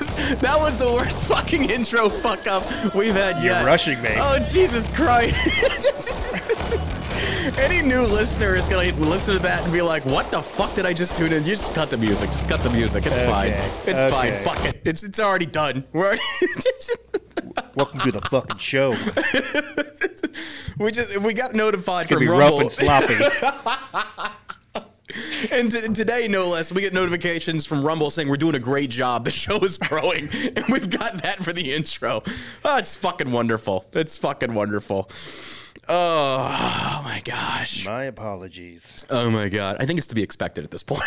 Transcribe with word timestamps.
that 0.00 0.16
was 0.28 0.40
that 0.40 0.56
was 0.58 0.76
the 0.78 0.86
worst 0.92 1.28
fucking 1.28 1.70
intro 1.70 2.08
fuck 2.08 2.46
up 2.46 2.64
we've 2.94 3.14
had 3.14 3.36
yet. 3.42 3.58
You're 3.58 3.66
rushing 3.66 4.00
me. 4.02 4.10
Oh 4.16 4.38
Jesus 4.52 4.88
Christ! 4.88 5.34
Any 7.58 7.82
new 7.82 8.02
listener 8.02 8.54
is 8.54 8.66
gonna 8.66 8.92
listen 8.94 9.34
to 9.36 9.42
that 9.42 9.62
and 9.64 9.72
be 9.72 9.82
like, 9.82 10.04
"What 10.04 10.30
the 10.30 10.40
fuck 10.40 10.74
did 10.74 10.86
I 10.86 10.92
just 10.92 11.14
tune 11.16 11.32
in?" 11.32 11.44
You 11.44 11.54
just 11.56 11.74
cut 11.74 11.90
the 11.90 11.98
music. 11.98 12.30
Just 12.30 12.48
cut 12.48 12.62
the 12.62 12.70
music. 12.70 13.06
It's 13.06 13.20
fine. 13.22 13.52
Okay, 13.52 13.70
It's 13.86 14.04
fine. 14.04 14.34
Fuck 14.34 14.64
it. 14.64 14.80
It's 14.84 15.02
it's 15.02 15.18
already 15.20 15.46
done. 15.46 15.84
We're 15.92 16.16
Welcome 17.76 18.00
to 18.00 18.12
the 18.12 18.20
fucking 18.30 18.58
show. 18.58 18.90
we 20.84 20.90
just 20.92 21.18
we 21.18 21.32
got 21.34 21.54
notified 21.54 22.04
It's 22.06 22.12
gonna 22.14 22.26
from 22.26 22.34
be 22.36 22.40
Rumble. 22.40 22.58
rough 22.58 22.62
and 22.62 22.72
sloppy. 22.72 24.34
And 25.52 25.70
t- 25.72 25.80
today, 25.88 26.28
no 26.28 26.48
less, 26.48 26.72
we 26.72 26.82
get 26.82 26.92
notifications 26.92 27.66
from 27.66 27.82
Rumble 27.84 28.10
saying 28.10 28.28
we're 28.28 28.36
doing 28.36 28.54
a 28.54 28.60
great 28.60 28.90
job. 28.90 29.24
The 29.30 29.30
show 29.30 29.58
is 29.58 29.78
growing, 29.78 30.28
and 30.32 30.64
we've 30.68 30.90
got 30.90 31.22
that 31.22 31.36
for 31.44 31.52
the 31.52 31.72
intro. 31.72 32.22
Oh, 32.64 32.78
it's 32.78 32.96
fucking 32.96 33.30
wonderful. 33.30 33.84
It's 33.92 34.18
fucking 34.18 34.54
wonderful. 34.54 35.08
Oh, 35.92 36.36
oh 36.98 37.02
my 37.02 37.20
gosh. 37.24 37.84
My 37.84 38.04
apologies. 38.04 39.04
Oh 39.10 39.28
my 39.28 39.48
god. 39.48 39.76
I 39.80 39.86
think 39.86 39.98
it's 39.98 40.06
to 40.08 40.14
be 40.14 40.22
expected 40.22 40.62
at 40.62 40.70
this 40.70 40.82
point. 40.84 41.02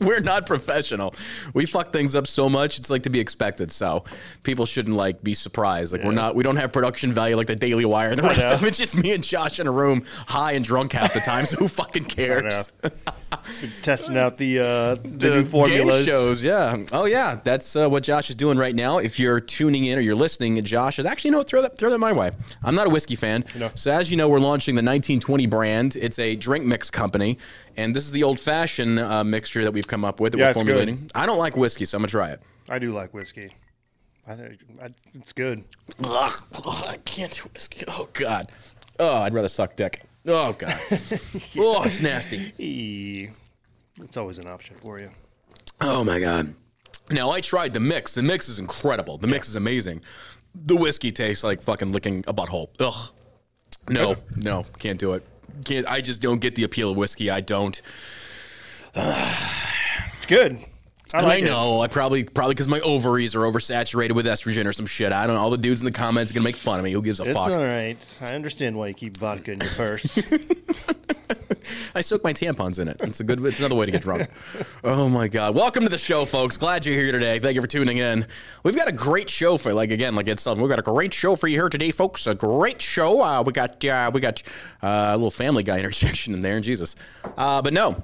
we're 0.00 0.18
not 0.20 0.44
professional. 0.44 1.14
We 1.54 1.66
fuck 1.66 1.92
things 1.92 2.16
up 2.16 2.26
so 2.26 2.48
much, 2.48 2.78
it's 2.80 2.90
like 2.90 3.04
to 3.04 3.10
be 3.10 3.20
expected. 3.20 3.70
So 3.70 4.02
people 4.42 4.66
shouldn't 4.66 4.96
like 4.96 5.22
be 5.22 5.34
surprised. 5.34 5.92
Like 5.92 6.02
we're 6.02 6.10
not 6.12 6.34
we 6.34 6.42
don't 6.42 6.56
have 6.56 6.72
production 6.72 7.12
value 7.12 7.36
like 7.36 7.46
the 7.46 7.54
Daily 7.54 7.84
Wire 7.84 8.08
and 8.10 8.18
the 8.18 8.24
rest 8.24 8.48
of. 8.48 8.64
It's 8.64 8.78
just 8.78 8.96
me 8.96 9.12
and 9.14 9.22
Josh 9.22 9.60
in 9.60 9.68
a 9.68 9.72
room, 9.72 10.02
high 10.26 10.52
and 10.52 10.64
drunk 10.64 10.92
half 10.92 11.12
the 11.14 11.20
time. 11.20 11.44
So 11.44 11.56
who 11.56 11.68
fucking 11.68 12.04
cares? 12.06 12.68
Testing 13.82 14.16
out 14.16 14.36
the 14.36 14.58
uh, 14.60 14.64
the, 14.96 15.08
the 15.08 15.28
new 15.28 15.44
formulas. 15.44 16.04
game 16.04 16.06
shows. 16.06 16.44
Yeah. 16.44 16.76
Oh 16.92 17.04
yeah, 17.06 17.38
that's 17.42 17.76
uh, 17.76 17.88
what 17.88 18.02
Josh 18.02 18.30
is 18.30 18.36
doing 18.36 18.58
right 18.58 18.74
now. 18.74 18.98
If 18.98 19.18
you're 19.20 19.40
tuning 19.40 19.84
in 19.84 19.98
or 19.98 20.00
you're 20.00 20.14
listening, 20.16 20.60
Josh 20.64 20.98
is 20.98 21.04
actually 21.04 21.30
no 21.32 21.42
throw 21.42 21.62
that 21.62 21.78
throw 21.78 21.90
that 21.90 21.98
my 21.98 22.12
way. 22.12 22.30
I'm 22.64 22.74
not 22.74 22.86
a 22.86 22.90
whiskey 22.90 23.14
fan, 23.16 23.44
No. 23.58 23.70
So 23.76 23.90
as 23.90 24.10
you 24.10 24.16
know, 24.16 24.28
we're 24.28 24.40
launching 24.40 24.74
the 24.74 24.80
1920 24.80 25.46
brand. 25.46 25.96
It's 25.96 26.18
a 26.18 26.34
drink 26.36 26.64
mix 26.64 26.90
company, 26.90 27.38
and 27.76 27.94
this 27.94 28.04
is 28.06 28.12
the 28.12 28.22
old 28.22 28.40
fashioned 28.40 28.98
uh, 28.98 29.22
mixture 29.24 29.62
that 29.64 29.72
we've 29.72 29.86
come 29.86 30.04
up 30.04 30.18
with 30.20 30.32
that 30.32 30.38
Yeah, 30.38 30.46
we're 30.46 30.50
it's 30.50 30.62
good. 30.62 30.66
formulating. 30.66 31.10
I 31.14 31.26
don't 31.26 31.38
like 31.38 31.56
whiskey, 31.56 31.84
so 31.84 31.96
I'm 31.96 32.02
gonna 32.02 32.08
try 32.08 32.30
it. 32.30 32.40
I 32.68 32.78
do 32.78 32.92
like 32.92 33.14
whiskey. 33.14 33.52
I 34.26 34.34
think 34.34 34.58
I, 34.82 34.88
it's 35.14 35.32
good. 35.32 35.62
Ugh, 36.02 36.32
ugh, 36.64 36.84
I 36.88 36.96
can't 37.04 37.32
do 37.32 37.42
whiskey. 37.52 37.84
Oh 37.88 38.08
god. 38.12 38.50
Oh, 38.98 39.16
I'd 39.16 39.34
rather 39.34 39.48
suck 39.48 39.76
dick. 39.76 40.02
Oh 40.26 40.52
god. 40.54 40.78
oh, 41.58 41.84
it's 41.84 42.00
nasty. 42.00 43.30
It's 44.00 44.16
always 44.16 44.38
an 44.38 44.48
option 44.48 44.76
for 44.84 44.98
you. 44.98 45.10
Oh 45.80 46.02
my 46.02 46.18
god. 46.18 46.54
Now 47.10 47.30
I 47.30 47.40
tried 47.40 47.72
the 47.72 47.80
mix. 47.80 48.14
The 48.14 48.22
mix 48.22 48.48
is 48.48 48.58
incredible. 48.58 49.16
The 49.18 49.28
mix 49.28 49.48
is 49.48 49.54
amazing. 49.56 50.00
The 50.54 50.74
whiskey 50.74 51.12
tastes 51.12 51.44
like 51.44 51.62
fucking 51.62 51.92
licking 51.92 52.24
a 52.26 52.34
butthole. 52.34 52.68
Ugh. 52.80 53.12
No, 53.88 54.16
no, 54.36 54.64
can't 54.78 54.98
do 54.98 55.12
it. 55.12 55.24
Can't. 55.64 55.86
I 55.86 56.00
just 56.00 56.20
don't 56.20 56.40
get 56.40 56.54
the 56.54 56.64
appeal 56.64 56.90
of 56.90 56.96
whiskey. 56.96 57.30
I 57.30 57.40
don't. 57.40 57.80
It's 60.16 60.26
good. 60.26 60.64
I 61.14 61.18
I, 61.18 61.22
like 61.22 61.42
it. 61.42 61.46
know. 61.46 61.80
I 61.80 61.86
probably 61.88 62.24
probably 62.24 62.54
because 62.54 62.68
my 62.68 62.80
ovaries 62.80 63.34
are 63.36 63.40
oversaturated 63.40 64.12
with 64.12 64.26
estrogen 64.26 64.66
or 64.66 64.72
some 64.72 64.86
shit. 64.86 65.12
I 65.12 65.26
don't 65.26 65.36
know. 65.36 65.42
All 65.42 65.50
the 65.50 65.58
dudes 65.58 65.80
in 65.80 65.84
the 65.86 65.92
comments 65.92 66.32
are 66.32 66.34
gonna 66.34 66.44
make 66.44 66.56
fun 66.56 66.78
of 66.78 66.84
me. 66.84 66.90
Who 66.92 67.00
gives 67.02 67.20
a 67.20 67.24
It's 67.24 67.32
fuck? 67.32 67.50
all 67.52 67.62
right. 67.62 67.96
I 68.20 68.34
understand 68.34 68.76
why 68.76 68.88
you 68.88 68.94
keep 68.94 69.16
vodka 69.16 69.52
in 69.52 69.60
your 69.60 69.70
purse. 69.70 70.20
I 71.94 72.00
soak 72.00 72.22
my 72.22 72.32
tampons 72.32 72.78
in 72.78 72.88
it. 72.88 72.96
It's 73.00 73.20
a 73.20 73.24
good. 73.24 73.44
It's 73.44 73.58
another 73.58 73.74
way 73.74 73.86
to 73.86 73.92
get 73.92 74.02
drunk. 74.02 74.26
oh 74.84 75.08
my 75.08 75.28
god! 75.28 75.54
Welcome 75.54 75.82
to 75.84 75.88
the 75.88 75.98
show, 75.98 76.24
folks. 76.24 76.56
Glad 76.56 76.84
you're 76.84 76.94
here 76.94 77.10
today. 77.12 77.38
Thank 77.38 77.54
you 77.54 77.60
for 77.60 77.66
tuning 77.66 77.98
in. 77.98 78.26
We've 78.64 78.76
got 78.76 78.88
a 78.88 78.92
great 78.92 79.30
show 79.30 79.56
for 79.56 79.72
like 79.72 79.90
again, 79.90 80.14
like 80.14 80.28
it's 80.28 80.42
something. 80.42 80.62
We've 80.62 80.70
got 80.70 80.78
a 80.78 80.82
great 80.82 81.14
show 81.14 81.34
for 81.36 81.48
you 81.48 81.56
here 81.56 81.68
today, 81.68 81.90
folks. 81.90 82.26
A 82.26 82.34
great 82.34 82.82
show. 82.82 83.20
Uh, 83.22 83.42
we 83.44 83.52
got 83.52 83.82
uh, 83.84 84.10
we 84.12 84.20
got 84.20 84.42
uh, 84.82 85.10
a 85.12 85.16
little 85.16 85.30
Family 85.30 85.62
Guy 85.62 85.78
interjection 85.80 86.34
in 86.34 86.42
there, 86.42 86.60
Jesus. 86.60 86.94
Uh, 87.36 87.62
but 87.62 87.72
no, 87.72 88.02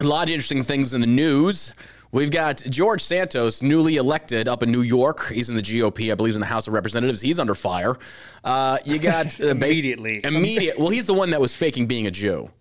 a 0.00 0.04
lot 0.04 0.28
of 0.28 0.30
interesting 0.34 0.62
things 0.62 0.94
in 0.94 1.00
the 1.00 1.06
news. 1.06 1.72
We've 2.14 2.30
got 2.30 2.58
George 2.70 3.00
Santos, 3.02 3.60
newly 3.60 3.96
elected 3.96 4.46
up 4.46 4.62
in 4.62 4.70
New 4.70 4.82
York. 4.82 5.26
He's 5.32 5.50
in 5.50 5.56
the 5.56 5.62
GOP, 5.62 6.12
I 6.12 6.14
believe, 6.14 6.36
in 6.36 6.40
the 6.40 6.46
House 6.46 6.68
of 6.68 6.72
Representatives. 6.72 7.20
He's 7.20 7.40
under 7.40 7.56
fire. 7.56 7.96
Uh, 8.44 8.78
you 8.84 9.00
got 9.00 9.40
uh, 9.40 9.48
Immediately. 9.48 10.20
Immediate. 10.22 10.78
Well, 10.78 10.90
he's 10.90 11.06
the 11.06 11.12
one 11.14 11.30
that 11.30 11.40
was 11.40 11.56
faking 11.56 11.88
being 11.88 12.06
a 12.06 12.12
Jew. 12.12 12.52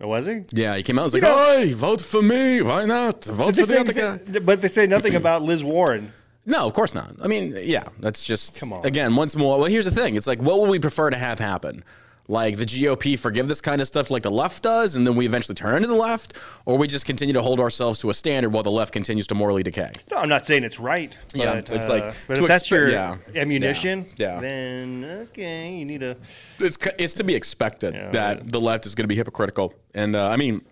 oh, 0.00 0.06
was 0.06 0.26
he? 0.26 0.44
Yeah, 0.52 0.76
he 0.76 0.84
came 0.84 1.00
out 1.00 1.02
and 1.02 1.06
was 1.12 1.14
like, 1.14 1.22
know- 1.24 1.56
"Hey, 1.56 1.72
vote 1.72 2.00
for 2.00 2.22
me. 2.22 2.62
Why 2.62 2.84
not? 2.84 3.24
Vote 3.24 3.56
for 3.56 3.62
the 3.62 3.64
say- 3.66 3.78
other 3.78 3.92
guy." 3.92 4.18
but 4.38 4.62
they 4.62 4.68
say 4.68 4.86
nothing 4.86 5.16
about 5.16 5.42
Liz 5.42 5.64
Warren. 5.64 6.12
No, 6.46 6.64
of 6.64 6.74
course 6.74 6.94
not. 6.94 7.12
I 7.22 7.26
mean, 7.26 7.56
yeah, 7.60 7.82
that's 7.98 8.24
just 8.24 8.60
Come 8.60 8.72
on. 8.74 8.86
again 8.86 9.16
once 9.16 9.34
more. 9.34 9.58
Well, 9.58 9.68
here's 9.68 9.86
the 9.86 9.90
thing: 9.90 10.14
it's 10.14 10.28
like, 10.28 10.40
what 10.40 10.60
would 10.60 10.70
we 10.70 10.78
prefer 10.78 11.10
to 11.10 11.18
have 11.18 11.40
happen? 11.40 11.82
Like 12.26 12.56
the 12.56 12.64
GOP 12.64 13.18
forgive 13.18 13.48
this 13.48 13.60
kind 13.60 13.82
of 13.82 13.86
stuff 13.86 14.10
like 14.10 14.22
the 14.22 14.30
left 14.30 14.62
does, 14.62 14.96
and 14.96 15.06
then 15.06 15.14
we 15.14 15.26
eventually 15.26 15.54
turn 15.54 15.82
to 15.82 15.88
the 15.88 15.94
left, 15.94 16.38
or 16.64 16.78
we 16.78 16.86
just 16.86 17.04
continue 17.04 17.34
to 17.34 17.42
hold 17.42 17.60
ourselves 17.60 18.00
to 18.00 18.08
a 18.08 18.14
standard 18.14 18.48
while 18.50 18.62
the 18.62 18.70
left 18.70 18.92
continues 18.94 19.26
to 19.26 19.34
morally 19.34 19.62
decay. 19.62 19.90
No, 20.10 20.16
I'm 20.16 20.28
not 20.30 20.46
saying 20.46 20.64
it's 20.64 20.80
right. 20.80 21.16
But, 21.32 21.40
Yeah, 21.40 21.60
it's 21.68 21.88
like, 21.88 22.04
uh, 22.04 22.12
but 22.26 22.36
to 22.36 22.42
if 22.44 22.48
that's 22.48 22.70
your 22.70 22.88
yeah, 22.88 23.16
ammunition, 23.34 24.06
yeah, 24.16 24.36
yeah. 24.36 24.40
then 24.40 25.04
okay, 25.28 25.74
you 25.74 25.84
need 25.84 26.02
a. 26.02 26.16
It's 26.60 26.78
it's 26.98 27.14
to 27.14 27.24
be 27.24 27.34
expected 27.34 27.94
Yeah, 27.94 28.10
that 28.12 28.38
yeah. 28.38 28.44
the 28.46 28.60
left 28.60 28.86
is 28.86 28.94
going 28.94 29.04
to 29.04 29.08
be 29.08 29.16
hypocritical, 29.16 29.74
and 29.94 30.16
uh, 30.16 30.28
I 30.28 30.36
mean. 30.36 30.62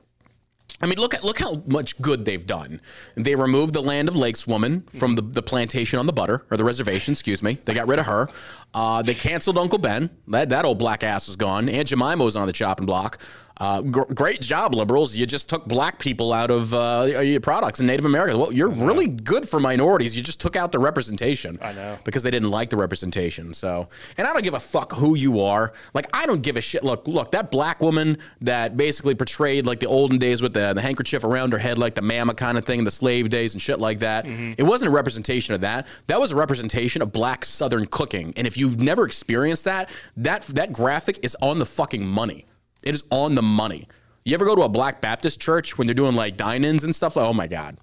I 0.80 0.86
mean, 0.86 0.98
look 0.98 1.14
at 1.14 1.22
look 1.22 1.38
how 1.38 1.62
much 1.66 2.00
good 2.00 2.24
they've 2.24 2.44
done. 2.44 2.80
They 3.14 3.36
removed 3.36 3.74
the 3.74 3.82
Land 3.82 4.10
O'Lakes 4.10 4.46
woman 4.46 4.82
from 4.98 5.14
the, 5.14 5.22
the 5.22 5.42
plantation 5.42 5.98
on 5.98 6.06
the 6.06 6.12
butter 6.12 6.44
or 6.50 6.56
the 6.56 6.64
reservation. 6.64 7.12
Excuse 7.12 7.42
me. 7.42 7.58
They 7.64 7.74
got 7.74 7.86
rid 7.86 7.98
of 7.98 8.06
her. 8.06 8.28
Uh, 8.74 9.02
they 9.02 9.14
canceled 9.14 9.58
Uncle 9.58 9.78
Ben. 9.78 10.10
That 10.28 10.48
that 10.48 10.64
old 10.64 10.78
black 10.78 11.04
ass 11.04 11.28
is 11.28 11.36
gone. 11.36 11.68
Aunt 11.68 11.88
Jemima 11.88 12.24
was 12.24 12.36
on 12.36 12.46
the 12.46 12.52
chopping 12.52 12.86
block. 12.86 13.20
Uh, 13.58 13.80
gr- 13.82 14.12
great 14.14 14.40
job, 14.40 14.74
liberals. 14.74 15.14
You 15.16 15.26
just 15.26 15.48
took 15.48 15.66
black 15.66 15.98
people 15.98 16.32
out 16.32 16.50
of 16.50 16.72
uh, 16.74 17.20
your 17.22 17.40
products 17.40 17.80
in 17.80 17.86
Native 17.86 18.04
America. 18.06 18.36
Well, 18.36 18.52
you're 18.52 18.70
really 18.70 19.06
good 19.08 19.48
for 19.48 19.60
minorities. 19.60 20.16
You 20.16 20.22
just 20.22 20.40
took 20.40 20.56
out 20.56 20.72
the 20.72 20.78
representation. 20.78 21.58
I 21.62 21.72
know. 21.72 21.98
because 22.04 22.22
they 22.22 22.30
didn't 22.30 22.50
like 22.50 22.70
the 22.70 22.76
representation. 22.76 23.54
So, 23.54 23.88
and 24.16 24.26
I 24.26 24.32
don't 24.32 24.42
give 24.42 24.54
a 24.54 24.60
fuck 24.60 24.92
who 24.92 25.16
you 25.16 25.40
are. 25.40 25.72
Like, 25.94 26.06
I 26.12 26.26
don't 26.26 26.42
give 26.42 26.56
a 26.56 26.60
shit. 26.60 26.82
Look, 26.82 27.06
look, 27.06 27.30
that 27.32 27.50
black 27.50 27.80
woman 27.80 28.18
that 28.40 28.76
basically 28.76 29.14
portrayed 29.14 29.66
like 29.66 29.80
the 29.80 29.86
olden 29.86 30.18
days 30.18 30.42
with 30.42 30.54
the, 30.54 30.72
the 30.72 30.80
handkerchief 30.80 31.22
around 31.24 31.52
her 31.52 31.58
head, 31.58 31.78
like 31.78 31.94
the 31.94 32.02
mama 32.02 32.34
kind 32.34 32.58
of 32.58 32.64
thing, 32.64 32.84
the 32.84 32.90
slave 32.90 33.28
days 33.28 33.52
and 33.52 33.62
shit 33.62 33.78
like 33.78 34.00
that. 34.00 34.26
It 34.26 34.62
wasn't 34.64 34.88
a 34.88 34.92
representation 34.94 35.54
of 35.54 35.60
that. 35.60 35.86
That 36.06 36.18
was 36.18 36.32
a 36.32 36.36
representation 36.36 37.00
of 37.02 37.12
black 37.12 37.44
Southern 37.44 37.86
cooking. 37.86 38.32
And 38.36 38.46
if 38.46 38.56
you've 38.56 38.80
never 38.80 39.04
experienced 39.04 39.64
that, 39.66 39.90
that 40.16 40.42
that 40.42 40.72
graphic 40.72 41.18
is 41.22 41.36
on 41.40 41.58
the 41.58 41.66
fucking 41.66 42.04
money. 42.06 42.46
It 42.82 42.94
is 42.94 43.04
on 43.10 43.34
the 43.34 43.42
money. 43.42 43.86
You 44.24 44.34
ever 44.34 44.44
go 44.44 44.54
to 44.54 44.62
a 44.62 44.68
Black 44.68 45.00
Baptist 45.00 45.40
church 45.40 45.76
when 45.78 45.86
they're 45.86 45.94
doing 45.94 46.14
like 46.14 46.36
dine-ins 46.36 46.84
and 46.84 46.94
stuff? 46.94 47.16
Like, 47.16 47.26
oh 47.26 47.32
my 47.32 47.46
god. 47.46 47.76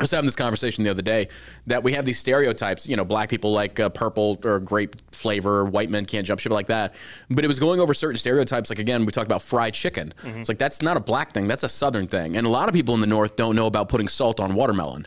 I 0.00 0.04
was 0.04 0.10
having 0.10 0.24
this 0.26 0.36
conversation 0.36 0.84
the 0.84 0.90
other 0.90 1.02
day 1.02 1.28
that 1.66 1.82
we 1.82 1.92
have 1.92 2.06
these 2.06 2.18
stereotypes, 2.18 2.88
you 2.88 2.96
know, 2.96 3.04
black 3.04 3.28
people 3.28 3.52
like 3.52 3.78
uh, 3.78 3.90
purple 3.90 4.40
or 4.42 4.58
grape 4.58 4.96
flavor, 5.12 5.66
white 5.66 5.90
men 5.90 6.06
can't 6.06 6.26
jump, 6.26 6.40
shit 6.40 6.50
like 6.50 6.68
that. 6.68 6.94
But 7.28 7.44
it 7.44 7.48
was 7.48 7.60
going 7.60 7.78
over 7.78 7.92
certain 7.92 8.16
stereotypes. 8.16 8.70
Like, 8.70 8.78
again, 8.78 9.04
we 9.04 9.12
talked 9.12 9.26
about 9.26 9.42
fried 9.42 9.74
chicken. 9.74 10.14
It's 10.24 10.48
like, 10.48 10.56
that's 10.56 10.80
not 10.80 10.96
a 10.96 11.00
black 11.00 11.32
thing, 11.32 11.46
that's 11.46 11.62
a 11.62 11.68
southern 11.68 12.06
thing. 12.06 12.38
And 12.38 12.46
a 12.46 12.50
lot 12.50 12.70
of 12.70 12.74
people 12.74 12.94
in 12.94 13.00
the 13.00 13.06
north 13.06 13.36
don't 13.36 13.54
know 13.54 13.66
about 13.66 13.90
putting 13.90 14.08
salt 14.08 14.40
on 14.40 14.54
watermelon. 14.54 15.04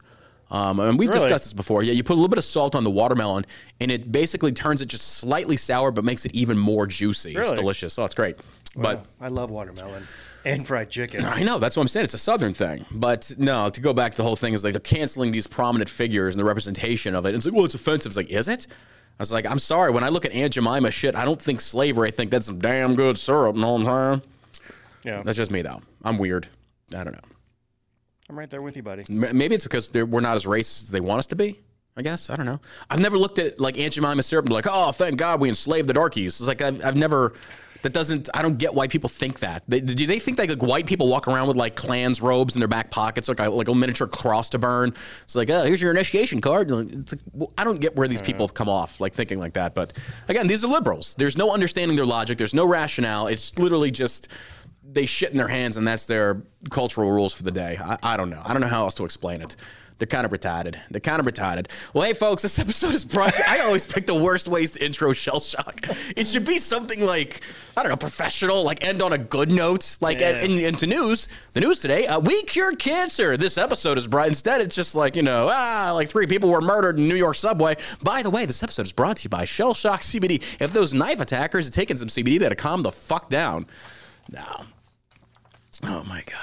Um, 0.51 0.79
and 0.79 0.99
we've 0.99 1.09
Really? 1.09 1.21
discussed 1.21 1.45
this 1.45 1.53
before. 1.53 1.81
Yeah, 1.81 1.93
you 1.93 2.03
put 2.03 2.13
a 2.13 2.17
little 2.21 2.29
bit 2.29 2.37
of 2.37 2.43
salt 2.43 2.75
on 2.75 2.83
the 2.83 2.91
watermelon, 2.91 3.47
and 3.81 3.89
it 3.89 4.11
basically 4.11 4.51
turns 4.51 4.81
it 4.81 4.85
just 4.85 5.17
slightly 5.17 5.57
sour, 5.57 5.89
but 5.89 6.03
makes 6.05 6.25
it 6.27 6.35
even 6.35 6.59
more 6.59 6.85
juicy. 6.85 7.35
It's 7.35 7.51
delicious. 7.53 7.97
Oh, 7.97 8.05
it's 8.05 8.13
great. 8.13 8.37
But 8.75 9.05
I 9.21 9.29
love 9.29 9.49
watermelon 9.51 10.03
and 10.43 10.67
fried 10.67 10.89
chicken. 10.89 11.23
I 11.25 11.43
know 11.43 11.59
that's 11.59 11.77
what 11.77 11.81
I'm 11.81 11.87
saying. 11.87 12.05
It's 12.05 12.13
a 12.13 12.17
southern 12.19 12.53
thing, 12.53 12.85
but 12.91 13.31
no. 13.37 13.69
To 13.69 13.81
go 13.81 13.93
back 13.93 14.11
to 14.13 14.17
the 14.17 14.23
whole 14.23 14.35
thing 14.35 14.53
is 14.53 14.63
like 14.63 14.73
they're 14.73 14.79
canceling 14.79 15.31
these 15.31 15.47
prominent 15.47 15.89
figures 15.89 16.35
and 16.35 16.39
the 16.39 16.45
representation 16.45 17.15
of 17.15 17.25
it. 17.25 17.29
And 17.29 17.37
it's 17.37 17.45
like, 17.45 17.55
well, 17.55 17.65
it's 17.65 17.75
offensive. 17.75 18.09
It's 18.09 18.17
like, 18.17 18.29
is 18.29 18.47
it? 18.47 18.67
I 19.17 19.23
was 19.23 19.31
like, 19.31 19.49
I'm 19.49 19.59
sorry. 19.59 19.91
When 19.91 20.03
I 20.03 20.09
look 20.09 20.25
at 20.25 20.33
Aunt 20.33 20.53
Jemima 20.53 20.91
shit, 20.91 21.15
I 21.15 21.23
don't 21.23 21.41
think 21.41 21.61
slavery. 21.61 22.09
I 22.09 22.11
think 22.11 22.31
that's 22.31 22.47
some 22.47 22.59
damn 22.59 22.95
good 22.95 23.17
syrup. 23.17 23.55
Know 23.55 23.73
what 23.73 23.87
I'm 23.87 24.19
saying? 24.19 24.31
Yeah, 25.05 25.21
That's 25.23 25.37
just 25.37 25.51
me 25.51 25.61
though. 25.61 25.81
I'm 26.03 26.17
weird. 26.17 26.47
I 26.95 27.03
don't 27.03 27.13
know. 27.13 27.29
I'm 28.29 28.37
right 28.37 28.49
there 28.49 28.61
with 28.61 28.75
you, 28.75 28.83
buddy. 28.83 29.03
Maybe 29.07 29.55
it's 29.55 29.63
because 29.63 29.91
we're 29.93 30.19
not 30.19 30.35
as 30.35 30.45
racist 30.45 30.83
as 30.83 30.89
they 30.89 30.99
want 30.99 31.19
us 31.19 31.27
to 31.27 31.35
be. 31.35 31.61
I 31.95 32.01
guess 32.01 32.29
I 32.29 32.35
don't 32.35 32.45
know. 32.45 32.59
I've 32.89 32.99
never 32.99 33.17
looked 33.17 33.39
at 33.39 33.59
like 33.59 33.77
Aunt 33.77 33.93
Jemima 33.93 34.21
syrup 34.23 34.45
and 34.45 34.49
be 34.49 34.55
like, 34.55 34.67
oh, 34.69 34.91
thank 34.91 35.17
God 35.17 35.39
we 35.39 35.47
enslaved 35.47 35.87
the 35.87 35.93
darkies. 35.93 36.41
It's 36.41 36.47
like 36.47 36.61
I've, 36.61 36.83
I've 36.83 36.95
never. 36.95 37.33
That 37.85 37.93
doesn't. 37.93 38.29
I 38.33 38.41
don't 38.41 38.57
get 38.57 38.73
why 38.73 38.87
people 38.87 39.09
think 39.09 39.41
that. 39.41 39.61
They, 39.67 39.79
do 39.79 40.07
they 40.07 40.17
think 40.17 40.37
that 40.37 40.49
like 40.49 40.63
white 40.63 40.87
people 40.87 41.07
walk 41.07 41.27
around 41.27 41.47
with 41.47 41.55
like 41.55 41.75
clans 41.75 42.19
robes 42.19 42.55
in 42.55 42.59
their 42.59 42.67
back 42.67 42.89
pockets, 42.89 43.27
like 43.27 43.39
a, 43.39 43.47
like 43.47 43.67
a 43.67 43.75
miniature 43.75 44.07
cross 44.07 44.49
to 44.49 44.57
burn? 44.57 44.89
It's 45.21 45.35
like, 45.35 45.51
oh, 45.51 45.63
here's 45.65 45.83
your 45.83 45.91
initiation 45.91 46.41
card. 46.41 46.71
It's 46.71 47.13
like, 47.13 47.49
I 47.59 47.63
don't 47.63 47.79
get 47.79 47.95
where 47.95 48.07
these 48.07 48.23
people 48.23 48.47
hmm. 48.47 48.49
have 48.49 48.53
come 48.55 48.69
off 48.69 48.99
like 48.99 49.13
thinking 49.13 49.37
like 49.37 49.53
that. 49.53 49.75
But 49.75 49.99
again, 50.27 50.47
these 50.47 50.65
are 50.65 50.67
liberals. 50.67 51.13
There's 51.13 51.37
no 51.37 51.53
understanding 51.53 51.95
their 51.95 52.07
logic. 52.07 52.39
There's 52.39 52.55
no 52.55 52.65
rationale. 52.65 53.27
It's 53.27 53.55
literally 53.59 53.91
just 53.91 54.29
they 54.83 55.05
shit 55.05 55.29
in 55.29 55.37
their 55.37 55.47
hands 55.47 55.77
and 55.77 55.87
that's 55.87 56.07
their 56.07 56.41
cultural 56.71 57.11
rules 57.11 57.35
for 57.35 57.43
the 57.43 57.51
day. 57.51 57.77
I, 57.79 57.99
I 58.01 58.17
don't 58.17 58.31
know. 58.31 58.41
I 58.43 58.53
don't 58.53 58.61
know 58.61 58.67
how 58.67 58.81
else 58.81 58.95
to 58.95 59.05
explain 59.05 59.41
it. 59.41 59.55
They're 59.97 60.07
kind 60.07 60.25
of 60.25 60.31
retarded. 60.31 60.75
They're 60.91 60.99
kind 60.99 61.21
of 61.21 61.25
retarded. 61.25 61.67
Well, 61.93 62.03
hey, 62.03 62.13
folks, 62.13 62.41
this 62.41 62.59
episode 62.59 62.93
is 62.93 63.05
brought 63.05 63.33
to 63.35 63.49
I 63.49 63.59
always 63.61 63.85
pick 63.87 64.05
the 64.05 64.13
worst 64.15 64.47
ways 64.49 64.73
to 64.73 64.85
intro 64.85 65.13
Shell 65.13 65.39
Shock. 65.39 65.79
It 66.17 66.27
should 66.27 66.43
be 66.43 66.57
something 66.59 66.99
like, 67.05 67.39
I 67.77 67.81
don't 67.81 67.89
know, 67.91 67.95
professional, 67.95 68.63
like 68.63 68.83
end 68.83 69.01
on 69.01 69.13
a 69.13 69.17
good 69.17 69.51
note. 69.53 69.97
Like, 70.01 70.19
Yeah. 70.19 70.41
in, 70.41 70.51
into 70.59 70.85
news, 70.85 71.29
the 71.53 71.61
news 71.61 71.79
today, 71.79 72.07
uh, 72.07 72.19
we 72.19 72.43
cured 72.43 72.77
cancer. 72.77 73.37
This 73.37 73.57
episode 73.57 73.97
is 73.97 74.05
brought, 74.05 74.27
instead, 74.27 74.59
it's 74.59 74.75
just 74.75 74.95
like, 74.95 75.15
you 75.15 75.23
know, 75.23 75.47
ah, 75.49 75.91
like 75.95 76.09
three 76.09 76.27
people 76.27 76.49
were 76.49 76.61
murdered 76.61 76.99
in 76.99 77.07
New 77.07 77.15
York 77.15 77.35
subway. 77.35 77.75
By 78.03 78.21
the 78.21 78.29
way, 78.29 78.45
this 78.45 78.63
episode 78.63 78.85
is 78.85 78.91
brought 78.91 79.15
to 79.17 79.23
you 79.23 79.29
by 79.29 79.45
Shell 79.45 79.75
Shock 79.75 80.01
CBD. 80.01 80.43
If 80.61 80.73
those 80.73 80.93
knife 80.93 81.21
attackers 81.21 81.65
had 81.67 81.73
taken 81.73 81.95
some 81.95 82.09
CBD, 82.09 82.37
they'd 82.39 82.49
have 82.51 82.57
calmed 82.57 82.83
the 82.83 82.91
fuck 82.91 83.29
down. 83.29 83.65
No. 84.29 84.65
Oh 85.83 86.03
my 86.03 86.21
God. 86.25 86.34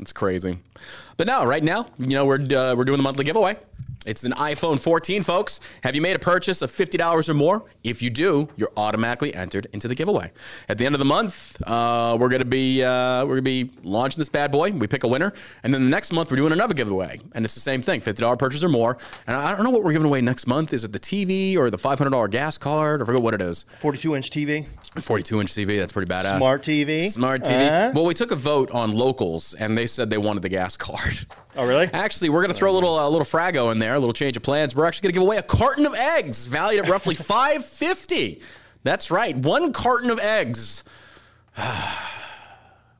It's 0.00 0.12
crazy. 0.12 0.58
But 1.16 1.26
no, 1.26 1.44
right 1.44 1.62
now, 1.62 1.86
you 1.98 2.14
know, 2.14 2.24
we're, 2.24 2.40
uh, 2.40 2.74
we're 2.74 2.84
doing 2.84 2.96
the 2.96 3.02
monthly 3.02 3.24
giveaway. 3.24 3.56
It's 4.10 4.24
an 4.24 4.32
iPhone 4.32 4.80
14, 4.80 5.22
folks. 5.22 5.60
Have 5.84 5.94
you 5.94 6.02
made 6.02 6.16
a 6.16 6.18
purchase 6.18 6.62
of 6.62 6.72
$50 6.72 7.28
or 7.28 7.34
more? 7.34 7.62
If 7.84 8.02
you 8.02 8.10
do, 8.10 8.48
you're 8.56 8.72
automatically 8.76 9.32
entered 9.32 9.68
into 9.72 9.86
the 9.86 9.94
giveaway. 9.94 10.32
At 10.68 10.78
the 10.78 10.84
end 10.84 10.96
of 10.96 10.98
the 10.98 11.04
month, 11.04 11.56
uh, 11.64 12.16
we're 12.18 12.28
gonna 12.28 12.44
be 12.44 12.82
uh, 12.82 13.24
we're 13.24 13.34
gonna 13.34 13.42
be 13.42 13.70
launching 13.84 14.20
this 14.20 14.28
bad 14.28 14.50
boy. 14.50 14.72
We 14.72 14.88
pick 14.88 15.04
a 15.04 15.08
winner, 15.08 15.32
and 15.62 15.72
then 15.72 15.84
the 15.84 15.88
next 15.88 16.12
month 16.12 16.28
we're 16.28 16.38
doing 16.38 16.50
another 16.50 16.74
giveaway, 16.74 17.20
and 17.36 17.44
it's 17.44 17.54
the 17.54 17.60
same 17.60 17.82
thing: 17.82 18.00
$50 18.00 18.36
purchase 18.36 18.64
or 18.64 18.68
more. 18.68 18.98
And 19.28 19.36
I 19.36 19.54
don't 19.54 19.62
know 19.62 19.70
what 19.70 19.84
we're 19.84 19.92
giving 19.92 20.08
away 20.08 20.20
next 20.22 20.48
month. 20.48 20.72
Is 20.72 20.82
it 20.82 20.92
the 20.92 20.98
TV 20.98 21.56
or 21.56 21.70
the 21.70 21.78
$500 21.78 22.30
gas 22.32 22.58
card? 22.58 23.02
I 23.02 23.04
forget 23.04 23.22
what 23.22 23.34
it 23.34 23.40
is. 23.40 23.64
42 23.78 24.16
inch 24.16 24.30
TV, 24.30 24.66
42 24.96 25.40
inch 25.40 25.52
TV. 25.52 25.78
That's 25.78 25.92
pretty 25.92 26.12
badass. 26.12 26.36
smart 26.36 26.62
TV. 26.64 27.08
Smart 27.10 27.44
TV. 27.44 27.68
Uh-huh. 27.68 27.92
Well, 27.94 28.06
we 28.06 28.14
took 28.14 28.32
a 28.32 28.36
vote 28.36 28.72
on 28.72 28.90
locals, 28.90 29.54
and 29.54 29.78
they 29.78 29.86
said 29.86 30.10
they 30.10 30.18
wanted 30.18 30.42
the 30.42 30.48
gas 30.48 30.76
card. 30.76 31.14
Oh, 31.56 31.66
really? 31.66 31.88
Actually, 31.92 32.30
we're 32.30 32.42
gonna 32.42 32.54
throw 32.54 32.70
a 32.70 32.72
little 32.72 33.06
a 33.06 33.08
little 33.08 33.24
frago 33.26 33.72
in 33.72 33.78
there, 33.78 33.94
a 33.94 33.98
little 33.98 34.12
change 34.12 34.36
of 34.36 34.42
plans. 34.42 34.74
We're 34.74 34.84
actually 34.86 35.08
gonna 35.08 35.14
give 35.14 35.22
away 35.22 35.36
a 35.38 35.42
carton 35.42 35.84
of 35.86 35.94
eggs, 35.94 36.46
valued 36.46 36.84
at 36.84 36.90
roughly 36.90 37.14
five 37.16 37.64
fifty. 37.64 38.40
That's 38.84 39.10
right, 39.10 39.36
one 39.36 39.72
carton 39.72 40.10
of 40.10 40.18
eggs. 40.20 40.82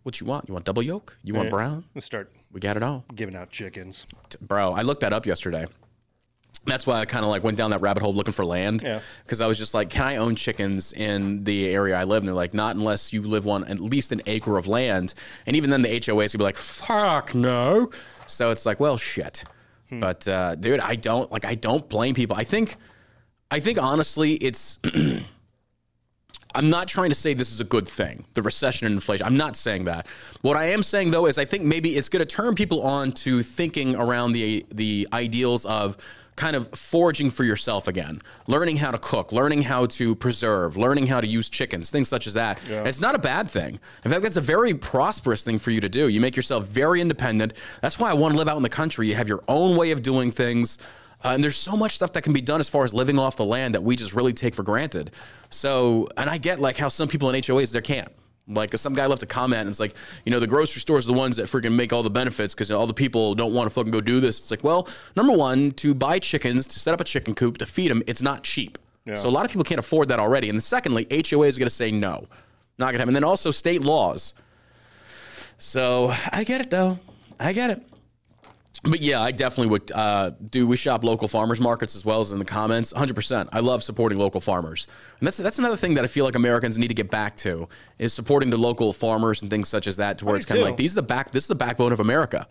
what 0.03 0.21
you 0.21 0.27
want? 0.27 0.49
You 0.49 0.55
want 0.55 0.65
double 0.65 0.83
yolk? 0.83 1.17
You 1.23 1.35
want 1.35 1.51
brown? 1.51 1.85
Let's 1.95 2.07
start 2.07 2.33
We 2.53 2.61
got 2.61 2.77
it 2.77 2.83
all, 2.83 3.05
giving 3.15 3.37
out 3.37 3.51
chickens. 3.51 4.07
bro. 4.41 4.73
I 4.73 4.83
looked 4.83 5.01
that 5.03 5.13
up 5.13 5.27
yesterday. 5.27 5.67
That's 6.67 6.87
why 6.87 7.01
I 7.01 7.07
kind 7.07 7.25
of 7.25 7.31
like 7.31 7.43
went 7.43 7.57
down 7.57 7.71
that 7.71 7.81
rabbit 7.81 8.03
hole 8.03 8.13
looking 8.13 8.35
for 8.35 8.45
land. 8.45 8.83
Yeah. 8.83 9.01
Because 9.25 9.41
I 9.41 9.47
was 9.47 9.57
just 9.57 9.73
like, 9.73 9.89
can 9.89 10.05
I 10.05 10.17
own 10.17 10.35
chickens 10.35 10.93
in 10.93 11.43
the 11.45 11.71
area 11.71 11.97
I 11.99 12.05
live? 12.05 12.19
And 12.23 12.29
they're 12.29 12.35
like, 12.35 12.53
not 12.53 12.77
unless 12.77 13.15
you 13.15 13.23
live 13.23 13.47
on 13.47 13.65
at 13.65 13.81
least 13.81 14.13
an 14.13 14.21
acre 14.27 14.59
of 14.59 14.67
land. 14.67 15.15
And 15.47 15.57
even 15.57 15.71
then, 15.71 15.81
the 15.81 15.89
HOAs 15.89 16.35
would 16.35 16.39
be 16.39 16.45
like, 16.45 16.57
fuck 16.59 17.35
no. 17.35 17.91
So 18.31 18.51
it's 18.51 18.67
like, 18.67 18.81
well, 18.81 18.97
shit. 18.97 19.45
But 19.91 20.29
uh, 20.29 20.55
dude, 20.55 20.81
I 20.81 20.95
don't 20.95 21.31
like. 21.33 21.45
I 21.45 21.57
don't 21.57 21.89
blame 21.89 22.15
people. 22.15 22.37
I 22.37 22.45
think, 22.45 22.77
I 23.51 23.61
think 23.61 23.83
honestly, 23.83 24.35
it's. 24.35 24.79
I'm 26.55 26.69
not 26.69 26.89
trying 26.89 27.11
to 27.11 27.15
say 27.15 27.33
this 27.33 27.53
is 27.53 27.61
a 27.61 27.65
good 27.65 27.87
thing, 27.89 28.25
the 28.35 28.43
recession 28.43 28.87
and 28.87 28.95
inflation. 28.95 29.25
I'm 29.25 29.37
not 29.37 29.55
saying 29.55 29.85
that. 29.85 30.07
What 30.43 30.57
I 30.57 30.65
am 30.67 30.83
saying 30.83 31.13
though 31.13 31.27
is 31.27 31.39
I 31.39 31.45
think 31.45 31.63
maybe 31.63 31.91
it's 31.91 32.09
going 32.09 32.21
to 32.21 32.27
turn 32.27 32.57
people 32.57 32.83
on 32.83 33.13
to 33.13 33.43
thinking 33.43 33.95
around 33.97 34.33
the 34.33 34.67
the 34.71 35.07
ideals 35.13 35.65
of 35.67 35.97
kind 36.37 36.57
of 36.57 36.69
foraging 36.73 37.31
for 37.31 37.45
yourself 37.45 37.87
again, 37.89 38.21
learning 38.47 38.77
how 38.77 38.91
to 38.91 38.99
cook, 38.99 39.31
learning 39.33 39.63
how 39.63 39.87
to 39.87 40.15
preserve, 40.15 40.77
learning 40.77 41.07
how 41.07 41.21
to 41.21 41.27
use 41.27 41.51
chickens, 41.51 41.91
things 41.91 42.09
such 42.09 42.27
as 42.27 42.35
that. 42.35 42.61
And 42.79 42.89
It's 42.89 43.01
not 43.01 43.15
a 43.15 43.19
bad 43.19 43.51
thing. 43.51 43.79
In 44.05 44.11
fact, 44.11 44.23
that's 44.23 44.37
a 44.37 44.41
very 44.41 44.73
prosperous 44.75 45.45
thing 45.45 45.59
for 45.59 45.71
you 45.71 45.81
to 45.81 45.89
do. 45.89 46.09
You 46.09 46.21
make 46.21 46.37
yourself 46.37 46.67
very 46.67 47.01
independent. 47.01 47.55
That's 47.83 47.99
why 47.99 48.11
I 48.11 48.15
want 48.15 48.33
to 48.33 48.39
live 48.39 48.49
out 48.49 48.57
in 48.57 48.63
the 48.63 48.69
country. 48.71 49.09
You 49.09 49.15
have 49.17 49.29
your 49.29 49.43
own 49.49 49.77
way 49.77 49.91
of 49.91 50.03
doing 50.03 50.31
things. 50.31 50.79
Uh, 51.23 51.33
and 51.35 51.45
there's 51.45 51.57
so 51.57 51.77
much 51.77 51.93
stuff 51.93 52.13
that 52.13 52.23
can 52.23 52.33
be 52.33 52.41
done 52.41 52.61
as 52.61 52.69
far 52.71 52.83
as 52.85 52.95
living 52.95 53.19
off 53.19 53.37
the 53.37 53.45
land 53.45 53.75
that 53.75 53.83
we 53.83 53.95
just 53.95 54.15
really 54.15 54.33
take 54.33 54.55
for 54.55 54.63
granted. 54.63 55.11
So, 55.51 56.09
and 56.17 56.31
I 56.31 56.39
get 56.39 56.61
like 56.61 56.79
how 56.79 56.89
some 56.89 57.09
people 57.09 57.29
in 57.29 57.41
HOAs 57.43 57.73
they 57.73 57.81
can't. 57.83 58.09
Like 58.51 58.77
some 58.77 58.93
guy 58.95 59.07
left 59.07 59.23
a 59.23 59.27
comment 59.27 59.61
and 59.61 59.69
it's 59.71 59.81
like, 59.81 59.95
you 60.25 60.33
know, 60.33 60.41
the 60.41 60.47
grocery 60.47 60.81
stores 60.81 61.07
are 61.07 61.13
the 61.13 61.19
ones 61.19 61.37
that 61.37 61.47
freaking 61.47 61.75
make 61.75 61.93
all 61.93 62.03
the 62.03 62.11
benefits 62.11 62.55
because 62.55 62.71
all 62.71 62.87
the 62.87 62.95
people 62.95 63.35
don't 63.35 63.55
want 63.55 63.67
to 63.67 63.75
fucking 63.75 63.93
go 63.93 64.01
do 64.01 64.21
this. 64.21 64.39
It's 64.41 64.51
like, 64.51 64.65
well, 64.65 64.89
number 65.17 65.33
one, 65.33 65.71
to 65.73 65.95
buy 65.95 66.19
chickens, 66.19 66.67
to 66.67 66.79
set 66.79 66.93
up 66.93 67.01
a 67.01 67.05
chicken 67.05 67.35
coop, 67.35 67.59
to 67.59 67.67
feed 67.67 67.91
them, 67.91 68.03
it's 68.07 68.23
not 68.23 68.43
cheap. 68.43 68.79
So 69.15 69.29
a 69.29 69.31
lot 69.31 69.45
of 69.45 69.51
people 69.51 69.65
can't 69.65 69.81
afford 69.81 70.09
that 70.09 70.21
already. 70.21 70.51
And 70.51 70.63
secondly, 70.63 71.05
HOA 71.11 71.47
is 71.47 71.59
going 71.59 71.67
to 71.67 71.75
say 71.75 71.91
no, 71.91 72.29
not 72.79 72.87
going 72.87 72.95
to 72.95 72.99
happen. 72.99 73.09
And 73.09 73.17
then 73.17 73.25
also 73.25 73.51
state 73.51 73.83
laws. 73.83 74.35
So 75.59 76.15
I 76.31 76.45
get 76.45 76.61
it 76.61 76.71
though. 76.71 76.99
I 77.41 77.53
get 77.53 77.71
it. 77.71 77.83
But 78.83 79.01
yeah, 79.01 79.21
I 79.21 79.31
definitely 79.31 79.69
would 79.69 79.93
uh, 79.93 80.31
do. 80.49 80.67
We 80.67 80.77
shop 80.77 81.05
local 81.05 81.29
farmers 81.29 81.61
markets 81.61 81.95
as 81.95 82.05
well 82.05 82.21
as 82.21 82.33
in 82.33 82.39
the 82.39 82.45
comments. 82.47 82.93
100%. 82.93 83.49
I 83.53 83.61
love 83.61 83.83
supporting 83.83 84.19
local 84.19 84.41
farmers, 84.41 84.89
and 85.19 85.27
that's 85.27 85.37
that's 85.37 85.59
another 85.59 85.77
thing 85.77 85.95
that 85.95 86.05
I 86.05 86.07
feel 86.07 86.25
like 86.25 86.35
Americans 86.35 86.79
need 86.79 86.89
to 86.89 86.95
get 86.95 87.11
back 87.11 87.37
to 87.39 87.69
is 87.99 88.15
supporting 88.15 88.49
the 88.49 88.57
local 88.57 88.93
farmers 88.93 89.43
and 89.43 89.51
things 89.51 89.69
such 89.69 89.87
as 89.87 89.99
that. 89.99 90.19
To 90.19 90.25
where 90.25 90.35
do 90.35 90.37
it's 90.37 90.47
kind 90.47 90.61
of 90.61 90.67
like 90.67 90.79
these 90.79 90.93
are 90.97 91.03
the 91.03 91.07
back. 91.07 91.31
This 91.31 91.45
is 91.45 91.49
the 91.49 91.55
backbone 91.55 91.93
of 91.93 92.01
America, 92.01 92.47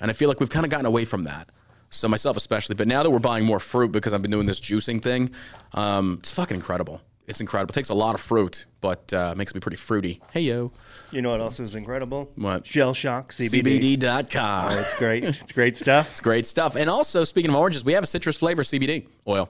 and 0.00 0.10
I 0.10 0.14
feel 0.14 0.28
like 0.28 0.40
we've 0.40 0.50
kind 0.50 0.64
of 0.64 0.70
gotten 0.70 0.86
away 0.86 1.04
from 1.04 1.24
that. 1.24 1.50
So 1.90 2.08
myself 2.08 2.36
especially. 2.36 2.76
But 2.76 2.88
now 2.88 3.02
that 3.02 3.10
we're 3.10 3.18
buying 3.18 3.44
more 3.44 3.60
fruit 3.60 3.92
because 3.92 4.14
I've 4.14 4.22
been 4.22 4.30
doing 4.30 4.46
this 4.46 4.60
juicing 4.60 5.02
thing, 5.02 5.30
um, 5.74 6.18
it's 6.20 6.32
fucking 6.32 6.56
incredible. 6.56 7.02
It's 7.26 7.40
incredible. 7.40 7.72
It 7.72 7.74
takes 7.74 7.88
a 7.90 7.94
lot 7.94 8.14
of 8.14 8.20
fruit, 8.20 8.66
but 8.80 9.12
uh, 9.12 9.34
makes 9.36 9.54
me 9.54 9.60
pretty 9.60 9.76
fruity. 9.76 10.20
Hey 10.32 10.40
yo, 10.40 10.72
You 11.14 11.22
know 11.22 11.30
what 11.30 11.40
else 11.40 11.60
is 11.60 11.76
incredible? 11.76 12.32
What? 12.34 12.66
Shell 12.66 12.92
Shock 12.92 13.30
CBD. 13.30 13.96
CBD.com. 13.96 14.72
It's 14.72 14.98
great. 14.98 15.22
It's 15.22 15.52
great 15.52 15.76
stuff. 15.76 16.10
It's 16.10 16.20
great 16.20 16.44
stuff. 16.44 16.74
And 16.74 16.90
also, 16.90 17.22
speaking 17.22 17.52
of 17.52 17.56
oranges, 17.56 17.84
we 17.84 17.92
have 17.92 18.02
a 18.02 18.06
citrus 18.06 18.36
flavor 18.36 18.62
CBD 18.62 19.06
oil. 19.28 19.48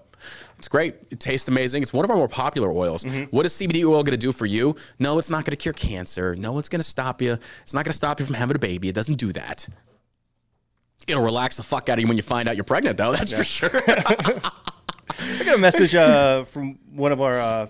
It's 0.59 0.69
great. 0.69 0.97
It 1.11 1.21
tastes 1.21 1.49
amazing. 1.49 1.83
It's 1.83 1.93
one 1.93 2.05
of 2.05 2.11
our 2.11 2.19
more 2.19 2.29
popular 2.29 2.71
oils. 2.71 3.05
Mm-hmm. 3.05 3.35
What 3.35 3.47
is 3.47 3.55
CBD 3.55 3.83
oil 3.83 4.03
going 4.03 4.11
to 4.13 4.19
do 4.19 4.31
for 4.31 4.45
you? 4.45 4.77
No, 5.01 5.19
it's 5.19 5.31
not 5.31 5.47
going 5.47 5.53
to 5.53 5.57
cure 5.57 5.73
cancer. 5.73 6.37
No, 6.37 6.59
it's 6.59 6.69
going 6.69 6.81
to 6.81 6.85
stop 6.85 7.23
you. 7.23 7.39
It's 7.63 7.73
not 7.73 7.87
going 7.87 7.93
to 7.93 7.97
stop 7.97 8.21
you 8.21 8.27
from 8.27 8.35
having 8.35 8.57
a 8.57 8.59
baby. 8.59 8.91
It 8.91 8.95
doesn't 8.95 9.17
do 9.17 9.33
that. 9.33 9.67
It'll 11.07 11.25
relax 11.25 11.57
the 11.57 11.63
fuck 11.63 11.89
out 11.89 11.95
of 11.95 12.01
you 12.01 12.09
when 12.09 12.19
you 12.19 12.23
find 12.23 12.47
out 12.47 12.57
you're 12.57 12.65
pregnant, 12.65 12.99
though. 12.99 13.13
That's 13.13 13.33
for 13.33 13.45
sure. 13.45 13.71
I 13.87 15.45
got 15.45 15.57
a 15.57 15.61
message 15.61 15.95
uh, 15.95 16.45
from 16.45 16.79
one 16.93 17.13
of 17.13 17.23
our 17.23 17.39
uh, 17.39 17.67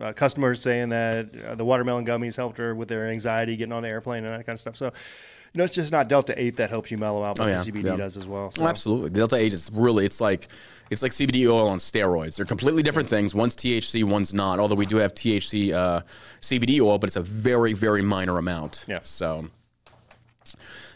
uh, 0.00 0.12
customers 0.12 0.60
saying 0.60 0.88
that 0.90 1.28
uh, 1.46 1.54
the 1.54 1.64
watermelon 1.64 2.04
gummies 2.06 2.36
helped 2.36 2.58
her 2.58 2.74
with 2.74 2.88
their 2.88 3.08
anxiety 3.08 3.56
getting 3.56 3.72
on 3.72 3.82
the 3.82 3.88
airplane 3.88 4.24
and 4.24 4.32
that 4.38 4.44
kind 4.46 4.56
of 4.56 4.60
stuff. 4.60 4.76
So, 4.76 4.86
you 4.86 5.58
know, 5.58 5.64
it's 5.64 5.74
just 5.74 5.92
not 5.92 6.08
Delta 6.08 6.34
8 6.36 6.56
that 6.56 6.68
helps 6.70 6.90
you 6.90 6.98
mellow 6.98 7.22
out, 7.22 7.36
but 7.36 7.44
Oh, 7.44 7.46
yeah, 7.48 7.62
the 7.62 7.70
CBD 7.70 7.84
yeah. 7.84 7.96
does 7.96 8.16
as 8.16 8.26
well. 8.26 8.50
So. 8.50 8.62
Oh, 8.64 8.66
absolutely. 8.66 9.10
Delta 9.10 9.36
8 9.36 9.52
is 9.52 9.70
really, 9.72 10.04
it's 10.04 10.20
like, 10.20 10.48
it's 10.90 11.00
like 11.02 11.12
CBD 11.12 11.46
oil 11.48 11.68
on 11.68 11.78
steroids. 11.78 12.36
They're 12.36 12.44
completely 12.44 12.82
different 12.82 13.08
things. 13.08 13.34
One's 13.36 13.54
THC, 13.54 14.02
one's 14.04 14.34
not. 14.34 14.58
Although 14.58 14.74
we 14.74 14.84
do 14.86 14.96
have 14.96 15.14
THC 15.14 15.72
uh, 15.72 16.00
CBD 16.40 16.80
oil, 16.80 16.98
but 16.98 17.08
it's 17.08 17.16
a 17.16 17.22
very, 17.22 17.72
very 17.72 18.02
minor 18.02 18.36
amount. 18.38 18.84
Yeah. 18.88 18.98
So, 19.04 19.48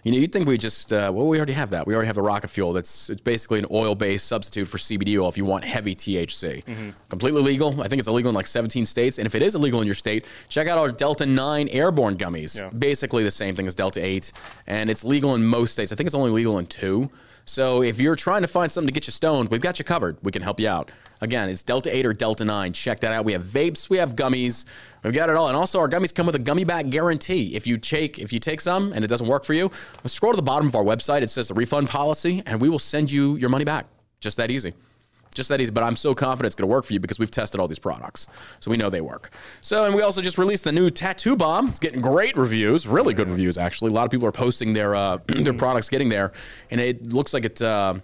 you 0.02 0.12
know, 0.12 0.18
you'd 0.18 0.32
think 0.32 0.48
we 0.48 0.58
just, 0.58 0.92
uh, 0.92 1.10
well, 1.14 1.26
we 1.26 1.36
already 1.36 1.52
have 1.52 1.70
that. 1.70 1.86
We 1.86 1.94
already 1.94 2.06
have 2.06 2.16
the 2.16 2.22
rocket 2.22 2.48
fuel. 2.48 2.72
That's 2.72 3.10
it's 3.10 3.20
basically 3.20 3.58
an 3.58 3.66
oil-based 3.70 4.26
substitute 4.26 4.66
for 4.66 4.78
CBD 4.78 5.20
oil 5.20 5.28
if 5.28 5.36
you 5.36 5.44
want 5.44 5.64
heavy 5.64 5.94
THC. 5.94 6.64
Mm-hmm. 6.64 6.90
Completely 7.08 7.42
legal. 7.42 7.80
I 7.80 7.88
think 7.88 7.98
it's 8.00 8.08
illegal 8.08 8.28
in 8.28 8.34
like 8.34 8.46
17 8.46 8.86
states. 8.86 9.18
And 9.18 9.26
if 9.26 9.34
it 9.34 9.42
is 9.42 9.54
illegal 9.54 9.80
in 9.80 9.86
your 9.86 9.94
state, 9.94 10.26
check 10.48 10.68
out 10.68 10.78
our 10.78 10.90
Delta 10.90 11.26
9 11.26 11.68
airborne 11.68 12.16
gummies. 12.16 12.60
Yeah. 12.60 12.70
Basically 12.70 13.24
the 13.24 13.30
same 13.30 13.54
thing 13.56 13.66
as 13.66 13.74
Delta 13.74 14.04
8. 14.04 14.32
And 14.66 14.90
it's 14.90 15.04
legal 15.04 15.34
in 15.34 15.44
most 15.44 15.72
states. 15.72 15.92
I 15.92 15.96
think 15.96 16.06
it's 16.06 16.14
only 16.14 16.30
legal 16.30 16.58
in 16.58 16.66
two. 16.66 17.10
So 17.48 17.82
if 17.82 17.98
you're 17.98 18.14
trying 18.14 18.42
to 18.42 18.46
find 18.46 18.70
something 18.70 18.88
to 18.88 18.92
get 18.92 19.06
you 19.06 19.10
stoned, 19.10 19.50
we've 19.50 19.62
got 19.62 19.78
you 19.78 19.84
covered. 19.84 20.18
We 20.22 20.30
can 20.30 20.42
help 20.42 20.60
you 20.60 20.68
out. 20.68 20.92
Again, 21.22 21.48
it's 21.48 21.62
Delta 21.62 21.94
8 21.94 22.04
or 22.04 22.12
Delta 22.12 22.44
9. 22.44 22.74
Check 22.74 23.00
that 23.00 23.12
out. 23.12 23.24
We 23.24 23.32
have 23.32 23.42
vapes, 23.42 23.88
we 23.88 23.96
have 23.96 24.14
gummies. 24.14 24.66
We've 25.02 25.14
got 25.14 25.30
it 25.30 25.36
all. 25.36 25.48
And 25.48 25.56
also 25.56 25.80
our 25.80 25.88
gummies 25.88 26.14
come 26.14 26.26
with 26.26 26.34
a 26.34 26.40
gummy 26.40 26.64
bag 26.64 26.90
guarantee. 26.90 27.56
If 27.56 27.66
you 27.66 27.78
take 27.78 28.18
if 28.18 28.34
you 28.34 28.38
take 28.38 28.60
some 28.60 28.92
and 28.92 29.02
it 29.02 29.08
doesn't 29.08 29.26
work 29.26 29.46
for 29.46 29.54
you, 29.54 29.70
scroll 30.04 30.32
to 30.32 30.36
the 30.36 30.42
bottom 30.42 30.68
of 30.68 30.74
our 30.74 30.84
website. 30.84 31.22
It 31.22 31.30
says 31.30 31.48
the 31.48 31.54
refund 31.54 31.88
policy 31.88 32.42
and 32.44 32.60
we 32.60 32.68
will 32.68 32.78
send 32.78 33.10
you 33.10 33.36
your 33.36 33.48
money 33.48 33.64
back. 33.64 33.86
Just 34.20 34.36
that 34.36 34.50
easy. 34.50 34.74
Just 35.38 35.50
that 35.50 35.60
easy, 35.60 35.70
but 35.70 35.84
I'm 35.84 35.94
so 35.94 36.14
confident 36.14 36.46
it's 36.46 36.54
going 36.56 36.68
to 36.68 36.72
work 36.72 36.84
for 36.84 36.92
you 36.92 36.98
because 36.98 37.20
we've 37.20 37.30
tested 37.30 37.60
all 37.60 37.68
these 37.68 37.78
products. 37.78 38.26
So 38.58 38.72
we 38.72 38.76
know 38.76 38.90
they 38.90 39.00
work. 39.00 39.30
So, 39.60 39.84
and 39.84 39.94
we 39.94 40.02
also 40.02 40.20
just 40.20 40.36
released 40.36 40.64
the 40.64 40.72
new 40.72 40.90
Tattoo 40.90 41.36
Bomb. 41.36 41.68
It's 41.68 41.78
getting 41.78 42.00
great 42.00 42.36
reviews, 42.36 42.88
really 42.88 43.14
good 43.14 43.28
reviews, 43.28 43.56
actually. 43.56 43.92
A 43.92 43.94
lot 43.94 44.04
of 44.04 44.10
people 44.10 44.26
are 44.26 44.32
posting 44.32 44.72
their 44.72 44.96
uh, 44.96 45.18
their 45.26 45.54
products 45.54 45.88
getting 45.88 46.08
there, 46.08 46.32
and 46.72 46.80
it 46.80 47.12
looks 47.12 47.32
like 47.32 47.44
it. 47.44 47.62
Uh, 47.62 47.94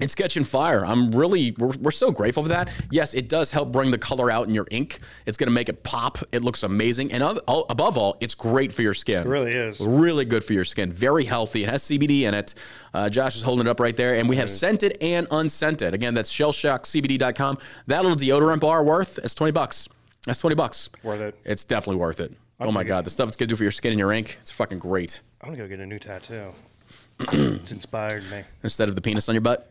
it's 0.00 0.14
catching 0.14 0.44
fire. 0.44 0.84
I'm 0.84 1.10
really, 1.10 1.52
we're, 1.58 1.72
we're 1.80 1.90
so 1.90 2.10
grateful 2.10 2.42
for 2.42 2.50
that. 2.50 2.70
Yes, 2.90 3.14
it 3.14 3.28
does 3.28 3.50
help 3.50 3.72
bring 3.72 3.90
the 3.90 3.98
color 3.98 4.30
out 4.30 4.46
in 4.46 4.54
your 4.54 4.66
ink. 4.70 4.98
It's 5.24 5.36
going 5.38 5.48
to 5.48 5.54
make 5.54 5.68
it 5.68 5.82
pop. 5.84 6.18
It 6.32 6.42
looks 6.44 6.62
amazing. 6.64 7.12
And 7.12 7.22
of- 7.22 7.38
all- 7.48 7.64
above 7.70 7.96
all, 7.96 8.16
it's 8.20 8.34
great 8.34 8.72
for 8.72 8.82
your 8.82 8.92
skin. 8.94 9.26
It 9.26 9.30
really 9.30 9.52
is. 9.52 9.80
Really 9.80 10.24
good 10.24 10.44
for 10.44 10.52
your 10.52 10.64
skin. 10.64 10.92
Very 10.92 11.24
healthy. 11.24 11.64
It 11.64 11.70
has 11.70 11.82
CBD 11.84 12.22
in 12.22 12.34
it. 12.34 12.54
Uh, 12.92 13.08
Josh 13.08 13.36
is 13.36 13.42
holding 13.42 13.66
it 13.66 13.70
up 13.70 13.80
right 13.80 13.96
there. 13.96 14.16
And 14.16 14.28
we 14.28 14.36
have 14.36 14.50
scented 14.50 14.98
and 15.00 15.26
unscented. 15.30 15.94
Again, 15.94 16.12
that's 16.14 16.32
shellshockcbd.com. 16.32 17.58
That 17.86 18.02
little 18.04 18.16
deodorant 18.18 18.60
bar 18.60 18.84
worth 18.84 19.18
is 19.18 19.34
20 19.34 19.52
bucks. 19.52 19.88
That's 20.26 20.40
20 20.40 20.56
bucks. 20.56 20.90
Worth 21.02 21.20
it. 21.20 21.38
It's 21.44 21.64
definitely 21.64 22.00
worth 22.00 22.20
it. 22.20 22.32
Oh 22.60 22.72
my 22.72 22.84
God. 22.84 23.04
The 23.04 23.10
stuff 23.10 23.28
it's 23.28 23.36
going 23.36 23.48
to 23.48 23.52
do 23.52 23.56
for 23.56 23.62
your 23.64 23.72
skin 23.72 23.92
and 23.92 23.98
your 23.98 24.12
ink, 24.12 24.38
it's 24.40 24.50
fucking 24.50 24.78
great. 24.78 25.20
I'm 25.40 25.48
going 25.48 25.58
to 25.58 25.64
go 25.64 25.68
get 25.68 25.80
a 25.80 25.86
new 25.86 25.98
tattoo. 25.98 26.52
it's 27.20 27.72
inspired 27.72 28.22
me. 28.30 28.42
instead 28.62 28.88
of 28.88 28.94
the 28.94 29.00
penis 29.00 29.28
on 29.28 29.34
your 29.34 29.42
butt. 29.42 29.70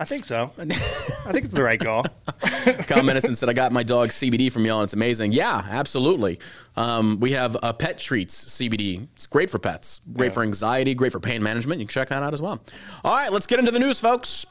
I 0.00 0.04
think 0.04 0.24
so. 0.24 0.50
I 0.58 0.64
think 0.64 1.44
it's 1.44 1.54
the 1.54 1.62
right 1.62 1.78
call. 1.78 2.04
Kyle 2.86 3.04
Medicine 3.04 3.36
said, 3.36 3.48
I 3.48 3.52
got 3.52 3.70
my 3.70 3.84
dog 3.84 4.08
CBD 4.08 4.50
from 4.50 4.64
y'all 4.66 4.80
and 4.80 4.84
it's 4.84 4.92
amazing. 4.92 5.30
Yeah, 5.30 5.62
absolutely. 5.70 6.40
Um, 6.76 7.20
we 7.20 7.30
have 7.32 7.56
a 7.62 7.72
pet 7.72 7.98
treats 7.98 8.44
CBD. 8.58 9.06
It's 9.14 9.26
great 9.28 9.50
for 9.50 9.60
pets, 9.60 10.00
great 10.12 10.32
for 10.32 10.42
anxiety, 10.42 10.94
great 10.94 11.12
for 11.12 11.20
pain 11.20 11.42
management. 11.42 11.80
You 11.80 11.86
can 11.86 11.92
check 11.92 12.08
that 12.08 12.24
out 12.24 12.34
as 12.34 12.42
well. 12.42 12.60
All 13.04 13.14
right, 13.14 13.30
let's 13.32 13.46
get 13.46 13.60
into 13.60 13.70
the 13.70 13.78
news, 13.78 14.00
folks. 14.00 14.44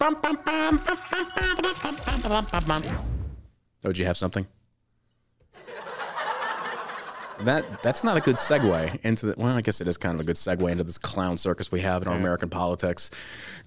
Oh, 3.83 3.89
did 3.89 3.97
you 3.97 4.05
have 4.05 4.17
something? 4.17 4.47
That 7.43 7.83
that's 7.83 8.03
not 8.05 8.15
a 8.15 8.21
good 8.21 8.35
segue 8.35 9.03
into 9.03 9.25
the 9.25 9.35
well, 9.37 9.55
I 9.55 9.61
guess 9.61 9.81
it 9.81 9.87
is 9.87 9.97
kind 9.97 10.15
of 10.15 10.21
a 10.21 10.23
good 10.23 10.37
segue 10.37 10.69
into 10.71 10.83
this 10.83 10.97
clown 10.97 11.37
circus 11.37 11.71
we 11.71 11.81
have 11.81 12.01
in 12.01 12.07
our 12.07 12.15
American 12.15 12.49
politics. 12.49 13.11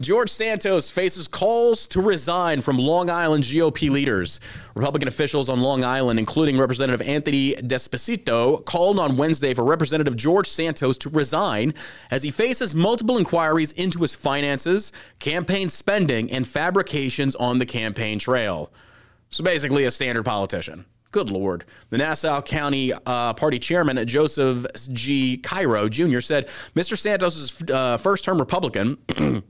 George 0.00 0.30
Santos 0.30 0.90
faces 0.90 1.28
calls 1.28 1.86
to 1.88 2.00
resign 2.00 2.62
from 2.62 2.78
Long 2.78 3.10
Island 3.10 3.44
GOP 3.44 3.90
leaders. 3.90 4.40
Republican 4.74 5.08
officials 5.08 5.48
on 5.48 5.60
Long 5.60 5.84
Island, 5.84 6.18
including 6.18 6.58
Representative 6.58 7.06
Anthony 7.06 7.54
D'Esposito, 7.54 8.64
called 8.64 8.98
on 8.98 9.16
Wednesday 9.16 9.52
for 9.52 9.64
Representative 9.64 10.16
George 10.16 10.48
Santos 10.48 10.96
to 10.98 11.10
resign 11.10 11.74
as 12.10 12.22
he 12.22 12.30
faces 12.30 12.74
multiple 12.74 13.18
inquiries 13.18 13.72
into 13.72 14.00
his 14.00 14.14
finances, 14.14 14.92
campaign 15.18 15.68
spending, 15.68 16.30
and 16.32 16.46
fabrications 16.46 17.36
on 17.36 17.58
the 17.58 17.66
campaign 17.66 18.18
trail. 18.18 18.72
So 19.28 19.44
basically, 19.44 19.84
a 19.84 19.90
standard 19.90 20.24
politician. 20.24 20.86
Good 21.16 21.30
Lord. 21.30 21.64
The 21.88 21.96
Nassau 21.96 22.42
County 22.42 22.92
uh, 22.92 23.32
Party 23.32 23.58
Chairman, 23.58 24.06
Joseph 24.06 24.66
G. 24.92 25.38
Cairo 25.38 25.88
Jr., 25.88 26.20
said 26.20 26.48
Mr. 26.74 26.94
Santos's 26.94 27.62
uh, 27.70 27.96
first 27.96 28.22
term 28.22 28.36
Republican. 28.36 28.98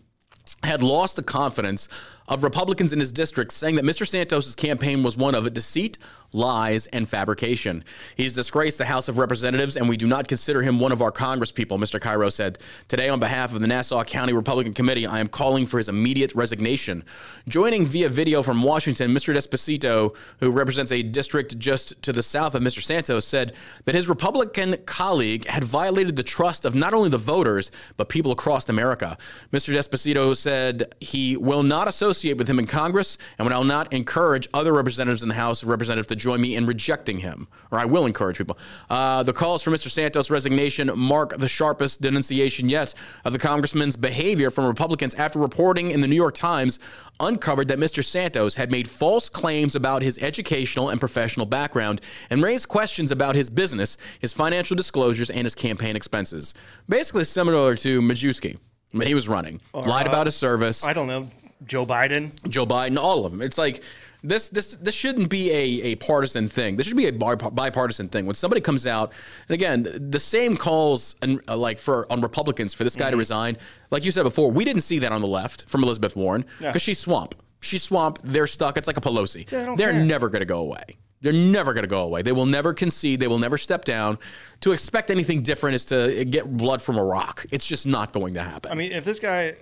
had 0.63 0.81
lost 0.81 1.17
the 1.17 1.25
confidence 1.25 1.89
of 2.29 2.43
Republicans 2.43 2.93
in 2.93 3.01
his 3.01 3.13
district, 3.13 3.53
saying 3.53 3.77
that 3.77 3.85
Mr. 3.85 4.07
Santos' 4.07 4.55
campaign 4.55 5.03
was 5.03 5.17
one 5.17 5.35
of 5.35 5.53
deceit, 5.53 5.99
lies, 6.33 6.87
and 6.89 7.09
fabrication. 7.09 7.85
He's 8.17 8.35
disgraced 8.35 8.79
the 8.79 8.85
House 8.85 9.09
of 9.09 9.19
Representatives, 9.19 9.77
and 9.77 9.89
we 9.89 9.97
do 9.97 10.07
not 10.07 10.29
consider 10.29 10.63
him 10.63 10.81
one 10.81 10.93
of 10.93 11.01
our 11.01 11.13
congresspeople, 11.13 11.79
Mr. 11.79 12.01
Cairo 12.01 12.29
said. 12.29 12.59
Today, 12.89 13.09
on 13.09 13.21
behalf 13.21 13.55
of 13.55 13.61
the 13.61 13.67
Nassau 13.67 14.03
County 14.05 14.33
Republican 14.33 14.75
Committee, 14.75 15.07
I 15.07 15.21
am 15.21 15.29
calling 15.29 15.67
for 15.67 15.79
his 15.79 15.89
immediate 15.89 16.35
resignation. 16.35 17.05
Joining 17.49 17.87
via 17.87 18.09
video 18.09 18.43
from 18.43 18.63
Washington, 18.63 19.13
Mr. 19.13 19.33
D'Esposito, 19.33 20.17
who 20.41 20.51
represents 20.51 20.93
a 20.93 21.03
district 21.03 21.59
just 21.59 22.01
to 22.03 22.13
the 22.13 22.23
south 22.23 22.55
of 22.55 22.63
Mr. 22.63 22.83
Santos, 22.83 23.25
said 23.25 23.55
that 23.85 23.95
his 23.95 24.09
Republican 24.09 24.77
colleague 24.85 25.47
had 25.47 25.65
violated 25.65 26.17
the 26.17 26.23
trust 26.23 26.65
of 26.65 26.75
not 26.75 26.93
only 26.93 27.09
the 27.09 27.19
voters, 27.19 27.71
but 27.97 28.09
people 28.09 28.33
across 28.33 28.69
America. 28.69 29.17
Mr. 29.53 29.73
D'Esposito 29.73 30.37
said 30.37 30.95
he 31.01 31.37
will 31.37 31.63
not 31.63 31.89
associate 31.89 32.16
with 32.25 32.49
him 32.49 32.59
in 32.59 32.67
Congress 32.67 33.19
and 33.39 33.49
will 33.49 33.65
not 33.65 33.93
encourage 33.93 34.49
other 34.55 34.73
representatives 34.73 35.23
in 35.23 35.29
the 35.29 35.35
House 35.35 35.63
of 35.63 35.69
Representatives 35.69 36.09
to 36.09 36.17
join 36.17 36.41
me 36.41 36.57
in 36.57 36.67
rejecting 36.67 37.19
him, 37.19 37.47
or 37.71 37.79
I 37.79 37.85
will 37.85 38.07
encourage 38.07 38.39
people. 38.39 38.59
Uh, 38.91 39.23
the 39.23 39.33
calls 39.33 39.63
for 39.63 39.71
Mr. 39.71 39.89
Santos' 39.89 40.31
resignation 40.31 40.91
mark 40.97 41.37
the 41.37 41.49
sharpest 41.49 42.01
denunciation 42.01 42.69
yet 42.69 42.95
of 43.25 43.33
the 43.33 43.39
congressman's 43.39 43.97
behavior 43.97 44.51
from 44.51 44.67
Republicans 44.67 45.15
after 45.15 45.39
reporting 45.39 45.91
in 45.91 46.01
the 46.01 46.09
New 46.09 46.17
York 46.17 46.35
Times 46.35 46.79
uncovered 47.21 47.69
that 47.69 47.79
Mr. 47.79 48.05
Santos 48.05 48.55
had 48.55 48.71
made 48.71 48.89
false 48.89 49.29
claims 49.29 49.75
about 49.75 50.03
his 50.03 50.19
educational 50.19 50.91
and 50.91 51.01
professional 51.01 51.47
background 51.47 52.01
and 52.31 52.43
raised 52.43 52.69
questions 52.69 53.11
about 53.11 53.35
his 53.35 53.49
business, 53.49 53.97
his 54.21 54.33
financial 54.33 54.77
disclosures, 54.77 55.31
and 55.31 55.45
his 55.45 55.55
campaign 55.55 55.97
expenses. 55.97 56.55
Basically, 56.89 57.25
similar 57.25 57.77
to 57.77 58.01
Majewski 58.01 58.59
when 58.93 59.07
he 59.07 59.15
was 59.15 59.29
running, 59.29 59.61
lied 59.75 60.07
about 60.07 60.27
his 60.27 60.37
service. 60.37 60.87
I 60.87 60.93
don't 60.93 61.07
know. 61.07 61.29
Joe 61.65 61.87
Biden. 61.87 62.31
Joe 62.49 62.67
Biden, 62.67 62.99
all 62.99 63.25
of 63.25 63.33
them. 63.33 63.43
It's 63.43 63.59
like 63.59 63.83
this 64.23 64.49
this 64.49 64.77
this 64.77 64.95
shouldn't 64.95 65.29
be 65.31 65.51
a, 65.51 65.93
a 65.93 65.95
partisan 65.97 66.49
thing. 66.49 66.77
This 66.77 66.87
should 66.87 66.97
be 66.97 67.07
a 67.07 67.13
bipartisan 67.13 68.09
thing. 68.09 68.27
When 68.27 68.35
somebody 68.35 68.61
comes 68.61 68.87
out, 68.87 69.13
and 69.49 69.55
again, 69.55 69.87
the 70.11 70.19
same 70.21 70.57
calls 70.57 71.15
and 71.23 71.41
uh, 71.49 71.57
like 71.57 71.79
for 71.79 72.11
on 72.13 72.21
Republicans 72.21 72.75
for 72.75 72.85
this 72.85 72.97
guy 72.97 73.11
to 73.11 73.17
resign. 73.17 73.57
Like 73.91 74.05
you 74.05 74.11
said 74.11 74.25
before, 74.25 74.51
we 74.51 74.65
didn't 74.65 74.83
see 74.83 74.99
that 75.01 75.13
on 75.13 75.21
the 75.21 75.29
left 75.29 75.69
from 75.69 75.83
Elizabeth 75.83 76.17
Warren 76.17 76.45
because 76.59 76.83
she's 76.83 76.99
swamp. 76.99 77.35
She's 77.61 77.83
swamp. 77.83 78.19
They're 78.23 78.47
stuck. 78.47 78.77
It's 78.77 78.87
like 78.87 78.97
a 78.97 79.01
Pelosi. 79.01 79.49
Don't 79.49 79.77
They're 79.77 79.93
care. 79.93 80.05
never 80.05 80.29
going 80.29 80.41
to 80.41 80.47
go 80.47 80.59
away. 80.61 80.85
They're 81.23 81.33
never 81.33 81.73
going 81.73 81.83
to 81.83 81.89
go 81.89 82.03
away. 82.03 82.23
They 82.23 82.33
will 82.33 82.47
never 82.47 82.75
concede. 82.75 83.19
They 83.21 83.27
will 83.27 83.39
never 83.39 83.57
step 83.57 83.85
down. 83.85 84.19
To 84.61 84.73
expect 84.73 85.11
anything 85.11 85.43
different 85.43 85.75
is 85.75 85.85
to 85.87 86.25
get 86.27 86.57
blood 86.57 86.83
from 86.83 86.99
a 86.99 87.03
rock. 87.03 87.45
It's 87.51 87.67
just 87.67 87.87
not 87.87 88.13
going 88.13 88.35
to 88.35 88.43
happen. 88.43 88.71
I 88.71 88.75
mean, 88.75 88.93
if 88.93 89.05
this 89.05 89.19
guy 89.19 89.57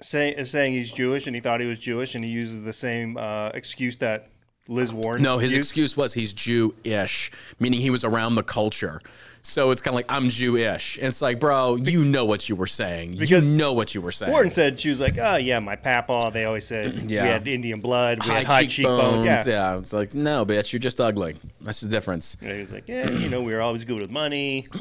say, 0.00 0.30
is 0.30 0.50
saying 0.50 0.72
he's 0.74 0.92
Jewish 0.92 1.26
and 1.26 1.34
he 1.34 1.40
thought 1.40 1.60
he 1.60 1.66
was 1.66 1.78
Jewish 1.78 2.14
and 2.14 2.24
he 2.24 2.30
uses 2.30 2.62
the 2.62 2.72
same 2.72 3.16
uh, 3.16 3.50
excuse 3.54 3.96
that 3.98 4.28
Liz 4.68 4.92
Warren. 4.92 5.22
No, 5.22 5.38
his 5.38 5.52
used- 5.52 5.58
excuse 5.68 5.96
was 5.96 6.14
he's 6.14 6.32
Jewish, 6.32 7.30
meaning 7.58 7.80
he 7.80 7.90
was 7.90 8.04
around 8.04 8.34
the 8.36 8.42
culture. 8.42 9.00
So 9.42 9.70
it's 9.70 9.80
kind 9.80 9.92
of 9.92 9.96
like 9.96 10.12
I'm 10.12 10.28
Jewish. 10.28 10.98
And 10.98 11.06
it's 11.06 11.22
like, 11.22 11.40
bro, 11.40 11.76
you 11.76 12.04
know 12.04 12.24
what 12.26 12.48
you 12.48 12.56
were 12.56 12.66
saying. 12.66 13.14
you 13.14 13.40
know 13.40 13.72
what 13.72 13.94
you 13.94 14.00
were 14.02 14.12
saying. 14.12 14.30
Warren 14.30 14.50
said 14.50 14.78
she 14.78 14.90
was 14.90 15.00
like, 15.00 15.16
oh 15.18 15.36
yeah, 15.36 15.58
my 15.60 15.76
papa. 15.76 16.30
They 16.32 16.44
always 16.44 16.66
said 16.66 16.94
Yeah. 17.10 17.22
we 17.24 17.28
had 17.30 17.48
Indian 17.48 17.80
blood, 17.80 18.20
we 18.22 18.28
high, 18.30 18.38
had 18.38 18.46
high 18.46 18.66
cheekbones. 18.66 19.02
cheekbones. 19.24 19.46
Yeah. 19.46 19.72
Yeah. 19.72 19.78
It's 19.78 19.92
like, 19.92 20.14
no, 20.14 20.44
bitch, 20.44 20.72
you're 20.72 20.80
just 20.80 21.00
ugly. 21.00 21.36
That's 21.62 21.80
the 21.80 21.88
difference. 21.88 22.36
And 22.42 22.52
he 22.52 22.60
was 22.60 22.72
like, 22.72 22.86
yeah, 22.86 23.08
you 23.10 23.28
know, 23.28 23.42
we 23.42 23.52
were 23.54 23.60
always 23.60 23.84
good 23.84 23.98
with 24.00 24.10
money. 24.10 24.66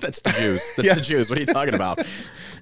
That's 0.00 0.20
the 0.20 0.34
Jews. 0.38 0.74
That's 0.76 0.88
Yeah. 0.88 0.94
the 0.94 1.00
Jews. 1.00 1.30
What 1.30 1.38
are 1.38 1.42
you 1.42 1.46
talking 1.46 1.74
about? 1.74 2.06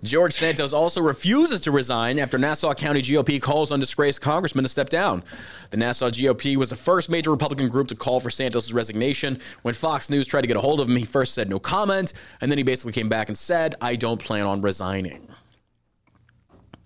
George 0.02 0.32
Santos 0.32 0.72
also 0.72 1.00
refuses 1.00 1.60
to 1.62 1.70
resign 1.70 2.18
after 2.18 2.38
Nassau 2.38 2.72
County 2.74 3.02
GOP 3.02 3.40
calls 3.40 3.70
on 3.70 3.78
disgraced 3.80 4.20
congressman 4.20 4.64
to 4.64 4.68
step 4.68 4.88
down. 4.88 5.22
The 5.70 5.76
Nassau 5.76 6.08
GOP 6.10 6.56
was 6.56 6.70
the 6.70 6.76
first 6.76 7.08
major 7.08 7.30
Republican 7.30 7.68
group 7.68 7.88
to 7.88 7.94
call 7.94 8.18
for 8.20 8.30
Santos' 8.30 8.72
resignation. 8.72 9.38
When 9.62 9.74
Fox 9.74 10.10
News 10.10 10.26
tried 10.26 10.40
to 10.42 10.46
get 10.48 10.56
a 10.56 10.60
hold 10.60 10.80
of 10.80 10.88
him, 10.88 10.96
he 10.96 11.04
first 11.04 11.31
said 11.32 11.48
no 11.50 11.58
comment, 11.58 12.12
and 12.40 12.50
then 12.50 12.58
he 12.58 12.64
basically 12.64 12.92
came 12.92 13.08
back 13.08 13.28
and 13.28 13.36
said, 13.36 13.74
I 13.80 13.96
don't 13.96 14.22
plan 14.22 14.46
on 14.46 14.60
resigning. 14.60 15.28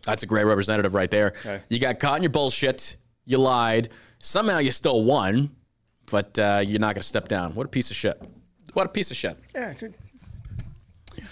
That's 0.05 0.23
a 0.23 0.27
great 0.27 0.47
representative 0.47 0.95
right 0.95 1.11
there. 1.11 1.29
Okay. 1.41 1.61
You 1.69 1.79
got 1.81 1.99
caught 1.99 2.17
in 2.19 2.23
your 2.23 2.31
bullshit. 2.31 2.97
You 3.25 3.39
lied. 3.39 3.89
Somehow 4.21 4.59
you 4.59 4.71
still 4.71 5.03
won, 5.05 5.51
but 6.11 6.39
uh, 6.39 6.63
you're 6.65 6.79
not 6.79 6.95
going 6.95 7.03
to 7.03 7.09
step 7.09 7.29
down. 7.29 7.55
What 7.55 7.67
a 7.67 7.69
piece 7.69 7.91
of 7.91 7.97
shit. 7.97 8.21
What 8.73 8.87
a 8.87 8.91
piece 8.91 9.11
of 9.11 9.17
shit. 9.17 9.37
Yeah, 9.55 9.75
it- 9.81 9.95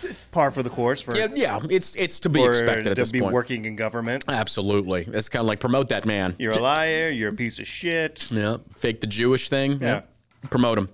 it's 0.02 0.24
par 0.24 0.50
for 0.50 0.62
the 0.62 0.70
course 0.70 1.00
for, 1.02 1.14
Yeah, 1.14 1.26
yeah, 1.34 1.60
it's 1.70 1.94
it's 1.94 2.18
to 2.20 2.30
be 2.30 2.42
expected 2.42 2.86
at 2.88 2.96
this 2.96 3.12
be 3.12 3.20
point. 3.20 3.34
working 3.34 3.66
in 3.66 3.76
government. 3.76 4.24
Absolutely, 4.28 5.02
it's 5.06 5.28
kind 5.28 5.42
of 5.42 5.46
like 5.46 5.60
promote 5.60 5.90
that 5.90 6.06
man. 6.06 6.34
You're 6.38 6.52
a 6.52 6.58
liar. 6.58 7.10
You're 7.10 7.28
a 7.30 7.34
piece 7.34 7.58
of 7.58 7.66
shit. 7.66 8.30
Yeah, 8.30 8.56
fake 8.70 9.02
the 9.02 9.06
Jewish 9.06 9.50
thing. 9.50 9.80
Yeah. 9.82 10.02
promote 10.48 10.78
him. 10.78 10.88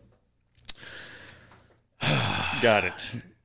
Got 2.63 2.85
it. 2.85 2.93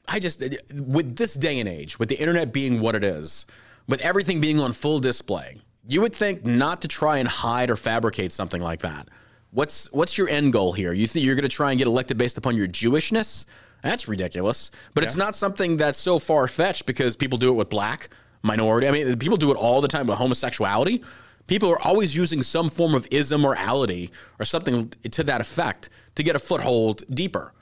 I 0.08 0.20
just 0.20 0.42
with 0.82 1.16
this 1.16 1.34
day 1.34 1.60
and 1.60 1.68
age, 1.68 1.98
with 1.98 2.10
the 2.10 2.20
internet 2.20 2.54
being 2.54 2.80
what 2.80 2.96
it 2.96 3.04
is, 3.04 3.46
with 3.88 4.02
everything 4.02 4.40
being 4.40 4.60
on 4.60 4.72
full 4.72 5.00
display, 5.00 5.58
you 5.88 6.02
would 6.02 6.14
think 6.14 6.46
not 6.46 6.82
to 6.82 6.88
try 6.88 7.18
and 7.18 7.28
hide 7.28 7.70
or 7.70 7.76
fabricate 7.76 8.32
something 8.32 8.62
like 8.62 8.82
that. 8.82 9.10
What's 9.52 9.92
what's 9.92 10.18
your 10.18 10.30
end 10.30 10.54
goal 10.54 10.74
here? 10.74 10.94
You 10.94 11.08
think 11.08 11.26
you're 11.26 11.36
going 11.36 11.44
to 11.44 11.56
try 11.56 11.72
and 11.72 11.78
get 11.78 11.88
elected 11.88 12.18
based 12.18 12.38
upon 12.38 12.56
your 12.56 12.68
Jewishness? 12.68 13.46
That's 13.82 14.08
ridiculous. 14.08 14.72
But 14.94 15.04
it's 15.04 15.16
not 15.16 15.36
something 15.36 15.78
that's 15.78 16.00
so 16.00 16.18
far 16.18 16.48
fetched 16.48 16.88
because 16.88 17.16
people 17.16 17.38
do 17.38 17.50
it 17.50 17.54
with 17.54 17.70
black 17.70 18.10
minority. 18.42 18.88
I 18.88 18.92
mean, 18.92 19.18
people 19.20 19.38
do 19.38 19.52
it 19.52 19.58
all 19.58 19.80
the 19.80 19.88
time 19.88 20.08
with 20.08 20.18
homosexuality. 20.18 21.04
People 21.48 21.70
are 21.72 21.80
always 21.82 22.16
using 22.16 22.42
some 22.42 22.70
form 22.70 22.96
of 22.96 23.08
ism 23.12 23.46
or 23.46 23.56
ality 23.56 24.12
or 24.40 24.46
something 24.46 24.90
to 25.12 25.24
that 25.24 25.42
effect 25.42 25.90
to 26.16 26.24
get 26.24 26.36
a 26.36 26.40
foothold 26.40 27.04
deeper. 27.14 27.54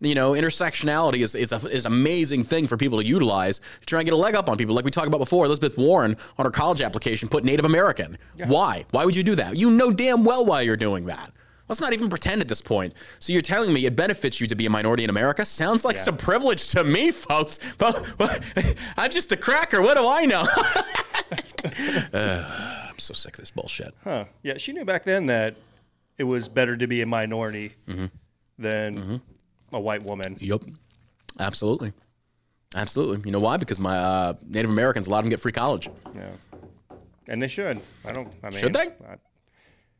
You 0.00 0.14
know, 0.14 0.32
intersectionality 0.32 1.22
is 1.22 1.34
is 1.34 1.50
a 1.52 1.56
is 1.68 1.84
an 1.84 1.92
amazing 1.92 2.44
thing 2.44 2.68
for 2.68 2.76
people 2.76 2.98
to 3.00 3.04
utilize 3.04 3.58
to 3.58 3.86
try 3.86 3.98
and 3.98 4.06
get 4.06 4.14
a 4.14 4.16
leg 4.16 4.34
up 4.36 4.48
on 4.48 4.56
people. 4.56 4.74
Like 4.74 4.84
we 4.84 4.92
talked 4.92 5.08
about 5.08 5.18
before, 5.18 5.44
Elizabeth 5.44 5.76
Warren 5.76 6.16
on 6.38 6.44
her 6.44 6.52
college 6.52 6.80
application 6.80 7.28
put 7.28 7.44
Native 7.44 7.64
American. 7.64 8.16
Why? 8.46 8.84
Why 8.92 9.04
would 9.04 9.16
you 9.16 9.24
do 9.24 9.34
that? 9.34 9.56
You 9.56 9.70
know 9.70 9.90
damn 9.90 10.22
well 10.24 10.44
why 10.46 10.62
you're 10.62 10.76
doing 10.76 11.06
that. 11.06 11.32
Let's 11.68 11.80
not 11.82 11.92
even 11.92 12.08
pretend 12.08 12.40
at 12.40 12.48
this 12.48 12.62
point. 12.62 12.94
So 13.18 13.32
you're 13.32 13.42
telling 13.42 13.72
me 13.74 13.84
it 13.84 13.94
benefits 13.94 14.40
you 14.40 14.46
to 14.46 14.54
be 14.54 14.64
a 14.66 14.70
minority 14.70 15.04
in 15.04 15.10
America? 15.10 15.44
Sounds 15.44 15.84
like 15.84 15.98
some 15.98 16.16
privilege 16.16 16.68
to 16.68 16.82
me, 16.82 17.10
folks. 17.10 17.58
But 17.76 18.10
I'm 18.96 19.10
just 19.10 19.32
a 19.32 19.36
cracker. 19.36 19.82
What 19.82 19.98
do 19.98 20.08
I 20.08 20.24
know? 20.24 20.46
Uh, 22.14 22.84
I'm 22.98 23.02
so 23.02 23.14
sick 23.14 23.34
of 23.34 23.40
this 23.42 23.52
bullshit. 23.52 23.94
Huh. 24.02 24.24
Yeah, 24.42 24.56
she 24.56 24.72
knew 24.72 24.84
back 24.84 25.04
then 25.04 25.26
that 25.26 25.54
it 26.18 26.24
was 26.24 26.48
better 26.48 26.76
to 26.76 26.86
be 26.88 27.00
a 27.00 27.06
minority 27.06 27.74
Mm-hmm. 27.88 28.06
than 28.58 29.20
a 29.72 29.78
white 29.78 30.02
woman. 30.02 30.36
Yep. 30.40 30.62
Absolutely. 31.38 31.92
Absolutely. 32.74 33.22
You 33.24 33.30
know 33.30 33.38
why? 33.38 33.56
Because 33.56 33.78
my 33.78 33.96
uh, 33.96 34.32
Native 34.48 34.70
Americans, 34.70 35.06
a 35.06 35.10
lot 35.10 35.18
of 35.18 35.24
them 35.24 35.30
get 35.30 35.38
free 35.38 35.52
college. 35.52 35.88
Yeah. 36.14 36.96
And 37.28 37.40
they 37.40 37.46
should. 37.46 37.80
I 38.04 38.10
don't. 38.12 38.32
I 38.42 38.50
mean, 38.50 38.58
Should 38.58 38.72
they? 38.72 38.80
I, 38.80 39.14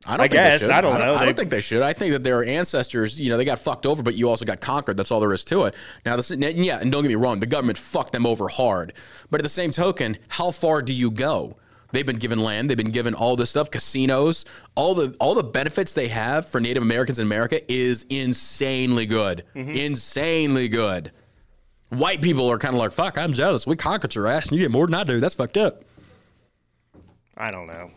I 0.06 0.16
don't 0.16 0.20
I 0.20 0.22
think 0.24 0.32
guess. 0.32 0.60
They 0.60 0.66
should. 0.66 0.70
I 0.74 0.80
don't 0.80 0.98
know. 0.98 1.14
I 1.14 1.24
don't 1.24 1.36
think 1.36 1.50
they 1.50 1.60
should. 1.60 1.82
I 1.82 1.92
think 1.92 2.12
that 2.12 2.24
their 2.24 2.42
ancestors, 2.44 3.20
you 3.20 3.28
know, 3.30 3.36
they 3.36 3.44
got 3.44 3.58
fucked 3.60 3.86
over, 3.86 4.02
but 4.02 4.14
you 4.16 4.28
also 4.28 4.44
got 4.44 4.60
conquered. 4.60 4.96
That's 4.96 5.12
all 5.12 5.20
there 5.20 5.32
is 5.32 5.44
to 5.44 5.64
it. 5.64 5.74
Now, 6.04 6.16
this, 6.16 6.30
yeah, 6.32 6.80
and 6.80 6.90
don't 6.90 7.02
get 7.02 7.08
me 7.08 7.14
wrong, 7.14 7.38
the 7.38 7.46
government 7.46 7.78
fucked 7.78 8.12
them 8.12 8.26
over 8.26 8.48
hard. 8.48 8.94
But 9.30 9.40
at 9.40 9.42
the 9.44 9.48
same 9.50 9.70
token, 9.70 10.18
how 10.28 10.50
far 10.50 10.82
do 10.82 10.92
you 10.92 11.10
go? 11.12 11.56
They've 11.90 12.04
been 12.06 12.18
given 12.18 12.38
land. 12.40 12.68
They've 12.68 12.76
been 12.76 12.90
given 12.90 13.14
all 13.14 13.34
this 13.36 13.50
stuff, 13.50 13.70
casinos, 13.70 14.44
all 14.74 14.94
the 14.94 15.16
all 15.20 15.34
the 15.34 15.42
benefits 15.42 15.94
they 15.94 16.08
have 16.08 16.46
for 16.46 16.60
Native 16.60 16.82
Americans 16.82 17.18
in 17.18 17.26
America 17.26 17.60
is 17.72 18.04
insanely 18.10 19.06
good, 19.06 19.44
Mm-hmm. 19.54 19.70
insanely 19.70 20.68
good. 20.68 21.12
White 21.90 22.20
people 22.20 22.50
are 22.50 22.58
kind 22.58 22.74
of 22.74 22.78
like, 22.80 22.92
"Fuck, 22.92 23.16
I'm 23.16 23.32
jealous. 23.32 23.66
We 23.66 23.74
conquered 23.74 24.14
your 24.14 24.26
ass, 24.26 24.48
and 24.48 24.58
you 24.58 24.64
get 24.64 24.70
more 24.70 24.86
than 24.86 24.94
I 24.94 25.04
do. 25.04 25.18
That's 25.20 25.34
fucked 25.34 25.56
up." 25.56 25.82
I 27.36 27.50
don't 27.50 27.66
know. 27.66 27.90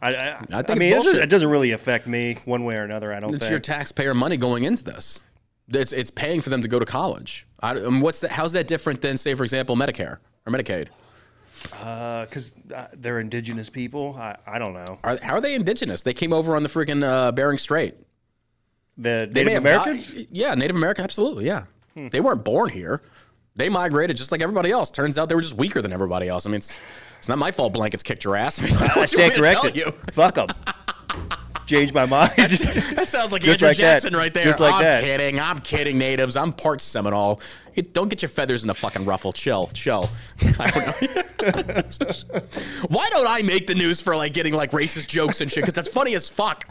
I, 0.00 0.14
I, 0.14 0.38
I, 0.52 0.62
think 0.62 0.78
mean, 0.80 0.88
it's 0.92 0.98
it 0.98 1.04
doesn't, 1.04 1.22
it 1.22 1.30
doesn't 1.30 1.48
really 1.48 1.70
affect 1.70 2.06
me 2.06 2.36
one 2.44 2.64
way 2.64 2.76
or 2.76 2.82
another. 2.82 3.14
I 3.14 3.20
don't 3.20 3.34
It's 3.34 3.44
think. 3.46 3.50
your 3.50 3.60
taxpayer 3.60 4.12
money 4.14 4.36
going 4.36 4.64
into 4.64 4.84
this. 4.84 5.22
It's 5.68 5.92
it's 5.92 6.10
paying 6.10 6.42
for 6.42 6.50
them 6.50 6.60
to 6.62 6.68
go 6.68 6.78
to 6.78 6.84
college. 6.84 7.46
I, 7.62 7.74
what's 7.76 8.20
that? 8.20 8.30
How's 8.30 8.52
that 8.52 8.68
different 8.68 9.00
than, 9.00 9.16
say, 9.16 9.34
for 9.34 9.42
example, 9.44 9.74
Medicare 9.74 10.18
or 10.46 10.52
Medicaid? 10.52 10.88
Because 11.70 12.54
uh, 12.74 12.86
they're 12.94 13.20
indigenous 13.20 13.70
people. 13.70 14.14
I, 14.18 14.36
I 14.46 14.58
don't 14.58 14.72
know. 14.74 14.98
Are, 15.04 15.18
how 15.22 15.34
are 15.34 15.40
they 15.40 15.54
indigenous? 15.54 16.02
They 16.02 16.14
came 16.14 16.32
over 16.32 16.56
on 16.56 16.62
the 16.62 16.68
freaking 16.68 17.02
uh, 17.04 17.32
Bering 17.32 17.58
Strait. 17.58 17.94
The 18.98 19.28
They 19.30 19.44
may 19.44 19.52
Native 19.54 19.64
have 19.64 19.82
Americans. 19.82 20.14
yeah, 20.30 20.54
Native 20.54 20.76
American, 20.76 21.04
absolutely. 21.04 21.46
Yeah, 21.46 21.64
they 21.94 22.20
weren't 22.20 22.44
born 22.44 22.70
here. 22.70 23.02
They 23.56 23.68
migrated 23.68 24.16
just 24.16 24.32
like 24.32 24.42
everybody 24.42 24.70
else. 24.70 24.90
Turns 24.90 25.16
out 25.18 25.28
they 25.28 25.34
were 25.34 25.40
just 25.42 25.56
weaker 25.56 25.80
than 25.82 25.92
everybody 25.92 26.28
else. 26.28 26.46
I 26.46 26.50
mean, 26.50 26.56
it's 26.56 26.78
it's 27.18 27.28
not 27.28 27.38
my 27.38 27.50
fault. 27.50 27.72
Blankets 27.72 28.02
kicked 28.02 28.24
your 28.24 28.36
ass. 28.36 28.58
I, 28.62 28.64
mean, 28.64 28.74
I 28.74 29.06
stand 29.06 29.32
me 29.32 29.36
to 29.38 29.42
tell 29.42 29.60
corrected. 29.62 29.76
you? 29.76 29.90
Fuck 30.12 30.34
them. 30.34 30.46
Changed 31.66 31.94
my 31.94 32.06
mind. 32.06 32.32
That 32.36 33.04
sounds 33.08 33.32
like 33.32 33.46
Andrew 33.46 33.68
like 33.68 33.76
that. 33.76 33.82
Jackson 34.00 34.14
right 34.14 34.32
there. 34.32 34.44
Just 34.44 34.60
like 34.60 34.74
I'm 34.74 34.82
that. 34.82 35.02
kidding. 35.02 35.40
I'm 35.40 35.58
kidding, 35.58 35.98
natives. 35.98 36.36
I'm 36.36 36.52
part 36.52 36.80
Seminole. 36.80 37.40
It- 37.74 37.92
don't 37.92 38.08
get 38.08 38.22
your 38.22 38.28
feathers 38.28 38.62
in 38.62 38.68
the 38.68 38.74
fucking 38.74 39.04
ruffle. 39.04 39.32
Chill, 39.32 39.66
chill. 39.74 40.08
I 40.60 40.70
don't 40.70 40.86
know. 40.86 41.82
Why 42.88 43.08
don't 43.10 43.26
I 43.26 43.42
make 43.44 43.66
the 43.66 43.74
news 43.74 44.00
for 44.00 44.14
like 44.16 44.32
getting 44.32 44.54
like 44.54 44.70
racist 44.70 45.08
jokes 45.08 45.40
and 45.40 45.50
shit? 45.50 45.62
Because 45.64 45.74
that's 45.74 45.88
funny 45.90 46.14
as 46.14 46.28
fuck. 46.28 46.64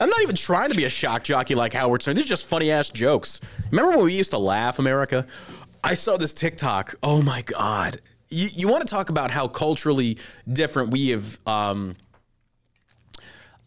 I'm 0.00 0.08
not 0.10 0.20
even 0.22 0.34
trying 0.34 0.70
to 0.70 0.74
be 0.74 0.84
a 0.84 0.90
shock 0.90 1.22
jockey 1.22 1.54
like 1.54 1.72
Howard 1.74 2.02
Stern. 2.02 2.16
These 2.16 2.24
are 2.24 2.28
just 2.28 2.46
funny 2.48 2.70
ass 2.72 2.90
jokes. 2.90 3.40
Remember 3.70 3.92
when 3.96 4.04
we 4.06 4.12
used 4.14 4.32
to 4.32 4.38
laugh, 4.38 4.78
America? 4.80 5.26
I 5.84 5.94
saw 5.94 6.16
this 6.16 6.34
TikTok. 6.34 6.96
Oh 7.04 7.22
my 7.22 7.42
god. 7.42 8.00
You, 8.28 8.48
you 8.54 8.68
want 8.68 8.82
to 8.82 8.88
talk 8.88 9.10
about 9.10 9.30
how 9.30 9.46
culturally 9.46 10.18
different 10.52 10.90
we 10.90 11.10
have 11.10 11.38
um, 11.46 11.94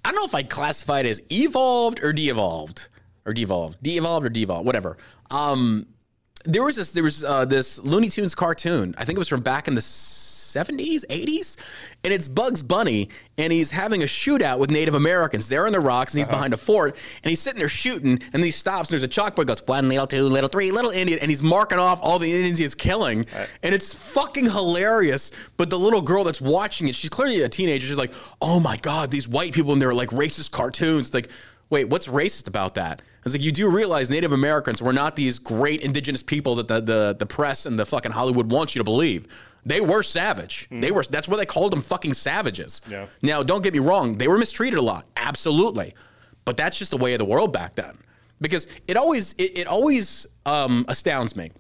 I 0.06 0.12
don't 0.12 0.18
know 0.18 0.26
if 0.26 0.36
I'd 0.36 0.52
classify 0.52 1.00
it 1.00 1.08
as 1.08 1.22
evolved 1.32 2.04
or 2.04 2.14
de-evolved 2.14 2.90
or 3.26 3.34
devolved, 3.34 3.82
de-evolved 3.82 4.26
or 4.26 4.30
devolved, 4.30 4.66
whatever. 4.66 4.98
Um, 5.32 5.88
there 6.44 6.64
was 6.64 6.76
this, 6.76 6.92
there 6.92 7.04
was 7.04 7.24
uh, 7.24 7.46
this 7.46 7.80
Looney 7.80 8.10
Tunes 8.10 8.36
cartoon. 8.36 8.94
I 9.00 9.04
think 9.04 9.18
it 9.18 9.20
was 9.20 9.28
from 9.28 9.42
back 9.42 9.68
in 9.68 9.74
the 9.74 9.82
70s, 10.56 11.06
80s, 11.08 11.58
and 12.04 12.14
it's 12.14 12.28
Bugs 12.28 12.64
Bunny, 12.64 13.10
and 13.38 13.52
he's 13.52 13.72
having 13.72 14.02
a 14.02 14.06
shootout 14.06 14.60
with 14.60 14.72
Native 14.72 14.94
Americans. 14.94 15.50
They're 15.50 15.68
in 15.68 15.74
the 15.74 15.80
rocks, 15.80 16.14
and 16.14 16.20
he's 16.20 16.28
uh-huh. 16.28 16.38
behind 16.38 16.54
a 16.54 16.58
fort, 16.58 16.96
and 17.24 17.30
he's 17.30 17.40
sitting 17.40 17.60
there 17.60 17.70
shooting, 17.70 18.12
and 18.12 18.34
then 18.34 18.44
he 18.44 18.52
stops, 18.52 18.90
and 18.90 19.00
there's 19.00 19.04
a 19.04 19.22
chalkboard 19.22 19.48
goes 19.48 19.62
one 19.66 19.90
little, 19.90 20.08
two 20.08 20.24
little, 20.24 20.48
three 20.48 20.72
little 20.72 20.92
Indian, 20.92 21.20
and 21.20 21.30
he's 21.30 21.44
marking 21.44 21.80
off 21.80 22.00
all 22.02 22.20
the 22.20 22.32
Indians 22.32 22.58
he's 22.58 22.76
killing, 22.76 23.26
and 23.64 23.76
it's 23.76 23.94
fucking 23.94 24.46
hilarious. 24.46 25.32
But 25.58 25.70
the 25.70 25.80
little 25.80 26.02
girl 26.02 26.24
that's 26.24 26.42
watching 26.42 26.88
it, 26.88 26.96
she's 26.96 27.10
clearly 27.10 27.42
a 27.42 27.50
teenager. 27.50 27.88
She's 27.88 27.98
like, 27.98 28.14
"Oh 28.42 28.60
my 28.60 28.78
god, 28.78 29.12
these 29.12 29.28
white 29.28 29.54
people 29.54 29.74
and 29.74 29.82
they're 29.82 29.94
like 29.94 30.10
racist 30.10 30.52
cartoons." 30.52 31.08
It's 31.08 31.14
Like, 31.14 31.30
wait, 31.70 31.90
what's 31.90 32.08
racist 32.08 32.48
about 32.48 32.76
that? 32.76 33.02
It's 33.26 33.34
like 33.34 33.44
you 33.44 33.52
do 33.52 33.70
realize 33.70 34.10
Native 34.10 34.32
Americans 34.32 34.82
were 34.82 34.94
not 34.94 35.16
these 35.16 35.40
great 35.40 35.82
indigenous 35.82 36.24
people 36.24 36.56
that 36.56 36.68
the 36.68 36.82
the, 36.82 37.16
the 37.18 37.26
press 37.26 37.66
and 37.66 37.78
the 37.78 37.86
fucking 37.86 38.12
Hollywood 38.12 38.52
wants 38.52 38.76
you 38.76 38.80
to 38.80 38.84
believe. 38.84 39.28
They 39.66 39.82
were 39.82 40.04
savage. 40.04 40.68
They 40.70 40.92
were. 40.92 41.04
That's 41.04 41.28
why 41.28 41.38
they 41.38 41.46
called 41.46 41.72
them 41.74 41.82
fucking 41.82 42.14
savages. 42.14 42.82
Yeah. 42.88 43.08
Now, 43.22 43.42
don't 43.42 43.64
get 43.64 43.74
me 43.74 43.80
wrong. 43.80 44.18
They 44.18 44.28
were 44.28 44.38
mistreated 44.38 44.78
a 44.78 44.82
lot. 44.82 45.06
Absolutely. 45.18 45.96
But 46.46 46.56
that's 46.56 46.78
just 46.78 46.92
the 46.92 46.98
way 46.98 47.14
of 47.14 47.20
the 47.20 47.26
world 47.26 47.52
back 47.52 47.74
then. 47.76 47.98
Because 48.40 48.68
it 48.88 48.96
always 48.96 49.34
it, 49.34 49.58
it 49.60 49.68
always 49.68 50.28
um, 50.46 50.86
astounds 50.88 51.36
me 51.36 51.52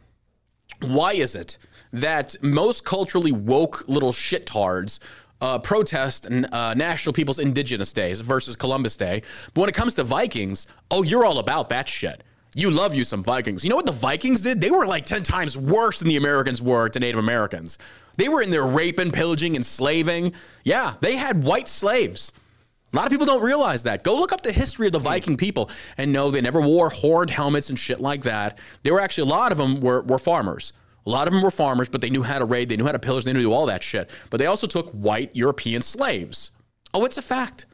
why 0.82 1.13
is 1.13 1.36
it 1.36 1.58
that 1.94 2.36
most 2.41 2.86
culturally 2.86 3.32
woke 3.32 3.88
little 3.88 4.12
shittards 4.12 5.00
uh, 5.41 5.60
protest 5.60 6.28
uh, 6.30 6.74
National 6.76 7.13
People's 7.13 7.39
Indigenous 7.39 7.94
Days 7.94 8.22
versus 8.22 8.56
Columbus 8.56 8.96
Day? 8.96 9.22
But 9.54 9.62
when 9.62 9.70
it 9.70 9.76
comes 9.76 9.96
to 9.96 10.04
Vikings, 10.04 10.68
oh, 10.91 11.04
you're 11.04 11.26
all 11.26 11.39
about 11.39 11.70
that 11.70 11.88
shit. 11.88 12.24
You 12.58 12.72
love 12.72 12.96
you 12.96 13.04
some 13.04 13.22
Vikings. 13.22 13.65
You 13.65 13.70
know 13.70 13.76
what 13.76 13.86
the 13.86 13.91
Vikings 13.91 14.39
did? 14.39 14.62
They 14.62 14.72
were 14.72 14.86
like 14.86 15.06
10 15.06 15.24
times 15.24 15.58
worse 15.58 16.00
than 16.00 16.08
the 16.08 16.15
Americans 16.15 16.62
were 16.62 16.88
to 16.88 17.00
Native 17.02 17.20
Americans. 17.20 17.78
They 18.18 18.30
were 18.30 18.41
in 18.41 18.50
there 18.50 18.65
raping, 18.65 19.12
pillaging, 19.12 19.58
enslaving. 19.58 20.34
Yeah, 20.63 20.94
they 21.02 21.18
had 21.18 21.44
white 21.44 21.68
slaves. 21.68 22.32
A 22.94 22.96
lot 22.96 23.08
of 23.08 23.12
people 23.12 23.26
don't 23.26 23.44
realize 23.44 23.84
that. 23.84 24.06
Go 24.06 24.15
look 24.15 24.32
up 24.32 24.41
the 24.41 24.54
history 24.54 24.86
of 24.86 24.94
the 24.94 25.00
Viking 25.00 25.36
people 25.36 25.70
and 25.98 26.13
know 26.13 26.32
they 26.32 26.39
never 26.39 26.62
wore 26.62 26.89
horned 26.89 27.30
helmets 27.30 27.70
and 27.70 27.78
shit 27.78 28.00
like 28.00 28.22
that. 28.24 28.58
They 28.84 28.91
were 28.91 29.02
actually, 29.02 29.30
a 29.30 29.34
lot 29.34 29.52
of 29.52 29.58
them 29.58 29.82
were, 29.82 30.04
were 30.04 30.18
farmers. 30.18 30.72
A 31.06 31.10
lot 31.10 31.28
of 31.28 31.34
them 31.34 31.44
were 31.44 31.52
farmers, 31.52 31.89
but 31.89 32.00
they 32.00 32.10
knew 32.10 32.24
how 32.24 32.39
to 32.39 32.46
raid, 32.46 32.70
they 32.70 32.78
knew 32.78 32.86
how 32.86 32.94
to 32.94 33.00
pillage, 33.00 33.26
they 33.26 33.34
knew 33.34 33.52
all 33.52 33.65
that 33.65 33.84
shit. 33.84 34.10
But 34.30 34.38
they 34.38 34.46
also 34.46 34.65
took 34.65 34.91
white 34.91 35.36
European 35.36 35.82
slaves. 35.82 36.52
Oh, 36.94 37.04
it's 37.04 37.18
a 37.18 37.22
fact. 37.22 37.65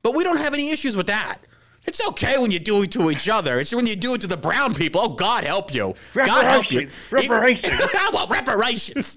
But 0.00 0.16
we 0.16 0.24
don't 0.24 0.38
have 0.38 0.54
any 0.54 0.70
issues 0.70 0.96
with 0.96 1.08
that. 1.08 1.36
It's 1.84 2.06
okay 2.08 2.38
when 2.38 2.52
you 2.52 2.60
do 2.60 2.82
it 2.82 2.92
to 2.92 3.10
each 3.10 3.28
other. 3.28 3.58
It's 3.58 3.74
when 3.74 3.86
you 3.86 3.96
do 3.96 4.14
it 4.14 4.20
to 4.20 4.28
the 4.28 4.36
brown 4.36 4.72
people. 4.72 5.00
Oh, 5.00 5.08
God 5.08 5.42
help 5.42 5.74
you. 5.74 5.94
God 6.14 6.44
help 6.46 6.70
you. 6.70 6.88
Reparations. 7.10 7.72
I 7.98 8.10
want 8.12 8.30
reparations. 8.30 9.16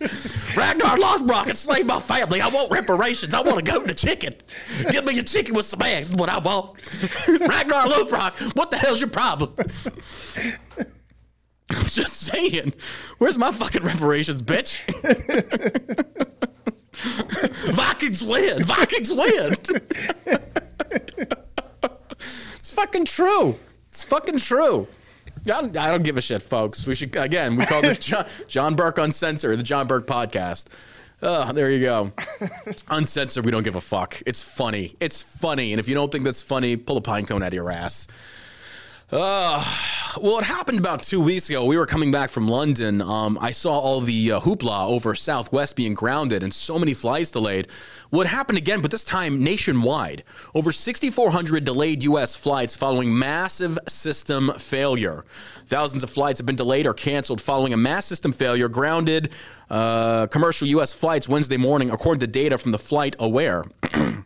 Ragnar 0.57 0.97
Lothbrok 0.97 1.47
enslaved 1.47 1.87
my 1.87 1.99
family. 1.99 2.41
I 2.41 2.49
want 2.49 2.71
reparations. 2.71 3.35
I 3.35 3.41
want 3.41 3.59
a 3.59 3.61
goat 3.61 3.83
and 3.83 3.91
a 3.91 3.93
chicken. 3.93 4.33
Give 4.89 5.05
me 5.05 5.19
a 5.19 5.23
chicken 5.23 5.53
with 5.53 5.65
some 5.65 5.81
eggs. 5.83 6.11
What 6.11 6.29
I 6.29 6.39
want. 6.39 6.77
Ragnar 7.27 7.85
Lothbrok, 7.85 8.55
what 8.55 8.71
the 8.71 8.77
hell's 8.77 8.99
your 8.99 9.09
problem? 9.09 9.53
I'm 11.69 11.85
just 11.85 12.17
saying. 12.17 12.73
Where's 13.19 13.37
my 13.37 13.51
fucking 13.51 13.83
reparations, 13.83 14.41
bitch? 14.41 14.81
Vikings 17.75 18.23
win. 18.23 18.63
Vikings 18.63 19.11
win. 19.11 19.55
it's 22.65 22.73
fucking 22.73 23.05
true. 23.05 23.55
It's 23.89 24.03
fucking 24.03 24.39
true. 24.39 24.87
I 25.45 25.61
don't, 25.61 25.77
I 25.77 25.91
don't 25.91 26.01
give 26.01 26.17
a 26.17 26.21
shit, 26.21 26.41
folks. 26.41 26.87
We 26.87 26.95
should 26.95 27.15
again. 27.15 27.57
We 27.57 27.65
call 27.67 27.83
this 27.83 27.99
John, 28.07 28.25
John 28.47 28.73
Burk 28.73 28.97
Uncensored, 28.97 29.59
the 29.59 29.63
John 29.63 29.85
Burk 29.85 30.07
podcast. 30.07 30.69
Oh, 31.21 31.53
there 31.53 31.69
you 31.69 31.81
go. 31.81 32.11
Uncensored. 32.89 33.45
We 33.45 33.51
don't 33.51 33.61
give 33.61 33.75
a 33.75 33.81
fuck. 33.81 34.19
It's 34.25 34.41
funny. 34.41 34.95
It's 34.99 35.21
funny. 35.21 35.73
And 35.73 35.79
if 35.79 35.87
you 35.87 35.93
don't 35.93 36.11
think 36.11 36.23
that's 36.23 36.41
funny, 36.41 36.75
pull 36.75 36.97
a 36.97 37.01
pine 37.01 37.27
cone 37.27 37.43
out 37.43 37.49
of 37.49 37.53
your 37.53 37.69
ass. 37.69 38.07
Uh, 39.11 39.63
well, 40.19 40.39
it 40.39 40.45
happened 40.45 40.79
about 40.79 41.03
two 41.03 41.21
weeks 41.21 41.47
ago. 41.49 41.63
We 41.65 41.77
were 41.77 41.85
coming 41.85 42.11
back 42.11 42.31
from 42.31 42.47
London. 42.47 43.03
Um, 43.03 43.37
I 43.39 43.51
saw 43.51 43.77
all 43.77 44.01
the 44.01 44.31
uh, 44.31 44.39
hoopla 44.39 44.89
over 44.89 45.13
Southwest 45.13 45.75
being 45.75 45.93
grounded 45.93 46.41
and 46.41 46.51
so 46.51 46.79
many 46.79 46.95
flights 46.95 47.29
delayed. 47.29 47.67
Well, 48.09 48.25
happened 48.25 48.57
again, 48.57 48.81
but 48.81 48.89
this 48.89 49.03
time 49.03 49.43
nationwide. 49.43 50.23
Over 50.55 50.71
6,400 50.71 51.63
delayed 51.63 52.03
U.S. 52.05 52.35
flights 52.35 52.75
following 52.75 53.17
massive 53.17 53.77
system 53.87 54.51
failure. 54.57 55.23
Thousands 55.67 56.03
of 56.03 56.09
flights 56.09 56.39
have 56.39 56.47
been 56.47 56.55
delayed 56.55 56.87
or 56.87 56.93
canceled 56.93 57.41
following 57.41 57.73
a 57.73 57.77
mass 57.77 58.05
system 58.05 58.31
failure. 58.31 58.67
Grounded 58.69 59.31
uh, 59.69 60.25
commercial 60.27 60.67
U.S. 60.69 60.93
flights 60.93 61.29
Wednesday 61.29 61.57
morning, 61.57 61.91
according 61.91 62.21
to 62.21 62.27
data 62.27 62.57
from 62.57 62.71
the 62.71 62.79
FlightAware. 62.79 63.69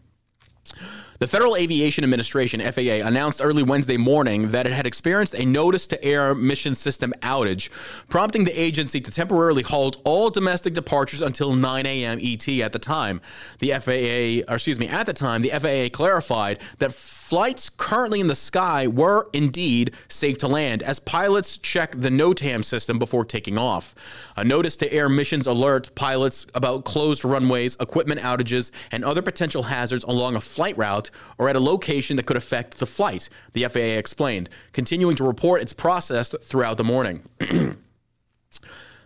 The 1.20 1.28
Federal 1.28 1.58
Aviation 1.58 2.06
Administration, 2.06 2.62
FAA, 2.62 3.06
announced 3.06 3.42
early 3.44 3.62
Wednesday 3.62 3.98
morning 3.98 4.52
that 4.52 4.66
it 4.66 4.72
had 4.72 4.86
experienced 4.86 5.36
a 5.36 5.46
notice 5.46 5.86
to 5.88 6.02
air 6.02 6.34
mission 6.34 6.74
system 6.74 7.12
outage, 7.20 7.70
prompting 8.08 8.46
the 8.46 8.58
agency 8.58 9.02
to 9.02 9.12
temporarily 9.12 9.62
halt 9.62 10.02
all 10.06 10.30
domestic 10.30 10.74
departures 10.74 11.22
until 11.22 11.54
9 11.54 11.86
a.m. 11.86 12.20
ET 12.22 12.48
at 12.62 12.72
the 12.72 12.80
time. 12.80 13.20
The 13.60 13.72
FAA, 13.72 14.54
excuse 14.54 14.80
me, 14.80 14.88
at 14.88 15.08
the 15.08 15.14
time, 15.14 15.42
the 15.42 15.50
FAA 15.50 15.90
clarified 15.94 16.60
that 16.78 16.94
flights 17.30 17.70
currently 17.70 18.20
in 18.20 18.26
the 18.26 18.34
sky 18.34 18.88
were 18.88 19.30
indeed 19.34 19.94
safe 20.08 20.36
to 20.36 20.48
land 20.48 20.82
as 20.82 21.00
pilots 21.00 21.60
check 21.60 21.92
the 21.92 22.10
NOTAM 22.10 22.66
system 22.66 22.98
before 22.98 23.24
taking 23.24 23.56
off. 23.56 23.94
A 24.36 24.44
notice 24.44 24.76
to 24.78 24.92
air 24.92 25.08
missions 25.08 25.46
alert 25.46 25.94
pilots 25.94 26.48
about 26.56 26.86
closed 26.86 27.24
runways, 27.24 27.78
equipment 27.80 28.20
outages, 28.22 28.72
and 28.92 29.06
other 29.06 29.22
potential 29.22 29.62
hazards 29.62 30.04
along 30.06 30.38
a 30.38 30.42
flight 30.42 30.76
route 30.76 31.12
or 31.38 31.48
at 31.48 31.56
a 31.56 31.60
location 31.60 32.18
that 32.18 32.26
could 32.26 32.36
affect 32.36 32.80
the 32.80 32.88
flight, 32.88 33.30
the 33.54 33.64
FAA 33.66 34.00
explained, 34.00 34.50
continuing 34.72 35.16
to 35.16 35.24
report 35.24 35.62
its 35.62 35.72
process 35.72 36.34
throughout 36.42 36.78
the 36.78 36.84
morning. 36.84 37.22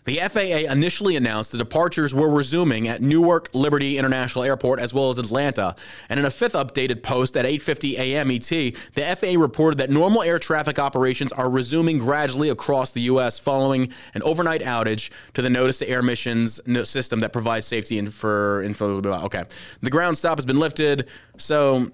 The 0.05 0.17
FAA 0.17 0.71
initially 0.71 1.15
announced 1.15 1.51
the 1.51 1.57
departures 1.57 2.13
were 2.13 2.29
resuming 2.29 2.87
at 2.87 3.01
Newark 3.01 3.49
Liberty 3.53 3.97
International 3.97 4.43
Airport 4.43 4.79
as 4.79 4.93
well 4.93 5.09
as 5.09 5.17
Atlanta. 5.17 5.75
And 6.09 6.19
in 6.19 6.25
a 6.25 6.29
fifth 6.29 6.53
updated 6.53 7.03
post 7.03 7.37
at 7.37 7.45
8:50 7.45 7.97
a.m. 7.97 8.31
ET, 8.31 8.47
the 8.47 9.15
FAA 9.15 9.39
reported 9.39 9.77
that 9.77 9.89
normal 9.89 10.21
air 10.23 10.39
traffic 10.39 10.79
operations 10.79 11.31
are 11.31 11.49
resuming 11.49 11.97
gradually 11.97 12.49
across 12.49 12.91
the 12.91 13.01
U.S. 13.01 13.39
following 13.39 13.91
an 14.13 14.21
overnight 14.23 14.61
outage 14.61 15.09
to 15.33 15.41
the 15.41 15.49
notice 15.49 15.79
to 15.79 15.87
air 15.87 16.03
missions 16.03 16.59
system 16.83 17.21
that 17.21 17.31
provides 17.31 17.65
safety 17.65 17.97
info. 17.97 18.61
info 18.61 19.01
okay, 19.25 19.43
the 19.81 19.89
ground 19.89 20.17
stop 20.17 20.37
has 20.37 20.45
been 20.45 20.59
lifted. 20.59 21.07
So 21.37 21.89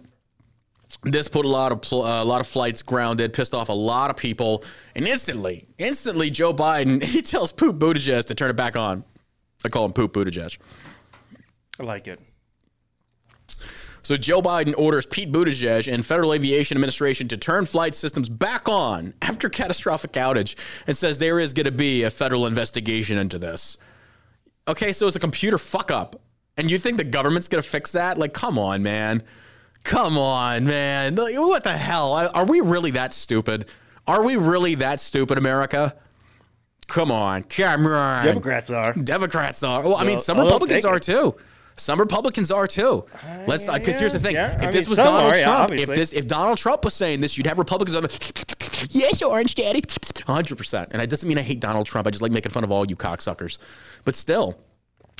this 1.03 1.27
put 1.27 1.45
a 1.45 1.49
lot 1.49 1.71
of 1.71 1.81
pl- 1.81 2.03
uh, 2.03 2.23
a 2.23 2.25
lot 2.25 2.41
of 2.41 2.47
flights 2.47 2.81
grounded, 2.81 3.33
pissed 3.33 3.53
off 3.53 3.69
a 3.69 3.73
lot 3.73 4.09
of 4.09 4.17
people, 4.17 4.63
and 4.95 5.07
instantly, 5.07 5.65
instantly, 5.77 6.29
Joe 6.29 6.53
Biden 6.53 7.01
he 7.09 7.21
tells 7.21 7.51
Poop 7.51 7.77
Buttigieg 7.77 8.25
to 8.25 8.35
turn 8.35 8.49
it 8.49 8.55
back 8.55 8.75
on. 8.75 9.03
I 9.63 9.69
call 9.69 9.85
him 9.85 9.93
Poop 9.93 10.13
Buttigieg. 10.13 10.57
I 11.79 11.83
like 11.83 12.07
it. 12.07 12.19
So 14.01 14.17
Joe 14.17 14.41
Biden 14.41 14.73
orders 14.77 15.05
Pete 15.05 15.31
Buttigieg 15.31 15.91
and 15.91 16.05
Federal 16.05 16.33
Aviation 16.33 16.77
Administration 16.77 17.27
to 17.27 17.37
turn 17.37 17.65
flight 17.65 17.93
systems 17.93 18.29
back 18.29 18.67
on 18.67 19.13
after 19.21 19.49
catastrophic 19.49 20.13
outage, 20.13 20.55
and 20.87 20.95
says 20.97 21.19
there 21.19 21.39
is 21.39 21.53
going 21.53 21.65
to 21.65 21.71
be 21.71 22.03
a 22.03 22.09
federal 22.09 22.47
investigation 22.47 23.17
into 23.17 23.37
this. 23.37 23.77
Okay, 24.67 24.93
so 24.93 25.07
it's 25.07 25.15
a 25.15 25.19
computer 25.19 25.57
fuck 25.57 25.91
up, 25.91 26.21
and 26.57 26.69
you 26.71 26.77
think 26.77 26.97
the 26.97 27.03
government's 27.03 27.47
going 27.47 27.61
to 27.61 27.67
fix 27.67 27.91
that? 27.93 28.17
Like, 28.17 28.33
come 28.33 28.57
on, 28.57 28.83
man. 28.83 29.23
Come 29.83 30.17
on, 30.17 30.65
man. 30.65 31.15
Like, 31.15 31.35
what 31.37 31.63
the 31.63 31.73
hell? 31.73 32.13
Are 32.13 32.45
we 32.45 32.61
really 32.61 32.91
that 32.91 33.13
stupid? 33.13 33.69
Are 34.07 34.23
we 34.23 34.37
really 34.37 34.75
that 34.75 34.99
stupid, 34.99 35.37
America? 35.37 35.95
Come 36.87 37.11
on, 37.11 37.43
come 37.43 37.85
on. 37.85 38.25
Democrats 38.25 38.71
are. 38.71 38.93
Democrats 38.93 39.63
are. 39.63 39.83
Well, 39.83 39.95
I 39.95 40.03
mean, 40.03 40.19
some 40.19 40.39
Republicans 40.39 40.85
are 40.85 40.99
too. 40.99 41.35
Some 41.75 41.99
Republicans 41.99 42.51
are 42.51 42.67
too. 42.67 43.05
Let's 43.47 43.71
because 43.71 43.95
uh, 43.95 43.99
here's 43.99 44.13
the 44.13 44.19
thing: 44.19 44.33
yeah. 44.33 44.57
if 44.57 44.63
I 44.63 44.71
this 44.71 44.87
mean, 44.87 44.91
was 44.91 44.97
Donald 44.97 45.33
are, 45.33 45.37
yeah, 45.37 45.45
Trump, 45.45 45.71
if 45.73 45.89
this 45.89 46.13
if 46.13 46.27
Donald 46.27 46.57
Trump 46.57 46.83
was 46.83 46.93
saying 46.93 47.21
this, 47.21 47.37
you'd 47.37 47.47
have 47.47 47.59
Republicans 47.59 47.95
on 47.95 48.03
the 48.03 48.87
yes, 48.89 49.21
Orange 49.21 49.55
Daddy, 49.55 49.83
hundred 50.25 50.57
percent. 50.57 50.89
And 50.91 51.01
it 51.01 51.09
doesn't 51.09 51.27
mean 51.29 51.37
I 51.37 51.41
hate 51.43 51.59
Donald 51.59 51.85
Trump. 51.85 52.07
I 52.07 52.09
just 52.09 52.21
like 52.21 52.31
making 52.31 52.51
fun 52.51 52.63
of 52.63 52.71
all 52.71 52.85
you 52.85 52.95
cocksuckers. 52.95 53.59
But 54.03 54.15
still, 54.15 54.59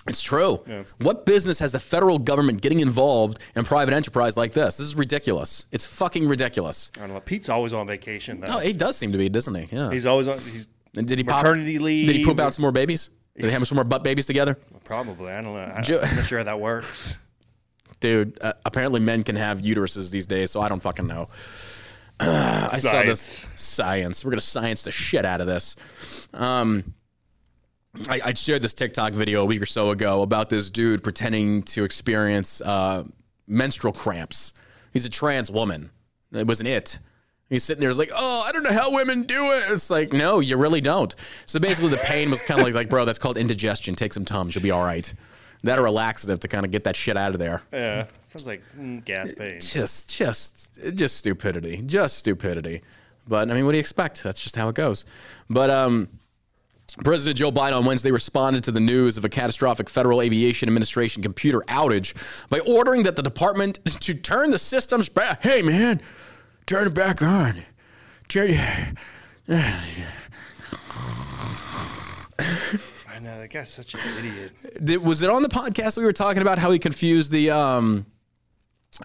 it's 0.10 0.22
true. 0.22 0.64
What 1.00 1.26
business 1.26 1.60
has 1.60 1.72
the 1.72 1.80
federal 1.80 2.20
government 2.20 2.62
getting 2.62 2.80
involved 2.80 3.40
in 3.56 3.64
private 3.66 3.94
enterprise 3.94 4.36
like 4.38 4.52
this? 4.52 4.78
This 4.78 4.88
is 4.88 4.96
ridiculous. 4.96 5.66
It's 5.72 5.86
fucking 5.86 6.28
ridiculous. 6.28 6.92
I 6.98 7.02
don't 7.02 7.14
know. 7.14 7.20
Pete's 7.20 7.50
always 7.50 7.74
on 7.74 7.88
vacation 7.88 8.42
though. 8.42 8.48
Oh, 8.56 8.60
he 8.60 8.74
does 8.74 8.98
seem 8.98 9.12
to 9.12 9.18
be, 9.18 9.30
doesn't 9.30 9.54
he? 9.56 9.68
Yeah. 9.76 9.92
He's 9.92 10.06
always 10.06 10.28
on. 10.28 10.38
He's 10.40 10.68
And 10.96 11.08
did 11.08 11.18
he 11.20 11.24
pop? 11.24 11.44
maternity 11.44 11.80
leave. 11.80 12.08
Did 12.08 12.16
he 12.16 12.26
poop 12.26 12.40
out 12.40 12.54
some 12.54 12.64
more 12.64 12.72
babies? 12.72 13.10
Did 13.36 13.46
they 13.46 13.52
have 13.52 13.66
some 13.68 13.76
more 13.78 13.86
butt 13.86 14.04
babies 14.04 14.26
together? 14.26 14.58
Probably. 14.84 15.32
I 15.32 15.42
don't 15.42 15.54
know. 15.54 15.60
I, 15.60 15.76
I'm 15.78 16.16
not 16.16 16.26
sure 16.26 16.40
how 16.40 16.44
that 16.46 16.60
works. 16.60 17.16
dude. 18.02 18.38
Uh, 18.42 18.54
apparently, 18.66 19.00
men 19.00 19.24
can 19.24 19.36
have 19.36 19.60
uteruses 19.60 20.12
these 20.12 20.26
days, 20.26 20.52
so 20.52 20.60
I 20.62 20.68
don't 20.70 20.82
fucking 20.82 21.08
know. 21.08 21.30
I 22.20 22.68
saw 22.78 23.04
this 23.04 23.22
Science. 23.22 23.48
science. 23.56 24.26
We're 24.26 24.32
gonna 24.32 24.42
science 24.42 24.84
the 24.84 24.92
shit 24.92 25.24
out 25.26 25.40
of 25.42 25.48
this. 25.48 25.76
Um, 26.34 26.94
I, 28.08 28.22
I 28.26 28.34
shared 28.34 28.62
this 28.62 28.74
TikTok 28.74 29.14
video 29.14 29.42
a 29.42 29.46
week 29.46 29.62
or 29.62 29.66
so 29.66 29.90
ago 29.92 30.22
about 30.22 30.50
this 30.50 30.70
dude 30.70 31.04
pretending 31.04 31.64
to 31.64 31.84
experience 31.84 32.62
uh, 32.62 33.04
menstrual 33.48 33.94
cramps. 33.94 34.54
He's 34.94 35.06
a 35.06 35.10
trans 35.10 35.52
woman. 35.52 35.90
It 36.32 36.48
wasn't 36.48 36.70
it. 36.70 37.00
He's 37.50 37.64
sitting 37.64 37.82
there, 37.82 37.90
he's 37.90 37.98
like, 37.98 38.12
"Oh, 38.16 38.46
I 38.48 38.52
don't 38.52 38.62
know 38.62 38.72
how 38.74 38.94
women 38.94 39.24
do 39.24 39.52
it." 39.54 39.64
It's 39.70 39.90
like, 39.90 40.14
no, 40.14 40.40
you 40.40 40.56
really 40.56 40.82
don't. 40.82 41.14
So 41.48 41.60
basically, 41.60 41.90
the 41.90 41.98
pain 41.98 42.30
was 42.30 42.44
kind 42.44 42.60
of 42.60 42.66
like, 42.68 42.76
like, 42.76 42.90
bro, 42.90 43.06
that's 43.06 43.18
called 43.18 43.40
indigestion. 43.40 43.96
Take 43.96 44.14
some 44.14 44.24
Tums, 44.24 44.54
you'll 44.54 44.62
be 44.62 44.70
all 44.70 44.86
right. 44.86 45.12
That 45.64 45.80
a 45.80 45.92
laxative 45.92 46.40
to 46.42 46.48
kind 46.48 46.64
of 46.66 46.72
get 46.72 46.84
that 46.86 46.96
shit 46.96 47.18
out 47.18 47.34
of 47.34 47.40
there 47.40 47.62
Yeah. 47.74 48.06
Sounds 48.22 48.48
like 48.48 48.62
mm, 48.80 49.04
gas 49.04 49.32
pain. 49.34 49.60
just 49.60 50.10
just 50.16 50.80
just 50.96 51.18
stupidity 51.18 51.82
just 51.86 52.18
stupidity 52.18 52.82
but 53.28 53.50
i 53.50 53.54
mean 53.54 53.66
what 53.66 53.72
do 53.72 53.78
you 53.78 53.82
expect 53.82 54.24
that's 54.24 54.42
just 54.42 54.56
how 54.56 54.70
it 54.70 54.76
goes 54.76 55.04
but 55.50 55.70
um 55.70 56.08
President 57.04 57.38
Joe 57.38 57.52
Biden 57.52 57.78
on 57.78 57.86
Wednesday 57.86 58.12
responded 58.12 58.64
to 58.66 58.72
the 58.72 58.80
news 58.80 59.18
of 59.18 59.26
a 59.26 59.30
catastrophic 59.30 59.90
Federal 59.90 60.22
Aviation 60.22 60.68
Administration 60.68 61.24
computer 61.24 61.62
outage 61.68 62.14
by 62.50 62.60
ordering 62.60 63.04
that 63.04 63.16
the 63.16 63.24
department 63.24 63.80
to 64.02 64.14
turn 64.14 64.52
the 64.52 64.60
systems 64.60 65.10
back. 65.10 65.42
Hey, 65.42 65.62
man, 65.62 66.02
turn 66.66 66.88
it 66.88 66.94
back 66.94 67.22
on. 67.22 67.64
Turn, 68.28 68.52
I 73.10 73.22
know 73.22 73.40
that 73.40 73.50
guy's 73.52 73.72
such 73.72 73.96
an 73.96 74.00
idiot. 74.20 75.02
Was 75.02 75.22
it 75.22 75.30
on 75.30 75.42
the 75.42 75.50
podcast 75.50 75.98
we 75.98 76.06
were 76.06 76.14
talking 76.14 76.42
about 76.42 76.60
how 76.60 76.72
he 76.72 76.80
confused 76.80 77.32
the 77.32 77.52
um 77.52 78.06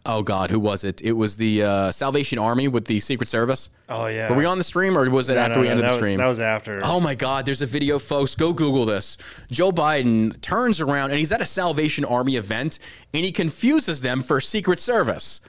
oh 0.07 0.23
god 0.23 0.51
who 0.51 0.59
was 0.59 0.83
it? 0.85 1.03
It 1.03 1.13
was 1.13 1.37
the 1.37 1.63
uh, 1.63 1.91
salvation 1.93 2.39
army 2.39 2.69
with 2.69 2.85
the 2.87 2.99
secret 3.01 3.29
service. 3.29 3.71
Oh 3.89 4.07
yeah. 4.07 4.31
were 4.31 4.37
we 4.37 4.45
on 4.45 4.59
the 4.59 4.65
stream 4.65 4.97
or 4.97 5.09
was 5.11 5.29
it 5.29 5.35
No, 5.35 5.41
after 5.41 5.55
no, 5.57 5.61
we 5.61 5.67
no, 5.67 5.71
ended 5.73 5.85
the 5.87 5.89
was- 5.91 5.97
stream? 5.97 6.19
that 6.19 6.27
was 6.27 6.41
after. 6.41 6.81
oh 6.83 7.01
my 7.01 7.15
god 7.15 7.47
there's 7.47 7.63
a 7.63 7.67
video 7.67 7.99
folks. 7.99 8.35
Go 8.35 8.53
google 8.53 8.85
this. 8.87 9.17
Joe 9.51 9.71
biden 9.71 10.41
turns 10.41 10.81
around 10.81 11.11
and 11.11 11.19
he's 11.19 11.33
at 11.33 11.41
a 11.41 11.47
salvation 11.47 12.05
army 12.05 12.37
event 12.37 12.79
and 13.13 13.25
he 13.25 13.31
confuses 13.33 14.01
them 14.01 14.21
for 14.23 14.41
secret 14.41 14.79
service. 14.79 15.41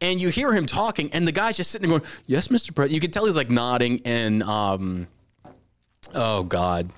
And 0.00 0.20
you 0.20 0.30
hear 0.30 0.52
him 0.52 0.66
talking 0.66 1.10
and 1.12 1.26
the 1.26 1.32
guy's 1.32 1.56
just 1.56 1.70
sitting 1.70 1.88
there 1.88 1.98
going 2.00 2.10
yes 2.26 2.48
mr 2.48 2.74
president 2.74 2.92
you 2.94 3.00
can 3.00 3.10
tell 3.10 3.26
he's 3.26 3.36
like 3.36 3.50
nodding 3.50 4.00
and 4.04 4.42
um 4.42 5.06
oh 6.14 6.42
god 6.44 6.90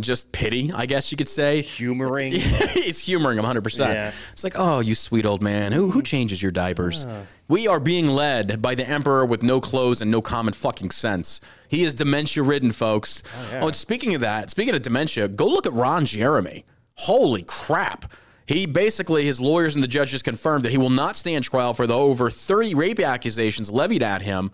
just 0.00 0.32
pity 0.32 0.72
i 0.74 0.86
guess 0.86 1.10
you 1.12 1.16
could 1.16 1.28
say 1.28 1.62
Humoring. 1.62 2.32
he's 2.74 2.98
humoring 2.98 3.38
him 3.38 3.44
100%. 3.44 3.78
Yeah. 3.80 4.12
It's 4.32 4.44
like, 4.44 4.54
oh, 4.56 4.80
you 4.80 4.94
sweet 4.94 5.26
old 5.26 5.42
man. 5.42 5.72
Who, 5.72 5.90
who 5.90 6.02
changes 6.02 6.42
your 6.42 6.52
diapers? 6.52 7.06
We 7.48 7.68
are 7.68 7.80
being 7.80 8.06
led 8.06 8.60
by 8.62 8.74
the 8.74 8.88
emperor 8.88 9.26
with 9.26 9.42
no 9.42 9.60
clothes 9.60 10.00
and 10.02 10.10
no 10.10 10.22
common 10.22 10.54
fucking 10.54 10.90
sense. 10.90 11.40
He 11.68 11.82
is 11.84 11.94
dementia 11.94 12.42
ridden, 12.42 12.72
folks. 12.72 13.22
Oh, 13.60 13.66
and 13.66 13.76
speaking 13.76 14.14
of 14.14 14.20
that, 14.22 14.50
speaking 14.50 14.74
of 14.74 14.82
dementia, 14.82 15.28
go 15.28 15.46
look 15.46 15.66
at 15.66 15.72
Ron 15.72 16.06
Jeremy. 16.06 16.64
Holy 16.94 17.42
crap. 17.42 18.12
He 18.46 18.66
basically, 18.66 19.24
his 19.24 19.40
lawyers 19.40 19.74
and 19.74 19.82
the 19.82 19.88
judges 19.88 20.22
confirmed 20.22 20.64
that 20.64 20.72
he 20.72 20.78
will 20.78 20.90
not 20.90 21.16
stand 21.16 21.44
trial 21.44 21.74
for 21.74 21.86
the 21.86 21.96
over 21.96 22.30
30 22.30 22.74
rape 22.74 23.00
accusations 23.00 23.70
levied 23.70 24.02
at 24.02 24.22
him 24.22 24.50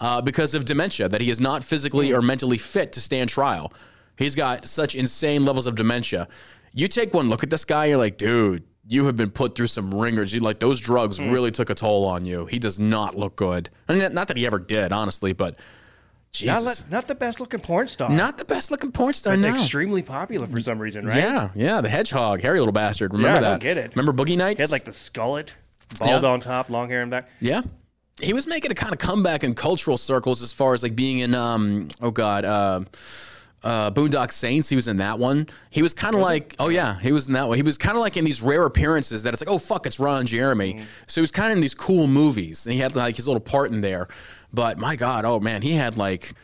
uh, 0.00 0.20
because 0.22 0.54
of 0.54 0.64
dementia, 0.64 1.08
that 1.08 1.20
he 1.20 1.30
is 1.30 1.40
not 1.40 1.62
physically 1.62 2.12
or 2.12 2.22
mentally 2.22 2.58
fit 2.58 2.92
to 2.92 3.00
stand 3.00 3.30
trial. 3.30 3.72
He's 4.16 4.34
got 4.34 4.64
such 4.66 4.94
insane 4.94 5.44
levels 5.44 5.66
of 5.66 5.74
dementia. 5.74 6.28
You 6.72 6.88
take 6.88 7.14
one 7.14 7.28
look 7.28 7.42
at 7.42 7.50
this 7.50 7.64
guy, 7.64 7.86
you're 7.86 7.98
like, 7.98 8.16
dude, 8.18 8.64
you 8.86 9.06
have 9.06 9.16
been 9.16 9.30
put 9.30 9.54
through 9.56 9.68
some 9.68 9.90
ringers. 9.92 10.32
You 10.34 10.40
like 10.40 10.60
those 10.60 10.80
drugs 10.80 11.20
really 11.20 11.50
took 11.50 11.70
a 11.70 11.74
toll 11.74 12.04
on 12.06 12.24
you. 12.24 12.46
He 12.46 12.58
does 12.58 12.78
not 12.78 13.16
look 13.16 13.36
good. 13.36 13.70
I 13.88 13.94
mean, 13.94 14.12
not 14.14 14.28
that 14.28 14.36
he 14.36 14.46
ever 14.46 14.58
did, 14.58 14.92
honestly, 14.92 15.32
but 15.32 15.56
Jesus, 16.32 16.82
not, 16.82 16.90
not 16.90 17.06
the 17.08 17.14
best 17.14 17.38
looking 17.38 17.60
porn 17.60 17.86
star. 17.86 18.10
not 18.10 18.38
the 18.38 18.44
best 18.44 18.70
looking 18.72 18.90
porn 18.90 19.14
star. 19.14 19.36
No. 19.36 19.48
Extremely 19.48 20.02
popular 20.02 20.46
for 20.48 20.58
some 20.60 20.80
reason, 20.80 21.06
right? 21.06 21.16
Yeah, 21.16 21.50
yeah, 21.54 21.80
the 21.80 21.88
hedgehog, 21.88 22.42
hairy 22.42 22.58
little 22.58 22.72
bastard. 22.72 23.12
Remember 23.12 23.38
I 23.38 23.40
that? 23.42 23.60
get 23.60 23.78
it. 23.78 23.94
Remember 23.94 24.12
Boogie 24.24 24.36
Nights? 24.36 24.58
He 24.58 24.62
had 24.62 24.72
like 24.72 24.84
the 24.84 24.90
skullet, 24.90 25.50
bald 26.00 26.22
Yeah. 26.24 26.28
on 26.28 26.40
top, 26.40 26.70
long 26.70 26.88
hair 26.88 27.02
in 27.02 27.10
back. 27.10 27.30
Yeah. 27.40 27.62
He 28.20 28.32
was 28.32 28.46
making 28.48 28.72
a 28.72 28.74
kind 28.74 28.92
of 28.92 28.98
comeback 28.98 29.44
in 29.44 29.54
cultural 29.54 29.96
circles 29.96 30.42
as 30.42 30.52
far 30.52 30.74
as 30.74 30.82
like 30.82 30.94
being 30.96 31.18
in 31.20 31.34
um 31.34 31.88
oh 32.00 32.10
god 32.12 32.44
uh 32.44 32.80
uh 33.64 33.90
Boondock 33.90 34.30
Saints, 34.30 34.68
he 34.68 34.76
was 34.76 34.86
in 34.86 34.98
that 34.98 35.18
one. 35.18 35.48
He 35.70 35.82
was 35.82 35.92
kind 35.94 36.14
of 36.14 36.20
like, 36.20 36.54
oh 36.58 36.68
yeah, 36.68 36.98
he 37.00 37.10
was 37.10 37.26
in 37.26 37.32
that 37.32 37.48
one. 37.48 37.56
He 37.56 37.62
was 37.62 37.76
kind 37.78 37.96
of 37.96 38.00
like 38.02 38.16
in 38.16 38.24
these 38.24 38.42
rare 38.42 38.64
appearances 38.66 39.22
that 39.24 39.32
it's 39.34 39.42
like, 39.42 39.52
oh 39.52 39.58
fuck, 39.58 39.86
it's 39.86 39.98
Ron 39.98 40.26
Jeremy. 40.26 40.84
So 41.06 41.20
he 41.20 41.22
was 41.22 41.32
kind 41.32 41.50
of 41.50 41.56
in 41.56 41.62
these 41.62 41.74
cool 41.74 42.06
movies, 42.06 42.66
and 42.66 42.74
he 42.74 42.80
had 42.80 42.94
like 42.94 43.16
his 43.16 43.26
little 43.26 43.40
part 43.40 43.70
in 43.72 43.80
there. 43.80 44.06
But 44.52 44.78
my 44.78 44.94
god, 44.94 45.24
oh 45.24 45.40
man, 45.40 45.62
he 45.62 45.72
had 45.72 45.96
like, 45.96 46.34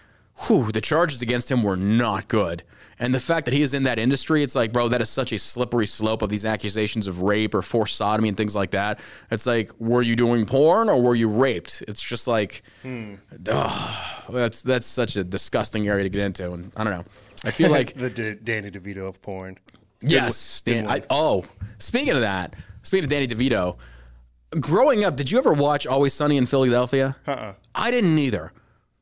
whew, 0.47 0.73
the 0.73 0.81
charges 0.81 1.23
against 1.23 1.51
him 1.51 1.63
were 1.63 1.77
not 1.77 2.27
good. 2.29 2.65
And 3.01 3.15
the 3.15 3.21
fact 3.21 3.47
that 3.47 3.55
he 3.55 3.63
is 3.63 3.73
in 3.73 3.85
that 3.85 3.99
industry, 3.99 4.43
it's 4.43 4.55
like, 4.55 4.73
bro, 4.73 4.89
that 4.89 5.01
is 5.01 5.09
such 5.09 5.33
a 5.33 5.39
slippery 5.39 5.87
slope 5.87 6.21
of 6.21 6.29
these 6.29 6.45
accusations 6.45 7.09
of 7.09 7.23
rape 7.23 7.55
or 7.55 7.63
forced 7.63 7.97
sodomy 7.97 8.29
and 8.29 8.37
things 8.37 8.55
like 8.55 8.73
that. 8.73 9.01
It's 9.31 9.47
like, 9.47 9.71
were 9.81 10.03
you 10.03 10.15
doing 10.15 10.45
porn 10.45 10.91
or 10.91 11.03
were 11.03 11.15
you 11.15 11.29
raped? 11.29 11.83
It's 11.89 12.03
just 12.03 12.29
like, 12.29 12.63
hmm. 12.83 13.15
ugh, 13.49 14.25
that's 14.29 14.63
that's 14.63 14.87
such 14.87 15.17
a 15.17 15.25
disgusting 15.25 15.89
area 15.89 16.05
to 16.05 16.11
get 16.11 16.21
into. 16.21 16.53
And 16.53 16.71
I 16.77 16.85
don't 16.85 16.93
know. 16.93 17.05
I 17.43 17.51
feel 17.51 17.71
like 17.79 17.95
the 17.95 18.11
D- 18.11 18.37
Danny 18.45 18.71
DeVito 18.71 19.09
of 19.09 19.23
porn. 19.23 19.59
yes, 20.03 20.61
Dan. 20.61 20.87
I, 20.87 21.01
oh, 21.09 21.47
speaking 21.79 22.13
of 22.13 22.21
that, 22.21 22.55
speaking 22.83 23.05
of 23.05 23.11
Danny 23.11 23.27
DeVito, 23.27 23.79
growing 24.61 25.05
up, 25.05 25.17
did 25.17 25.31
you 25.31 25.39
ever 25.39 25.55
watch 25.55 25.87
Always 25.87 26.13
Sunny 26.13 26.37
in 26.37 26.45
Philadelphia? 26.45 27.17
Uh-uh. 27.27 27.55
I 27.75 27.91
didn't 27.91 28.19
either. 28.19 28.53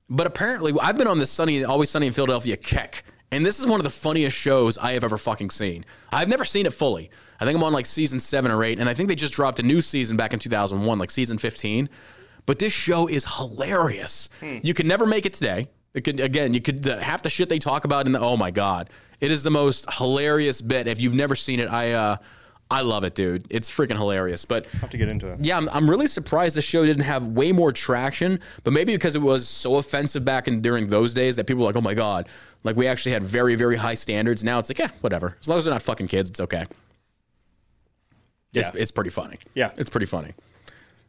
But 0.09 0.29
apparently, 0.29 0.73
I've 0.81 0.97
been 0.97 1.09
on 1.09 1.19
this 1.19 1.31
Sunny, 1.31 1.65
Always 1.65 1.91
Sunny 1.91 2.07
in 2.07 2.13
Philadelphia 2.13 2.57
kick. 2.57 3.03
And 3.31 3.45
this 3.45 3.61
is 3.61 3.67
one 3.67 3.79
of 3.79 3.85
the 3.85 3.91
funniest 3.91 4.37
shows 4.37 4.79
I 4.79 4.93
have 4.93 5.05
ever 5.05 5.19
fucking 5.19 5.51
seen. 5.51 5.85
I've 6.12 6.29
never 6.29 6.45
seen 6.45 6.67
it 6.67 6.73
fully. 6.73 7.11
I 7.41 7.45
think 7.45 7.57
I'm 7.57 7.62
on 7.64 7.73
like 7.73 7.87
season 7.87 8.21
seven 8.21 8.51
or 8.51 8.64
eight. 8.64 8.79
And 8.79 8.88
I 8.88 8.95
think 8.95 9.09
they 9.09 9.14
just 9.14 9.35
dropped 9.35 9.59
a 9.59 9.62
new 9.62 9.83
season 9.83 10.17
back 10.17 10.33
in 10.33 10.38
2001, 10.38 10.99
like 10.99 11.11
season 11.11 11.38
15. 11.38 11.88
But 12.47 12.59
this 12.59 12.73
show 12.73 13.07
is 13.07 13.27
hilarious. 13.37 14.31
You 14.62 14.73
can 14.73 14.88
never 14.88 15.07
make 15.07 15.27
it 15.27 15.35
today. 15.35 15.69
It 15.95 16.03
could 16.03 16.21
again, 16.21 16.55
you 16.55 16.61
could 16.61 16.83
the, 16.83 17.03
half 17.03 17.23
the 17.23 17.31
shit 17.31 17.49
they 17.49 17.59
talk 17.59 17.85
about 17.85 18.07
in 18.07 18.12
the 18.12 18.21
oh 18.21 18.37
my 18.37 18.51
god, 18.51 18.91
it 19.21 19.31
is 19.31 19.43
the 19.43 19.51
most 19.51 19.93
hilarious 19.93 20.61
bit. 20.61 20.87
If 20.87 21.01
you've 21.01 21.14
never 21.14 21.35
seen 21.35 21.61
it, 21.61 21.71
I 21.71 21.93
uh, 21.93 22.17
I 22.71 22.83
love 22.83 23.05
it, 23.05 23.15
dude. 23.15 23.47
It's 23.49 23.71
freaking 23.71 23.97
hilarious. 23.97 24.45
But 24.45 24.67
have 24.67 24.91
to 24.91 24.99
get 24.99 25.09
into 25.09 25.33
it. 25.33 25.39
yeah, 25.43 25.57
I'm, 25.57 25.69
I'm 25.71 25.89
really 25.89 26.07
surprised 26.07 26.55
the 26.55 26.63
show 26.63 26.85
didn't 26.85 27.05
have 27.05 27.27
way 27.27 27.51
more 27.51 27.73
traction. 27.73 28.41
But 28.63 28.73
maybe 28.73 28.93
because 28.95 29.15
it 29.15 29.23
was 29.23 29.49
so 29.49 29.77
offensive 29.77 30.25
back 30.25 30.49
in 30.49 30.61
during 30.61 30.87
those 30.87 31.15
days 31.15 31.37
that 31.37 31.47
people 31.47 31.63
were 31.63 31.69
like, 31.69 31.77
oh 31.77 31.81
my 31.81 31.95
god, 31.95 32.29
like 32.65 32.77
we 32.77 32.87
actually 32.87 33.13
had 33.13 33.23
very 33.23 33.55
very 33.55 33.77
high 33.77 33.95
standards. 33.95 34.45
Now 34.45 34.59
it's 34.59 34.69
like, 34.69 34.79
yeah, 34.79 34.89
whatever. 35.01 35.37
As 35.41 35.49
long 35.49 35.59
as 35.59 35.65
they're 35.65 35.73
not 35.73 35.83
fucking 35.83 36.09
kids, 36.09 36.29
it's 36.29 36.41
okay. 36.41 36.67
Yeah. 38.53 38.71
it's 38.75 38.91
pretty 38.91 39.11
funny. 39.11 39.39
Yeah. 39.55 39.71
It's 39.77 39.91
pretty 39.91 40.07
funny. 40.07 40.33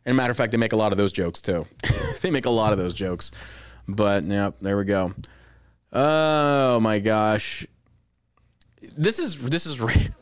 And 0.06 0.16
matter 0.16 0.32
of 0.32 0.38
fact, 0.38 0.52
they 0.52 0.58
make 0.58 0.74
a 0.74 0.78
lot 0.78 0.92
of 0.92 0.98
those 0.98 1.12
jokes 1.12 1.42
too. 1.42 1.66
they 2.22 2.32
make 2.32 2.46
a 2.46 2.50
lot 2.50 2.72
of 2.72 2.78
those 2.78 2.94
jokes. 2.94 3.32
But 3.88 4.24
yeah, 4.24 4.52
there 4.62 4.78
we 4.78 4.86
go. 4.86 5.14
Oh 5.92 6.80
my 6.80 7.00
gosh. 7.00 7.66
This 8.96 9.20
is 9.20 9.44
this 9.44 9.66
is. 9.66 9.80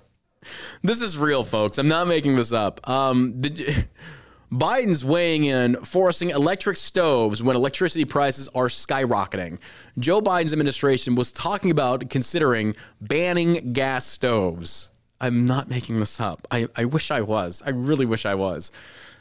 This 0.82 1.02
is 1.02 1.18
real, 1.18 1.44
folks. 1.44 1.78
I'm 1.78 1.88
not 1.88 2.08
making 2.08 2.36
this 2.36 2.54
up. 2.54 2.88
Um, 2.90 3.42
Biden's 4.52 5.04
weighing 5.04 5.44
in, 5.46 5.76
forcing 5.76 6.30
electric 6.30 6.78
stoves 6.78 7.44
when 7.44 7.56
electricity 7.56 8.06
prices 8.06 8.48
are 8.56 8.68
skyrocketing. 8.68 9.60
Joe 10.00 10.22
Biden's 10.22 10.54
administration 10.54 11.16
was 11.16 11.34
talking 11.34 11.70
about 11.70 12.10
considering 12.10 12.76
banning 13.02 13.74
gas 13.74 14.06
stoves. 14.06 14.92
I'm 15.20 15.46
not 15.46 15.70
making 15.70 16.00
this 16.00 16.20
up. 16.22 16.48
I, 16.50 16.68
I 16.76 16.86
wish 16.86 17.12
I 17.12 17.22
was. 17.22 17.62
I 17.66 17.72
really 17.72 18.06
wish 18.06 18.26
I 18.26 18.36
was. 18.36 18.72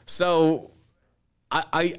So, 0.05 0.71
I, 1.51 1.65
I 1.73 1.95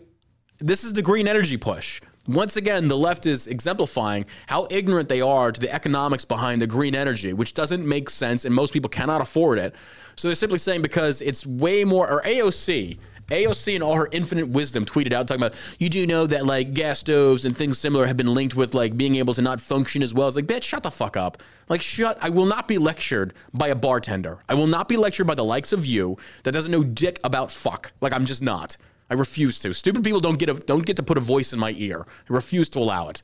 this 0.59 0.83
is 0.83 0.93
the 0.93 1.01
green 1.01 1.27
energy 1.27 1.57
push. 1.57 2.01
Once 2.27 2.57
again, 2.57 2.89
the 2.89 2.97
left 2.97 3.25
is 3.25 3.47
exemplifying 3.47 4.25
how 4.47 4.67
ignorant 4.69 5.07
they 5.07 5.21
are 5.21 5.51
to 5.51 5.61
the 5.61 5.73
economics 5.73 6.25
behind 6.25 6.61
the 6.61 6.67
green 6.67 6.93
energy, 6.93 7.31
which 7.31 7.53
doesn't 7.53 7.87
make 7.87 8.09
sense 8.09 8.43
and 8.43 8.53
most 8.53 8.73
people 8.73 8.89
cannot 8.89 9.21
afford 9.21 9.57
it. 9.57 9.73
So 10.17 10.27
they're 10.27 10.35
simply 10.35 10.59
saying 10.59 10.81
because 10.81 11.21
it's 11.21 11.45
way 11.45 11.85
more, 11.85 12.09
or 12.09 12.21
AOC, 12.23 12.97
AOC 13.29 13.75
and 13.75 13.83
all 13.83 13.95
her 13.95 14.09
infinite 14.11 14.49
wisdom 14.49 14.85
tweeted 14.85 15.13
out 15.13 15.27
talking 15.27 15.41
about, 15.41 15.55
you 15.79 15.89
do 15.89 16.05
know 16.05 16.27
that 16.27 16.45
like 16.45 16.73
gas 16.73 16.99
stoves 16.99 17.45
and 17.45 17.55
things 17.55 17.79
similar 17.79 18.05
have 18.05 18.17
been 18.17 18.33
linked 18.33 18.55
with 18.55 18.73
like 18.73 18.97
being 18.97 19.15
able 19.15 19.33
to 19.33 19.41
not 19.41 19.61
function 19.61 20.03
as 20.03 20.13
well. 20.13 20.27
It's 20.27 20.35
like, 20.35 20.47
bitch, 20.47 20.63
shut 20.63 20.83
the 20.83 20.91
fuck 20.91 21.15
up. 21.15 21.41
Like, 21.69 21.81
shut, 21.81 22.17
I 22.21 22.29
will 22.29 22.45
not 22.45 22.67
be 22.67 22.77
lectured 22.77 23.33
by 23.53 23.67
a 23.67 23.75
bartender. 23.75 24.39
I 24.49 24.53
will 24.53 24.67
not 24.67 24.89
be 24.89 24.97
lectured 24.97 25.27
by 25.27 25.35
the 25.35 25.45
likes 25.45 25.71
of 25.71 25.85
you 25.85 26.17
that 26.43 26.53
doesn't 26.53 26.71
know 26.71 26.83
dick 26.83 27.19
about 27.23 27.51
fuck. 27.51 27.91
Like, 28.01 28.13
I'm 28.13 28.25
just 28.25 28.41
not. 28.41 28.75
I 29.09 29.13
refuse 29.13 29.59
to. 29.59 29.73
Stupid 29.73 30.03
people 30.03 30.19
don't 30.19 30.37
get 30.37 30.49
a, 30.49 30.53
don't 30.53 30.85
get 30.85 30.97
to 30.97 31.03
put 31.03 31.17
a 31.17 31.21
voice 31.21 31.53
in 31.53 31.59
my 31.59 31.73
ear. 31.77 32.05
I 32.29 32.33
refuse 32.33 32.69
to 32.69 32.79
allow 32.79 33.09
it. 33.09 33.23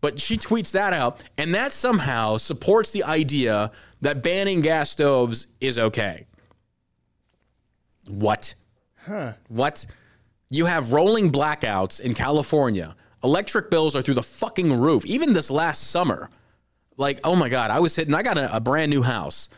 But 0.00 0.18
she 0.18 0.36
tweets 0.36 0.72
that 0.72 0.92
out, 0.92 1.24
and 1.38 1.54
that 1.54 1.72
somehow 1.72 2.36
supports 2.36 2.90
the 2.90 3.04
idea 3.04 3.70
that 4.02 4.22
banning 4.22 4.60
gas 4.60 4.90
stoves 4.90 5.46
is 5.60 5.78
okay. 5.78 6.26
What? 8.08 8.54
Huh. 9.06 9.32
What? 9.48 9.86
You 10.50 10.66
have 10.66 10.92
rolling 10.92 11.32
blackouts 11.32 12.00
in 12.00 12.14
California. 12.14 12.94
Electric 13.22 13.70
bills 13.70 13.96
are 13.96 14.02
through 14.02 14.14
the 14.14 14.22
fucking 14.22 14.78
roof. 14.78 15.06
Even 15.06 15.32
this 15.32 15.50
last 15.50 15.90
summer. 15.90 16.28
Like, 16.96 17.20
oh 17.24 17.34
my 17.34 17.48
God, 17.48 17.70
I 17.70 17.80
was 17.80 17.96
hitting, 17.96 18.14
I 18.14 18.22
got 18.22 18.38
a, 18.38 18.54
a 18.54 18.60
brand 18.60 18.90
new 18.90 19.02
house 19.02 19.48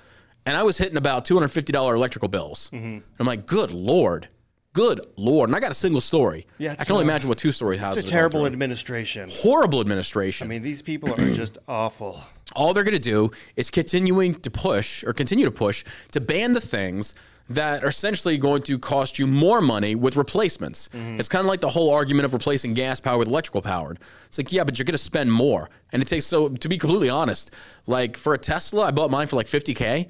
and 0.47 0.57
I 0.57 0.63
was 0.63 0.79
hitting 0.79 0.97
about 0.97 1.25
$250 1.27 1.95
electrical 1.95 2.29
bills. 2.29 2.71
Mm-hmm. 2.73 2.99
I'm 3.19 3.27
like, 3.27 3.47
good 3.47 3.73
Lord. 3.73 4.29
Good 4.77 5.01
Lord. 5.17 5.49
And 5.49 5.57
I 5.57 5.61
got 5.61 5.71
a 5.71 5.75
single 5.75 6.03
story. 6.03 6.47
Yeah, 6.59 6.77
I 6.79 6.85
can 6.85 6.93
only 6.93 7.05
imagine 7.05 7.29
what 7.31 7.39
two 7.39 7.51
story 7.51 7.79
houses 7.79 8.05
It's 8.05 8.11
a 8.11 8.13
terrible 8.13 8.45
administration. 8.45 9.31
horrible 9.33 9.81
administration. 9.81 10.47
I 10.47 10.49
mean, 10.51 10.61
these 10.63 10.83
people 10.83 11.13
are 11.15 11.33
just 11.35 11.57
awful. 11.69 12.21
all 12.55 12.75
they're 12.75 12.85
going 12.85 12.93
to 12.93 12.99
do 12.99 13.31
is 13.57 13.71
continuing 13.71 14.35
to 14.41 14.51
push 14.51 15.03
or 15.03 15.15
continue 15.15 15.47
to 15.47 15.51
push 15.51 15.83
to 16.13 16.21
ban 16.21 16.53
the 16.53 16.61
things 16.61 17.15
that 17.49 17.85
are 17.85 17.89
essentially 17.89 18.37
going 18.37 18.61
to 18.65 18.79
cost 18.79 19.19
you 19.19 19.27
more 19.27 19.63
money 19.63 19.95
with 19.95 20.17
replacements. 20.17 20.89
Mm-hmm. 20.89 21.21
It's 21.21 21.29
kind 21.29 21.41
of 21.41 21.47
like 21.47 21.61
the 21.61 21.71
whole 21.71 21.95
argument 21.95 22.27
of 22.27 22.35
replacing 22.35 22.75
gas 22.75 23.01
power 23.01 23.17
with 23.19 23.29
electrical 23.29 23.63
powered. 23.63 23.99
It's 24.27 24.37
like, 24.37 24.53
yeah, 24.53 24.65
but 24.65 24.79
you're 24.79 24.85
going 24.85 24.93
to 24.93 24.99
spend 24.99 25.33
more. 25.33 25.71
And 25.93 26.03
it 26.03 26.09
takes 26.09 26.27
so 26.27 26.49
to 26.49 26.69
be 26.69 26.77
completely 26.77 27.09
honest, 27.09 27.55
like 27.87 28.17
for 28.17 28.35
a 28.35 28.39
Tesla, 28.39 28.87
I 28.87 28.91
bought 28.91 29.11
mine 29.11 29.27
for 29.27 29.37
like 29.37 29.47
50k. 29.47 30.09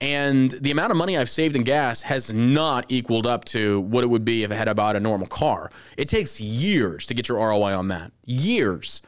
And 0.00 0.50
the 0.50 0.70
amount 0.70 0.90
of 0.90 0.98
money 0.98 1.16
I've 1.16 1.30
saved 1.30 1.56
in 1.56 1.62
gas 1.62 2.02
has 2.02 2.32
not 2.32 2.84
equaled 2.90 3.26
up 3.26 3.44
to 3.46 3.80
what 3.80 4.04
it 4.04 4.08
would 4.08 4.24
be 4.24 4.42
if 4.42 4.50
I 4.50 4.54
had 4.54 4.74
bought 4.76 4.94
a 4.94 5.00
normal 5.00 5.26
car. 5.26 5.70
It 5.96 6.08
takes 6.08 6.38
years 6.40 7.06
to 7.06 7.14
get 7.14 7.28
your 7.28 7.38
ROI 7.38 7.74
on 7.74 7.88
that. 7.88 8.12
Years. 8.26 9.00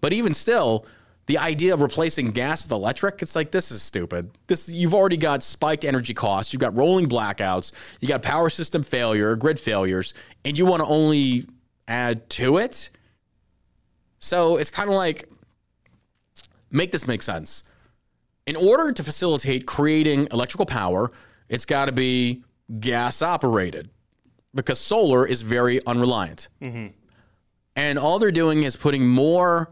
But 0.00 0.12
even 0.12 0.34
still, 0.34 0.84
the 1.26 1.38
idea 1.38 1.72
of 1.72 1.80
replacing 1.80 2.32
gas 2.32 2.64
with 2.64 2.72
electric, 2.72 3.22
it's 3.22 3.36
like 3.36 3.52
this 3.52 3.70
is 3.70 3.82
stupid. 3.82 4.30
This 4.48 4.68
you've 4.68 4.94
already 4.94 5.16
got 5.16 5.44
spiked 5.44 5.84
energy 5.84 6.12
costs, 6.12 6.52
you've 6.52 6.60
got 6.60 6.76
rolling 6.76 7.06
blackouts, 7.06 7.72
you 8.00 8.08
got 8.08 8.22
power 8.22 8.50
system 8.50 8.82
failure, 8.82 9.36
grid 9.36 9.60
failures, 9.60 10.14
and 10.44 10.58
you 10.58 10.66
want 10.66 10.82
to 10.82 10.88
only 10.88 11.46
add 11.86 12.28
to 12.30 12.58
it. 12.58 12.90
So 14.18 14.56
it's 14.56 14.70
kind 14.70 14.88
of 14.88 14.96
like 14.96 15.28
make 16.72 16.90
this 16.90 17.06
make 17.06 17.22
sense. 17.22 17.62
In 18.46 18.56
order 18.56 18.92
to 18.92 19.02
facilitate 19.02 19.66
creating 19.66 20.28
electrical 20.32 20.66
power, 20.66 21.10
it's 21.48 21.64
got 21.64 21.86
to 21.86 21.92
be 21.92 22.42
gas 22.80 23.22
operated 23.22 23.90
because 24.54 24.80
solar 24.80 25.26
is 25.26 25.42
very 25.42 25.80
unreliant. 25.86 26.48
Mm-hmm. 26.60 26.88
And 27.76 27.98
all 27.98 28.18
they're 28.18 28.30
doing 28.30 28.64
is 28.64 28.76
putting 28.76 29.06
more 29.06 29.70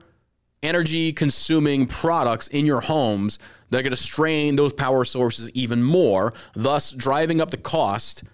energy 0.62 1.12
consuming 1.12 1.86
products 1.86 2.48
in 2.48 2.66
your 2.66 2.80
homes 2.80 3.38
that 3.70 3.78
are 3.78 3.82
going 3.82 3.90
to 3.90 3.96
strain 3.96 4.56
those 4.56 4.72
power 4.72 5.04
sources 5.04 5.50
even 5.52 5.82
more, 5.82 6.32
thus 6.54 6.92
driving 6.92 7.40
up 7.40 7.50
the 7.50 7.56
cost. 7.56 8.24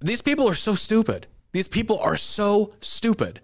These 0.00 0.22
people 0.22 0.48
are 0.48 0.54
so 0.54 0.74
stupid. 0.74 1.26
These 1.52 1.68
people 1.68 1.98
are 2.00 2.16
so 2.16 2.72
stupid. 2.80 3.40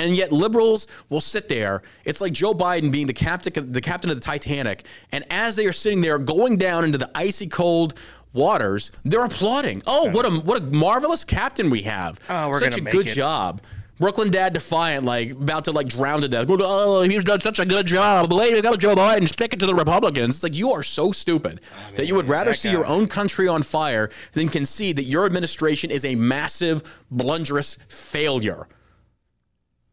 And 0.00 0.16
yet 0.16 0.32
liberals 0.32 0.86
will 1.08 1.20
sit 1.20 1.48
there. 1.48 1.82
It's 2.04 2.20
like 2.20 2.32
Joe 2.32 2.54
Biden 2.54 2.90
being 2.90 3.06
the 3.06 3.12
captain 3.12 3.72
the 3.72 3.80
captain 3.80 4.10
of 4.10 4.16
the 4.16 4.22
Titanic 4.22 4.84
and 5.12 5.24
as 5.30 5.56
they 5.56 5.66
are 5.66 5.72
sitting 5.72 6.00
there 6.00 6.18
going 6.18 6.56
down 6.56 6.84
into 6.84 6.98
the 6.98 7.10
icy 7.14 7.46
cold 7.46 7.94
waters, 8.32 8.92
they're 9.04 9.24
applauding. 9.24 9.82
Oh, 9.86 10.10
what 10.10 10.26
a 10.26 10.30
what 10.30 10.62
a 10.62 10.64
marvelous 10.64 11.24
captain 11.24 11.70
we 11.70 11.82
have. 11.82 12.18
Oh, 12.28 12.48
we're 12.48 12.58
Such 12.60 12.78
a 12.78 12.80
good 12.80 13.08
it. 13.08 13.14
job. 13.14 13.60
Brooklyn 13.98 14.30
Dad 14.30 14.54
Defiant, 14.54 15.04
like 15.04 15.32
about 15.32 15.64
to 15.64 15.72
like 15.72 15.86
drown 15.86 16.22
to 16.22 16.28
death. 16.28 16.46
Oh, 16.48 17.02
he's 17.02 17.22
done 17.22 17.40
such 17.40 17.58
a 17.58 17.66
good 17.66 17.84
job. 17.86 18.32
Lady, 18.32 18.62
go 18.62 18.74
Joe 18.74 18.94
Biden, 18.94 19.28
stick 19.28 19.52
it 19.52 19.60
to 19.60 19.66
the 19.66 19.74
Republicans. 19.74 20.36
It's 20.36 20.42
like 20.42 20.56
you 20.56 20.72
are 20.72 20.82
so 20.82 21.12
stupid 21.12 21.60
that 21.96 22.06
you 22.06 22.14
would 22.14 22.26
rather 22.26 22.54
see 22.54 22.68
guy. 22.68 22.76
your 22.76 22.86
own 22.86 23.06
country 23.06 23.46
on 23.46 23.62
fire 23.62 24.08
than 24.32 24.48
concede 24.48 24.96
that 24.96 25.02
your 25.02 25.26
administration 25.26 25.90
is 25.90 26.06
a 26.06 26.14
massive, 26.14 26.82
blunderous 27.10 27.76
failure. 27.88 28.66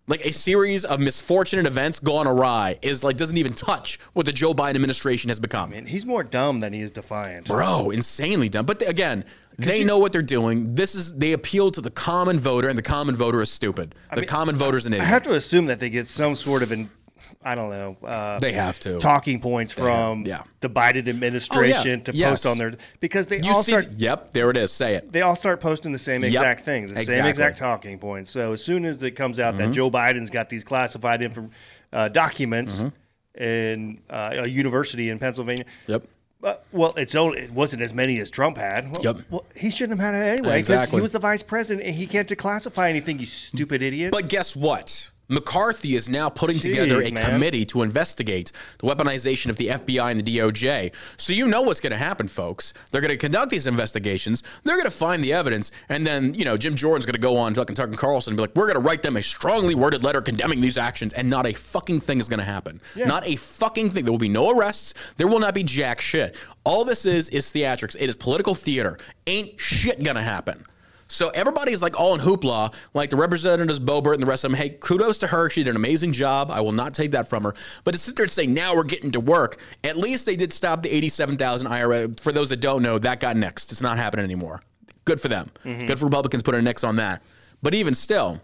Like 0.10 0.26
a 0.26 0.32
series 0.32 0.86
of 0.86 1.02
misfortunate 1.02 1.66
events 1.66 2.00
gone 2.00 2.28
awry 2.28 2.80
is 2.82 3.04
like 3.04 3.18
doesn't 3.18 3.36
even 3.38 3.54
touch 3.54 4.00
what 4.14 4.26
the 4.26 4.32
Joe 4.32 4.54
Biden 4.54 4.76
administration 4.76 5.28
has 5.30 5.38
become. 5.40 5.74
And 5.74 5.88
he's 5.88 6.06
more 6.06 6.24
dumb 6.24 6.62
than 6.62 6.72
he 6.72 6.80
is 6.80 6.92
defiant. 6.92 7.48
Bro, 7.48 7.90
insanely 7.90 8.48
dumb. 8.48 8.66
But 8.66 8.88
again, 8.88 9.26
they 9.58 9.80
you- 9.80 9.86
know 9.86 9.98
what 9.98 10.14
they're 10.14 10.22
doing. 10.22 10.76
This 10.76 10.96
is 10.96 11.14
they 11.16 11.34
appeal 11.34 11.72
to 11.72 11.82
the 11.82 11.90
common 11.92 12.40
voter, 12.40 12.70
and 12.70 12.78
the 12.78 12.82
common 12.84 13.18
voter 13.18 13.42
is 13.42 13.52
stupid. 13.52 13.96
the 14.10 14.22
mean, 14.22 14.28
common 14.28 14.56
voter's 14.56 14.86
an 14.86 14.94
idiot. 14.94 15.04
I 15.06 15.10
have 15.10 15.24
to 15.24 15.34
assume 15.36 15.66
that 15.66 15.82
they 15.82 15.90
get 15.90 16.08
some 16.08 16.36
sort 16.36 16.64
of 16.64 16.72
an, 16.72 16.90
I 17.44 17.56
don't 17.56 17.70
know, 17.70 17.98
uh, 18.06 18.40
They 18.40 18.52
have 18.54 18.78
to. 18.82 19.00
talking 19.00 19.40
points 19.40 19.72
from 19.72 20.26
yeah. 20.26 20.42
the 20.60 20.70
Biden 20.70 21.08
administration 21.08 22.02
to 22.02 22.12
Yes. 22.14 22.30
post 22.44 22.46
on 22.46 22.58
their 22.58 22.74
because 23.00 23.28
they 23.28 23.40
you 23.44 23.52
all 23.54 23.64
see, 23.64 23.72
start 23.72 23.88
yep, 23.96 24.32
there 24.32 24.50
it 24.50 24.58
is. 24.58 24.72
Say 24.72 24.96
it. 24.96 25.12
they 25.14 25.22
all 25.22 25.36
start 25.36 25.62
posting 25.62 25.92
the 25.94 26.00
same 26.00 26.24
exact 26.24 26.66
things, 26.66 26.90
the 26.90 26.96
same 26.98 27.02
Exactly. 27.04 27.22
Mm-hmm. 27.22 27.30
exact 27.30 27.58
talking 27.60 28.00
points. 28.00 28.32
So 28.32 28.52
as 28.54 28.64
soon 28.64 28.84
as 28.86 29.02
it 29.04 29.12
comes 29.12 29.40
out 29.40 29.56
that 29.58 29.72
Joe 29.72 29.90
Biden's 29.90 30.30
got 30.30 30.50
these 30.50 30.64
classified 30.66 31.22
info, 31.22 31.48
uh, 31.94 32.10
documents 32.10 32.84
in 33.36 34.00
uh, 34.10 34.44
a 34.46 34.50
university 34.50 35.10
in 35.10 35.20
Pennsylvania. 35.20 35.66
Yep. 35.88 36.04
Uh, 36.44 36.56
well, 36.72 36.94
it's 36.98 37.16
only, 37.16 37.40
it 37.40 37.52
wasn't 37.52 37.82
as 37.82 37.94
many 37.94 38.20
as 38.20 38.30
Trump 38.30 38.58
had. 38.58 38.94
Well, 38.96 39.04
Yep. 39.16 39.26
well, 39.30 39.46
he 39.56 39.70
shouldn't 39.70 40.00
have 40.00 40.14
had 40.14 40.20
it 40.22 40.26
anyway 40.40 40.58
because 40.58 40.70
Exactly. 40.70 40.98
he 40.98 41.02
was 41.02 41.12
the 41.12 41.20
vice 41.20 41.44
president 41.44 41.86
and 41.88 41.96
he 41.96 42.06
can't 42.08 42.28
declassify 42.28 42.90
anything. 42.90 43.20
You 43.20 43.26
stupid 43.26 43.82
idiot. 43.82 44.12
But 44.12 44.28
guess 44.30 44.56
what? 44.56 45.12
McCarthy 45.30 45.96
is 45.96 46.08
now 46.10 46.30
putting 46.30 46.60
together 46.60 47.02
a 47.02 47.12
man. 47.12 47.32
committee 47.32 47.66
to 47.66 47.82
investigate 47.82 48.52
the 48.80 48.88
weaponization 48.88 49.50
of 49.50 49.58
the 49.58 49.68
FBI 49.68 50.12
and 50.12 50.20
the 50.24 50.38
DOJ. 50.38 50.94
So 51.18 51.34
you 51.34 51.48
know 51.48 51.62
what's 51.62 51.80
going 51.80 51.92
to 51.92 51.98
happen, 51.98 52.28
folks. 52.28 52.74
They're 52.92 53.02
going 53.02 53.12
to 53.12 53.18
conduct 53.18 53.52
these 53.52 53.68
investigations. 53.68 54.44
They're 54.64 54.76
going 54.76 54.86
to 54.86 54.92
find 54.92 55.24
the 55.24 55.34
evidence, 55.34 55.72
and 55.90 56.06
then 56.06 56.34
you 56.34 56.46
know 56.46 56.58
Jim 56.58 56.76
Jordan's 56.76 57.06
going 57.06 57.16
to 57.16 57.20
go 57.20 57.38
on 57.38 57.54
fucking 57.56 57.76
Tucker 57.76 57.94
Carlson 57.94 58.32
and 58.32 58.38
be 58.38 58.42
like, 58.42 58.56
"We're 58.56 58.68
going 58.72 58.82
to 58.82 58.88
write 58.88 59.02
them 59.02 59.18
a 59.18 59.24
strongly 59.24 59.76
worded 59.76 60.04
letter 60.04 60.22
condemning 60.22 60.62
these 60.62 60.78
actions," 60.78 61.14
and 61.14 61.30
not 61.30 61.46
a 61.46 61.54
fucking 61.54 62.00
thing 62.02 62.20
is 62.20 62.30
going 62.30 62.40
to 62.40 62.46
happen. 62.46 62.80
Not 63.08 63.28
a 63.28 63.36
fucking 63.36 63.92
thing. 63.92 64.06
There 64.06 64.12
will 64.14 64.18
be 64.18 64.30
no 64.30 64.58
arrests. 64.58 64.94
There 65.18 65.28
will 65.28 65.40
not 65.40 65.54
be 65.54 65.64
jack 65.64 66.00
shit. 66.02 66.38
All 66.64 66.86
this 66.86 67.06
is 67.06 67.30
is 67.30 67.48
theatrics. 67.48 67.96
It 68.00 68.10
is 68.10 68.16
political 68.16 68.56
theater. 68.56 68.98
Ain't 69.26 69.60
shit 69.60 70.04
going 70.04 70.16
to 70.16 70.24
happen. 70.24 70.64
So 71.08 71.30
everybody's 71.30 71.82
like 71.82 72.00
all 72.00 72.14
in 72.16 72.22
hoopla, 72.22 72.74
like 72.94 73.10
the 73.10 73.16
representatives, 73.16 73.80
Boebert 73.80 74.14
and 74.14 74.22
the 74.22 74.28
rest 74.28 74.44
of 74.44 74.52
them. 74.52 74.60
Hey, 74.60 74.72
kudos 74.80 75.20
to 75.20 75.28
her. 75.28 75.50
She 75.50 75.64
did 75.64 75.72
an 75.72 75.76
amazing 75.78 76.12
job. 76.12 76.52
I 76.52 76.62
will 76.62 76.74
not 76.74 76.94
take 76.94 77.12
that 77.12 77.28
from 77.30 77.44
her. 77.44 77.54
But 77.84 77.94
to 77.94 77.98
sit 77.98 78.16
there 78.16 78.26
and 78.26 78.32
say, 78.32 78.46
now 78.46 78.76
we're 78.76 78.84
getting 78.84 79.12
to 79.12 79.20
work, 79.20 79.58
at 79.84 79.96
least 79.96 80.26
they 80.26 80.36
did 80.36 80.52
stop 80.52 80.82
the 80.82 80.94
87,000 80.94 81.68
IRA. 81.68 82.10
For 82.20 82.32
those 82.32 82.50
that 82.50 82.60
don't 82.60 82.84
know, 82.84 83.00
that 83.00 83.20
got 83.20 83.36
nixed. 83.36 83.72
It's 83.72 83.82
not 83.82 83.98
happening 83.98 84.26
anymore. 84.26 84.62
Good 85.06 85.22
for 85.22 85.30
them. 85.30 85.50
Mm-hmm. 85.64 85.86
Good 85.86 86.00
for 86.00 86.06
Republicans 86.06 86.44
putting 86.44 86.60
a 86.60 86.64
nix 86.64 86.84
on 86.84 86.98
that. 86.98 87.22
But 87.62 87.74
even 87.74 87.96
still, 87.96 88.42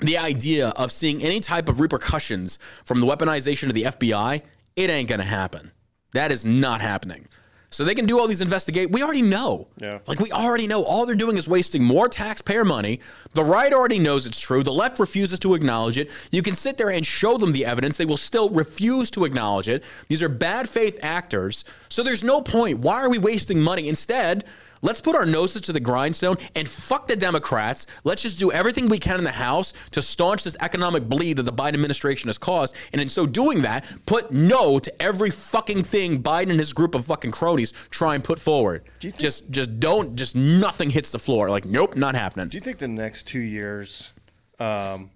the 0.00 0.18
idea 0.18 0.70
of 0.70 0.90
seeing 0.90 1.22
any 1.22 1.38
type 1.38 1.68
of 1.68 1.78
repercussions 1.78 2.58
from 2.84 3.00
the 3.00 3.06
weaponization 3.06 3.68
of 3.68 3.74
the 3.74 3.84
FBI, 3.84 4.42
it 4.74 4.90
ain't 4.90 5.08
going 5.08 5.20
to 5.20 5.26
happen. 5.26 5.70
That 6.12 6.32
is 6.32 6.44
not 6.44 6.80
happening. 6.80 7.28
So 7.74 7.84
they 7.84 7.94
can 7.94 8.06
do 8.06 8.20
all 8.20 8.28
these 8.28 8.40
investigate. 8.40 8.90
We 8.90 9.02
already 9.02 9.22
know. 9.22 9.66
Yeah. 9.78 9.98
Like 10.06 10.20
we 10.20 10.30
already 10.30 10.68
know. 10.68 10.84
All 10.84 11.06
they're 11.06 11.16
doing 11.16 11.36
is 11.36 11.48
wasting 11.48 11.82
more 11.82 12.08
taxpayer 12.08 12.64
money. 12.64 13.00
The 13.32 13.42
right 13.42 13.72
already 13.72 13.98
knows 13.98 14.26
it's 14.26 14.38
true. 14.38 14.62
The 14.62 14.72
left 14.72 15.00
refuses 15.00 15.38
to 15.40 15.54
acknowledge 15.54 15.98
it. 15.98 16.10
You 16.30 16.40
can 16.40 16.54
sit 16.54 16.76
there 16.76 16.90
and 16.90 17.04
show 17.04 17.36
them 17.36 17.50
the 17.50 17.66
evidence. 17.66 17.96
They 17.96 18.06
will 18.06 18.16
still 18.16 18.48
refuse 18.50 19.10
to 19.12 19.24
acknowledge 19.24 19.68
it. 19.68 19.82
These 20.08 20.22
are 20.22 20.28
bad 20.28 20.68
faith 20.68 21.00
actors. 21.02 21.64
So 21.88 22.04
there's 22.04 22.22
no 22.22 22.40
point. 22.40 22.78
Why 22.78 23.02
are 23.02 23.10
we 23.10 23.18
wasting 23.18 23.60
money? 23.60 23.88
Instead, 23.88 24.44
Let's 24.84 25.00
put 25.00 25.16
our 25.16 25.24
noses 25.24 25.62
to 25.62 25.72
the 25.72 25.80
grindstone 25.80 26.36
and 26.54 26.68
fuck 26.68 27.06
the 27.06 27.16
Democrats. 27.16 27.86
Let's 28.04 28.20
just 28.20 28.38
do 28.38 28.52
everything 28.52 28.86
we 28.90 28.98
can 28.98 29.16
in 29.16 29.24
the 29.24 29.30
House 29.30 29.72
to 29.92 30.02
staunch 30.02 30.44
this 30.44 30.58
economic 30.60 31.04
bleed 31.08 31.38
that 31.38 31.44
the 31.44 31.52
Biden 31.54 31.72
administration 31.72 32.28
has 32.28 32.36
caused. 32.36 32.76
And 32.92 33.00
in 33.00 33.08
so 33.08 33.24
doing 33.24 33.62
that, 33.62 33.90
put 34.04 34.30
no 34.30 34.78
to 34.78 35.02
every 35.02 35.30
fucking 35.30 35.84
thing 35.84 36.22
Biden 36.22 36.50
and 36.50 36.58
his 36.58 36.74
group 36.74 36.94
of 36.94 37.06
fucking 37.06 37.30
cronies 37.30 37.72
try 37.88 38.14
and 38.14 38.22
put 38.22 38.38
forward. 38.38 38.84
just 39.00 39.50
just 39.50 39.80
don't 39.80 40.16
just 40.16 40.36
nothing 40.36 40.90
hits 40.90 41.12
the 41.12 41.18
floor. 41.18 41.48
Like, 41.48 41.64
nope, 41.64 41.96
not 41.96 42.14
happening. 42.14 42.48
Do 42.48 42.58
you 42.58 42.62
think 42.62 42.76
the 42.76 42.86
next 42.86 43.26
two 43.26 43.40
years, 43.40 44.12
um, 44.60 45.08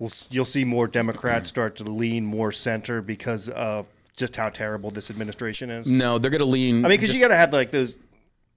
we'll, 0.00 0.10
you'll 0.28 0.44
see 0.44 0.64
more 0.64 0.88
Democrats 0.88 1.48
start 1.48 1.76
to 1.76 1.84
lean 1.84 2.26
more 2.26 2.50
center 2.50 3.00
because 3.00 3.48
of 3.48 3.86
just 4.16 4.34
how 4.34 4.48
terrible 4.48 4.90
this 4.90 5.08
administration 5.08 5.70
is? 5.70 5.88
No, 5.88 6.18
they're 6.18 6.32
gonna 6.32 6.44
lean 6.44 6.84
I 6.84 6.88
mean, 6.88 6.98
because 6.98 7.14
you 7.14 7.20
got 7.20 7.28
to 7.28 7.36
have 7.36 7.52
like 7.52 7.70
those. 7.70 7.96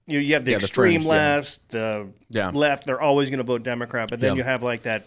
You, 0.06 0.20
you 0.20 0.34
have 0.34 0.44
the 0.44 0.52
Yeah, 0.52 0.58
the 0.58 0.64
extreme 0.64 1.00
fringe, 1.00 1.04
yeah. 1.04 1.10
left, 1.10 1.68
the 1.70 2.06
Yeah. 2.30 2.50
left. 2.54 2.86
They're 2.86 3.00
always 3.00 3.28
going 3.28 3.38
to 3.38 3.44
vote 3.44 3.62
Democrat, 3.64 4.08
but 4.08 4.20
then 4.20 4.32
Yeah. 4.32 4.36
you 4.38 4.44
have 4.44 4.62
like 4.62 4.82
that 4.82 5.04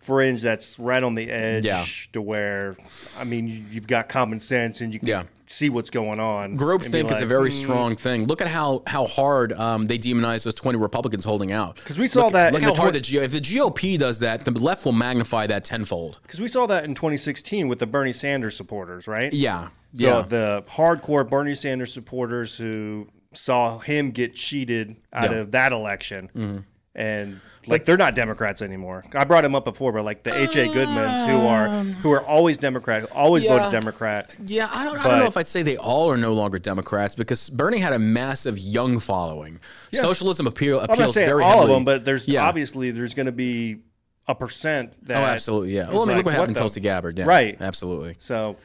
fringe 0.00 0.40
that's 0.40 0.78
right 0.78 1.02
on 1.02 1.14
the 1.14 1.30
edge 1.30 1.66
Yeah. 1.66 1.84
to 2.14 2.22
where, 2.22 2.76
I 3.18 3.24
mean, 3.24 3.46
you, 3.48 3.62
you've 3.70 3.86
got 3.86 4.08
common 4.08 4.40
sense 4.40 4.80
and 4.80 4.94
you 4.94 4.98
can 4.98 5.08
Yeah. 5.08 5.22
see 5.46 5.68
what's 5.68 5.90
going 5.90 6.18
on. 6.20 6.56
Groupthink 6.56 7.10
is 7.10 7.20
a 7.20 7.26
very 7.26 7.50
"Mm." 7.50 7.62
strong 7.62 7.96
thing. 7.96 8.24
Look 8.24 8.40
at 8.40 8.48
how 8.48 8.82
how 8.86 9.04
hard 9.06 9.52
um, 9.52 9.88
they 9.88 9.98
demonize 9.98 10.44
those 10.44 10.54
twenty 10.54 10.78
Republicans 10.78 11.26
holding 11.26 11.52
out. 11.52 11.76
Because 11.76 11.98
we 11.98 12.06
saw 12.06 12.24
Look- 12.24 12.32
that 12.32 12.54
Look 12.54 12.62
in 12.62 12.68
how 12.68 12.74
the 12.74 12.80
hard 12.80 12.94
the 12.94 13.00
GO. 13.00 13.20
If 13.20 13.32
the 13.32 13.40
GOP 13.42 13.98
does 13.98 14.20
that, 14.20 14.46
the 14.46 14.52
left 14.52 14.86
will 14.86 14.92
magnify 14.92 15.46
that 15.48 15.64
tenfold. 15.64 16.18
Because 16.22 16.40
we 16.40 16.48
saw 16.48 16.66
that 16.66 16.84
in 16.84 16.94
2016 16.94 17.68
with 17.68 17.78
the 17.78 17.86
Bernie 17.86 18.14
Sanders 18.14 18.56
supporters, 18.56 19.06
right? 19.06 19.30
Yeah, 19.34 19.68
So 19.94 20.06
yeah. 20.20 20.22
the 20.26 20.64
hardcore 20.66 21.28
Bernie 21.28 21.54
Sanders 21.54 21.92
supporters 21.92 22.56
who 22.56 23.08
saw 23.32 23.78
him 23.78 24.10
get 24.10 24.34
cheated 24.34 24.96
out 25.12 25.22
Yeah. 25.24 25.28
Mm-hmm. 25.30 25.38
of 25.40 25.50
that 25.52 25.72
election, 25.72 26.64
and 26.94 27.40
like 27.68 27.84
they're 27.84 27.96
not 27.96 28.14
Democrats 28.16 28.62
anymore. 28.62 29.04
I 29.14 29.24
brought 29.24 29.44
him 29.44 29.54
up 29.54 29.64
before, 29.64 29.92
but 29.92 30.04
like 30.04 30.24
the 30.24 30.34
H. 30.34 30.56
A. 30.56 30.66
Goodmans 30.66 31.26
who 31.28 31.46
are 31.46 31.68
who 32.02 32.10
are 32.12 32.22
always 32.22 32.56
Democrat, 32.56 33.10
always 33.12 33.44
Um, 33.44 33.50
Yeah. 33.50 33.58
voted 33.58 33.72
Democrat. 33.80 34.36
Yeah, 34.46 34.68
I 34.72 34.84
don't, 34.84 34.98
I 34.98 35.08
don't 35.08 35.18
know 35.20 35.26
if 35.26 35.36
I'd 35.36 35.46
say 35.46 35.62
they 35.62 35.76
all 35.76 36.10
are 36.10 36.16
no 36.16 36.32
longer 36.32 36.58
Democrats 36.58 37.14
because 37.14 37.48
Bernie 37.50 37.78
had 37.78 37.92
a 37.92 37.98
massive 37.98 38.58
young 38.58 38.98
following. 38.98 39.60
Socialism 39.92 40.46
appeal, 40.48 40.80
appeals 40.80 41.14
saying 41.14 41.28
very 41.28 41.44
all 41.44 41.50
heavily. 41.50 41.70
of 41.72 41.76
them, 41.76 41.84
but 41.84 42.04
there's 42.04 42.26
Yeah. 42.26 42.44
obviously 42.46 42.90
there's 42.90 43.14
going 43.14 43.26
to 43.26 43.32
be 43.32 43.78
a 44.26 44.34
percent 44.34 44.92
that. 45.06 45.16
Oh, 45.18 45.26
absolutely, 45.26 45.74
yeah. 45.76 45.88
Well, 45.88 46.02
I 46.02 46.06
mean, 46.06 46.08
like, 46.08 46.16
look 46.18 46.26
what 46.26 46.34
happened 46.34 46.48
to 46.50 46.54
the- 46.54 46.60
Tulsi 46.60 46.80
Gabbard. 46.80 47.18
Yeah, 47.18 47.26
Right. 47.26 47.56
Absolutely. 47.60 48.16
So 48.18 48.56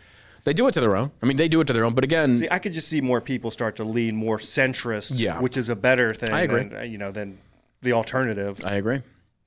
They 0.46 0.54
do 0.54 0.68
it 0.68 0.72
to 0.74 0.80
their 0.80 0.96
own. 0.96 1.12
I 1.22 1.26
mean, 1.26 1.38
they 1.38 1.48
do 1.48 1.60
it 1.60 1.66
to 1.68 1.74
their 1.74 1.84
own. 1.84 1.94
But 1.94 2.04
again, 2.04 2.38
See, 2.40 2.48
I 2.50 2.60
could 2.60 2.72
just 2.72 2.88
see 2.88 3.02
more 3.02 3.20
people 3.20 3.52
start 3.52 3.76
to 3.78 3.84
lean 3.84 4.16
more 4.16 4.38
centrist, 4.38 5.12
Yeah. 5.16 5.42
which 5.42 5.58
is 5.58 5.70
a 5.70 5.76
better 5.76 6.14
thing. 6.14 6.32
I 6.32 6.42
agree. 6.42 6.64
Than, 6.64 6.78
uh, 6.80 6.82
you 6.84 6.98
know, 6.98 7.12
than 7.12 7.40
the 7.82 7.94
alternative 7.94 8.60
I 8.66 8.76
agree. 8.76 9.02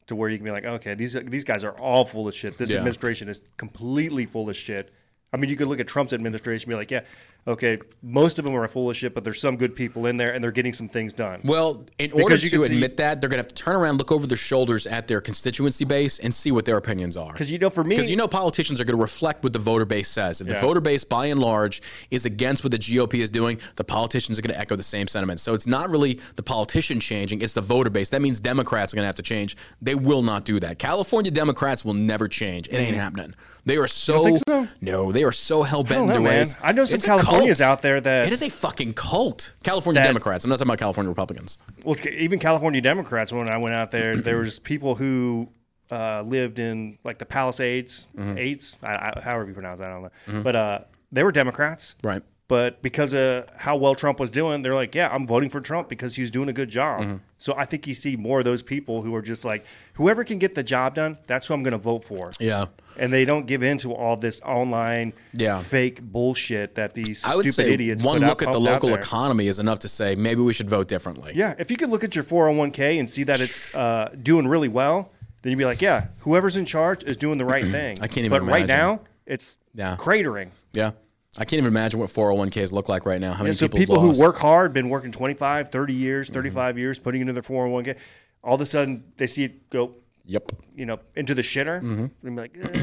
to 0.08 0.16
where 0.16 0.28
you 0.28 0.36
can 0.38 0.44
be 0.44 0.50
like, 0.50 0.64
okay, 0.64 0.94
these 0.94 1.14
these 1.14 1.44
guys 1.44 1.64
are 1.64 1.72
all 1.78 2.04
full 2.04 2.28
of 2.28 2.34
shit. 2.34 2.58
This 2.58 2.70
Yeah. 2.70 2.78
administration 2.78 3.28
is 3.28 3.40
completely 3.56 4.26
full 4.26 4.50
of 4.50 4.56
shit. 4.56 4.92
I 5.32 5.36
mean, 5.36 5.50
you 5.50 5.56
could 5.56 5.68
look 5.68 5.78
at 5.80 5.86
Trump's 5.86 6.12
administration 6.12 6.68
and 6.70 6.76
be 6.76 6.80
like, 6.80 6.90
yeah, 6.90 7.02
okay, 7.46 7.78
most 8.02 8.38
of 8.38 8.44
them 8.44 8.54
are 8.54 8.68
full 8.68 8.90
of 8.90 8.96
shit, 8.96 9.14
but 9.14 9.24
there's 9.24 9.40
some 9.40 9.56
good 9.56 9.74
people 9.74 10.06
in 10.06 10.16
there 10.16 10.32
and 10.34 10.44
they're 10.44 10.50
getting 10.50 10.72
some 10.72 10.88
things 10.88 11.12
done. 11.12 11.40
Well, 11.44 11.84
in 11.98 12.12
order 12.12 12.36
Because 12.36 12.42
to 12.42 12.50
can 12.50 12.64
see- 12.64 12.74
admit 12.74 12.96
that, 12.98 13.20
they're 13.20 13.30
going 13.30 13.38
to 13.38 13.44
have 13.44 13.54
to 13.54 13.54
turn 13.54 13.74
around, 13.74 13.98
look 13.98 14.12
over 14.12 14.26
their 14.26 14.36
shoulders 14.36 14.86
at 14.86 15.08
their 15.08 15.20
constituency 15.20 15.84
base, 15.84 16.18
and 16.18 16.32
see 16.32 16.52
what 16.52 16.64
their 16.64 16.76
opinions 16.76 17.16
are. 17.16 17.32
Because 17.32 17.50
you 17.50 17.58
know, 17.58 17.70
for 17.70 17.82
me, 17.82 17.90
Because 17.96 18.10
you 18.10 18.16
know 18.16 18.28
politicians 18.28 18.80
are 18.80 18.84
going 18.84 18.96
to 18.96 19.02
reflect 19.02 19.42
what 19.42 19.52
the 19.52 19.58
voter 19.58 19.84
base 19.84 20.08
says. 20.08 20.40
If 20.40 20.48
the 20.48 20.54
voter 20.54 20.80
base, 20.80 21.04
by 21.04 21.26
and 21.26 21.40
large, 21.40 21.80
is 22.10 22.26
against 22.26 22.64
what 22.64 22.72
the 22.72 22.78
GOP 22.78 23.14
is 23.14 23.30
doing, 23.30 23.58
the 23.76 23.84
politicians 23.84 24.38
are 24.38 24.42
going 24.42 24.54
to 24.54 24.60
echo 24.60 24.76
the 24.76 24.82
same 24.82 25.06
sentiment. 25.08 25.40
So 25.40 25.54
it's 25.54 25.66
not 25.66 25.90
really 25.90 26.20
the 26.36 26.42
politician 26.42 27.00
changing; 27.00 27.42
it's 27.42 27.54
the 27.54 27.60
voter 27.60 27.90
base. 27.90 28.10
That 28.10 28.22
means 28.22 28.40
Democrats 28.40 28.92
are 28.92 28.96
going 28.96 29.04
to 29.04 29.08
have 29.08 29.14
to 29.16 29.22
change. 29.22 29.56
They 29.80 29.94
will 29.94 30.22
not 30.22 30.44
do 30.44 30.60
that. 30.60 30.78
California 30.78 31.30
Democrats 31.30 31.84
will 31.84 31.94
never 31.94 32.28
change. 32.28 32.68
It 32.68 32.74
ain't 32.74 32.92
mm-hmm. 32.92 33.00
happening. 33.00 33.34
They 33.68 33.76
are 33.76 33.86
so, 33.86 34.36
so? 34.48 34.66
no, 34.80 35.12
they 35.12 35.24
are 35.24 35.32
so 35.32 35.62
hell 35.62 35.84
bent 35.84 36.02
in 36.02 36.06
their 36.08 36.20
man. 36.20 36.24
ways. 36.24 36.56
I 36.62 36.72
know 36.72 36.86
some 36.86 36.96
It's 36.96 37.06
a 37.06 37.18
cult. 37.28 37.34
Californians 37.36 37.60
out 37.60 37.82
there 37.82 38.00
that 38.00 38.26
It 38.26 38.32
is 38.32 38.42
a 38.42 38.48
fucking 38.48 38.94
cult. 38.94 39.52
California 39.62 40.00
That- 40.02 40.06
Democrats. 40.08 40.44
I'm 40.44 40.48
not 40.50 40.56
talking 40.58 40.68
about 40.70 40.78
California 40.78 41.08
Republicans. 41.10 41.58
Well, 41.84 41.96
even 42.10 42.38
California 42.38 42.80
Democrats, 42.80 43.32
when 43.32 43.48
I 43.48 43.56
went 43.58 43.74
out 43.74 43.90
there, 43.90 44.16
there 44.16 44.38
was 44.38 44.58
people 44.58 44.94
who 44.94 45.48
uh, 45.90 46.22
lived 46.22 46.58
in 46.58 46.98
like 47.04 47.18
the 47.18 47.24
Palisades, 47.26 48.06
Mm-hmm. 48.16 48.38
eights, 48.38 48.76
I, 48.82 48.94
I, 49.16 49.20
however 49.22 49.46
you 49.48 49.54
pronounce, 49.54 49.78
that, 49.80 49.88
I 49.90 49.92
don't 49.94 50.02
know, 50.34 50.42
but 50.42 50.56
uh, 50.56 50.78
they 51.12 51.22
were 51.24 51.32
Democrats. 51.32 51.94
Right. 52.02 52.22
But 52.48 52.80
because 52.80 53.12
of 53.12 53.44
how 53.56 53.76
well 53.76 53.94
Trump 53.94 54.18
was 54.18 54.30
doing, 54.30 54.62
they're 54.62 54.74
like, 54.74 54.94
yeah, 54.94 55.10
I'm 55.12 55.26
voting 55.26 55.50
for 55.50 55.60
Trump 55.60 55.86
because 55.90 56.16
he's 56.16 56.30
doing 56.30 56.48
a 56.48 56.52
good 56.54 56.70
job. 56.70 57.02
Mm-hmm. 57.02 57.16
So 57.36 57.54
I 57.54 57.66
think 57.66 57.86
you 57.86 57.92
see 57.92 58.16
more 58.16 58.38
of 58.38 58.46
those 58.46 58.62
people 58.62 59.02
who 59.02 59.14
are 59.14 59.20
just 59.20 59.44
like, 59.44 59.66
whoever 59.94 60.24
can 60.24 60.38
get 60.38 60.54
the 60.54 60.62
job 60.62 60.94
done, 60.94 61.18
that's 61.26 61.46
who 61.46 61.52
I'm 61.52 61.62
going 61.62 61.72
to 61.72 61.78
vote 61.78 62.04
for. 62.04 62.30
Yeah. 62.40 62.66
And 62.98 63.12
they 63.12 63.26
don't 63.26 63.46
give 63.46 63.62
in 63.62 63.76
to 63.78 63.92
all 63.92 64.16
this 64.16 64.40
online 64.40 65.12
Yeah. 65.34 65.60
fake 65.60 66.00
bullshit 66.00 66.74
that 66.76 66.94
these 66.94 67.22
I 67.22 67.36
would 67.36 67.44
stupid 67.44 67.54
say 67.66 67.72
idiots 67.74 68.02
one 68.02 68.16
put 68.16 68.24
out- 68.24 68.28
look 68.30 68.42
at 68.42 68.52
the 68.52 68.60
local 68.60 68.94
economy 68.94 69.46
is 69.46 69.58
enough 69.58 69.80
to 69.80 69.88
say 69.88 70.16
maybe 70.16 70.40
we 70.40 70.54
should 70.54 70.70
vote 70.70 70.88
differently. 70.88 71.32
Yeah, 71.34 71.54
if 71.58 71.70
you 71.70 71.76
could 71.76 71.90
look 71.90 72.02
at 72.02 72.14
your 72.14 72.24
401k 72.24 72.98
and 72.98 73.10
see 73.10 73.24
that 73.24 73.42
it's 73.42 73.74
uh, 73.74 74.14
doing 74.22 74.48
really 74.48 74.68
well, 74.68 75.12
then 75.42 75.50
you'd 75.52 75.58
be 75.58 75.66
like, 75.66 75.82
yeah, 75.82 76.06
whoever's 76.20 76.56
in 76.56 76.64
charge 76.64 77.04
is 77.04 77.18
doing 77.18 77.36
the 77.36 77.44
right 77.44 77.66
thing. 77.70 77.98
I 78.00 78.06
can't 78.08 78.24
even 78.24 78.30
But 78.30 78.50
right 78.50 78.66
now, 78.66 79.00
it's 79.26 79.58
Yeah. 79.74 79.96
cratering. 80.00 80.48
Yeah. 80.72 80.92
I 81.38 81.44
can't 81.44 81.58
even 81.58 81.68
imagine 81.68 82.00
what 82.00 82.10
401ks 82.10 82.72
look 82.72 82.88
like 82.88 83.06
right 83.06 83.20
now. 83.20 83.32
How 83.32 83.44
many 83.44 83.54
so 83.54 83.66
people, 83.66 83.78
people. 83.78 83.96
Mm-hmm. 83.98 84.16
who 84.16 84.20
work 84.20 84.38
hard, 84.38 84.72
been 84.72 84.88
working 84.88 85.12
25, 85.12 85.70
30 85.70 85.94
years, 85.94 86.30
35 86.30 86.78
years, 86.78 86.98
putting 86.98 87.20
into 87.20 87.32
their 87.32 87.44
401k, 87.44 87.94
all 88.42 88.56
of 88.56 88.60
a 88.60 88.66
sudden 88.66 89.04
they 89.16 89.28
see 89.28 89.44
it 89.44 89.70
go, 89.70 89.94
Yep. 90.26 90.52
you 90.74 90.84
know, 90.84 90.98
into 91.14 91.34
the 91.34 91.42
shitter. 91.42 91.80
Mm-hmm. 91.80 92.26
And 92.26 92.36
be 92.36 92.42
like, 92.42 92.54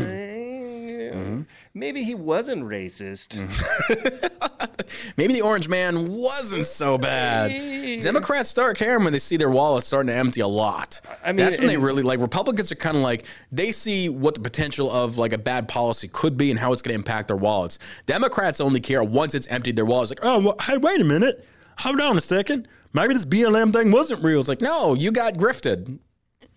"Uh, 1.13 1.43
maybe 1.73 2.03
he 2.03 2.15
wasn't 2.15 2.63
racist. 2.63 3.37
Mm-hmm. 3.37 4.51
Maybe 5.17 5.33
the 5.33 5.41
orange 5.41 5.67
man 5.67 6.11
wasn't 6.11 6.65
so 6.65 6.97
bad. 6.97 8.01
Democrats 8.01 8.49
start 8.49 8.77
caring 8.77 9.03
when 9.03 9.13
they 9.13 9.19
see 9.19 9.37
their 9.37 9.49
wallets 9.49 9.87
starting 9.87 10.07
to 10.07 10.13
empty 10.13 10.41
a 10.41 10.47
lot. 10.47 11.01
I 11.23 11.31
mean, 11.31 11.37
that's 11.37 11.57
when 11.57 11.67
they 11.67 11.77
really 11.77 12.03
like. 12.03 12.19
Republicans 12.19 12.71
are 12.71 12.75
kind 12.75 12.95
of 12.97 13.03
like 13.03 13.25
they 13.51 13.71
see 13.71 14.09
what 14.09 14.35
the 14.35 14.41
potential 14.41 14.91
of 14.91 15.17
like 15.17 15.33
a 15.33 15.37
bad 15.37 15.67
policy 15.67 16.07
could 16.07 16.37
be 16.37 16.51
and 16.51 16.59
how 16.59 16.73
it's 16.73 16.81
going 16.81 16.93
to 16.93 16.95
impact 16.95 17.27
their 17.29 17.37
wallets. 17.37 17.79
Democrats 18.05 18.59
only 18.61 18.79
care 18.79 19.03
once 19.03 19.33
it's 19.33 19.47
emptied 19.47 19.75
their 19.75 19.85
wallets. 19.85 20.11
Like, 20.11 20.19
oh, 20.23 20.39
well, 20.39 20.55
hey, 20.61 20.77
wait 20.77 21.01
a 21.01 21.05
minute, 21.05 21.45
hold 21.77 21.99
on 21.99 22.17
a 22.17 22.21
second. 22.21 22.67
Maybe 22.93 23.13
this 23.13 23.25
BLM 23.25 23.73
thing 23.73 23.91
wasn't 23.91 24.23
real. 24.23 24.39
It's 24.39 24.49
like, 24.49 24.61
no, 24.61 24.93
you 24.93 25.11
got 25.11 25.35
grifted. 25.35 25.99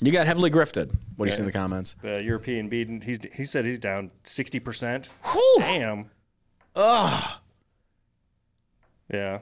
You 0.00 0.12
got 0.12 0.26
heavily 0.26 0.50
grifted. 0.50 0.94
What 1.16 1.26
do 1.26 1.30
you 1.30 1.36
see 1.36 1.40
in 1.40 1.46
the 1.46 1.52
comments? 1.52 1.96
The 2.02 2.22
European 2.22 2.68
beating, 2.68 3.00
he's 3.00 3.18
he 3.32 3.44
said 3.44 3.64
he's 3.64 3.78
down 3.80 4.10
60%. 4.24 5.08
Damn. 5.58 6.10
Ugh. 6.76 7.40
Yeah. 9.12 9.40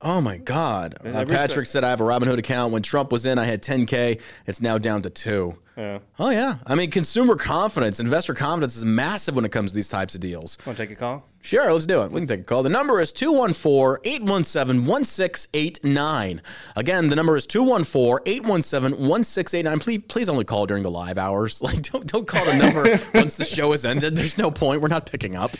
Oh 0.00 0.20
my 0.20 0.38
God. 0.38 0.94
Uh, 1.04 1.08
every 1.08 1.34
Patrick 1.36 1.66
said 1.66 1.82
I 1.82 1.90
have 1.90 2.00
a 2.00 2.04
Robinhood 2.04 2.38
account. 2.38 2.72
When 2.72 2.82
Trump 2.82 3.10
was 3.10 3.26
in, 3.26 3.36
I 3.38 3.44
had 3.44 3.62
10K. 3.62 4.20
It's 4.46 4.60
now 4.60 4.78
down 4.78 5.02
to 5.02 5.10
two. 5.10 5.56
Yeah. 5.76 5.98
Oh, 6.18 6.30
yeah. 6.30 6.58
I 6.66 6.76
mean, 6.76 6.90
consumer 6.90 7.34
confidence, 7.34 7.98
investor 7.98 8.32
confidence 8.32 8.76
is 8.76 8.84
massive 8.84 9.34
when 9.34 9.44
it 9.44 9.50
comes 9.50 9.72
to 9.72 9.74
these 9.74 9.88
types 9.88 10.14
of 10.14 10.20
deals. 10.20 10.56
Want 10.64 10.78
to 10.78 10.84
take 10.84 10.92
a 10.92 10.98
call? 10.98 11.24
Sure, 11.40 11.72
let's 11.72 11.86
do 11.86 12.02
it. 12.02 12.10
We 12.10 12.20
can 12.20 12.28
take 12.28 12.40
a 12.40 12.44
call. 12.44 12.62
The 12.62 12.68
number 12.68 13.00
is 13.00 13.12
214 13.12 14.00
817 14.04 14.84
1689. 14.84 16.42
Again, 16.76 17.08
the 17.08 17.16
number 17.16 17.36
is 17.36 17.46
214 17.46 18.22
817 18.26 19.08
1689. 19.08 19.78
Please, 19.78 20.02
please 20.08 20.28
only 20.28 20.44
call 20.44 20.66
during 20.66 20.82
the 20.82 20.90
live 20.90 21.16
hours. 21.18 21.62
Like, 21.68 21.82
don't, 21.82 22.06
don't 22.06 22.26
call 22.26 22.44
the 22.46 22.56
number 22.56 22.98
once 23.18 23.36
the 23.36 23.44
show 23.44 23.72
has 23.72 23.84
ended. 23.84 24.16
There's 24.16 24.38
no 24.38 24.50
point. 24.50 24.80
We're 24.80 24.88
not 24.88 25.04
picking 25.04 25.36
up. 25.36 25.54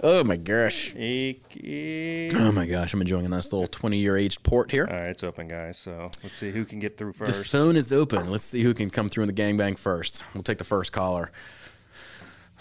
Oh 0.00 0.22
my 0.22 0.36
gosh. 0.36 0.94
Oh 0.94 2.52
my 2.52 2.66
gosh. 2.66 2.94
I'm 2.94 3.00
enjoying 3.00 3.26
a 3.26 3.28
nice 3.28 3.52
little 3.52 3.66
20 3.66 3.98
year 3.98 4.16
aged 4.16 4.42
port 4.44 4.70
here. 4.70 4.86
All 4.88 4.94
right, 4.94 5.08
it's 5.10 5.24
open, 5.24 5.48
guys. 5.48 5.78
So 5.78 6.10
let's 6.22 6.36
see 6.36 6.52
who 6.52 6.64
can 6.64 6.78
get 6.78 6.96
through 6.96 7.14
first. 7.14 7.38
The 7.38 7.44
phone 7.44 7.76
is 7.76 7.92
open. 7.92 8.30
Let's 8.30 8.44
see 8.44 8.62
who 8.62 8.72
can 8.72 8.88
come 8.88 9.08
through 9.08 9.24
in 9.24 9.34
the 9.34 9.42
gangbang 9.42 9.78
first. 9.78 10.24
We'll 10.34 10.44
take 10.44 10.58
the 10.58 10.64
first 10.64 10.92
caller. 10.92 11.32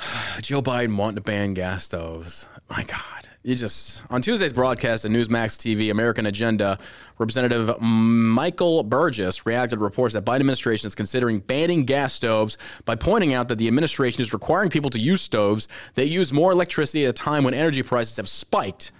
Joe 0.42 0.62
Biden 0.62 0.98
wanting 0.98 1.16
to 1.16 1.22
ban 1.22 1.54
gas 1.54 1.84
stoves. 1.84 2.50
My 2.70 2.84
God. 2.84 3.28
You 3.44 3.56
just 3.56 4.04
on 4.12 4.22
Tuesday's 4.22 4.54
broadcast 4.54 5.04
at 5.04 5.10
Newsmax 5.10 5.58
TV, 5.58 5.90
American 5.90 6.28
Agenda, 6.28 6.78
Representative 7.18 7.82
Michael 7.82 8.84
Burgess 8.84 9.48
reacted 9.48 9.80
to 9.80 9.84
reports 9.84 10.14
that 10.14 10.26
Biden 10.26 10.42
administration 10.42 10.86
is 10.86 10.94
considering 10.94 11.40
banning 11.40 11.86
gas 11.86 12.14
stoves 12.14 12.60
by 12.86 12.96
pointing 12.96 13.34
out 13.34 13.48
that 13.48 13.58
the 13.58 13.68
administration 13.68 14.22
is 14.22 14.32
requiring 14.32 14.70
people 14.70 14.92
to 14.92 15.00
use 15.00 15.24
stoves 15.24 15.68
that 15.96 16.08
use 16.08 16.32
more 16.32 16.52
electricity 16.52 17.06
at 17.06 17.10
a 17.10 17.14
time 17.14 17.44
when 17.44 17.56
energy 17.56 17.82
prices 17.82 18.18
have 18.18 18.30
spiked. 18.30 18.92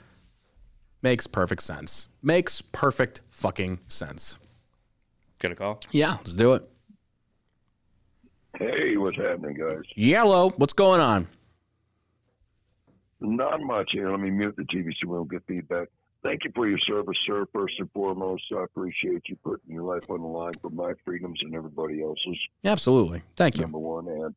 Makes 1.04 1.28
perfect 1.28 1.62
sense. 1.62 2.08
Makes 2.24 2.62
perfect 2.62 3.22
fucking 3.30 3.80
sense. 3.88 4.40
Get 5.38 5.52
a 5.52 5.56
call. 5.56 5.82
Yeah, 5.92 6.14
let's 6.14 6.34
do 6.34 6.54
it. 6.54 6.71
Hey, 8.62 8.96
what's 8.96 9.18
happening, 9.18 9.56
guys? 9.56 9.82
Yellow, 9.96 10.52
what's 10.52 10.74
going 10.74 11.02
on? 11.02 11.28
Not 13.20 13.60
much 13.62 13.90
here. 13.92 14.12
Let 14.12 14.20
me 14.20 14.30
mute 14.30 14.56
the 14.56 14.66
TV 14.66 14.94
so 15.02 15.10
we 15.10 15.16
don't 15.18 15.32
get 15.32 15.42
feedback. 15.48 15.88
Thank 16.22 16.44
you 16.44 16.52
for 16.54 16.70
your 16.70 16.78
service, 16.88 17.18
sir. 17.26 17.48
First 17.52 17.74
and 17.80 17.90
foremost, 17.92 18.44
I 18.56 18.64
appreciate 18.64 19.24
you 19.30 19.36
putting 19.44 19.74
your 19.74 19.82
life 19.82 20.08
on 20.12 20.22
the 20.22 20.28
line 20.28 20.54
for 20.62 20.70
my 20.70 20.94
freedoms 21.04 21.40
and 21.42 21.56
everybody 21.56 22.04
else's. 22.04 22.38
Absolutely. 22.64 23.24
Thank 23.36 23.58
you. 23.58 23.64
Number 23.64 23.80
one, 23.80 24.08
and 24.08 24.36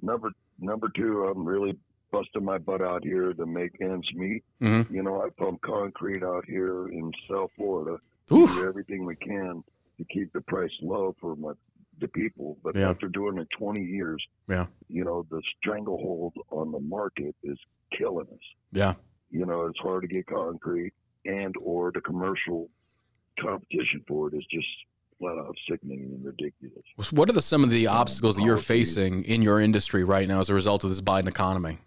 number 0.00 0.30
number 0.60 0.88
two, 0.94 1.24
I'm 1.24 1.44
really 1.44 1.76
busting 2.12 2.44
my 2.44 2.58
butt 2.58 2.80
out 2.80 3.02
here 3.02 3.32
to 3.32 3.44
make 3.44 3.80
ends 3.80 4.06
meet. 4.14 4.44
Mhm. 4.62 4.88
You 4.88 5.02
know, 5.02 5.20
I 5.20 5.30
pump 5.30 5.62
concrete 5.62 6.22
out 6.22 6.44
here 6.44 6.86
in 6.90 7.12
South 7.28 7.50
Florida. 7.56 7.98
Oof. 8.30 8.54
We 8.54 8.62
do 8.62 8.68
everything 8.68 9.04
we 9.04 9.16
can 9.16 9.64
to 9.98 10.04
keep 10.04 10.32
the 10.32 10.42
price 10.42 10.70
low 10.80 11.16
for 11.20 11.34
my 11.34 11.54
the 12.00 12.08
people. 12.08 12.58
But 12.62 12.76
Yeah. 12.76 12.90
after 12.90 13.08
doing 13.08 13.38
it 13.38 13.48
20 13.58 13.82
years, 13.82 14.24
Yeah. 14.48 14.66
you 14.88 15.04
know, 15.04 15.26
the 15.30 15.42
stranglehold 15.58 16.34
on 16.50 16.72
the 16.72 16.80
market 16.80 17.34
is 17.42 17.58
killing 17.96 18.26
us. 18.28 18.40
Yeah. 18.72 18.94
You 19.30 19.46
know, 19.46 19.66
it's 19.66 19.78
hard 19.78 20.02
to 20.02 20.08
get 20.08 20.26
concrete 20.26 20.92
and 21.24 21.54
or 21.60 21.90
the 21.92 22.00
commercial 22.00 22.70
competition 23.40 24.04
for 24.06 24.28
it 24.28 24.34
is 24.34 24.44
just 24.50 24.66
flat 25.18 25.38
out 25.38 25.56
sickening 25.68 26.00
and 26.04 26.24
ridiculous. 26.24 26.84
What 27.12 27.28
are 27.28 27.32
the, 27.32 27.42
some 27.42 27.64
of 27.64 27.70
the 27.70 27.86
obstacles 27.86 28.36
that 28.36 28.42
you're 28.42 28.56
facing 28.56 29.24
in 29.24 29.42
your 29.42 29.60
industry 29.60 30.04
right 30.04 30.26
now 30.28 30.40
as 30.40 30.50
a 30.50 30.54
result 30.54 30.84
of 30.84 30.90
this 30.90 31.00
Biden 31.00 31.28
economy? 31.28 31.78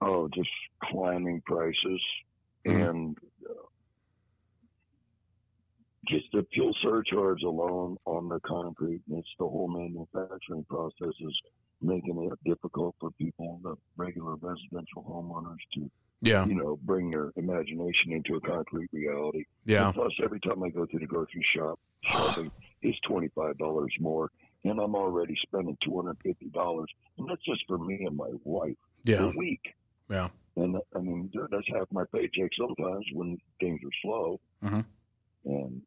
Oh, 0.00 0.28
just 0.28 0.48
climbing 0.84 1.40
prices 1.42 2.00
Mhm. 2.66 2.88
and 2.88 3.18
just 6.08 6.26
the 6.32 6.46
fuel 6.52 6.74
surcharge 6.82 7.42
alone 7.42 7.96
on 8.04 8.28
the 8.28 8.40
concrete 8.40 9.00
and 9.08 9.18
it's 9.18 9.28
the 9.38 9.46
whole 9.46 9.68
manufacturing 9.68 10.64
process 10.64 11.14
is 11.20 11.40
making 11.80 12.28
it 12.30 12.38
difficult 12.48 12.94
for 13.00 13.10
people, 13.12 13.60
the 13.62 13.74
regular 13.96 14.34
residential 14.36 15.02
homeowners 15.08 15.58
to 15.74 15.90
Yeah. 16.20 16.44
you 16.46 16.54
know, 16.56 16.76
bring 16.82 17.10
their 17.10 17.30
imagination 17.36 18.12
into 18.12 18.34
a 18.34 18.40
concrete 18.40 18.90
reality. 18.92 19.44
Yeah. 19.64 19.86
And 19.86 19.94
plus, 19.94 20.12
every 20.22 20.40
time 20.40 20.62
I 20.64 20.70
go 20.70 20.84
to 20.86 20.98
the 20.98 21.06
grocery 21.06 21.42
shop, 21.44 21.78
shopping 22.02 22.50
is 22.82 22.94
twenty 23.06 23.28
five 23.28 23.56
dollars 23.58 23.94
more, 24.00 24.30
and 24.64 24.80
I'm 24.80 24.96
already 24.96 25.36
spending 25.42 25.76
two 25.84 25.94
hundred 25.96 26.16
fifty 26.22 26.46
dollars, 26.46 26.88
and 27.18 27.28
that's 27.28 27.44
just 27.44 27.64
for 27.68 27.78
me 27.78 28.04
and 28.04 28.16
my 28.16 28.30
wife 28.44 28.76
Yeah. 29.04 29.26
a 29.30 29.36
week. 29.36 29.74
Yeah. 30.10 30.28
And 30.56 30.76
I 30.96 30.98
mean, 30.98 31.30
that's 31.50 31.68
half 31.68 31.86
my 31.92 32.04
paycheck 32.12 32.50
sometimes 32.58 33.04
when 33.12 33.38
things 33.60 33.80
are 33.84 33.96
slow. 34.02 34.40
Mhm. 34.64 34.84
And 35.44 35.82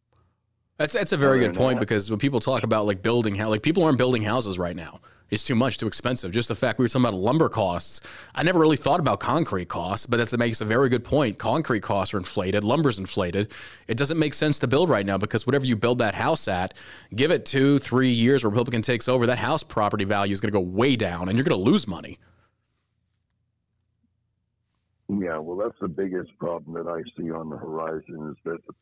That's 0.78 0.94
that's 0.94 1.12
a 1.12 1.18
very 1.18 1.40
good 1.40 1.54
point 1.54 1.80
that- 1.80 1.88
because 1.88 2.10
when 2.10 2.20
people 2.20 2.40
talk 2.40 2.64
about 2.64 2.86
like 2.86 3.02
building 3.02 3.36
how 3.36 3.50
like 3.50 3.62
people 3.62 3.84
aren't 3.84 3.98
building 3.98 4.24
houses 4.24 4.58
right 4.58 4.76
now. 4.76 5.00
It's 5.30 5.44
too 5.44 5.56
much, 5.56 5.78
too 5.78 5.88
expensive. 5.88 6.34
Just 6.34 6.50
the 6.50 6.56
fact 6.56 6.78
we 6.78 6.84
were 6.84 6.90
talking 6.90 7.06
about 7.06 7.18
lumber 7.18 7.48
costs. 7.48 8.02
I 8.36 8.44
never 8.44 8.60
really 8.60 8.76
thought 8.76 9.00
about 9.00 9.22
concrete 9.22 9.70
costs, 9.70 10.06
but 10.06 10.18
that 10.18 10.38
makes 10.38 10.60
a 10.60 10.66
very 10.66 10.90
good 10.90 11.06
point. 11.06 11.38
Concrete 11.38 11.80
costs 11.84 12.14
are 12.14 12.18
inflated, 12.18 12.66
lumber's 12.66 13.00
inflated. 13.00 13.54
It 13.88 13.96
doesn't 13.96 14.20
make 14.20 14.34
sense 14.34 14.60
to 14.60 14.68
build 14.68 14.90
right 14.90 15.06
now 15.06 15.18
because 15.18 15.46
whatever 15.46 15.64
you 15.64 15.78
build 15.78 16.00
that 16.00 16.16
house 16.16 16.50
at, 16.50 16.74
give 17.16 17.32
it 17.32 17.46
two, 17.46 17.80
three 17.80 18.10
years, 18.10 18.44
Republican 18.44 18.82
takes 18.82 19.08
over, 19.08 19.26
that 19.28 19.38
house 19.38 19.64
property 19.64 20.04
value 20.04 20.34
is 20.34 20.42
going 20.42 20.52
to 20.52 20.60
go 20.60 20.66
way 20.66 20.98
down, 20.98 21.30
and 21.30 21.38
you're 21.38 21.46
going 21.46 21.58
to 21.58 21.72
lose 21.72 21.88
money. 21.88 22.18
yeah, 25.08 25.38
well, 25.38 25.56
that's 25.56 25.80
the 25.80 25.88
biggest 25.88 26.38
problem 26.40 26.74
that 26.74 26.92
I 26.92 27.04
see 27.18 27.32
on 27.32 27.50
the 27.50 27.58
horizon 27.58 28.32
is 28.32 28.38
that 28.44 28.58
the 28.68 28.74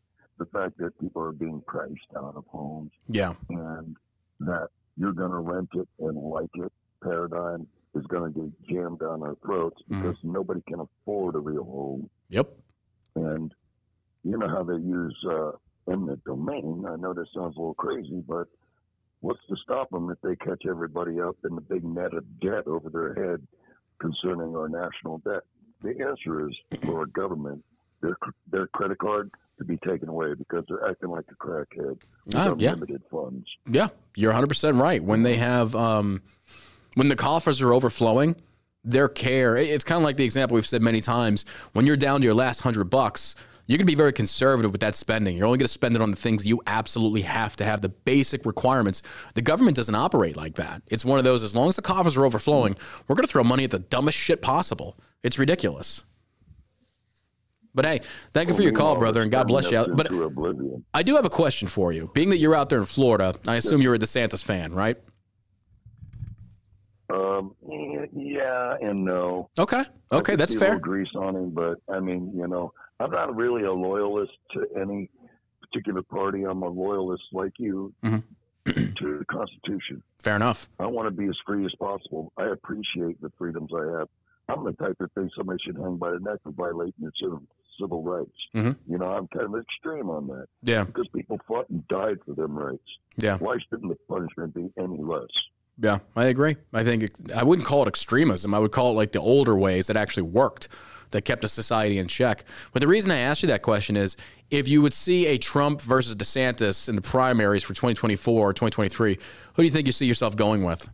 fact 0.45 0.77
that 0.79 0.99
people 0.99 1.21
are 1.21 1.31
being 1.31 1.61
priced 1.67 1.93
out 2.17 2.35
of 2.35 2.45
homes. 2.47 2.91
Yeah, 3.07 3.33
and 3.49 3.95
that 4.41 4.67
you're 4.97 5.13
going 5.13 5.31
to 5.31 5.39
rent 5.39 5.69
it 5.73 5.87
and 5.99 6.17
like 6.17 6.49
it 6.55 6.71
paradigm 7.03 7.65
is 7.95 8.05
going 8.07 8.31
to 8.33 8.39
get 8.39 8.61
jammed 8.69 8.99
down 8.99 9.23
our 9.23 9.35
throats 9.45 9.81
Mhm. 9.89 10.01
because 10.01 10.17
nobody 10.23 10.61
can 10.67 10.79
afford 10.81 11.35
a 11.35 11.39
real 11.39 11.63
home. 11.63 12.09
yep, 12.29 12.47
And 13.15 13.53
you 14.23 14.37
know 14.37 14.47
how 14.47 14.63
they 14.63 14.75
use 14.75 15.17
uh, 15.29 15.51
eminent 15.89 16.23
domain. 16.25 16.85
I 16.87 16.95
know 16.97 17.13
this 17.13 17.27
sounds 17.33 17.55
a 17.55 17.59
little 17.59 17.73
crazy, 17.73 18.21
but 18.27 18.47
what's 19.21 19.39
to 19.47 19.55
stop 19.63 19.89
them 19.89 20.09
if 20.11 20.19
they 20.21 20.35
catch 20.35 20.65
everybody 20.69 21.19
up 21.19 21.37
in 21.45 21.55
the 21.55 21.61
big 21.61 21.83
net 21.83 22.13
of 22.13 22.39
debt 22.41 22.67
over 22.67 22.89
their 22.89 23.13
head 23.15 23.45
concerning 23.99 24.55
our 24.55 24.69
national 24.69 25.19
debt? 25.19 25.43
The 25.81 25.99
answer 26.05 26.47
is 26.49 26.55
for 26.83 26.99
our 26.99 27.05
government, 27.07 27.63
their 28.01 28.17
their 28.51 28.67
credit 28.67 28.97
card 28.99 29.31
to 29.57 29.63
be 29.65 29.77
taken 29.77 30.07
away 30.09 30.33
because 30.35 30.63
they're 30.69 30.89
acting 30.89 31.09
like 31.09 31.25
a 31.31 31.35
crackhead 31.35 31.97
with 32.25 32.35
Ah, 32.35 32.53
yeah. 32.57 32.71
unlimited 32.71 33.01
funds. 33.11 33.45
Yeah, 33.69 33.89
you're 34.15 34.31
100% 34.33 34.79
right. 34.79 35.03
When 35.03 35.21
they 35.23 35.35
have, 35.35 35.75
um, 35.75 36.21
when 36.95 37.09
the 37.09 37.15
coffers 37.17 37.61
are 37.61 37.73
overflowing, 37.73 38.35
their 38.85 39.09
care, 39.09 39.57
it's 39.57 39.83
kind 39.83 39.97
of 39.97 40.03
like 40.05 40.15
the 40.15 40.23
example 40.23 40.55
we've 40.55 40.65
said 40.65 40.81
many 40.81 41.01
times. 41.01 41.45
When 41.73 41.85
you're 41.85 41.97
down 41.97 42.21
to 42.21 42.25
your 42.25 42.33
last 42.33 42.61
hundred 42.61 42.85
bucks, 42.85 43.35
you're 43.67 43.77
going 43.77 43.85
to 43.85 43.91
be 43.91 43.95
very 43.95 44.13
conservative 44.13 44.71
with 44.71 44.79
that 44.81 44.95
spending. 44.95 45.35
You're 45.37 45.45
only 45.45 45.57
going 45.59 45.67
to 45.67 45.73
spend 45.73 45.93
it 45.95 46.01
on 46.01 46.09
the 46.09 46.15
things 46.17 46.47
you 46.47 46.61
absolutely 46.65 47.21
have 47.23 47.55
to 47.57 47.65
have, 47.65 47.81
the 47.81 47.89
basic 47.89 48.45
requirements. 48.45 49.03
The 49.35 49.41
government 49.41 49.75
doesn't 49.75 49.93
operate 49.93 50.37
like 50.37 50.55
that. 50.55 50.81
It's 50.87 51.03
one 51.03 51.19
of 51.19 51.25
those, 51.25 51.43
as 51.43 51.53
long 51.53 51.67
as 51.69 51.75
the 51.75 51.81
coffers 51.81 52.15
are 52.17 52.25
overflowing, 52.25 52.77
we're 53.07 53.15
going 53.15 53.25
to 53.27 53.31
throw 53.31 53.43
money 53.43 53.65
at 53.65 53.71
the 53.71 53.79
dumbest 53.79 54.17
shit 54.17 54.41
possible. 54.41 54.97
It's 55.21 55.37
ridiculous. 55.37 56.03
But 57.75 57.85
hey, 57.85 57.99
thank 58.33 58.49
you 58.49 58.55
for 58.55 58.61
your 58.63 58.71
call, 58.71 58.95
brother, 58.97 59.21
and 59.21 59.31
God 59.31 59.47
bless 59.47 59.71
you. 59.71 59.85
But 59.95 60.11
I 60.93 61.03
do 61.03 61.15
have 61.15 61.25
a 61.25 61.29
question 61.29 61.67
for 61.67 61.91
you. 61.93 62.09
Being 62.13 62.29
that 62.29 62.37
you're 62.37 62.55
out 62.55 62.69
there 62.69 62.79
in 62.79 62.85
Florida, 62.85 63.35
I 63.47 63.55
assume 63.57 63.81
you're 63.81 63.93
a 63.95 63.99
DeSantis 63.99 64.43
fan, 64.43 64.73
right? 64.73 64.97
Um, 67.11 67.55
yeah 68.13 68.75
and 68.81 69.03
no. 69.03 69.49
Okay. 69.57 69.83
Okay, 70.11 70.35
that's 70.35 70.51
see 70.51 70.57
a 70.57 70.59
little 70.59 70.73
fair. 70.75 70.79
Grease 70.79 71.07
on 71.15 71.35
him, 71.35 71.49
but 71.51 71.77
I 71.91 71.99
mean, 71.99 72.31
you 72.35 72.47
know, 72.47 72.71
I'm 72.99 73.09
not 73.11 73.35
really 73.35 73.63
a 73.63 73.71
loyalist 73.73 74.33
to 74.53 74.65
any 74.79 75.09
particular 75.61 76.03
party. 76.03 76.43
I'm 76.43 76.61
a 76.61 76.67
loyalist 76.67 77.23
like 77.31 77.53
you 77.57 77.93
Mhm. 78.03 78.23
to 78.65 79.17
the 79.19 79.25
Constitution. 79.25 80.03
Fair 80.19 80.35
enough. 80.35 80.69
I 80.79 80.85
want 80.85 81.07
to 81.07 81.11
be 81.11 81.27
as 81.27 81.37
free 81.47 81.65
as 81.65 81.73
possible. 81.79 82.31
I 82.37 82.45
appreciate 82.47 83.19
the 83.21 83.31
freedoms 83.39 83.71
I 83.73 83.97
have. 83.99 84.07
I'm 84.47 84.63
the 84.63 84.73
type 84.73 84.95
that 84.99 85.11
thinks 85.13 85.35
somebody 85.35 85.59
should 85.63 85.77
hang 85.77 85.97
by 85.97 86.11
the 86.11 86.19
neck 86.19 86.39
for 86.43 86.51
violating 86.51 86.93
their 86.99 87.11
civil, 87.21 87.41
civil 87.79 88.03
rights. 88.03 88.31
Mhm. 88.55 88.75
You 88.87 88.97
know, 88.97 89.05
I'm 89.07 89.27
kind 89.27 89.45
of 89.53 89.61
extreme 89.61 90.09
on 90.09 90.27
that 90.27 90.45
Yeah. 90.63 90.83
because 90.83 91.07
people 91.15 91.39
fought 91.47 91.69
and 91.69 91.87
died 91.87 92.17
for 92.25 92.33
them 92.33 92.57
rights. 92.57 92.83
Yeah. 93.17 93.37
Why 93.37 93.57
shouldn't 93.69 93.89
the 93.91 93.97
punishment 94.07 94.53
be 94.53 94.69
any 94.77 95.01
less? 95.01 95.27
Yeah, 95.81 95.99
I 96.15 96.25
agree. 96.25 96.57
I 96.73 96.83
think 96.83 97.03
it, 97.03 97.11
I 97.33 97.43
wouldn't 97.43 97.65
call 97.65 97.83
it 97.83 97.87
extremism. 97.87 98.53
I 98.53 98.59
would 98.59 98.71
call 98.73 98.91
it 98.91 98.95
like 98.95 99.13
the 99.13 99.21
older 99.21 99.55
ways 99.55 99.87
that 99.87 99.95
actually 99.95 100.23
worked, 100.23 100.67
that 101.11 101.21
kept 101.23 101.43
a 101.45 101.47
society 101.47 101.97
in 101.97 102.07
check. 102.07 102.43
But 102.73 102.81
the 102.81 102.87
reason 102.87 103.11
I 103.11 103.17
asked 103.19 103.41
you 103.43 103.47
that 103.47 103.61
question 103.61 103.95
is 103.95 104.17
if 104.51 104.67
you 104.67 104.81
would 104.81 104.93
see 104.93 105.25
a 105.27 105.37
Trump 105.37 105.81
versus 105.81 106.15
DeSantis 106.17 106.89
in 106.89 106.95
the 106.95 107.01
primaries 107.01 107.63
for 107.63 107.73
2024 107.73 108.49
or 108.49 108.53
2023, 108.53 109.15
who 109.53 109.61
do 109.61 109.63
you 109.63 109.71
think 109.71 109.87
you 109.87 109.93
see 109.93 110.05
yourself 110.05 110.35
going 110.35 110.63
with? 110.65 110.89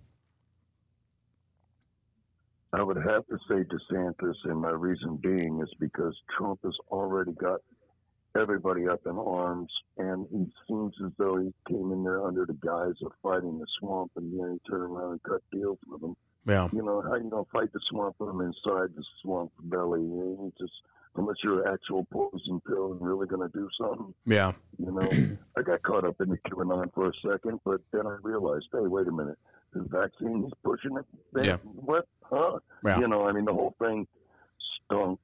I 2.76 2.84
would 2.84 2.98
have 2.98 3.26
to 3.28 3.38
say 3.48 3.64
DeSantis, 3.64 4.36
and 4.44 4.60
my 4.60 4.72
reason 4.72 5.16
being 5.16 5.62
is 5.62 5.74
because 5.80 6.14
Trump 6.38 6.60
has 6.64 6.76
already 6.92 7.32
got 7.32 7.62
everybody 8.38 8.88
up 8.88 9.00
in 9.06 9.18
arms, 9.18 9.72
and 9.98 10.28
he 10.30 10.46
seems 10.68 10.94
as 11.06 11.12
though 11.18 11.38
he 11.38 11.54
came 11.70 11.94
in 11.94 12.04
there 12.04 12.26
under 12.26 12.46
the 12.46 12.54
guise 12.54 12.96
of 13.06 13.14
fighting 13.24 13.60
the 13.60 13.66
swamp, 13.80 14.12
and 14.18 14.38
then 14.38 14.60
he 14.60 14.70
turned 14.70 14.84
around 14.84 15.12
and 15.12 15.24
cut 15.24 15.42
deals 15.54 15.80
with 15.88 16.02
them. 16.02 16.18
Yeah. 16.46 16.68
You 16.74 16.84
know, 16.84 17.02
how 17.02 17.16
you 17.16 17.30
gonna 17.30 17.44
fight 17.52 17.72
the 17.72 17.80
swamp 17.90 18.18
from 18.18 18.42
inside 18.42 18.94
the 18.96 19.04
swamp 19.22 19.52
belly? 19.64 20.02
You 20.02 20.52
just 20.60 20.74
unless 21.16 21.38
you're 21.44 21.66
an 21.66 21.74
actual 21.74 22.06
poison 22.12 22.62
pill 22.68 22.92
and 22.92 23.02
really 23.02 23.26
gonna 23.26 23.50
do 23.54 23.70
something. 23.80 24.14
Yeah. 24.26 24.52
You 24.78 24.92
know, 24.92 25.38
I 25.58 25.62
got 25.62 25.82
caught 25.84 26.04
up 26.04 26.20
in 26.20 26.30
the 26.30 26.38
QAnon 26.38 26.94
for 26.94 27.08
a 27.08 27.14
second, 27.26 27.62
but 27.64 27.80
then 27.94 28.06
I 28.06 28.18
realized, 28.22 28.66
hey, 28.74 28.80
wait 28.80 29.08
a 29.08 29.12
minute, 29.12 29.40
the 29.76 29.84
vaccine 29.90 30.46
is 30.46 30.54
pushing 30.64 30.98
it. 30.98 31.06
Then 31.34 31.46
Yeah. 31.46 31.58
What? 31.58 32.08
Huh? 32.24 32.60
Yeah. 32.84 33.00
You 33.00 33.08
know, 33.08 33.28
I 33.28 33.32
mean, 33.34 33.46
the 33.46 33.54
whole 33.54 33.76
thing 33.80 34.08
stunk 34.86 35.20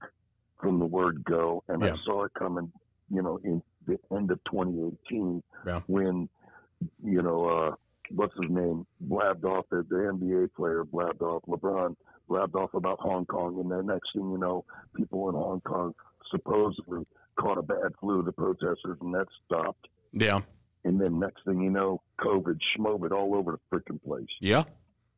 from 0.60 0.80
the 0.80 0.86
word 0.86 1.24
go, 1.24 1.64
and 1.68 1.82
Yeah. 1.82 1.94
I 1.94 1.98
saw 2.06 2.26
it 2.26 2.34
coming. 2.36 2.72
You 3.10 3.22
know, 3.22 3.38
in 3.44 3.62
the 3.88 4.00
end 4.12 4.32
of 4.32 4.44
2018, 4.46 5.42
Yeah. 5.66 5.82
when 5.88 6.30
you 7.04 7.22
know, 7.22 7.46
uh, 7.46 7.76
what's 8.16 8.34
his 8.42 8.50
name, 8.50 8.86
blabbed 9.02 9.46
off 9.46 9.66
the, 9.70 9.84
the 9.90 9.96
NBA 9.98 10.54
player, 10.56 10.84
blabbed 10.84 11.22
off 11.22 11.44
LeBron, 11.48 11.96
blabbed 12.28 12.56
off 12.56 12.74
about 12.74 13.00
Hong 13.00 13.26
Kong, 13.26 13.60
and 13.60 13.72
then 13.72 13.86
next 13.86 14.14
thing 14.14 14.32
you 14.32 14.38
know, 14.38 14.66
people 14.96 15.30
in 15.30 15.36
Hong 15.36 15.62
Kong 15.62 15.94
supposedly 16.30 17.06
caught 17.40 17.58
a 17.58 17.62
bad 17.62 17.94
flu, 18.00 18.24
the 18.24 18.32
protesters, 18.32 18.98
and 19.02 19.14
that 19.14 19.28
stopped. 19.46 19.88
Yeah. 20.12 20.42
And 20.84 21.00
then 21.00 21.20
next 21.20 21.44
thing 21.46 21.62
you 21.62 21.70
know, 21.70 22.02
COVID 22.22 22.58
schmovid 22.78 23.12
all 23.12 23.36
over 23.36 23.58
the 23.58 23.78
freaking 23.78 24.02
place. 24.04 24.28
Yeah. 24.40 24.64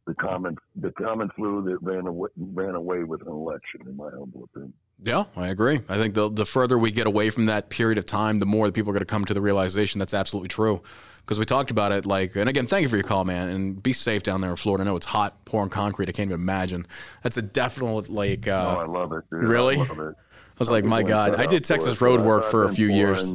The 0.06 0.14
common, 0.16 0.58
the 0.76 0.92
common 0.92 1.30
flu 1.36 1.64
that 1.64 1.78
ran 1.82 2.08
away, 2.08 2.30
ran 2.36 2.76
away 2.76 3.04
with 3.04 3.22
an 3.22 3.30
election, 3.30 3.82
in 3.86 3.96
my 3.96 4.10
humble 4.10 4.44
opinion. 4.44 4.74
Yeah, 5.02 5.26
I 5.38 5.48
agree. 5.48 5.80
I 5.90 5.98
think 5.98 6.14
the 6.14 6.30
the 6.30 6.46
further 6.46 6.78
we 6.78 6.92
get 6.92 7.08
away 7.08 7.30
from 7.30 7.46
that 7.46 7.70
period 7.70 7.98
of 7.98 8.06
time, 8.06 8.40
the 8.40 8.46
more 8.46 8.66
that 8.66 8.74
people 8.74 8.90
are 8.92 8.94
going 8.94 9.00
to 9.02 9.06
come 9.06 9.24
to 9.26 9.34
the 9.34 9.42
realization 9.42 10.00
that's 10.00 10.14
absolutely 10.14 10.50
true. 10.50 10.82
Because 11.22 11.40
we 11.40 11.46
talked 11.46 11.72
about 11.72 11.94
it, 11.94 12.06
like, 12.06 12.36
and 12.36 12.50
again, 12.50 12.68
thank 12.68 12.84
you 12.84 12.90
for 12.90 12.98
your 12.98 13.06
call, 13.06 13.24
man, 13.24 13.48
and 13.48 13.82
be 13.82 13.94
safe 13.94 14.24
down 14.24 14.42
there 14.42 14.50
in 14.50 14.58
Florida. 14.58 14.84
I 14.84 14.86
know 14.86 14.98
it's 14.98 15.06
hot, 15.06 15.46
pouring 15.46 15.70
concrete. 15.70 16.10
I 16.10 16.12
can't 16.12 16.30
even 16.30 16.42
imagine. 16.42 16.86
That's 17.22 17.38
a 17.38 17.42
definite 17.42 18.10
like. 18.10 18.46
oh, 18.50 18.52
Uh, 18.54 18.76
I 18.82 18.86
love 18.86 19.14
it. 19.14 19.24
Dude. 19.32 19.44
really? 19.44 19.78
I 19.78 19.84
it. 19.84 19.90
I 19.90 20.60
was 20.60 20.70
like, 20.70 20.84
my 20.84 21.02
God, 21.02 21.36
I 21.36 21.46
did 21.46 21.64
Texas 21.64 22.00
road 22.02 22.22
work 22.22 22.44
for 22.44 22.66
a 22.66 22.70
few 22.70 22.88
years. 22.88 23.34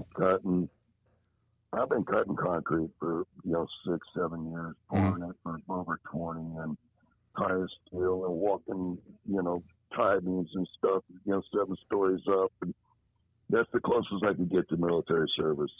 I've 1.80 1.88
been 1.90 2.04
cutting 2.04 2.36
concrete 2.36 2.90
for 2.98 3.24
you 3.44 3.52
know 3.52 3.66
six, 3.86 4.06
seven 4.16 4.50
years, 4.50 4.74
Mm-hmm. 4.92 5.08
pouring 5.18 5.30
it 5.30 5.36
for 5.42 5.56
over 5.68 6.00
twenty, 6.10 6.46
and 6.62 6.76
tire 7.36 7.68
steel 7.86 8.24
and 8.24 8.34
walking, 8.34 8.98
you 9.30 9.42
know, 9.42 9.62
tie 9.94 10.18
beams 10.18 10.50
and 10.54 10.66
stuff, 10.76 11.02
you 11.24 11.32
know, 11.32 11.42
seven 11.56 11.76
stories 11.86 12.20
up, 12.30 12.50
and 12.62 12.74
that's 13.50 13.68
the 13.72 13.80
closest 13.80 14.24
I 14.24 14.34
could 14.34 14.50
get 14.50 14.68
to 14.70 14.76
military 14.76 15.30
service. 15.36 15.70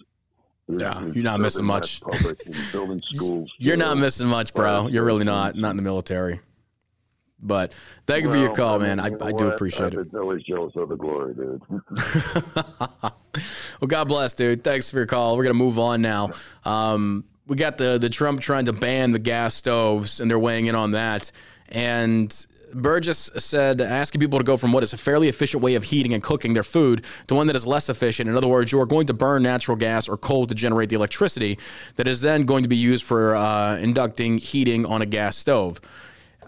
is- 0.68 0.80
Yeah, 0.80 1.04
is 1.04 1.14
you're 1.16 1.24
not 1.24 1.40
missing 1.40 1.64
much. 1.64 2.00
Building 2.72 3.00
schools. 3.12 3.50
You're 3.58 3.76
not 3.76 3.98
missing 3.98 4.28
much, 4.28 4.54
bro. 4.54 4.86
You're 4.88 5.04
really 5.04 5.24
not. 5.24 5.56
Not 5.56 5.70
in 5.70 5.76
the 5.76 5.82
military. 5.82 6.40
But 7.40 7.74
thank 8.06 8.24
you 8.24 8.30
for 8.30 8.36
your 8.36 8.52
call, 8.52 8.78
mean, 8.78 8.96
man. 8.96 9.00
I, 9.00 9.10
I 9.24 9.32
do 9.32 9.48
appreciate 9.48 9.94
it. 9.94 10.14
Always 10.14 10.42
jealous 10.42 10.74
of 10.74 10.88
the 10.88 10.96
glory, 10.96 11.34
dude. 11.34 11.62
well, 13.80 13.86
God 13.86 14.08
bless, 14.08 14.34
dude. 14.34 14.64
Thanks 14.64 14.90
for 14.90 14.96
your 14.96 15.06
call. 15.06 15.36
We're 15.36 15.44
gonna 15.44 15.54
move 15.54 15.78
on 15.78 16.02
now. 16.02 16.30
Um, 16.64 17.24
we 17.46 17.56
got 17.56 17.78
the 17.78 17.98
the 17.98 18.10
Trump 18.10 18.40
trying 18.40 18.64
to 18.64 18.72
ban 18.72 19.12
the 19.12 19.20
gas 19.20 19.54
stoves, 19.54 20.20
and 20.20 20.30
they're 20.30 20.38
weighing 20.38 20.66
in 20.66 20.74
on 20.74 20.92
that. 20.92 21.30
And 21.68 22.34
Burgess 22.74 23.30
said 23.36 23.80
asking 23.80 24.20
people 24.20 24.38
to 24.38 24.44
go 24.44 24.56
from 24.56 24.72
what 24.72 24.82
is 24.82 24.92
a 24.92 24.98
fairly 24.98 25.28
efficient 25.28 25.62
way 25.62 25.74
of 25.74 25.84
heating 25.84 26.14
and 26.14 26.22
cooking 26.22 26.54
their 26.54 26.62
food 26.62 27.04
to 27.26 27.34
one 27.34 27.46
that 27.46 27.56
is 27.56 27.66
less 27.66 27.88
efficient. 27.88 28.28
In 28.28 28.36
other 28.36 28.48
words, 28.48 28.72
you 28.72 28.80
are 28.80 28.86
going 28.86 29.06
to 29.06 29.14
burn 29.14 29.42
natural 29.42 29.76
gas 29.76 30.08
or 30.08 30.16
coal 30.16 30.46
to 30.46 30.54
generate 30.54 30.90
the 30.90 30.96
electricity 30.96 31.58
that 31.96 32.08
is 32.08 32.20
then 32.20 32.44
going 32.44 32.62
to 32.62 32.68
be 32.68 32.76
used 32.76 33.04
for 33.04 33.36
uh, 33.36 33.76
inducting 33.76 34.38
heating 34.38 34.84
on 34.86 35.02
a 35.02 35.06
gas 35.06 35.36
stove. 35.36 35.80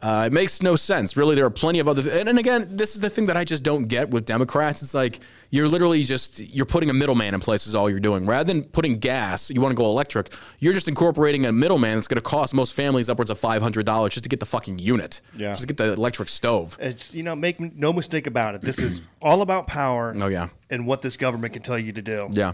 Uh, 0.02 0.24
it 0.26 0.32
makes 0.32 0.62
no 0.62 0.76
sense. 0.76 1.16
Really, 1.16 1.34
there 1.36 1.44
are 1.44 1.50
plenty 1.50 1.78
of 1.78 1.86
other. 1.88 2.02
And, 2.10 2.28
and 2.28 2.38
again, 2.38 2.66
this 2.70 2.94
is 2.94 3.00
the 3.00 3.10
thing 3.10 3.26
that 3.26 3.36
I 3.36 3.44
just 3.44 3.62
don't 3.62 3.84
get 3.86 4.10
with 4.10 4.24
Democrats. 4.24 4.82
It's 4.82 4.94
like 4.94 5.18
you're 5.50 5.68
literally 5.68 6.04
just 6.04 6.40
you're 6.40 6.64
putting 6.66 6.88
a 6.90 6.94
middleman 6.94 7.34
in 7.34 7.40
place. 7.40 7.66
Is 7.66 7.74
all 7.74 7.90
you're 7.90 8.00
doing. 8.00 8.24
Rather 8.24 8.44
than 8.50 8.64
putting 8.64 8.98
gas, 8.98 9.50
you 9.50 9.60
want 9.60 9.72
to 9.72 9.76
go 9.76 9.84
electric. 9.84 10.30
You're 10.58 10.72
just 10.72 10.88
incorporating 10.88 11.44
a 11.46 11.52
middleman 11.52 11.96
that's 11.96 12.08
going 12.08 12.16
to 12.16 12.22
cost 12.22 12.54
most 12.54 12.74
families 12.74 13.08
upwards 13.08 13.30
of 13.30 13.38
five 13.38 13.60
hundred 13.60 13.84
dollars 13.86 14.14
just 14.14 14.22
to 14.24 14.28
get 14.30 14.40
the 14.40 14.46
fucking 14.46 14.78
unit. 14.78 15.20
Yeah. 15.36 15.50
Just 15.50 15.62
to 15.62 15.66
get 15.66 15.76
the 15.76 15.92
electric 15.92 16.28
stove. 16.30 16.78
It's 16.80 17.14
you 17.14 17.22
know, 17.22 17.36
make 17.36 17.60
no 17.60 17.92
mistake 17.92 18.26
about 18.26 18.54
it. 18.54 18.62
This 18.62 18.78
is 18.78 19.02
all 19.20 19.42
about 19.42 19.66
power 19.66 20.14
Oh 20.18 20.28
yeah, 20.28 20.48
and 20.70 20.86
what 20.86 21.02
this 21.02 21.16
government 21.16 21.52
can 21.52 21.62
tell 21.62 21.78
you 21.78 21.92
to 21.92 22.02
do. 22.02 22.28
yeah, 22.32 22.52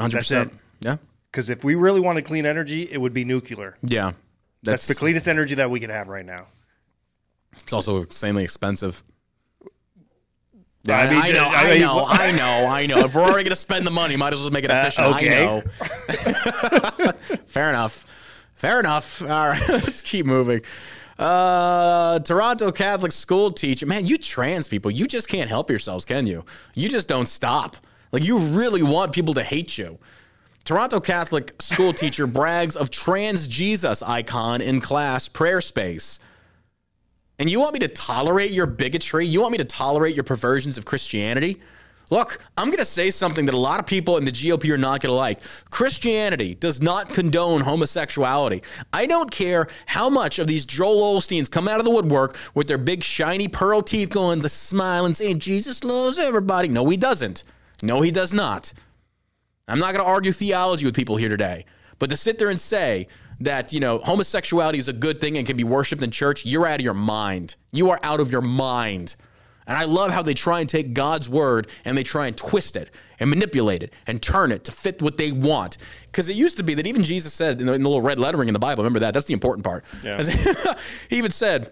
hundred 0.00 0.18
percent. 0.18 0.52
Yeah, 0.80 0.96
Because 1.30 1.50
if 1.50 1.64
we 1.64 1.74
really 1.74 2.00
wanted 2.00 2.24
clean 2.24 2.46
energy, 2.46 2.88
it 2.90 2.98
would 2.98 3.12
be 3.12 3.24
nuclear. 3.24 3.74
yeah. 3.82 4.12
That's, 4.62 4.88
the 4.88 4.94
cleanest 4.94 5.28
energy 5.28 5.54
that 5.56 5.70
we 5.70 5.78
can 5.80 5.90
have 5.90 6.08
right 6.08 6.26
now. 6.26 6.46
It's 7.62 7.72
also 7.72 8.02
insanely 8.02 8.44
expensive. 8.44 9.02
I 10.88 10.92
I, 10.92 11.10
mean, 11.10 11.20
I 11.20 11.30
know, 11.32 11.48
I 11.50 11.72
I 11.72 11.78
know, 11.78 12.04
I 12.06 12.32
know, 12.32 12.66
I 12.66 12.86
know. 12.86 12.98
If 13.00 13.14
we're 13.14 13.22
already 13.22 13.44
going 13.44 13.50
to 13.50 13.56
spend 13.56 13.86
the 13.86 13.90
money, 13.90 14.16
might 14.16 14.32
as 14.32 14.40
well 14.40 14.50
make 14.50 14.64
it 14.64 14.70
Uh, 14.70 14.90
okay. 14.98 15.44
I 15.44 15.44
know. 15.44 17.12
Fair 17.46 17.68
enough. 17.68 18.06
Fair 18.54 18.80
enough. 18.80 19.20
All 19.22 19.48
right, 19.48 19.62
let's 19.68 20.00
keep 20.00 20.24
moving. 20.24 20.62
Uh, 21.18 22.20
Toronto 22.20 22.70
Catholic 22.70 23.12
school 23.12 23.50
teacher. 23.50 23.86
Man, 23.86 24.06
you 24.06 24.18
trans 24.18 24.68
people, 24.68 24.90
you 24.90 25.06
just 25.06 25.28
can't 25.28 25.48
help 25.50 25.68
yourselves, 25.68 26.04
can 26.04 26.26
you? 26.26 26.44
You 26.74 26.88
just 26.88 27.08
don't 27.08 27.28
stop. 27.28 27.76
Like, 28.12 28.24
you 28.24 28.38
really 28.38 28.82
want 28.82 29.12
people 29.12 29.34
to 29.34 29.42
hate 29.42 29.76
you. 29.76 29.98
Toronto 30.64 31.00
Catholic 31.00 31.54
school 31.60 31.92
teacher 31.92 32.26
brags 32.26 32.76
of 32.76 32.90
trans 32.90 33.48
Jesus 33.48 34.02
icon 34.02 34.60
in 34.60 34.80
class 34.80 35.28
prayer 35.28 35.60
space. 35.60 36.18
And 37.38 37.48
you 37.48 37.60
want 37.60 37.74
me 37.74 37.78
to 37.80 37.88
tolerate 37.88 38.50
your 38.50 38.66
bigotry? 38.66 39.26
You 39.26 39.40
want 39.40 39.52
me 39.52 39.58
to 39.58 39.64
tolerate 39.64 40.14
your 40.14 40.24
perversions 40.24 40.76
of 40.76 40.84
Christianity? 40.84 41.60
Look, 42.10 42.38
I'm 42.56 42.68
going 42.68 42.78
to 42.78 42.86
say 42.86 43.10
something 43.10 43.44
that 43.46 43.54
a 43.54 43.58
lot 43.58 43.80
of 43.80 43.86
people 43.86 44.16
in 44.16 44.24
the 44.24 44.32
GOP 44.32 44.70
are 44.70 44.78
not 44.78 45.02
going 45.02 45.10
to 45.10 45.16
like. 45.16 45.40
Christianity 45.70 46.54
does 46.54 46.80
not 46.80 47.10
condone 47.10 47.60
homosexuality. 47.60 48.62
I 48.92 49.06
don't 49.06 49.30
care 49.30 49.68
how 49.86 50.08
much 50.08 50.38
of 50.38 50.46
these 50.46 50.64
Joel 50.64 51.18
Osteens 51.18 51.50
come 51.50 51.68
out 51.68 51.80
of 51.80 51.84
the 51.84 51.90
woodwork 51.90 52.38
with 52.54 52.66
their 52.66 52.78
big 52.78 53.02
shiny 53.02 53.46
pearl 53.46 53.82
teeth 53.82 54.08
going 54.08 54.40
to 54.40 54.48
smile 54.48 55.04
and 55.04 55.16
saying, 55.16 55.40
Jesus 55.40 55.84
loves 55.84 56.18
everybody. 56.18 56.68
No, 56.68 56.88
he 56.88 56.96
doesn't. 56.96 57.44
No, 57.82 58.00
he 58.00 58.10
does 58.10 58.32
not. 58.32 58.72
I'm 59.68 59.78
not 59.78 59.92
going 59.92 60.04
to 60.04 60.10
argue 60.10 60.32
theology 60.32 60.86
with 60.86 60.96
people 60.96 61.16
here 61.16 61.28
today. 61.28 61.66
But 61.98 62.10
to 62.10 62.16
sit 62.16 62.38
there 62.38 62.50
and 62.50 62.60
say 62.60 63.08
that, 63.40 63.72
you 63.72 63.80
know, 63.80 63.98
homosexuality 63.98 64.78
is 64.78 64.88
a 64.88 64.92
good 64.92 65.20
thing 65.20 65.38
and 65.38 65.46
can 65.46 65.56
be 65.56 65.64
worshiped 65.64 66.02
in 66.02 66.10
church, 66.10 66.44
you're 66.44 66.66
out 66.66 66.80
of 66.80 66.84
your 66.84 66.94
mind. 66.94 67.56
You 67.72 67.90
are 67.90 68.00
out 68.02 68.20
of 68.20 68.30
your 68.30 68.42
mind. 68.42 69.16
And 69.66 69.76
I 69.76 69.84
love 69.84 70.10
how 70.10 70.22
they 70.22 70.32
try 70.32 70.60
and 70.60 70.68
take 70.68 70.94
God's 70.94 71.28
word 71.28 71.68
and 71.84 71.96
they 71.96 72.02
try 72.02 72.26
and 72.26 72.36
twist 72.36 72.74
it 72.74 72.90
and 73.20 73.28
manipulate 73.28 73.82
it 73.82 73.94
and 74.06 74.20
turn 74.20 74.50
it 74.50 74.64
to 74.64 74.72
fit 74.72 75.02
what 75.02 75.18
they 75.18 75.30
want. 75.30 75.76
Because 76.06 76.30
it 76.30 76.36
used 76.36 76.56
to 76.56 76.62
be 76.62 76.72
that 76.74 76.86
even 76.86 77.04
Jesus 77.04 77.34
said 77.34 77.60
in 77.60 77.66
the, 77.66 77.74
in 77.74 77.82
the 77.82 77.88
little 77.88 78.02
red 78.02 78.18
lettering 78.18 78.48
in 78.48 78.54
the 78.54 78.58
Bible, 78.58 78.82
remember 78.82 79.00
that? 79.00 79.12
That's 79.12 79.26
the 79.26 79.34
important 79.34 79.64
part. 79.64 79.84
Yeah. 80.02 80.24
he 81.10 81.18
even 81.18 81.30
said, 81.30 81.70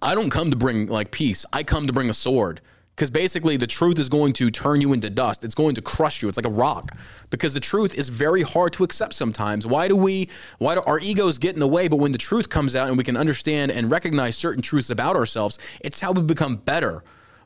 I 0.00 0.14
don't 0.14 0.30
come 0.30 0.52
to 0.52 0.56
bring 0.56 0.86
like 0.86 1.10
peace. 1.10 1.44
I 1.52 1.64
come 1.64 1.88
to 1.88 1.92
bring 1.92 2.08
a 2.08 2.14
sword. 2.14 2.60
Because 2.94 3.10
basically, 3.10 3.56
the 3.56 3.66
truth 3.66 3.98
is 3.98 4.08
going 4.08 4.34
to 4.34 4.50
turn 4.50 4.80
you 4.80 4.92
into 4.92 5.08
dust. 5.08 5.44
It's 5.44 5.54
going 5.54 5.74
to 5.76 5.82
crush 5.82 6.22
you. 6.22 6.28
It's 6.28 6.36
like 6.36 6.46
a 6.46 6.50
rock. 6.50 6.90
Because 7.30 7.54
the 7.54 7.60
truth 7.60 7.94
is 7.94 8.10
very 8.10 8.42
hard 8.42 8.74
to 8.74 8.84
accept 8.84 9.14
sometimes. 9.14 9.66
Why 9.66 9.88
do 9.88 9.96
we, 9.96 10.28
why 10.58 10.74
do 10.74 10.82
our 10.82 11.00
egos 11.00 11.38
get 11.38 11.54
in 11.54 11.60
the 11.60 11.68
way? 11.68 11.88
But 11.88 11.96
when 11.96 12.12
the 12.12 12.18
truth 12.18 12.50
comes 12.50 12.76
out 12.76 12.88
and 12.88 12.98
we 12.98 13.04
can 13.04 13.16
understand 13.16 13.72
and 13.72 13.90
recognize 13.90 14.36
certain 14.36 14.62
truths 14.62 14.90
about 14.90 15.16
ourselves, 15.16 15.58
it's 15.80 16.00
how 16.00 16.12
we 16.12 16.22
become 16.22 16.56
better. 16.56 17.02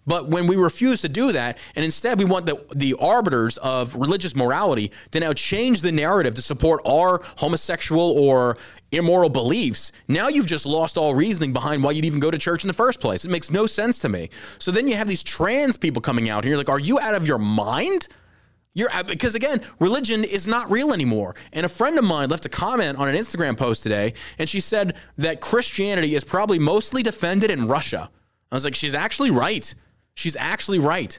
But 0.06 0.28
when 0.28 0.46
we 0.46 0.56
refuse 0.56 1.02
to 1.02 1.08
do 1.08 1.32
that, 1.32 1.58
and 1.74 1.84
instead 1.84 2.18
we 2.18 2.24
want 2.24 2.46
the, 2.46 2.64
the 2.74 2.94
arbiters 3.00 3.58
of 3.58 3.94
religious 3.96 4.36
morality 4.36 4.92
to 5.10 5.20
now 5.20 5.32
change 5.32 5.82
the 5.82 5.92
narrative 5.92 6.34
to 6.34 6.42
support 6.42 6.80
our 6.86 7.20
homosexual 7.36 8.12
or 8.18 8.56
immoral 8.92 9.28
beliefs, 9.28 9.92
now 10.08 10.28
you've 10.28 10.46
just 10.46 10.64
lost 10.64 10.96
all 10.96 11.14
reasoning 11.14 11.52
behind 11.52 11.82
why 11.82 11.90
you'd 11.90 12.04
even 12.04 12.20
go 12.20 12.30
to 12.30 12.38
church 12.38 12.62
in 12.62 12.68
the 12.68 12.74
first 12.74 13.00
place. 13.00 13.24
It 13.24 13.30
makes 13.30 13.50
no 13.50 13.66
sense 13.66 13.98
to 14.00 14.08
me. 14.08 14.30
So 14.58 14.70
then 14.70 14.86
you 14.86 14.94
have 14.94 15.08
these 15.08 15.22
trans 15.22 15.76
people 15.76 16.00
coming 16.00 16.28
out 16.28 16.44
here, 16.44 16.56
like, 16.56 16.70
are 16.70 16.80
you 16.80 17.00
out 17.00 17.14
of 17.14 17.26
your 17.26 17.38
mind? 17.38 18.08
You're 18.74 18.90
because 19.08 19.34
again, 19.34 19.62
religion 19.80 20.22
is 20.22 20.46
not 20.46 20.70
real 20.70 20.92
anymore. 20.92 21.34
And 21.54 21.64
a 21.64 21.68
friend 21.68 21.98
of 21.98 22.04
mine 22.04 22.28
left 22.28 22.44
a 22.44 22.50
comment 22.50 22.98
on 22.98 23.08
an 23.08 23.16
Instagram 23.16 23.56
post 23.56 23.82
today, 23.82 24.12
and 24.38 24.46
she 24.46 24.60
said 24.60 24.96
that 25.16 25.40
Christianity 25.40 26.14
is 26.14 26.24
probably 26.24 26.58
mostly 26.58 27.02
defended 27.02 27.50
in 27.50 27.66
Russia. 27.66 28.10
I 28.52 28.54
was 28.54 28.64
like, 28.64 28.74
she's 28.74 28.94
actually 28.94 29.30
right. 29.30 29.74
She's 30.16 30.34
actually 30.34 30.80
right. 30.80 31.16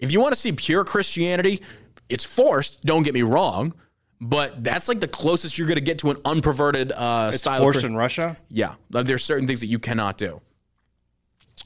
If 0.00 0.10
you 0.12 0.20
want 0.20 0.34
to 0.34 0.40
see 0.40 0.50
pure 0.50 0.82
Christianity, 0.82 1.62
it's 2.08 2.24
forced. 2.24 2.82
Don't 2.82 3.04
get 3.04 3.14
me 3.14 3.22
wrong, 3.22 3.72
but 4.20 4.64
that's 4.64 4.88
like 4.88 4.98
the 4.98 5.06
closest 5.08 5.56
you're 5.58 5.68
going 5.68 5.76
to 5.76 5.80
get 5.82 5.98
to 6.00 6.10
an 6.10 6.16
unperverted 6.24 6.90
uh, 6.96 7.28
It's 7.28 7.38
style. 7.38 7.58
of 7.58 7.62
forced 7.62 7.76
Chris- 7.80 7.84
in 7.84 7.94
Russia. 7.96 8.36
yeah, 8.48 8.74
like, 8.90 9.06
there's 9.06 9.22
certain 9.24 9.46
things 9.46 9.60
that 9.60 9.66
you 9.68 9.78
cannot 9.78 10.16
do. 10.18 10.40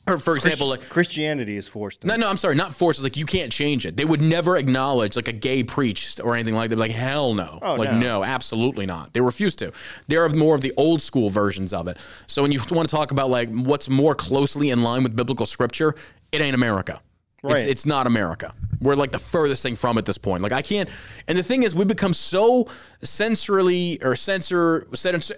or 0.08 0.18
for 0.18 0.34
example, 0.34 0.66
like 0.66 0.86
Christianity 0.88 1.56
is 1.56 1.68
forced. 1.68 2.04
No, 2.04 2.16
no, 2.16 2.28
I'm 2.28 2.36
sorry, 2.36 2.56
not 2.56 2.74
forced. 2.74 2.98
It's 2.98 3.04
like 3.04 3.16
you 3.16 3.24
can't 3.24 3.52
change 3.52 3.86
it. 3.86 3.96
They 3.96 4.04
would 4.04 4.20
never 4.20 4.56
acknowledge 4.56 5.14
like 5.16 5.28
a 5.28 5.32
gay 5.32 5.62
preached 5.62 6.20
or 6.22 6.34
anything 6.34 6.54
like 6.56 6.70
that. 6.70 6.78
Like 6.78 6.90
hell 6.90 7.34
no. 7.34 7.60
Oh, 7.62 7.76
like 7.76 7.92
no. 7.92 8.00
no. 8.00 8.24
absolutely 8.24 8.84
not. 8.86 9.14
They 9.14 9.20
refuse 9.20 9.54
to. 9.56 9.72
They're 10.08 10.28
more 10.30 10.56
of 10.56 10.60
the 10.60 10.72
old 10.76 11.00
school 11.00 11.30
versions 11.30 11.72
of 11.72 11.86
it. 11.86 11.98
So 12.26 12.42
when 12.42 12.50
you 12.50 12.60
want 12.72 12.88
to 12.88 12.94
talk 12.94 13.12
about 13.12 13.30
like 13.30 13.48
what's 13.50 13.88
more 13.88 14.14
closely 14.16 14.70
in 14.70 14.82
line 14.82 15.04
with 15.04 15.14
biblical 15.16 15.46
scripture, 15.46 15.94
it 16.34 16.40
ain't 16.42 16.54
America. 16.54 17.00
It's, 17.42 17.52
Right. 17.52 17.68
it's 17.68 17.84
not 17.84 18.06
America. 18.06 18.54
We're 18.80 18.94
like 18.94 19.12
the 19.12 19.18
furthest 19.18 19.62
thing 19.62 19.76
from 19.76 19.98
at 19.98 20.06
this 20.06 20.16
point. 20.18 20.42
Like 20.42 20.52
I 20.52 20.62
can't. 20.62 20.88
And 21.28 21.36
the 21.38 21.42
thing 21.42 21.62
is, 21.62 21.74
we 21.74 21.84
become 21.84 22.14
so 22.14 22.66
sensorily 23.02 24.02
or 24.04 24.16
sensor 24.16 24.86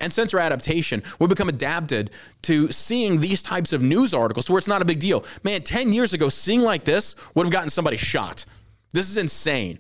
and 0.00 0.12
sensor 0.12 0.38
adaptation. 0.38 1.02
We 1.18 1.26
become 1.26 1.48
adapted 1.48 2.10
to 2.42 2.70
seeing 2.70 3.20
these 3.20 3.42
types 3.42 3.72
of 3.72 3.82
news 3.82 4.14
articles 4.14 4.46
to 4.46 4.52
where 4.52 4.58
it's 4.58 4.68
not 4.68 4.82
a 4.82 4.84
big 4.84 4.98
deal. 5.00 5.24
Man, 5.44 5.62
ten 5.62 5.92
years 5.92 6.12
ago, 6.12 6.28
seeing 6.28 6.60
like 6.60 6.84
this 6.84 7.14
would 7.34 7.44
have 7.44 7.52
gotten 7.52 7.70
somebody 7.70 7.96
shot. 7.96 8.44
This 8.92 9.10
is 9.10 9.16
insane. 9.16 9.78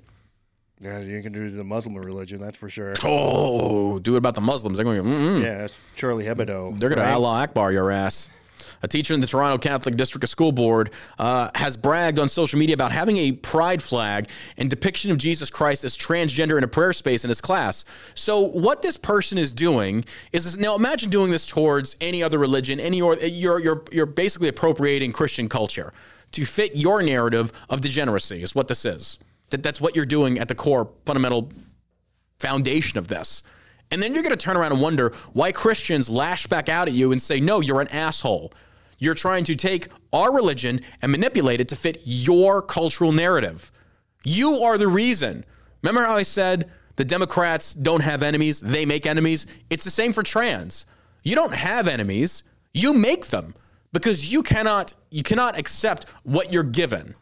Yeah, 0.80 0.98
you 0.98 1.22
can 1.22 1.32
do 1.32 1.48
the 1.50 1.64
Muslim 1.64 1.96
religion, 1.96 2.38
that's 2.40 2.56
for 2.56 2.68
sure. 2.68 2.92
Oh, 3.02 3.98
do 3.98 4.14
it 4.14 4.18
about 4.18 4.34
the 4.34 4.42
Muslims. 4.42 4.76
They're 4.76 4.84
going. 4.84 5.02
Mm-mm. 5.02 5.42
Yeah, 5.42 5.68
Charlie 5.94 6.24
Hebdo. 6.26 6.78
They're 6.78 6.90
going 6.90 7.00
right? 7.00 7.06
to 7.08 7.14
Allah 7.14 7.42
Akbar 7.44 7.72
your 7.72 7.90
ass. 7.90 8.28
A 8.86 8.88
teacher 8.88 9.14
in 9.14 9.20
the 9.20 9.26
Toronto 9.26 9.58
Catholic 9.58 9.96
District 9.96 10.28
School 10.28 10.52
Board 10.52 10.90
uh, 11.18 11.50
has 11.56 11.76
bragged 11.76 12.20
on 12.20 12.28
social 12.28 12.56
media 12.56 12.72
about 12.72 12.92
having 12.92 13.16
a 13.16 13.32
pride 13.32 13.82
flag 13.82 14.30
and 14.58 14.70
depiction 14.70 15.10
of 15.10 15.18
Jesus 15.18 15.50
Christ 15.50 15.82
as 15.82 15.98
transgender 15.98 16.56
in 16.56 16.62
a 16.62 16.68
prayer 16.68 16.92
space 16.92 17.24
in 17.24 17.28
his 17.28 17.40
class. 17.40 17.84
So, 18.14 18.42
what 18.42 18.82
this 18.82 18.96
person 18.96 19.38
is 19.38 19.52
doing 19.52 20.04
is 20.32 20.56
now 20.56 20.76
imagine 20.76 21.10
doing 21.10 21.32
this 21.32 21.46
towards 21.46 21.96
any 22.00 22.22
other 22.22 22.38
religion, 22.38 22.78
any 22.78 23.02
or 23.02 23.16
you're 23.16 23.58
you're 23.58 23.82
you're 23.90 24.06
basically 24.06 24.46
appropriating 24.46 25.10
Christian 25.10 25.48
culture 25.48 25.92
to 26.30 26.44
fit 26.44 26.76
your 26.76 27.02
narrative 27.02 27.50
of 27.68 27.80
degeneracy. 27.80 28.40
Is 28.40 28.54
what 28.54 28.68
this 28.68 28.84
is. 28.84 29.18
That 29.50 29.64
that's 29.64 29.80
what 29.80 29.96
you're 29.96 30.06
doing 30.06 30.38
at 30.38 30.46
the 30.46 30.54
core 30.54 30.88
fundamental 31.04 31.50
foundation 32.38 33.00
of 33.00 33.08
this. 33.08 33.42
And 33.90 34.00
then 34.00 34.14
you're 34.14 34.22
going 34.22 34.30
to 34.30 34.36
turn 34.36 34.56
around 34.56 34.72
and 34.72 34.80
wonder 34.80 35.12
why 35.32 35.50
Christians 35.50 36.08
lash 36.08 36.46
back 36.46 36.68
out 36.68 36.86
at 36.86 36.94
you 36.94 37.10
and 37.12 37.20
say, 37.22 37.40
no, 37.40 37.60
you're 37.60 37.80
an 37.80 37.88
asshole. 37.88 38.52
You're 38.98 39.14
trying 39.14 39.44
to 39.44 39.54
take 39.54 39.88
our 40.12 40.34
religion 40.34 40.80
and 41.02 41.12
manipulate 41.12 41.60
it 41.60 41.68
to 41.68 41.76
fit 41.76 42.00
your 42.04 42.62
cultural 42.62 43.12
narrative. 43.12 43.70
You 44.24 44.54
are 44.62 44.78
the 44.78 44.88
reason. 44.88 45.44
Remember 45.82 46.04
how 46.06 46.16
I 46.16 46.22
said 46.22 46.70
the 46.96 47.04
Democrats 47.04 47.74
don't 47.74 48.02
have 48.02 48.22
enemies, 48.22 48.60
they 48.60 48.86
make 48.86 49.06
enemies? 49.06 49.46
It's 49.70 49.84
the 49.84 49.90
same 49.90 50.12
for 50.12 50.22
trans. 50.22 50.86
You 51.22 51.34
don't 51.34 51.54
have 51.54 51.88
enemies, 51.88 52.42
you 52.72 52.94
make 52.94 53.26
them 53.26 53.54
because 53.92 54.32
you 54.32 54.42
cannot 54.42 54.92
you 55.10 55.22
cannot 55.22 55.58
accept 55.58 56.08
what 56.24 56.52
you're 56.52 56.62
given. 56.62 57.14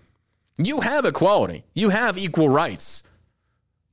You 0.58 0.80
have 0.80 1.04
equality. 1.04 1.64
You 1.74 1.90
have 1.90 2.16
equal 2.18 2.48
rights. 2.48 3.02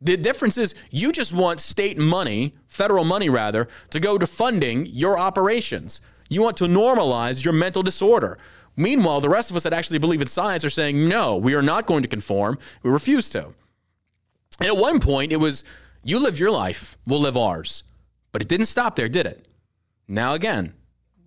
The 0.01 0.17
difference 0.17 0.57
is 0.57 0.73
you 0.89 1.11
just 1.11 1.33
want 1.33 1.59
state 1.59 1.97
money, 1.97 2.55
federal 2.67 3.03
money 3.03 3.29
rather, 3.29 3.67
to 3.91 3.99
go 3.99 4.17
to 4.17 4.25
funding 4.25 4.87
your 4.87 5.19
operations. 5.19 6.01
You 6.31 6.41
want 6.41 6.55
to 6.57 6.63
normalize 6.63 7.43
your 7.43 7.53
mental 7.53 7.83
disorder. 7.83 8.37
Meanwhile, 8.77 9.19
the 9.19 9.27
rest 9.27 9.51
of 9.51 9.57
us 9.57 9.63
that 9.63 9.73
actually 9.73 9.99
believe 9.99 10.21
in 10.21 10.27
science 10.27 10.63
are 10.63 10.69
saying, 10.69 11.09
no, 11.09 11.35
we 11.35 11.55
are 11.55 11.61
not 11.61 11.87
going 11.87 12.03
to 12.03 12.07
conform. 12.07 12.57
We 12.83 12.89
refuse 12.89 13.29
to. 13.31 13.53
And 14.59 14.69
at 14.69 14.77
one 14.77 15.01
point, 15.01 15.33
it 15.33 15.37
was, 15.37 15.65
you 16.05 16.19
live 16.19 16.39
your 16.39 16.49
life, 16.49 16.97
we'll 17.05 17.19
live 17.19 17.35
ours. 17.35 17.83
But 18.31 18.41
it 18.41 18.47
didn't 18.47 18.67
stop 18.67 18.95
there, 18.95 19.09
did 19.09 19.25
it? 19.25 19.45
Now, 20.07 20.33
again, 20.33 20.73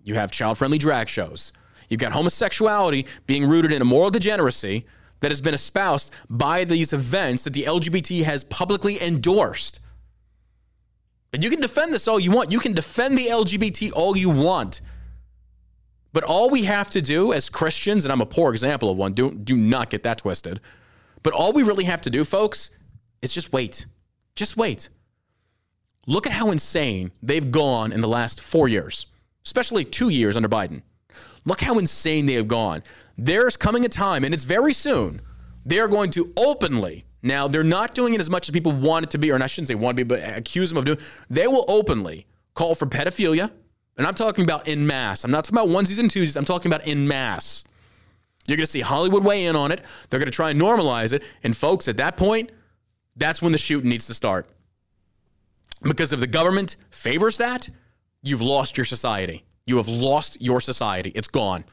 you 0.03 0.15
have 0.15 0.31
child 0.31 0.57
friendly 0.57 0.79
drag 0.79 1.07
shows. 1.07 1.53
You've 1.87 1.99
got 1.99 2.11
homosexuality 2.11 3.05
being 3.27 3.47
rooted 3.47 3.73
in 3.73 3.83
a 3.83 3.85
moral 3.85 4.09
degeneracy 4.09 4.87
that 5.19 5.29
has 5.29 5.39
been 5.39 5.53
espoused 5.53 6.15
by 6.31 6.63
these 6.63 6.93
events 6.93 7.43
that 7.43 7.53
the 7.53 7.65
LGBT 7.65 8.23
has 8.23 8.43
publicly 8.45 8.99
endorsed. 9.03 9.81
And 11.31 11.43
you 11.43 11.51
can 11.51 11.61
defend 11.61 11.93
this 11.93 12.07
all 12.07 12.19
you 12.19 12.31
want. 12.31 12.51
You 12.51 12.59
can 12.59 12.73
defend 12.73 13.19
the 13.19 13.27
LGBT 13.27 13.91
all 13.93 14.17
you 14.17 14.31
want. 14.31 14.81
But 16.15 16.23
all 16.23 16.49
we 16.49 16.63
have 16.63 16.89
to 16.91 17.01
do 17.01 17.33
as 17.33 17.49
Christians, 17.49 18.05
and 18.05 18.11
I'm 18.13 18.21
a 18.21 18.25
poor 18.25 18.53
example 18.53 18.89
of 18.89 18.95
one, 18.95 19.11
do, 19.11 19.31
do 19.31 19.57
not 19.57 19.89
get 19.89 20.03
that 20.03 20.19
twisted. 20.19 20.61
But 21.23 21.33
all 21.33 21.51
we 21.51 21.61
really 21.61 21.83
have 21.83 22.01
to 22.03 22.09
do, 22.09 22.23
folks, 22.23 22.71
is 23.21 23.33
just 23.33 23.51
wait. 23.51 23.85
Just 24.33 24.55
wait. 24.55 24.87
Look 26.07 26.25
at 26.25 26.31
how 26.31 26.51
insane 26.51 27.11
they've 27.21 27.51
gone 27.51 27.91
in 27.91 27.99
the 27.99 28.07
last 28.07 28.39
four 28.41 28.69
years, 28.69 29.07
especially 29.45 29.83
two 29.83 30.07
years 30.07 30.37
under 30.37 30.47
Biden. 30.47 30.83
Look 31.43 31.59
how 31.59 31.79
insane 31.79 32.27
they 32.27 32.35
have 32.35 32.47
gone. 32.47 32.81
There's 33.17 33.57
coming 33.57 33.83
a 33.83 33.89
time, 33.89 34.23
and 34.23 34.33
it's 34.33 34.45
very 34.45 34.71
soon, 34.71 35.19
they're 35.65 35.89
going 35.89 36.11
to 36.11 36.31
openly, 36.37 37.03
now 37.23 37.49
they're 37.49 37.61
not 37.61 37.93
doing 37.93 38.13
it 38.13 38.21
as 38.21 38.29
much 38.29 38.47
as 38.47 38.53
people 38.53 38.71
want 38.71 39.03
it 39.03 39.09
to 39.09 39.17
be, 39.17 39.33
or 39.33 39.43
I 39.43 39.47
shouldn't 39.47 39.67
say 39.67 39.75
want 39.75 39.97
to 39.97 40.05
be, 40.05 40.07
but 40.07 40.37
accuse 40.37 40.69
them 40.69 40.77
of 40.77 40.85
doing, 40.85 40.99
they 41.29 41.47
will 41.47 41.65
openly 41.67 42.25
call 42.53 42.73
for 42.73 42.85
pedophilia. 42.85 43.51
And 43.97 44.05
I'm 44.05 44.13
talking 44.13 44.43
about 44.43 44.67
in 44.67 44.85
mass. 44.85 45.23
I'm 45.23 45.31
not 45.31 45.45
talking 45.45 45.57
about 45.57 45.69
onesies 45.69 45.99
and 45.99 46.09
twosies. 46.09 46.35
I'm 46.35 46.45
talking 46.45 46.71
about 46.71 46.87
in 46.87 47.07
mass. 47.07 47.63
You're 48.47 48.57
going 48.57 48.65
to 48.65 48.71
see 48.71 48.81
Hollywood 48.81 49.23
weigh 49.23 49.45
in 49.45 49.55
on 49.55 49.71
it. 49.71 49.81
They're 50.09 50.19
going 50.19 50.31
to 50.31 50.35
try 50.35 50.51
and 50.51 50.61
normalize 50.61 51.13
it. 51.13 51.23
And 51.43 51.55
folks, 51.55 51.87
at 51.87 51.97
that 51.97 52.17
point, 52.17 52.51
that's 53.15 53.41
when 53.41 53.51
the 53.51 53.57
shooting 53.57 53.89
needs 53.89 54.07
to 54.07 54.13
start. 54.13 54.47
Because 55.81 56.13
if 56.13 56.19
the 56.19 56.27
government 56.27 56.75
favors 56.89 57.37
that, 57.37 57.67
you've 58.21 58.41
lost 58.41 58.77
your 58.77 58.85
society. 58.85 59.43
You 59.65 59.77
have 59.77 59.87
lost 59.87 60.41
your 60.41 60.61
society. 60.61 61.11
It's 61.15 61.27
gone. 61.27 61.63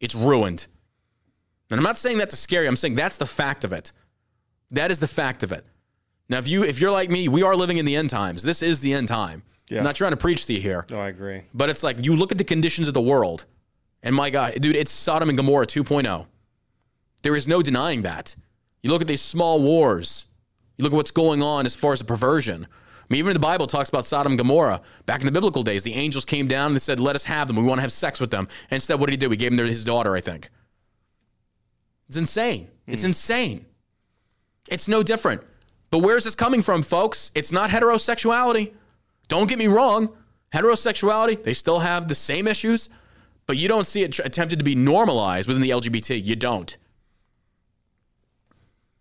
It's 0.00 0.14
ruined. 0.14 0.66
And 1.70 1.78
I'm 1.78 1.84
not 1.84 1.96
saying 1.96 2.18
that 2.18 2.30
to 2.30 2.36
scare 2.36 2.62
you. 2.62 2.68
I'm 2.68 2.76
saying 2.76 2.94
that's 2.94 3.16
the 3.16 3.26
fact 3.26 3.64
of 3.64 3.72
it. 3.72 3.92
That 4.70 4.90
is 4.90 5.00
the 5.00 5.08
fact 5.08 5.42
of 5.42 5.52
it. 5.52 5.64
Now, 6.28 6.38
if 6.38 6.46
you 6.46 6.62
if 6.62 6.80
you're 6.80 6.92
like 6.92 7.10
me, 7.10 7.28
we 7.28 7.42
are 7.42 7.56
living 7.56 7.78
in 7.78 7.84
the 7.84 7.96
end 7.96 8.10
times. 8.10 8.42
This 8.42 8.62
is 8.62 8.80
the 8.80 8.92
end 8.94 9.08
time. 9.08 9.42
Yeah. 9.70 9.78
I'm 9.78 9.84
not 9.84 9.94
trying 9.94 10.10
to 10.10 10.16
preach 10.16 10.46
to 10.46 10.52
you 10.52 10.60
here. 10.60 10.84
No, 10.90 11.00
I 11.00 11.08
agree. 11.08 11.42
But 11.54 11.70
it's 11.70 11.82
like 11.82 12.04
you 12.04 12.16
look 12.16 12.32
at 12.32 12.38
the 12.38 12.44
conditions 12.44 12.88
of 12.88 12.94
the 12.94 13.00
world, 13.00 13.46
and 14.02 14.14
my 14.14 14.28
God, 14.28 14.60
dude, 14.60 14.74
it's 14.74 14.90
Sodom 14.90 15.28
and 15.28 15.38
Gomorrah 15.38 15.66
2.0. 15.66 16.26
There 17.22 17.36
is 17.36 17.46
no 17.46 17.62
denying 17.62 18.02
that. 18.02 18.34
You 18.82 18.90
look 18.90 19.00
at 19.00 19.06
these 19.06 19.22
small 19.22 19.62
wars. 19.62 20.26
You 20.76 20.82
look 20.82 20.92
at 20.92 20.96
what's 20.96 21.12
going 21.12 21.40
on 21.40 21.66
as 21.66 21.76
far 21.76 21.92
as 21.92 22.00
the 22.00 22.04
perversion. 22.04 22.64
I 22.64 23.04
mean, 23.08 23.18
even 23.18 23.32
the 23.32 23.38
Bible 23.38 23.66
talks 23.66 23.88
about 23.88 24.06
Sodom 24.06 24.32
and 24.32 24.38
Gomorrah. 24.38 24.80
Back 25.06 25.20
in 25.20 25.26
the 25.26 25.32
biblical 25.32 25.62
days, 25.62 25.84
the 25.84 25.94
angels 25.94 26.24
came 26.24 26.48
down 26.48 26.68
and 26.68 26.74
they 26.74 26.80
said, 26.80 26.98
"Let 26.98 27.14
us 27.14 27.24
have 27.24 27.46
them. 27.46 27.56
We 27.56 27.62
want 27.62 27.78
to 27.78 27.82
have 27.82 27.92
sex 27.92 28.18
with 28.18 28.30
them." 28.30 28.48
And 28.70 28.76
instead, 28.76 28.98
what 28.98 29.06
did 29.06 29.12
he 29.12 29.16
do? 29.18 29.30
He 29.30 29.36
gave 29.36 29.52
him 29.52 29.56
their- 29.56 29.66
his 29.66 29.84
daughter, 29.84 30.16
I 30.16 30.20
think. 30.20 30.48
It's 32.08 32.16
insane. 32.16 32.68
It's 32.88 33.02
hmm. 33.02 33.08
insane. 33.08 33.66
It's 34.68 34.88
no 34.88 35.02
different. 35.02 35.42
But 35.90 35.98
where's 35.98 36.24
this 36.24 36.34
coming 36.34 36.62
from, 36.62 36.82
folks? 36.82 37.30
It's 37.34 37.52
not 37.52 37.70
heterosexuality. 37.70 38.72
Don't 39.30 39.48
get 39.48 39.58
me 39.60 39.68
wrong. 39.68 40.12
Heterosexuality, 40.52 41.40
they 41.40 41.54
still 41.54 41.78
have 41.78 42.08
the 42.08 42.14
same 42.16 42.48
issues, 42.48 42.90
but 43.46 43.56
you 43.56 43.68
don't 43.68 43.86
see 43.86 44.02
it 44.02 44.12
tr- 44.12 44.22
attempted 44.24 44.58
to 44.58 44.64
be 44.64 44.74
normalized 44.74 45.46
within 45.46 45.62
the 45.62 45.70
LGBT. 45.70 46.22
You 46.22 46.34
don't. 46.34 46.76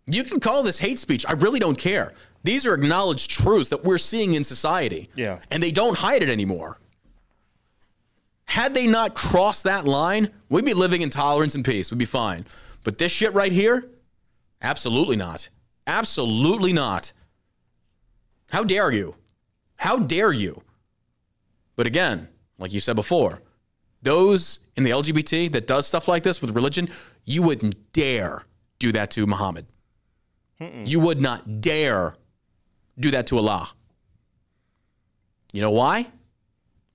You 0.06 0.24
can 0.24 0.40
call 0.40 0.62
this 0.62 0.78
hate 0.78 1.00
speech. 1.00 1.26
I 1.28 1.32
really 1.34 1.60
don't 1.60 1.78
care. 1.78 2.14
These 2.44 2.68
are 2.68 2.76
acknowledged 2.76 3.32
truths 3.32 3.70
that 3.72 3.84
we're 3.84 3.98
seeing 3.98 4.36
in 4.36 4.44
society. 4.44 5.10
Yeah. 5.16 5.40
And 5.50 5.62
they 5.62 5.72
don't 5.72 5.98
hide 5.98 6.22
it 6.22 6.30
anymore. 6.30 6.78
Had 8.46 8.76
they 8.76 8.86
not 8.86 9.16
crossed 9.16 9.64
that 9.64 9.86
line, 9.86 10.30
we'd 10.48 10.66
be 10.66 10.76
living 10.76 11.02
in 11.02 11.10
tolerance 11.10 11.56
and 11.56 11.66
peace. 11.66 11.92
We'd 11.92 11.98
be 11.98 12.06
fine. 12.06 12.46
But 12.84 13.00
this 13.00 13.12
shit 13.12 13.34
right 13.34 13.52
here, 13.52 13.90
absolutely 14.62 15.16
not. 15.16 15.50
Absolutely 15.88 16.74
not. 16.74 17.14
How 18.52 18.64
dare 18.64 18.92
you? 18.92 19.16
How 19.80 19.98
dare 19.98 20.34
you? 20.34 20.62
But 21.78 21.88
again, 21.88 22.28
like 22.58 22.74
you 22.74 22.82
said 22.82 22.98
before, 22.98 23.42
those 24.02 24.60
in 24.76 24.84
the 24.84 24.90
LGBT 24.90 25.52
that 25.54 25.68
does 25.68 25.88
stuff 25.88 26.10
like 26.10 26.22
this 26.22 26.42
with 26.42 26.52
religion, 26.52 26.90
you 27.24 27.42
wouldn't 27.44 27.94
dare 27.94 28.44
do 28.80 28.92
that 28.92 29.10
to 29.12 29.26
Muhammad. 29.26 29.66
You 30.84 31.00
would 31.00 31.22
not 31.22 31.62
dare 31.62 32.18
do 33.00 33.12
that 33.12 33.28
to 33.28 33.38
Allah. 33.38 33.70
You 35.54 35.62
know 35.62 35.72
why? 35.72 36.08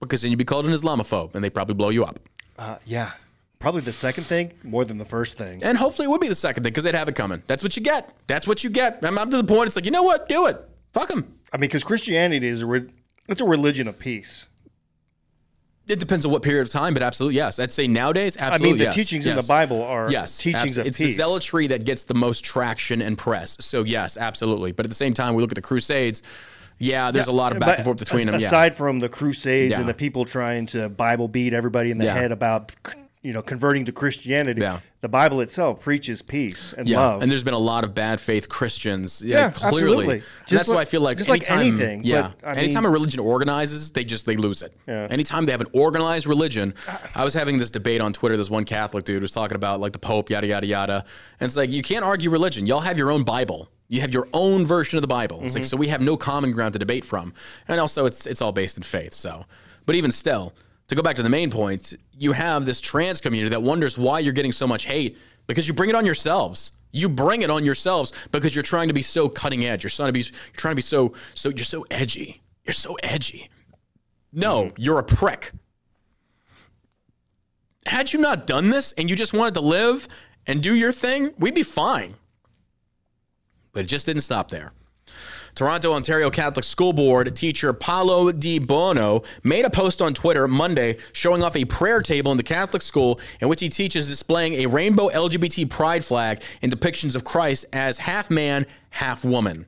Because 0.03 0.21
then 0.21 0.31
you'd 0.31 0.37
be 0.37 0.45
called 0.45 0.67
an 0.67 0.73
Islamophobe 0.73 1.35
and 1.35 1.43
they'd 1.43 1.55
probably 1.55 1.75
blow 1.75 1.89
you 1.89 2.05
up. 2.05 2.21
Uh, 2.59 2.77
yeah. 2.85 3.13
Probably 3.59 3.81
the 3.81 3.95
second 3.95 4.25
thing 4.25 4.53
more 4.63 4.85
than 4.85 4.99
the 4.99 5.07
first 5.07 5.39
thing. 5.39 5.63
And 5.65 5.79
hopefully 5.79 6.05
it 6.05 6.11
would 6.11 6.21
be 6.21 6.29
the 6.29 6.35
second 6.35 6.65
thing 6.65 6.73
because 6.73 6.85
they'd 6.85 6.95
have 6.95 7.09
it 7.09 7.15
coming. 7.15 7.43
That's 7.47 7.63
what 7.63 7.75
you 7.79 7.83
get. 7.83 8.15
That's 8.27 8.47
what 8.47 8.63
you 8.63 8.69
get. 8.69 8.99
I'm 9.03 9.17
up 9.17 9.31
to 9.31 9.39
the 9.39 9.45
point. 9.45 9.69
It's 9.69 9.77
like, 9.77 9.87
you 9.87 9.91
know 9.91 10.03
what? 10.03 10.29
Do 10.29 10.45
it. 10.49 10.61
Fuck 10.93 11.09
them. 11.09 11.39
I 11.55 11.57
mean, 11.57 11.69
because 11.69 11.85
Christianity 11.85 12.49
is 12.49 12.63
a 12.63 12.67
re- 12.67 12.89
it's 13.29 13.41
a 13.41 13.45
religion 13.47 13.87
of 13.87 13.99
peace. 13.99 14.47
It 15.87 16.01
depends 16.01 16.25
on 16.25 16.33
what 16.33 16.43
period 16.43 16.63
of 16.67 16.71
time, 16.73 16.95
but 16.95 17.03
absolutely 17.03 17.37
yes. 17.37 17.59
I'd 17.61 17.71
say 17.73 17.87
nowadays, 17.87 18.37
absolutely. 18.39 18.69
I 18.69 18.73
mean, 18.73 18.79
the 18.79 18.85
yes. 18.87 18.95
teachings 18.95 19.27
in 19.27 19.37
the 19.37 19.43
Bible 19.43 19.83
are 19.83 20.11
Yes, 20.11 20.39
teachings 20.39 20.79
of 20.79 20.87
it's 20.87 20.97
peace. 20.99 21.09
the 21.09 21.13
zealotry 21.13 21.67
that 21.69 21.85
gets 21.85 22.05
the 22.05 22.15
most 22.15 22.43
traction 22.45 23.01
and 23.03 23.17
press. 23.19 23.57
So 23.61 23.83
yes, 23.85 24.17
absolutely. 24.17 24.73
But 24.73 24.87
at 24.87 24.89
the 24.89 24.95
same 24.95 25.15
time, 25.15 25.35
we 25.35 25.43
look 25.43 25.53
at 25.53 25.57
the 25.57 25.63
Crusades. 25.63 26.23
Yeah, 26.79 27.11
there's 27.13 27.29
a 27.29 27.33
lot 27.33 27.53
of 27.53 27.61
back 27.61 27.69
But 27.69 27.77
and 27.77 27.85
forth 27.85 27.99
between 27.99 28.21
as- 28.21 28.33
them. 28.33 28.41
Yeah, 28.41 28.47
Aside 28.49 28.75
from 28.75 28.99
the 28.99 29.09
Crusades 29.09 29.71
Yeah. 29.73 29.81
and 29.81 29.89
the 29.89 29.95
people 29.95 30.25
trying 30.25 30.67
to 30.67 30.89
Bible 30.89 31.29
beat 31.29 31.53
everybody 31.53 31.91
in 31.93 31.99
the 31.99 32.07
Yeah. 32.07 32.15
head 32.15 32.33
about 32.33 32.73
you 33.25 33.33
know, 33.33 33.43
converting 33.43 33.87
to 33.87 33.91
Christianity. 33.93 34.61
Yeah. 34.61 34.81
The 35.01 35.09
Bible 35.09 35.41
itself 35.41 35.81
preaches 35.81 36.23
peace 36.23 36.73
and 36.75 36.87
Yeah, 36.89 36.99
love. 37.01 37.23
and 37.23 37.31
there's 37.31 37.43
been 37.43 37.55
a 37.55 37.59
lot 37.59 37.83
of 37.83 37.95
bad 37.95 38.21
faith 38.21 38.49
Christians. 38.49 39.23
Yeah, 39.25 39.37
Yeah, 39.47 39.51
clearly. 39.51 39.81
absolutely. 39.83 40.15
And 40.15 40.23
Just 40.47 40.51
that's 40.51 40.69
why 40.69 40.83
I 40.83 40.85
feel 40.85 41.01
like 41.01 41.17
just 41.19 41.31
like 41.31 41.51
anytime, 41.51 41.67
anything, 41.69 42.03
Yeah, 42.05 42.33
but, 42.41 42.49
I 42.49 42.53
anytime 42.61 42.83
mean- 42.85 42.91
a 42.91 42.93
religion 42.93 43.21
organizes, 43.21 43.91
they 43.93 44.05
just 44.05 44.27
they 44.27 44.37
lose 44.37 44.61
it. 44.63 44.73
Yeah. 44.87 45.07
Anytime 45.11 45.47
they 45.47 45.53
have 45.53 45.61
an 45.63 45.67
organized 45.73 46.27
religion, 46.27 46.75
I 47.15 47.25
was 47.25 47.35
having 47.35 47.59
this 47.59 47.71
debate 47.71 48.01
on 48.03 48.13
Twitter. 48.13 48.37
This 48.37 48.51
one 48.51 48.65
Catholic 48.65 49.05
dude 49.05 49.23
was 49.23 49.33
talking 49.33 49.57
about 49.57 49.81
like 49.81 49.93
the 49.93 49.99
Pope, 49.99 50.29
yada 50.31 50.47
yada 50.47 50.67
yada, 50.67 51.05
and 51.41 51.47
it's 51.47 51.57
like 51.57 51.71
you 51.71 51.83
can't 51.83 52.05
argue 52.05 52.31
religion. 52.31 52.67
Y'all 52.67 52.81
have 52.81 52.99
your 52.99 53.11
own 53.11 53.25
Bible. 53.25 53.71
You 53.89 54.01
have 54.03 54.13
your 54.15 54.27
own 54.33 54.65
version 54.67 54.97
of 54.99 55.03
the 55.03 55.09
Bible. 55.09 55.41
It's 55.43 55.53
Mm-hmm. 55.55 55.63
like 55.63 55.65
so 55.65 55.77
we 55.79 55.89
have 55.89 56.01
no 56.03 56.17
common 56.19 56.53
ground 56.53 56.73
to 56.75 56.79
debate 56.79 57.05
from, 57.07 57.33
and 57.69 57.81
also 57.81 58.05
it's 58.07 58.27
it's 58.27 58.41
all 58.43 58.53
based 58.53 58.77
in 58.77 58.83
faith. 58.83 59.13
So, 59.15 59.45
but 59.87 59.95
even 59.97 60.11
still, 60.13 60.55
to 60.89 60.95
go 60.95 61.03
back 61.03 61.17
to 61.17 61.23
the 61.23 61.29
main 61.31 61.51
point, 61.51 61.95
you 62.19 62.33
have 62.33 62.65
this 62.65 62.81
trans 62.81 63.21
community 63.21 63.51
that 63.51 63.63
wonders 63.63 63.99
why 63.99 64.19
you're 64.19 64.33
getting 64.33 64.53
so 64.53 64.67
much 64.67 64.85
hate 64.85 65.19
because 65.47 65.67
you 65.67 65.75
bring 65.75 65.91
it 65.91 65.97
on 65.97 66.07
yourselves. 66.07 66.73
You 66.93 67.09
bring 67.09 67.43
it 67.43 67.51
on 67.51 67.65
yourselves 67.65 68.13
because 68.31 68.55
you're 68.55 68.63
trying 68.63 68.89
to 68.89 68.95
be 68.95 69.03
so 69.03 69.29
cutting 69.29 69.65
edge. 69.65 69.83
You're 69.83 69.91
trying 69.91 70.09
to 70.09 70.13
be 70.13 70.21
you're 70.21 70.57
trying 70.57 70.73
to 70.73 70.77
be 70.77 70.83
so 70.83 71.13
so 71.35 71.49
you're 71.49 71.65
so 71.65 71.85
edgy. 71.91 72.41
You're 72.65 72.75
so 72.75 72.95
edgy. 73.03 73.51
No, 74.33 74.65
mm-hmm. 74.65 74.83
you're 74.83 74.99
a 74.99 75.05
prick. 75.05 75.53
Had 77.87 78.13
you 78.13 78.21
not 78.21 78.47
done 78.47 78.71
this 78.71 78.93
and 78.93 79.11
you 79.11 79.17
just 79.17 79.33
wanted 79.33 79.55
to 79.55 79.61
live 79.61 80.09
and 80.47 80.63
do 80.63 80.75
your 80.75 80.93
thing, 80.93 81.35
we'd 81.39 81.55
be 81.55 81.63
fine. 81.63 82.15
But 83.73 83.85
it 83.85 83.89
just 83.89 84.07
didn't 84.07 84.23
stop 84.23 84.49
there. 84.49 84.73
Toronto, 85.55 85.93
Ontario 85.93 86.31
Catholic 86.31 86.65
School 86.65 86.93
Board 86.93 87.35
teacher 87.37 87.73
Paolo 87.73 88.33
De 88.33 88.59
Buono 88.59 89.23
made 89.45 89.65
a 89.65 89.71
post 89.71 90.03
on 90.03 90.13
Twitter 90.13 90.49
Monday 90.49 90.97
showing 91.13 91.45
off 91.45 91.55
a 91.55 91.65
prayer 91.65 92.01
table 92.01 92.33
in 92.33 92.37
the 92.37 92.43
Catholic 92.43 92.83
school 92.83 93.21
in 93.41 93.49
which 93.49 93.61
he 93.61 93.69
teaches 93.69 94.09
displaying 94.09 94.55
a 94.55 94.67
rainbow 94.67 95.09
LGBT 95.11 95.71
pride 95.71 96.05
flag 96.05 96.43
and 96.63 96.73
depictions 96.73 97.15
of 97.15 97.23
Christ 97.23 97.67
as 97.73 97.99
half 97.99 98.31
man, 98.31 98.67
half 98.91 99.25
woman. 99.25 99.67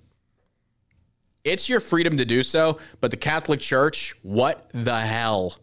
It's 1.44 1.68
your 1.68 1.78
freedom 1.78 2.16
to 2.16 2.24
do 2.24 2.42
so, 2.42 2.78
but 3.00 3.12
the 3.12 3.16
Catholic 3.16 3.60
Church, 3.60 4.14
what 4.22 4.68
the 4.74 4.98
hell? 4.98 5.54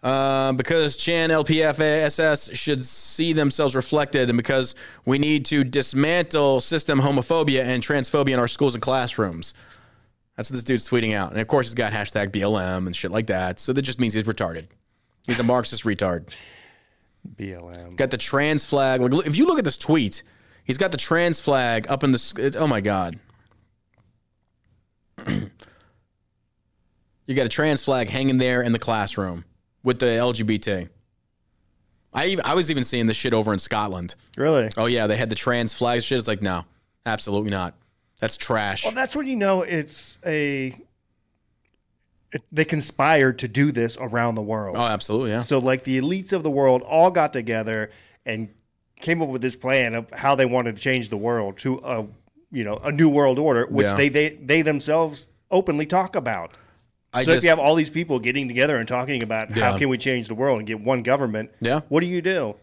Uh, 0.00 0.52
because 0.52 0.96
Chan 0.96 1.30
LPFASS 1.30 2.54
should 2.54 2.84
see 2.84 3.32
themselves 3.32 3.74
reflected, 3.74 4.30
and 4.30 4.36
because 4.36 4.76
we 5.04 5.18
need 5.18 5.44
to 5.46 5.64
dismantle 5.64 6.60
system 6.60 7.00
homophobia 7.00 7.62
and 7.64 7.82
transphobia 7.82 8.34
in 8.34 8.38
our 8.38 8.46
schools 8.46 8.74
and 8.74 8.82
classrooms. 8.82 9.54
That's 10.36 10.50
what 10.50 10.54
this 10.54 10.62
dude's 10.64 10.88
tweeting 10.88 11.14
out. 11.14 11.32
And 11.32 11.40
of 11.40 11.48
course, 11.48 11.66
he's 11.66 11.74
got 11.74 11.92
hashtag 11.92 12.28
BLM 12.28 12.86
and 12.86 12.94
shit 12.94 13.10
like 13.10 13.26
that. 13.26 13.58
So 13.58 13.72
that 13.72 13.82
just 13.82 13.98
means 13.98 14.14
he's 14.14 14.22
retarded. 14.22 14.66
He's 15.26 15.40
a 15.40 15.42
Marxist 15.42 15.82
retard. 15.82 16.30
BLM. 17.36 17.96
Got 17.96 18.12
the 18.12 18.18
trans 18.18 18.64
flag. 18.64 19.00
Like, 19.00 19.26
if 19.26 19.34
you 19.34 19.46
look 19.46 19.58
at 19.58 19.64
this 19.64 19.76
tweet, 19.76 20.22
he's 20.62 20.78
got 20.78 20.92
the 20.92 20.96
trans 20.96 21.40
flag 21.40 21.86
up 21.90 22.04
in 22.04 22.12
the. 22.12 22.34
it- 22.38 22.54
Oh 22.56 22.68
my 22.68 22.80
God. 22.80 23.18
you 25.26 25.50
got 27.34 27.46
a 27.46 27.48
trans 27.48 27.82
flag 27.82 28.08
hanging 28.08 28.38
there 28.38 28.62
in 28.62 28.70
the 28.70 28.78
classroom 28.78 29.44
with 29.88 29.98
the 30.00 30.04
LGBT. 30.06 30.90
I 32.12 32.26
even, 32.26 32.44
I 32.44 32.54
was 32.54 32.70
even 32.70 32.84
seeing 32.84 33.06
this 33.06 33.16
shit 33.16 33.32
over 33.32 33.54
in 33.54 33.58
Scotland. 33.58 34.14
Really? 34.36 34.68
Oh 34.76 34.84
yeah, 34.84 35.06
they 35.06 35.16
had 35.16 35.30
the 35.30 35.34
trans 35.34 35.72
flag 35.72 36.02
shit. 36.02 36.18
It's 36.18 36.28
like 36.28 36.42
no, 36.42 36.64
absolutely 37.06 37.50
not. 37.50 37.74
That's 38.20 38.36
trash. 38.36 38.84
Well, 38.84 38.92
that's 38.94 39.16
when 39.16 39.26
you 39.26 39.36
know 39.36 39.62
it's 39.62 40.18
a. 40.26 40.76
It, 42.30 42.42
they 42.52 42.66
conspired 42.66 43.38
to 43.38 43.48
do 43.48 43.72
this 43.72 43.96
around 43.98 44.34
the 44.34 44.42
world. 44.42 44.76
oh, 44.76 44.84
absolutely, 44.84 45.30
yeah. 45.30 45.40
So, 45.42 45.58
like 45.58 45.84
the 45.84 45.98
elites 45.98 46.34
of 46.34 46.42
the 46.42 46.50
world 46.50 46.82
all 46.82 47.10
got 47.10 47.32
together 47.32 47.90
and 48.26 48.50
came 49.00 49.22
up 49.22 49.28
with 49.30 49.40
this 49.40 49.56
plan 49.56 49.94
of 49.94 50.10
how 50.10 50.34
they 50.34 50.44
wanted 50.44 50.76
to 50.76 50.82
change 50.82 51.08
the 51.08 51.16
world 51.16 51.56
to 51.58 51.78
a, 51.78 52.04
you 52.52 52.64
know, 52.64 52.76
a 52.84 52.92
new 52.92 53.08
world 53.08 53.38
order, 53.38 53.66
which 53.68 53.86
Yeah. 53.86 53.94
they, 53.96 54.08
they 54.10 54.28
they 54.30 54.60
themselves 54.62 55.28
openly 55.50 55.86
talk 55.86 56.14
about. 56.14 56.50
I 57.12 57.24
So 57.24 57.32
if 57.32 57.42
you 57.42 57.48
have 57.48 57.58
all 57.58 57.74
these 57.74 57.90
people 57.90 58.18
getting 58.18 58.48
together 58.48 58.76
and 58.76 58.86
talking 58.86 59.22
about 59.22 59.56
Yeah. 59.56 59.70
how 59.72 59.78
can 59.78 59.88
we 59.88 59.96
change 59.98 60.28
the 60.28 60.34
world 60.34 60.58
and 60.58 60.66
get 60.66 60.80
one 60.80 61.02
government, 61.02 61.50
Yeah. 61.60 61.80
what 61.88 62.00
do 62.00 62.06
you 62.06 62.20
do? 62.20 62.54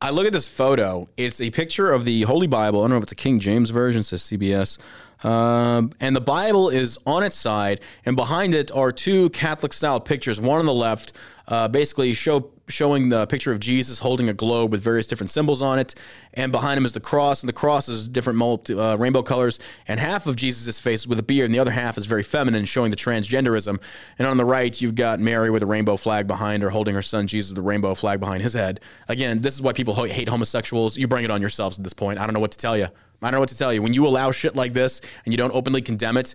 I 0.00 0.10
look 0.10 0.26
at 0.26 0.32
this 0.32 0.48
photo. 0.48 1.08
It's 1.16 1.40
a 1.40 1.50
picture 1.50 1.90
of 1.90 2.04
the 2.04 2.22
Holy 2.22 2.46
Bible. 2.46 2.80
I 2.80 2.82
don't 2.84 2.90
know 2.90 2.96
if 2.98 3.02
it's 3.04 3.12
a 3.12 3.16
King 3.16 3.40
James 3.40 3.70
version. 3.70 4.00
It 4.00 4.04
says 4.04 4.22
CBS. 4.22 4.78
Um, 5.24 5.92
and 6.00 6.14
the 6.14 6.20
Bible 6.20 6.68
is 6.68 6.98
on 7.06 7.22
its 7.22 7.36
side, 7.36 7.80
and 8.04 8.16
behind 8.16 8.54
it 8.54 8.70
are 8.72 8.92
two 8.92 9.30
Catholic 9.30 9.72
style 9.72 10.00
pictures. 10.00 10.40
One 10.40 10.60
on 10.60 10.66
the 10.66 10.74
left, 10.74 11.14
uh, 11.48 11.68
basically 11.68 12.12
show 12.14 12.50
showing 12.68 13.08
the 13.08 13.26
picture 13.26 13.52
of 13.52 13.60
Jesus 13.60 14.00
holding 14.00 14.28
a 14.28 14.32
globe 14.32 14.72
with 14.72 14.80
various 14.80 15.06
different 15.06 15.30
symbols 15.30 15.62
on 15.62 15.78
it, 15.78 15.94
and 16.34 16.50
behind 16.50 16.78
him 16.78 16.84
is 16.84 16.92
the 16.92 17.00
cross, 17.00 17.42
and 17.42 17.48
the 17.48 17.52
cross 17.52 17.88
is 17.88 18.08
different 18.08 18.38
multi, 18.38 18.74
uh, 18.74 18.96
rainbow 18.96 19.22
colors. 19.22 19.60
And 19.86 20.00
half 20.00 20.26
of 20.26 20.36
Jesus' 20.36 20.80
face 20.80 21.00
is 21.00 21.08
with 21.08 21.18
a 21.18 21.22
beard, 21.22 21.46
and 21.46 21.54
the 21.54 21.60
other 21.60 21.70
half 21.70 21.96
is 21.96 22.06
very 22.06 22.22
feminine, 22.22 22.64
showing 22.64 22.90
the 22.90 22.96
transgenderism. 22.96 23.80
And 24.18 24.26
on 24.26 24.36
the 24.36 24.44
right, 24.44 24.80
you've 24.80 24.96
got 24.96 25.20
Mary 25.20 25.50
with 25.50 25.62
a 25.62 25.66
rainbow 25.66 25.96
flag 25.96 26.26
behind 26.26 26.62
her, 26.62 26.70
holding 26.70 26.94
her 26.94 27.02
son 27.02 27.26
Jesus 27.26 27.52
with 27.52 27.58
a 27.58 27.62
rainbow 27.62 27.94
flag 27.94 28.20
behind 28.20 28.42
his 28.42 28.54
head. 28.54 28.80
Again, 29.08 29.40
this 29.40 29.54
is 29.54 29.62
why 29.62 29.72
people 29.72 29.94
hate 29.94 30.28
homosexuals. 30.28 30.98
You 30.98 31.06
bring 31.06 31.24
it 31.24 31.30
on 31.30 31.40
yourselves 31.40 31.78
at 31.78 31.84
this 31.84 31.92
point. 31.92 32.18
I 32.18 32.26
don't 32.26 32.34
know 32.34 32.40
what 32.40 32.52
to 32.52 32.58
tell 32.58 32.76
you. 32.76 32.88
I 33.22 33.30
don't 33.30 33.38
know 33.38 33.40
what 33.40 33.48
to 33.50 33.58
tell 33.58 33.72
you. 33.72 33.82
When 33.82 33.92
you 33.92 34.06
allow 34.06 34.30
shit 34.30 34.54
like 34.54 34.72
this 34.72 35.00
and 35.24 35.32
you 35.32 35.38
don't 35.38 35.54
openly 35.54 35.82
condemn 35.82 36.16
it, 36.16 36.34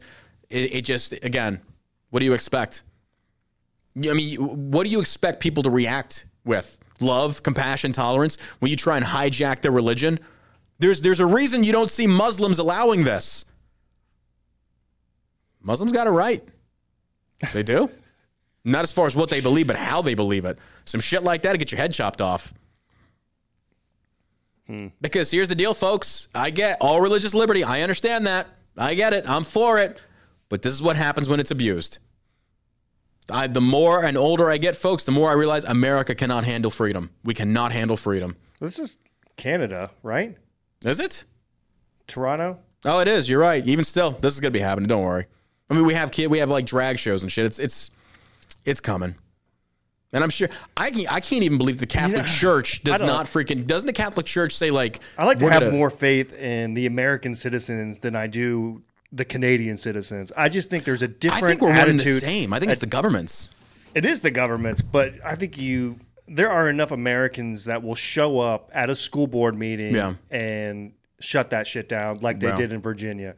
it, 0.49 0.75
it 0.75 0.81
just 0.81 1.13
again, 1.23 1.61
what 2.09 2.19
do 2.19 2.25
you 2.25 2.33
expect? 2.33 2.83
I 3.97 4.13
mean, 4.13 4.35
what 4.71 4.85
do 4.85 4.91
you 4.91 4.99
expect 4.99 5.41
people 5.41 5.63
to 5.63 5.69
react 5.69 6.25
with? 6.45 6.79
Love, 6.99 7.43
compassion, 7.43 7.91
tolerance 7.91 8.37
when 8.59 8.69
you 8.69 8.77
try 8.77 8.97
and 8.97 9.05
hijack 9.05 9.61
their 9.61 9.71
religion? 9.71 10.19
There's 10.79 11.01
there's 11.01 11.19
a 11.19 11.25
reason 11.25 11.63
you 11.63 11.71
don't 11.71 11.89
see 11.89 12.07
Muslims 12.07 12.59
allowing 12.59 13.03
this. 13.03 13.45
Muslims 15.61 15.91
got 15.91 16.07
it 16.07 16.11
right. 16.11 16.43
They 17.53 17.63
do. 17.63 17.89
Not 18.63 18.83
as 18.83 18.91
far 18.91 19.07
as 19.07 19.15
what 19.15 19.29
they 19.29 19.41
believe, 19.41 19.67
but 19.67 19.75
how 19.75 20.01
they 20.01 20.13
believe 20.13 20.45
it. 20.45 20.59
Some 20.85 21.01
shit 21.01 21.23
like 21.23 21.41
that 21.43 21.53
to 21.53 21.57
get 21.57 21.71
your 21.71 21.79
head 21.79 21.91
chopped 21.91 22.21
off. 22.21 22.53
Because 25.01 25.31
here's 25.31 25.49
the 25.49 25.55
deal, 25.55 25.73
folks. 25.73 26.27
I 26.33 26.49
get 26.49 26.77
all 26.81 27.01
religious 27.01 27.33
liberty. 27.33 27.63
I 27.63 27.81
understand 27.81 28.27
that. 28.27 28.47
I 28.77 28.95
get 28.95 29.13
it. 29.13 29.29
I'm 29.29 29.43
for 29.43 29.79
it. 29.79 30.03
But 30.49 30.61
this 30.61 30.73
is 30.73 30.81
what 30.81 30.95
happens 30.95 31.29
when 31.29 31.39
it's 31.39 31.51
abused. 31.51 31.99
I, 33.29 33.47
the 33.47 33.61
more 33.61 34.03
and 34.03 34.17
older 34.17 34.49
I 34.49 34.57
get, 34.57 34.75
folks, 34.75 35.03
the 35.05 35.11
more 35.11 35.29
I 35.29 35.33
realize 35.33 35.63
America 35.63 36.13
cannot 36.15 36.43
handle 36.43 36.71
freedom. 36.71 37.11
We 37.23 37.33
cannot 37.33 37.71
handle 37.71 37.95
freedom. 37.95 38.35
This 38.59 38.79
is 38.79 38.97
Canada, 39.37 39.91
right? 40.03 40.37
Is 40.83 40.99
it? 40.99 41.23
Toronto. 42.07 42.59
Oh, 42.83 42.99
it 42.99 43.07
is. 43.07 43.29
You're 43.29 43.39
right. 43.39 43.65
Even 43.65 43.85
still, 43.85 44.11
this 44.11 44.33
is 44.33 44.39
gonna 44.39 44.51
be 44.51 44.59
happening. 44.59 44.87
Don't 44.87 45.03
worry. 45.03 45.25
I 45.69 45.73
mean, 45.73 45.85
we 45.85 45.93
have 45.93 46.11
kid, 46.11 46.29
we 46.29 46.39
have 46.39 46.49
like 46.49 46.65
drag 46.65 46.99
shows 46.99 47.23
and 47.23 47.31
shit. 47.31 47.45
It's 47.45 47.59
it's 47.59 47.91
it's 48.65 48.79
coming. 48.81 49.15
And 50.13 50.23
I'm 50.23 50.29
sure 50.29 50.49
I 50.75 50.89
can 50.91 51.05
I 51.09 51.19
can't 51.21 51.43
even 51.43 51.57
believe 51.57 51.79
the 51.79 51.85
Catholic 51.87 52.21
know, 52.23 52.27
Church 52.27 52.83
does 52.83 52.99
don't- 52.99 53.09
freaking 53.25 53.65
doesn't 53.65 53.87
the 53.87 53.93
Catholic 53.93 54.25
Church 54.25 54.53
say 54.53 54.69
like 54.71 54.99
I 55.17 55.25
like 55.25 55.39
to 55.39 55.49
have 55.49 55.61
gonna- 55.61 55.71
more 55.71 55.89
faith 55.89 56.33
in 56.33 56.73
the 56.73 56.85
American 56.85 57.33
citizens 57.35 57.99
than 57.99 58.15
I 58.15 58.27
do 58.27 58.81
the 59.13 59.25
Canadian 59.25 59.77
citizens. 59.77 60.31
I 60.37 60.49
just 60.49 60.69
think 60.69 60.83
there's 60.83 61.01
a 61.01 61.07
different 61.07 61.43
I 61.43 61.47
think 61.49 61.61
we're 61.61 61.67
one 61.69 61.77
the 61.77 61.81
attitude. 62.03 62.21
same. 62.21 62.53
I 62.53 62.59
think 62.59 62.71
it's 62.71 62.81
the 62.81 62.85
governments. 62.87 63.53
It 63.95 64.05
is 64.05 64.21
the 64.21 64.31
government's, 64.31 64.81
but 64.81 65.13
I 65.23 65.35
think 65.35 65.57
you 65.57 65.99
there 66.27 66.49
are 66.51 66.69
enough 66.69 66.91
Americans 66.91 67.65
that 67.65 67.83
will 67.83 67.95
show 67.95 68.39
up 68.39 68.69
at 68.73 68.89
a 68.89 68.95
school 68.95 69.27
board 69.27 69.57
meeting 69.57 69.93
Yeah. 69.93 70.13
and 70.29 70.93
shut 71.19 71.49
that 71.49 71.67
shit 71.67 71.87
down 71.89 72.19
like 72.21 72.39
they 72.39 72.47
Yeah. 72.47 72.57
did 72.57 72.71
in 72.73 72.81
Virginia. 72.81 73.35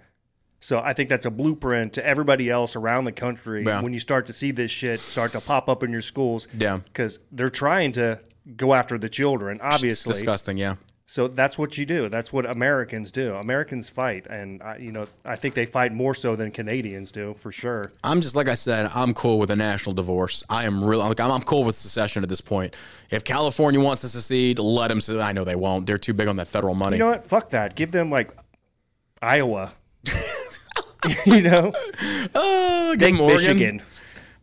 So 0.63 0.79
I 0.79 0.93
think 0.93 1.09
that's 1.09 1.25
a 1.25 1.29
blueprint 1.31 1.91
to 1.93 2.05
everybody 2.07 2.49
else 2.49 2.77
around 2.77 3.03
the 3.03 3.11
country 3.11 3.65
Yeah. 3.65 3.81
when 3.81 3.93
you 3.93 3.99
start 3.99 4.27
to 4.27 4.33
see 4.33 4.51
this 4.51 4.71
shit 4.71 5.01
start 5.01 5.33
to 5.33 5.41
pop 5.41 5.67
up 5.67 5.83
in 5.83 5.91
your 5.91 6.01
schools. 6.01 6.47
Yeah. 6.57 6.77
Because 6.85 7.19
they're 7.33 7.49
trying 7.49 7.91
to 7.93 8.19
go 8.55 8.73
after 8.73 8.97
the 8.97 9.09
children, 9.09 9.57
It's 9.61 9.75
obviously. 9.75 10.13
disgusting, 10.13 10.57
yeah. 10.57 10.75
So 11.05 11.27
that's 11.27 11.57
what 11.57 11.77
you 11.77 11.85
do. 11.85 12.07
That's 12.07 12.31
what 12.31 12.45
Americans 12.49 13.11
do. 13.11 13.35
Americans 13.35 13.89
fight, 13.89 14.25
and 14.27 14.63
I, 14.63 14.77
you 14.77 14.93
know, 14.93 15.05
I 15.25 15.35
think 15.35 15.53
they 15.53 15.65
fight 15.65 15.91
more 15.93 16.15
so 16.15 16.35
than 16.37 16.49
Canadians 16.49 17.11
do, 17.11 17.33
for 17.37 17.51
sure. 17.51 17.91
I'm 18.01 18.21
just 18.21 18.35
like 18.37 18.47
I 18.47 18.53
said. 18.55 18.89
I'm 18.95 19.13
cool 19.13 19.37
with 19.39 19.51
a 19.51 19.55
national 19.57 19.93
divorce. 19.95 20.43
I 20.49 20.63
am 20.63 20.83
real. 20.83 20.99
Like 20.99 21.19
I'm, 21.19 21.29
I'm 21.29 21.41
cool 21.43 21.65
with 21.65 21.75
secession 21.75 22.23
at 22.23 22.29
this 22.29 22.41
point. 22.41 22.73
If 23.11 23.25
California 23.25 23.81
wants 23.81 24.01
to 24.03 24.07
secede, 24.07 24.59
let 24.59 24.87
them. 24.87 25.01
se- 25.01 25.19
I 25.19 25.33
know 25.33 25.43
they 25.43 25.57
won't. 25.57 25.85
They're 25.87 25.97
too 25.99 26.13
big 26.13 26.29
on 26.29 26.37
that 26.37 26.47
federal 26.47 26.73
money. 26.73 26.95
You 26.97 27.03
know 27.03 27.09
what? 27.09 27.25
Fuck 27.25 27.49
that. 27.49 27.75
Give 27.75 27.91
them 27.91 28.09
like 28.09 28.31
Iowa. 29.21 29.73
you 31.25 31.41
know, 31.41 31.73
Uh, 32.35 32.95
give 32.95 33.17
take 33.17 33.19
Michigan. 33.19 33.81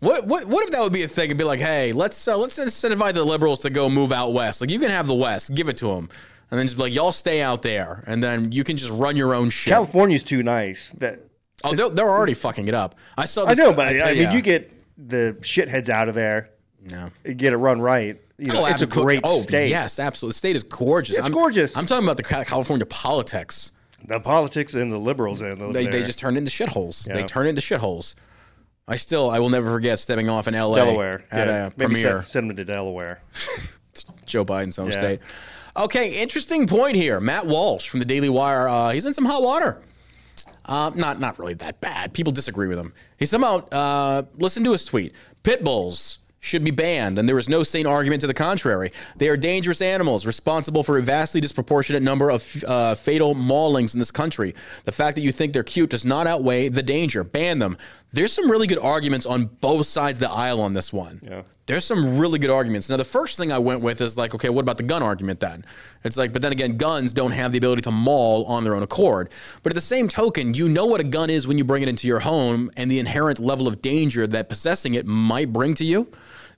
What, 0.01 0.27
what 0.27 0.47
what 0.47 0.65
if 0.65 0.71
that 0.71 0.81
would 0.81 0.95
be 0.95 1.03
a 1.03 1.09
thing? 1.09 1.27
It'd 1.27 1.37
be 1.37 1.45
like, 1.45 1.61
hey, 1.61 1.93
let's 1.93 2.27
uh, 2.27 2.37
let's 2.37 2.59
incentivize 2.59 3.13
the 3.13 3.25
liberals 3.25 3.61
to 3.61 3.71
go 3.71 3.91
move 3.91 4.13
out 4.13 4.33
west. 4.33 4.61
Like 4.61 4.71
you 4.71 4.79
can 4.79 4.91
have 4.91 5.07
the 5.07 5.15
west, 5.15 5.55
give 5.55 5.69
it 5.69 5.77
to 5.79 5.89
them, 5.89 6.09
and 6.51 6.59
then 6.59 6.67
just 6.67 6.77
be 6.79 6.85
like, 6.85 6.95
y'all 6.95 7.13
stay 7.13 7.43
out 7.43 7.61
there, 7.61 8.03
and 8.07 8.23
then 8.23 8.51
you 8.51 8.65
can 8.65 8.79
just 8.79 8.93
run 8.93 9.17
your 9.17 9.35
own 9.35 9.51
shit. 9.51 9.73
California's 9.73 10.25
too 10.25 10.43
nice. 10.43 10.91
That 10.93 11.21
oh, 11.65 11.75
they're, 11.75 11.91
they're 11.91 12.09
already 12.09 12.33
fucking 12.33 12.67
it 12.67 12.75
up. 12.75 12.95
I 13.19 13.27
saw. 13.27 13.47
I 13.47 13.53
know, 13.53 13.75
but 13.75 13.89
I 13.89 14.13
mean, 14.13 14.23
yeah. 14.23 14.33
you 14.33 14.41
get 14.41 14.73
the 14.97 15.37
shitheads 15.41 15.91
out 15.91 16.09
of 16.09 16.15
there, 16.15 16.51
no. 16.91 17.11
you 17.25 17.35
get 17.35 17.53
it 17.53 17.59
run 17.59 17.83
right. 17.83 18.19
you 18.39 18.47
know, 18.47 18.65
it's 18.65 18.81
a 18.81 18.87
great 18.87 19.21
oh, 19.25 19.41
state. 19.41 19.69
yes, 19.69 19.99
absolutely. 19.99 20.33
The 20.33 20.39
state 20.39 20.57
is 20.57 20.65
gorgeous. 20.65 21.19
It's 21.19 21.27
I'm, 21.27 21.33
gorgeous. 21.33 21.77
I'm 21.77 21.85
talking 21.85 22.07
about 22.07 22.17
the 22.17 22.23
California 22.23 22.87
politics. 22.87 23.73
The 24.07 24.21
politics 24.21 24.75
and 24.75 24.91
the 24.91 24.99
liberals 24.99 25.41
and 25.43 25.61
those 25.61 25.75
They, 25.75 25.87
they 25.87 26.03
just 26.03 26.19
turn 26.19 26.37
into 26.37 26.51
shitholes. 26.51 27.05
They 27.07 27.21
Yeah. 27.21 27.27
turn 27.27 27.47
into 27.47 27.61
shitholes. 27.61 28.15
I 28.89 28.97
still, 28.97 29.31
I 29.31 29.39
will 29.39 29.51
never 29.51 29.71
forget 29.71 29.99
stepping 30.01 30.29
off 30.29 30.49
in 30.49 30.55
L.A. 30.55 30.77
Delaware 30.77 31.25
at 31.31 31.47
yeah. 31.47 31.67
a 31.67 31.71
Maybe 31.77 31.95
premiere. 31.95 32.17
send, 32.23 32.27
send 32.27 32.51
them 32.51 32.57
to 32.57 32.65
Delaware. 32.65 33.21
Joe 34.27 34.45
Biden's 34.45 34.77
home 34.77 34.91
Yeah. 34.91 34.99
state. 34.99 35.21
Okay, 35.77 36.21
interesting 36.21 36.67
point 36.67 36.97
here. 36.97 37.21
Matt 37.21 37.47
Walsh 37.47 37.89
from 37.89 38.01
the 38.01 38.05
Daily 38.07 38.29
Wire. 38.29 38.69
Uh, 38.69 38.91
he's 38.91 39.07
in 39.07 39.15
some 39.15 39.25
hot 39.25 39.43
water. 39.43 39.81
Uh, 40.65 40.91
not 40.95 41.19
not 41.21 41.39
really 41.39 41.55
that 41.55 41.81
bad. 41.81 42.13
People 42.13 42.33
disagree 42.33 42.69
with 42.69 42.79
him. 42.79 42.93
He 43.19 43.27
somehow 43.27 43.59
uh, 43.71 44.23
listen 44.39 44.63
to 44.65 44.73
his 44.73 44.85
tweet. 44.85 45.15
Pit 45.43 45.63
bulls 45.65 46.19
should 46.41 46.65
be 46.65 46.71
banned, 46.71 47.19
and 47.19 47.29
there 47.29 47.39
is 47.39 47.49
no 47.49 47.63
sane 47.63 47.87
argument 47.87 48.23
to 48.23 48.27
the 48.27 48.35
contrary. 48.35 48.93
They 49.17 49.29
are 49.29 49.37
dangerous 49.37 49.83
animals, 49.83 50.25
responsible 50.25 50.83
for 50.83 50.99
a 50.99 51.03
vastly 51.03 51.41
disproportionate 51.41 52.03
number 52.03 52.31
of 52.31 52.65
uh, 52.67 52.95
fatal 52.95 53.35
maulings 53.35 53.95
in 53.95 53.99
this 53.99 54.11
country. 54.11 54.55
The 54.85 54.93
fact 54.93 55.17
that 55.17 55.23
you 55.23 55.33
think 55.33 55.53
they're 55.53 55.63
cute 55.63 55.91
does 55.91 56.07
not 56.07 56.27
outweigh 56.27 56.71
the 56.71 56.83
danger. 56.83 57.23
Ban 57.25 57.59
them. 57.59 57.77
There's 58.13 58.33
some 58.33 58.51
really 58.51 58.67
good 58.67 58.79
arguments 58.79 59.25
on 59.25 59.45
both 59.45 59.87
sides 59.87 60.21
of 60.21 60.29
the 60.29 60.35
aisle 60.35 60.61
on 60.61 60.73
this 60.73 60.93
one. 60.93 61.21
Yeah. 61.23 61.43
There's 61.67 61.85
some 61.85 62.19
really 62.19 62.41
good 62.41 62.51
arguments. 62.51 62.91
Now, 62.91 62.97
the 62.97 63.05
first 63.05 63.39
thing 63.39 63.53
I 63.53 63.59
went 63.59 63.81
with 63.83 64.01
is 64.01 64.19
like, 64.19 64.35
okay, 64.35 64.49
what 64.49 64.63
about 64.63 64.77
the 64.77 64.83
gun 64.83 65.05
argument 65.05 65.39
then? 65.39 65.65
It's 66.03 66.17
like, 66.17 66.33
but 66.33 66.43
then 66.43 66.51
again, 66.51 66.77
guns 66.77 67.13
don't 67.13 67.31
have 67.31 67.53
the 67.53 67.59
ability 67.59 67.83
to 67.83 67.93
maul 67.93 68.45
on 68.47 68.65
their 68.65 68.75
own 68.75 68.83
accord. 68.83 69.31
But 69.63 69.73
at 69.73 69.75
the 69.75 69.81
same 69.81 70.09
token, 70.09 70.55
you 70.55 70.69
know 70.69 70.87
what 70.87 71.01
a 71.01 71.05
gun 71.05 71.31
is 71.31 71.47
when 71.47 71.59
you 71.59 71.65
bring 71.65 71.85
it 71.85 71.89
into 71.89 72.09
your 72.09 72.19
home 72.19 72.73
and 72.77 72.91
the 72.91 72.99
inherent 72.99 73.39
level 73.39 73.69
of 73.69 73.81
danger 73.81 74.27
that 74.27 74.49
possessing 74.49 74.95
it 74.95 75.07
might 75.07 75.53
bring 75.53 75.75
to 75.75 75.85
you. 75.85 76.11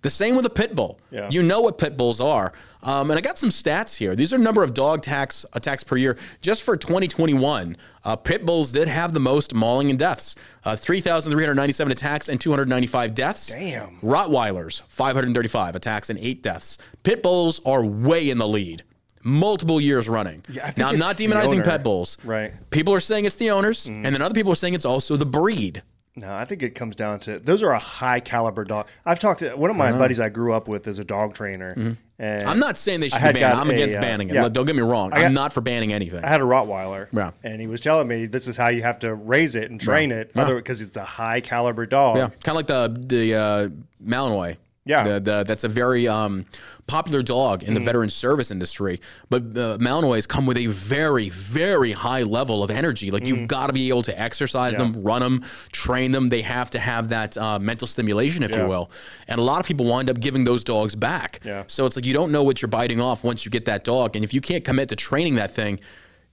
The 0.02 0.10
same 0.10 0.34
with 0.34 0.44
a 0.46 0.50
pit 0.50 0.74
bull. 0.74 1.00
Yeah. 1.10 1.28
You 1.30 1.42
know 1.42 1.60
what 1.60 1.78
pit 1.78 1.96
bulls 1.96 2.20
are. 2.20 2.52
Um, 2.82 3.10
and 3.10 3.18
I 3.18 3.20
got 3.20 3.38
some 3.38 3.50
stats 3.50 3.96
here. 3.96 4.16
These 4.16 4.32
are 4.32 4.38
number 4.38 4.62
of 4.64 4.74
dog 4.74 4.98
attacks 4.98 5.46
attacks 5.52 5.84
per 5.84 5.96
year. 5.96 6.18
Just 6.40 6.64
for 6.64 6.76
2021, 6.76 7.76
uh, 8.04 8.16
pit 8.16 8.44
bulls 8.44 8.72
did 8.72 8.88
have 8.88 9.12
the 9.12 9.20
most 9.20 9.54
mauling 9.54 9.90
and 9.90 9.98
deaths. 9.98 10.34
Uh, 10.64 10.74
3,397 10.74 11.92
attacks 11.92 12.28
and 12.28 12.40
295 12.40 13.14
deaths. 13.14 13.52
Damn. 13.52 13.96
Rottweilers, 14.00 14.82
535 14.88 15.76
attacks 15.76 16.10
and 16.10 16.18
eight 16.18 16.42
deaths. 16.42 16.78
Pit 17.04 17.22
bulls 17.22 17.60
are 17.64 17.84
way 17.84 18.28
in 18.28 18.38
the 18.38 18.48
lead. 18.48 18.82
Multiple 19.24 19.80
years 19.80 20.08
running. 20.08 20.44
Yeah, 20.48 20.72
now, 20.76 20.88
I'm 20.88 20.98
not 20.98 21.14
demonizing 21.14 21.62
pet 21.62 21.84
bulls. 21.84 22.18
Right. 22.24 22.52
People 22.70 22.92
are 22.92 22.98
saying 22.98 23.24
it's 23.24 23.36
the 23.36 23.50
owners, 23.52 23.86
and 23.86 24.04
then 24.04 24.20
other 24.20 24.34
people 24.34 24.50
are 24.52 24.56
saying 24.56 24.74
it's 24.74 24.84
also 24.84 25.16
the 25.16 25.26
breed. 25.26 25.80
No, 26.14 26.34
I 26.34 26.44
think 26.44 26.62
it 26.62 26.74
comes 26.74 26.94
down 26.94 27.20
to 27.20 27.38
those 27.38 27.62
are 27.62 27.72
a 27.72 27.78
high 27.78 28.20
caliber 28.20 28.64
dog. 28.64 28.86
I've 29.06 29.18
talked 29.18 29.40
to 29.40 29.54
one 29.56 29.70
of 29.70 29.76
my 29.76 29.92
buddies 29.92 30.20
I 30.20 30.28
grew 30.28 30.52
up 30.52 30.68
with 30.68 30.86
is 30.86 30.98
a 30.98 31.04
dog 31.04 31.34
trainer, 31.34 31.74
Mm-hmm. 31.74 32.48
I'm 32.48 32.60
not 32.60 32.76
saying 32.78 33.00
they 33.00 33.08
should 33.08 33.20
be 33.20 33.40
banned. 33.40 33.58
I'm 33.58 33.68
against 33.68 33.96
uh, 33.96 34.00
banning 34.00 34.28
it. 34.30 34.34
yeah. 34.34 34.48
Don't 34.48 34.64
get 34.64 34.76
me 34.76 34.82
wrong. 34.82 35.10
got- 35.10 35.18
I'm 35.24 35.34
not 35.34 35.52
for 35.52 35.60
banning 35.60 35.92
anything. 35.92 36.22
I 36.24 36.28
had 36.28 36.40
a 36.40 36.44
Rottweiler, 36.44 37.08
Yeah. 37.12 37.32
and 37.42 37.60
he 37.60 37.66
was 37.66 37.80
telling 37.80 38.06
me 38.06 38.26
this 38.26 38.46
is 38.46 38.56
how 38.56 38.68
you 38.68 38.82
have 38.82 39.00
to 39.00 39.12
raise 39.14 39.56
it 39.56 39.70
and 39.72 39.80
train 39.80 40.12
it, 40.12 40.30
Yeah. 40.36 40.42
other 40.42 40.54
because 40.56 40.80
it's 40.82 40.96
a 40.96 41.02
high 41.04 41.40
caliber 41.40 41.84
dog. 41.84 42.16
Yeah, 42.18 42.28
kind 42.44 42.50
of 42.50 42.54
like 42.56 42.66
the 42.68 42.96
the 43.06 43.34
uh, 43.34 43.68
Malinois. 44.04 44.56
Yeah. 44.84 45.04
The, 45.04 45.20
the, 45.20 45.44
that's 45.44 45.62
a 45.62 45.68
very 45.68 46.08
um, 46.08 46.44
popular 46.86 47.22
dog 47.22 47.62
in 47.62 47.74
the 47.74 47.80
veteran 47.80 48.10
service 48.10 48.50
industry. 48.50 48.98
But 49.30 49.42
uh, 49.42 49.78
Malinois 49.78 50.26
come 50.26 50.44
with 50.44 50.56
a 50.56 50.66
very, 50.66 51.28
very 51.28 51.92
high 51.92 52.22
level 52.24 52.64
of 52.64 52.70
energy. 52.70 53.10
Like 53.10 53.26
you've 53.26 53.46
got 53.46 53.68
to 53.68 53.72
be 53.72 53.88
able 53.90 54.02
to 54.02 54.20
exercise 54.20 54.74
them, 54.74 54.92
run 55.02 55.22
them, 55.22 55.42
train 55.70 56.10
them. 56.10 56.28
They 56.28 56.42
have 56.42 56.70
to 56.70 56.80
have 56.80 57.10
that 57.10 57.38
uh, 57.38 57.58
mental 57.60 57.86
stimulation, 57.86 58.42
if 58.42 58.54
you 58.56 58.66
will. 58.66 58.90
And 59.28 59.38
a 59.38 59.42
lot 59.42 59.60
of 59.60 59.66
people 59.66 59.86
wind 59.86 60.10
up 60.10 60.18
giving 60.18 60.44
those 60.44 60.64
dogs 60.64 60.96
back. 60.96 61.40
Yeah. 61.44 61.64
So 61.68 61.86
it's 61.86 61.94
like 61.96 62.04
you 62.04 62.12
don't 62.12 62.32
know 62.32 62.42
what 62.42 62.60
you're 62.60 62.68
biting 62.68 63.00
off 63.00 63.22
once 63.22 63.44
you 63.44 63.50
get 63.50 63.66
that 63.66 63.84
dog, 63.84 64.16
and 64.16 64.24
if 64.24 64.34
you 64.34 64.40
can't 64.40 64.64
commit 64.64 64.88
to 64.88 64.96
training 64.96 65.36
that 65.36 65.50
thing. 65.50 65.80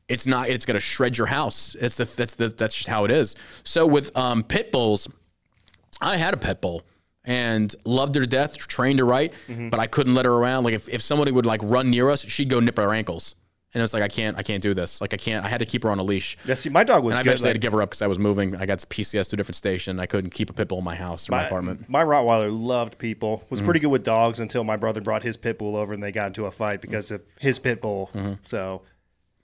It's 0.08 0.26
not. 0.26 0.50
It's 0.50 0.66
going 0.66 0.74
to 0.74 0.80
shred 0.80 1.20
your 1.20 1.28
house. 1.28 1.76
It's 1.80 1.98
the. 1.98 2.06
That's 2.06 2.34
the. 2.34 2.48
That's 2.48 2.76
just 2.76 2.90
how 2.90 3.06
it 3.06 3.12
is. 3.12 3.36
So 3.64 3.86
with 3.86 4.18
um, 4.18 4.42
pit 4.42 4.72
bulls, 4.72 5.08
I 6.02 6.18
had 6.18 6.34
a 6.34 6.38
pit 6.38 6.62
bull 6.62 6.82
and 7.30 7.74
loved 7.86 8.16
her 8.16 8.22
to 8.22 8.28
death, 8.28 8.58
trained 8.58 9.00
her 9.00 9.06
right, 9.06 9.32
Mm-hmm. 9.48 9.70
but 9.70 9.80
I 9.80 9.88
couldn't 9.88 10.16
let 10.16 10.26
her 10.26 10.34
around. 10.34 10.64
Like 10.66 10.74
if, 10.74 10.90
if 10.90 11.02
somebody 11.02 11.32
would 11.32 11.46
like 11.46 11.62
run 11.64 11.90
near 11.90 12.10
us, 12.10 12.26
she'd 12.26 12.50
go 12.50 12.60
nip 12.60 12.78
our 12.80 12.94
ankles. 12.94 13.36
And 13.72 13.82
it 13.82 13.84
was 13.84 13.94
like 13.94 14.02
I 14.02 14.08
can't, 14.08 14.36
I 14.36 14.42
can't 14.42 14.64
do 14.64 14.74
this. 14.74 15.00
Like 15.00 15.14
I 15.14 15.18
can't. 15.18 15.46
I 15.46 15.48
had 15.48 15.60
to 15.60 15.66
keep 15.66 15.84
her 15.84 15.92
on 15.92 16.00
a 16.00 16.04
leash. 16.04 16.38
Yeah, 16.44 16.56
see, 16.56 16.70
my 16.70 16.84
dog 16.84 17.04
was 17.04 17.14
And 17.14 17.20
I 17.20 17.22
eventually 17.22 17.50
had 17.50 17.54
to 17.54 17.60
give 17.60 17.72
her 17.74 17.84
up 17.84 17.90
because 17.92 18.02
I 18.02 18.08
was 18.08 18.18
moving. 18.18 18.56
I 18.56 18.66
got 18.66 18.80
PCS 18.80 19.30
to 19.30 19.36
a 19.36 19.38
different 19.38 19.58
station. 19.58 20.00
I 20.00 20.08
couldn't 20.08 20.32
keep 20.32 20.50
a 20.50 20.54
pit 20.54 20.68
bull 20.68 20.80
in 20.80 20.84
my 20.84 20.96
house 20.96 21.30
or 21.30 21.34
my, 21.34 21.38
my, 21.42 21.46
apartment. 21.46 21.88
my 21.88 22.04
Rottweiler 22.04 22.50
loved 22.52 22.98
people. 22.98 23.38
Mm-hmm. 23.38 23.46
Was 23.52 23.62
pretty 23.62 23.80
good 23.80 23.90
with 23.92 24.04
dogs 24.04 24.40
until 24.40 24.64
my 24.64 24.76
brother 24.76 25.02
brought 25.02 25.22
his 25.22 25.38
pit 25.38 25.60
bull 25.60 25.76
over 25.76 25.94
and 25.94 26.02
they 26.02 26.12
got 26.12 26.28
into 26.28 26.48
a 26.48 26.52
fight 26.52 26.82
because 26.82 27.12
of 27.12 27.22
his 27.40 27.60
pit 27.60 27.80
bull. 27.80 28.10
Mm-hmm. 28.16 28.34
So 28.44 28.82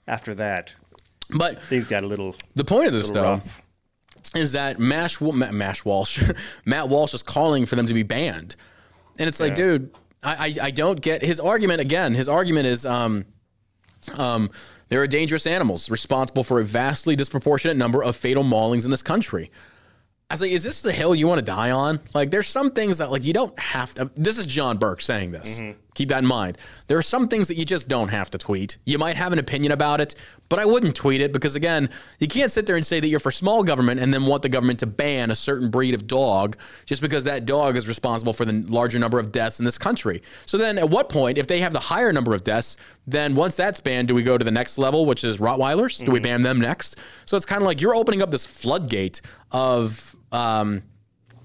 after 0.08 0.34
that, 0.34 0.72
But 1.30 1.62
things 1.62 1.86
got 1.86 2.02
a 2.02 2.06
little, 2.08 2.34
the 2.56 2.64
point 2.64 2.88
of 2.88 2.94
this, 2.94 3.12
though, 3.12 3.22
rough. 3.34 3.62
Is 4.34 4.52
that 4.52 4.78
Mash, 4.78 5.20
Mash 5.20 5.84
Walsh, 5.84 6.22
Matt 6.64 6.88
Walsh 6.88 7.14
is 7.14 7.22
calling 7.22 7.66
for 7.66 7.76
them 7.76 7.86
to 7.86 7.94
be 7.94 8.02
banned, 8.02 8.56
and 9.18 9.28
it's 9.28 9.40
like, 9.40 9.54
dude, 9.54 9.94
I, 10.22 10.54
I 10.60 10.66
I 10.66 10.70
don't 10.70 11.00
get 11.00 11.22
his 11.22 11.40
argument. 11.40 11.80
Again, 11.80 12.14
his 12.14 12.28
argument 12.28 12.66
is, 12.66 12.84
um, 12.86 13.24
um, 14.16 14.50
there 14.88 15.00
are 15.00 15.06
dangerous 15.06 15.46
animals 15.46 15.90
responsible 15.90 16.44
for 16.44 16.60
a 16.60 16.64
vastly 16.64 17.16
disproportionate 17.16 17.76
number 17.76 18.02
of 18.02 18.16
fatal 18.16 18.44
maulings 18.44 18.84
in 18.84 18.90
this 18.90 19.02
country. 19.02 19.50
I 20.28 20.34
was 20.34 20.42
like, 20.42 20.50
is 20.50 20.64
this 20.64 20.82
the 20.82 20.92
hill 20.92 21.14
you 21.14 21.28
want 21.28 21.38
to 21.38 21.44
die 21.44 21.70
on? 21.70 22.00
Like, 22.12 22.30
there's 22.32 22.48
some 22.48 22.70
things 22.70 22.98
that 22.98 23.10
like 23.12 23.24
you 23.24 23.32
don't 23.32 23.56
have 23.60 23.94
to. 23.94 24.10
This 24.16 24.38
is 24.38 24.46
John 24.46 24.76
Burk 24.76 25.00
saying 25.00 25.30
this. 25.30 25.60
Keep 25.96 26.10
that 26.10 26.18
in 26.18 26.26
mind. 26.26 26.58
There 26.88 26.98
are 26.98 27.02
some 27.02 27.26
things 27.26 27.48
that 27.48 27.54
you 27.54 27.64
just 27.64 27.88
don't 27.88 28.10
have 28.10 28.28
to 28.30 28.38
tweet. 28.38 28.76
You 28.84 28.98
might 28.98 29.16
have 29.16 29.32
an 29.32 29.38
opinion 29.38 29.72
about 29.72 30.02
it, 30.02 30.14
but 30.50 30.58
I 30.58 30.66
wouldn't 30.66 30.94
tweet 30.94 31.22
it 31.22 31.32
because 31.32 31.54
again, 31.54 31.88
you 32.18 32.28
can't 32.28 32.52
sit 32.52 32.66
there 32.66 32.76
and 32.76 32.84
say 32.84 33.00
that 33.00 33.08
you're 33.08 33.18
for 33.18 33.30
small 33.30 33.64
government 33.64 34.00
and 34.00 34.12
then 34.12 34.26
want 34.26 34.42
the 34.42 34.50
government 34.50 34.80
to 34.80 34.86
ban 34.86 35.30
a 35.30 35.34
certain 35.34 35.70
breed 35.70 35.94
of 35.94 36.06
dog 36.06 36.58
just 36.84 37.00
because 37.00 37.24
that 37.24 37.46
dog 37.46 37.78
is 37.78 37.88
responsible 37.88 38.34
for 38.34 38.44
the 38.44 38.52
larger 38.68 38.98
number 38.98 39.18
of 39.18 39.32
deaths 39.32 39.58
in 39.58 39.64
this 39.64 39.78
country. 39.78 40.20
So 40.44 40.58
then, 40.58 40.76
at 40.76 40.90
what 40.90 41.08
point, 41.08 41.38
if 41.38 41.46
they 41.46 41.60
have 41.60 41.72
the 41.72 41.80
higher 41.80 42.12
number 42.12 42.34
of 42.34 42.44
deaths, 42.44 42.76
then 43.06 43.34
once 43.34 43.56
that's 43.56 43.80
banned, 43.80 44.08
do 44.08 44.14
we 44.14 44.22
go 44.22 44.36
to 44.36 44.44
the 44.44 44.50
next 44.50 44.76
level, 44.76 45.06
which 45.06 45.24
is 45.24 45.38
Rottweilers? 45.38 46.04
Do 46.04 46.12
we 46.12 46.20
ban 46.20 46.42
them 46.42 46.60
next? 46.60 47.00
So 47.24 47.38
it's 47.38 47.46
kind 47.46 47.62
of 47.62 47.66
like 47.66 47.80
you're 47.80 47.94
opening 47.94 48.20
up 48.20 48.30
this 48.30 48.44
floodgate 48.44 49.22
of 49.50 50.14
um, 50.30 50.82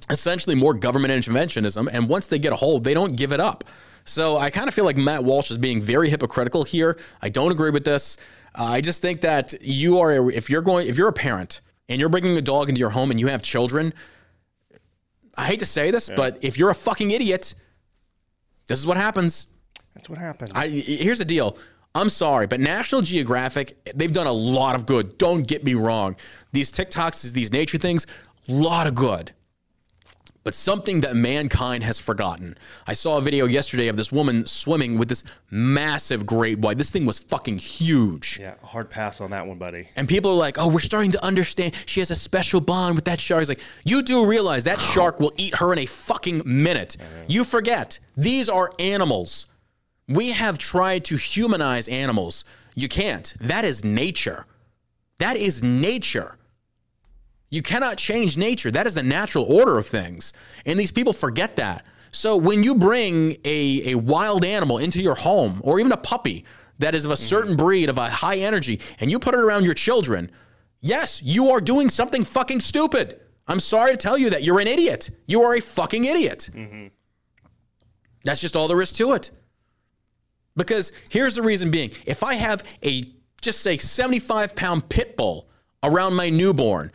essentially 0.09 0.55
more 0.55 0.73
government 0.73 1.13
interventionism. 1.13 1.87
And 1.89 2.09
once 2.09 2.27
they 2.27 2.37
get 2.37 2.51
a 2.51 2.57
hold, 2.57 2.83
they 2.83 2.93
don't 2.93 3.15
give 3.15 3.31
it 3.31 3.39
up. 3.39 3.63
So 4.05 4.37
I 4.37 4.49
kind 4.49 4.67
of 4.67 4.73
feel 4.73 4.85
like 4.85 4.97
Matt 4.97 5.23
Walsh 5.23 5.51
is 5.51 5.57
being 5.57 5.81
very 5.81 6.09
hypocritical 6.09 6.63
here. 6.63 6.97
I 7.21 7.29
don't 7.29 7.51
agree 7.51 7.69
with 7.69 7.85
this. 7.85 8.17
Uh, 8.55 8.65
I 8.65 8.81
just 8.81 9.01
think 9.01 9.21
that 9.21 9.53
you 9.61 9.99
are, 9.99 10.11
a, 10.11 10.27
if 10.27 10.49
you're 10.49 10.61
going, 10.61 10.87
if 10.87 10.97
you're 10.97 11.07
a 11.07 11.13
parent 11.13 11.61
and 11.87 11.99
you're 11.99 12.09
bringing 12.09 12.37
a 12.37 12.41
dog 12.41 12.69
into 12.69 12.79
your 12.79 12.89
home 12.89 13.11
and 13.11 13.19
you 13.19 13.27
have 13.27 13.41
children, 13.41 13.93
I 15.37 15.45
hate 15.45 15.59
to 15.59 15.65
say 15.65 15.91
this, 15.91 16.09
but 16.09 16.43
if 16.43 16.57
you're 16.57 16.69
a 16.71 16.75
fucking 16.75 17.11
idiot, 17.11 17.53
this 18.67 18.77
is 18.77 18.85
what 18.85 18.97
happens. 18.97 19.47
that's 19.95 20.09
what 20.09 20.19
happens. 20.19 20.51
I, 20.53 20.67
here's 20.67 21.19
the 21.19 21.25
deal. 21.25 21.57
I'm 21.93 22.09
sorry, 22.09 22.47
but 22.47 22.59
National 22.59 23.01
Geographic, 23.01 23.77
they've 23.95 24.13
done 24.13 24.27
a 24.27 24.31
lot 24.31 24.75
of 24.75 24.85
good. 24.85 25.17
Don't 25.17 25.45
get 25.45 25.63
me 25.63 25.73
wrong. 25.73 26.15
These 26.53 26.71
TikToks, 26.71 27.33
these 27.33 27.51
nature 27.51 27.77
things, 27.77 28.07
a 28.47 28.53
lot 28.53 28.87
of 28.87 28.95
good. 28.95 29.31
But 30.43 30.55
something 30.55 31.01
that 31.01 31.15
mankind 31.15 31.83
has 31.83 31.99
forgotten. 31.99 32.57
I 32.87 32.93
saw 32.93 33.17
a 33.19 33.21
video 33.21 33.45
yesterday 33.45 33.89
of 33.89 33.95
this 33.95 34.11
woman 34.11 34.47
swimming 34.47 34.97
with 34.97 35.07
this 35.07 35.23
massive 35.51 36.25
great 36.25 36.57
white. 36.57 36.79
This 36.79 36.89
thing 36.89 37.05
was 37.05 37.19
fucking 37.19 37.59
huge. 37.59 38.39
yeah, 38.41 38.55
hard 38.63 38.89
pass 38.89 39.21
on 39.21 39.29
that 39.31 39.45
one, 39.45 39.59
buddy. 39.59 39.89
And 39.95 40.09
people 40.09 40.31
are 40.31 40.37
like, 40.37 40.57
oh, 40.57 40.67
we're 40.67 40.79
starting 40.79 41.11
to 41.11 41.23
understand. 41.23 41.75
She 41.85 41.99
has 41.99 42.09
a 42.09 42.15
special 42.15 42.59
bond 42.59 42.95
with 42.95 43.05
that 43.05 43.19
shark. 43.19 43.41
He's 43.41 43.49
like, 43.49 43.61
you 43.85 44.01
do 44.01 44.25
realize 44.25 44.63
that 44.63 44.81
shark 44.81 45.19
will 45.19 45.33
eat 45.37 45.55
her 45.57 45.73
in 45.73 45.79
a 45.79 45.85
fucking 45.85 46.41
minute. 46.43 46.97
You 47.27 47.43
forget, 47.43 47.99
these 48.17 48.49
are 48.49 48.71
animals. 48.79 49.45
We 50.07 50.31
have 50.31 50.57
tried 50.57 51.05
to 51.05 51.17
humanize 51.17 51.87
animals. 51.87 52.45
You 52.73 52.89
can't. 52.89 53.31
That 53.39 53.63
is 53.63 53.83
nature. 53.83 54.47
That 55.19 55.37
is 55.37 55.61
nature. 55.61 56.37
You 57.51 57.61
cannot 57.61 57.97
change 57.97 58.37
nature. 58.37 58.71
That 58.71 58.87
is 58.87 58.95
the 58.95 59.03
natural 59.03 59.43
order 59.43 59.77
of 59.77 59.85
things. 59.85 60.33
And 60.65 60.79
these 60.79 60.91
people 60.91 61.13
forget 61.13 61.57
that. 61.57 61.85
So 62.11 62.37
when 62.37 62.63
you 62.63 62.75
bring 62.75 63.37
a, 63.45 63.91
a 63.91 63.95
wild 63.95 64.43
animal 64.43 64.77
into 64.77 65.01
your 65.01 65.15
home, 65.15 65.61
or 65.63 65.79
even 65.79 65.91
a 65.91 65.97
puppy 65.97 66.45
that 66.79 66.95
is 66.95 67.05
of 67.05 67.11
a 67.11 67.13
mm-hmm. 67.13 67.23
certain 67.23 67.55
breed, 67.55 67.89
of 67.89 67.97
a 67.97 68.09
high 68.09 68.37
energy, 68.37 68.79
and 68.99 69.11
you 69.11 69.19
put 69.19 69.35
it 69.35 69.39
around 69.39 69.65
your 69.65 69.73
children, 69.73 70.31
yes, 70.79 71.21
you 71.23 71.49
are 71.51 71.59
doing 71.59 71.89
something 71.89 72.23
fucking 72.23 72.61
stupid. 72.61 73.19
I'm 73.47 73.59
sorry 73.59 73.91
to 73.91 73.97
tell 73.97 74.17
you 74.17 74.29
that. 74.31 74.43
You're 74.43 74.59
an 74.59 74.67
idiot. 74.67 75.09
You 75.27 75.41
are 75.43 75.55
a 75.55 75.61
fucking 75.61 76.05
idiot. 76.05 76.49
Mm-hmm. 76.53 76.87
That's 78.23 78.39
just 78.39 78.55
all 78.55 78.67
there 78.67 78.81
is 78.81 78.93
to 78.93 79.13
it. 79.13 79.31
Because 80.55 80.93
here's 81.09 81.35
the 81.35 81.41
reason 81.41 81.71
being 81.71 81.91
if 82.05 82.23
I 82.23 82.35
have 82.35 82.63
a, 82.83 83.03
just 83.41 83.61
say, 83.61 83.77
75 83.77 84.55
pound 84.55 84.87
pit 84.89 85.17
bull 85.17 85.49
around 85.83 86.13
my 86.13 86.29
newborn, 86.29 86.91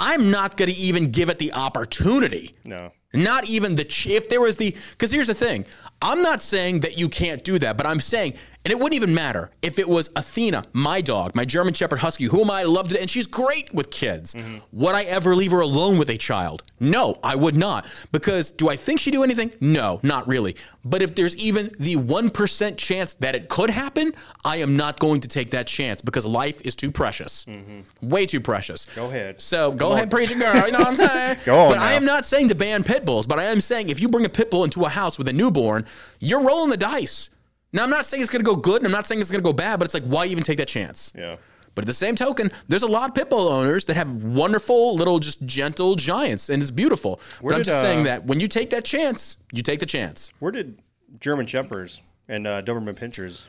I'm 0.00 0.30
not 0.30 0.56
going 0.56 0.70
to 0.70 0.76
even 0.76 1.10
give 1.10 1.28
it 1.28 1.38
the 1.38 1.52
opportunity 1.52 2.54
No. 2.64 2.92
Not 3.12 3.48
even 3.48 3.74
the 3.76 3.84
ch- 3.84 4.06
if 4.06 4.28
there 4.28 4.40
was 4.40 4.56
the 4.56 4.74
because 4.92 5.10
here's 5.12 5.26
the 5.26 5.34
thing. 5.34 5.66
I'm 6.02 6.22
not 6.22 6.40
saying 6.40 6.80
that 6.80 6.98
you 6.98 7.08
can't 7.08 7.44
do 7.44 7.58
that, 7.58 7.76
but 7.76 7.86
I'm 7.86 8.00
saying, 8.00 8.34
and 8.64 8.72
it 8.72 8.76
wouldn't 8.76 8.94
even 8.94 9.14
matter 9.14 9.50
if 9.62 9.78
it 9.78 9.88
was 9.88 10.08
Athena, 10.16 10.64
my 10.72 11.00
dog, 11.00 11.34
my 11.34 11.44
German 11.44 11.72
Shepherd 11.72 11.98
Husky, 11.98 12.24
whom 12.24 12.50
I 12.50 12.62
loved, 12.62 12.94
and 12.94 13.08
she's 13.08 13.26
great 13.26 13.72
with 13.72 13.90
kids. 13.90 14.34
Mm-hmm. 14.34 14.58
Would 14.72 14.94
I 14.94 15.04
ever 15.04 15.34
leave 15.34 15.50
her 15.50 15.60
alone 15.60 15.98
with 15.98 16.10
a 16.10 16.18
child? 16.18 16.62
No, 16.78 17.18
I 17.24 17.36
would 17.36 17.54
not. 17.56 17.86
Because 18.12 18.50
do 18.50 18.68
I 18.68 18.76
think 18.76 19.00
she'd 19.00 19.12
do 19.12 19.22
anything? 19.22 19.52
No, 19.60 20.00
not 20.02 20.28
really. 20.28 20.56
But 20.84 21.02
if 21.02 21.14
there's 21.14 21.36
even 21.36 21.74
the 21.78 21.96
1% 21.96 22.76
chance 22.76 23.14
that 23.14 23.34
it 23.34 23.48
could 23.48 23.70
happen, 23.70 24.12
I 24.44 24.58
am 24.58 24.76
not 24.76 24.98
going 24.98 25.20
to 25.22 25.28
take 25.28 25.50
that 25.50 25.66
chance 25.66 26.02
because 26.02 26.26
life 26.26 26.60
is 26.62 26.74
too 26.76 26.90
precious. 26.90 27.44
Mm-hmm. 27.46 28.08
Way 28.08 28.26
too 28.26 28.40
precious. 28.40 28.86
Go 28.94 29.06
ahead. 29.06 29.40
So 29.40 29.72
go 29.72 29.92
ahead, 29.92 30.10
preach 30.10 30.30
it, 30.30 30.38
girl. 30.38 30.54
You 30.66 30.72
know 30.72 30.80
what 30.80 30.88
I'm 30.88 30.96
saying? 31.08 31.38
Go 31.44 31.58
on 31.58 31.70
But 31.70 31.78
I 31.78 31.92
am 31.92 32.04
not 32.04 32.26
saying 32.26 32.48
to 32.48 32.54
ban 32.54 32.84
pit 32.84 33.04
bulls, 33.06 33.26
but 33.26 33.38
I 33.38 33.44
am 33.44 33.60
saying 33.60 33.88
if 33.88 34.00
you 34.00 34.08
bring 34.08 34.24
a 34.24 34.30
pit 34.30 34.50
bull 34.50 34.64
into 34.64 34.84
a 34.84 34.88
house 34.88 35.18
with 35.18 35.28
a 35.28 35.32
newborn, 35.32 35.86
you're 36.18 36.42
rolling 36.42 36.70
the 36.70 36.76
dice. 36.76 37.30
Now, 37.72 37.84
I'm 37.84 37.90
not 37.90 38.06
saying 38.06 38.22
it's 38.22 38.32
going 38.32 38.44
to 38.44 38.50
go 38.50 38.56
good 38.56 38.78
and 38.78 38.86
I'm 38.86 38.92
not 38.92 39.06
saying 39.06 39.20
it's 39.20 39.30
going 39.30 39.42
to 39.42 39.48
go 39.48 39.52
bad, 39.52 39.78
but 39.78 39.84
it's 39.84 39.94
like, 39.94 40.04
why 40.04 40.26
even 40.26 40.42
take 40.42 40.58
that 40.58 40.68
chance? 40.68 41.12
Yeah. 41.16 41.36
But 41.74 41.84
at 41.84 41.86
the 41.86 41.94
same 41.94 42.16
token, 42.16 42.50
there's 42.68 42.82
a 42.82 42.88
lot 42.88 43.10
of 43.10 43.14
pit 43.14 43.30
bull 43.30 43.48
owners 43.48 43.84
that 43.84 43.94
have 43.94 44.24
wonderful 44.24 44.96
little, 44.96 45.20
just 45.20 45.46
gentle 45.46 45.94
giants, 45.94 46.48
and 46.50 46.60
it's 46.60 46.72
beautiful. 46.72 47.20
Where 47.40 47.50
but 47.50 47.54
I'm 47.54 47.60
did, 47.60 47.66
just 47.66 47.80
saying 47.80 48.00
uh, 48.00 48.04
that 48.04 48.26
when 48.26 48.40
you 48.40 48.48
take 48.48 48.70
that 48.70 48.84
chance, 48.84 49.36
you 49.52 49.62
take 49.62 49.78
the 49.78 49.86
chance. 49.86 50.32
Where 50.40 50.50
did 50.50 50.80
German 51.20 51.46
Shepherds 51.46 52.02
and 52.28 52.46
uh, 52.46 52.62
Doberman 52.62 52.94
Pinschers? 52.94 53.44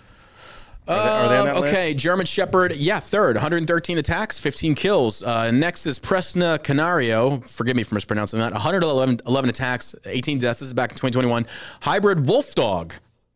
Are, 0.88 0.96
they, 0.96 1.02
are 1.10 1.30
they 1.30 1.38
on 1.38 1.46
that 1.46 1.56
Uh, 1.56 1.60
list? 1.62 1.74
okay, 1.74 1.94
German 1.94 2.26
Shepherd, 2.26 2.76
yeah, 2.76 3.00
third, 3.00 3.36
113 3.36 3.98
attacks, 3.98 4.40
15 4.40 4.76
kills. 4.76 5.24
Uh, 5.24 5.52
next 5.52 5.86
is 5.86 6.00
Presna 6.00 6.62
Canario. 6.64 7.40
Forgive 7.42 7.76
me 7.76 7.84
for 7.84 7.96
mispronouncing 7.96 8.40
that. 8.40 8.52
111 8.54 9.22
11 9.28 9.50
attacks, 9.50 9.96
18 10.06 10.40
deaths. 10.40 10.60
This 10.60 10.68
is 10.68 10.74
back 10.74 10.92
in 10.92 10.96
2021. 10.96 11.46
Hybrid 11.82 12.28
Wolf 12.28 12.56
Dog. 12.56 12.94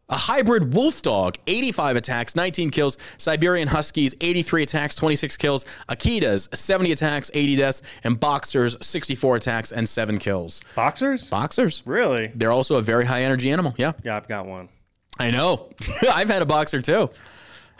A 0.07 0.15
hybrid 0.15 0.71
wolf 0.75 1.01
dog, 1.01 1.35
85 1.47 1.95
attacks, 1.95 2.35
19 2.35 2.69
kills. 2.69 2.99
Siberian 3.17 3.67
Huskies, 3.67 4.13
83 4.21 4.61
attacks, 4.61 4.93
26 4.93 5.35
kills. 5.35 5.65
Akitas, 5.89 6.55
70 6.55 6.91
attacks, 6.91 7.31
80 7.33 7.55
deaths. 7.55 7.81
And 8.03 8.19
Boxers, 8.19 8.77
64 8.85 9.37
attacks 9.37 9.71
and 9.71 9.89
7 9.89 10.19
kills. 10.19 10.61
Boxers? 10.75 11.27
Boxers. 11.27 11.81
Really? 11.87 12.31
They're 12.35 12.51
also 12.51 12.75
a 12.75 12.83
very 12.83 13.03
high 13.03 13.23
energy 13.23 13.49
animal. 13.49 13.73
Yeah. 13.77 13.93
Yeah, 14.03 14.15
I've 14.17 14.27
got 14.27 14.45
one. 14.45 14.69
I 15.17 15.31
know. 15.31 15.71
I've 16.13 16.29
had 16.29 16.43
a 16.43 16.45
boxer 16.45 16.83
too. 16.83 17.09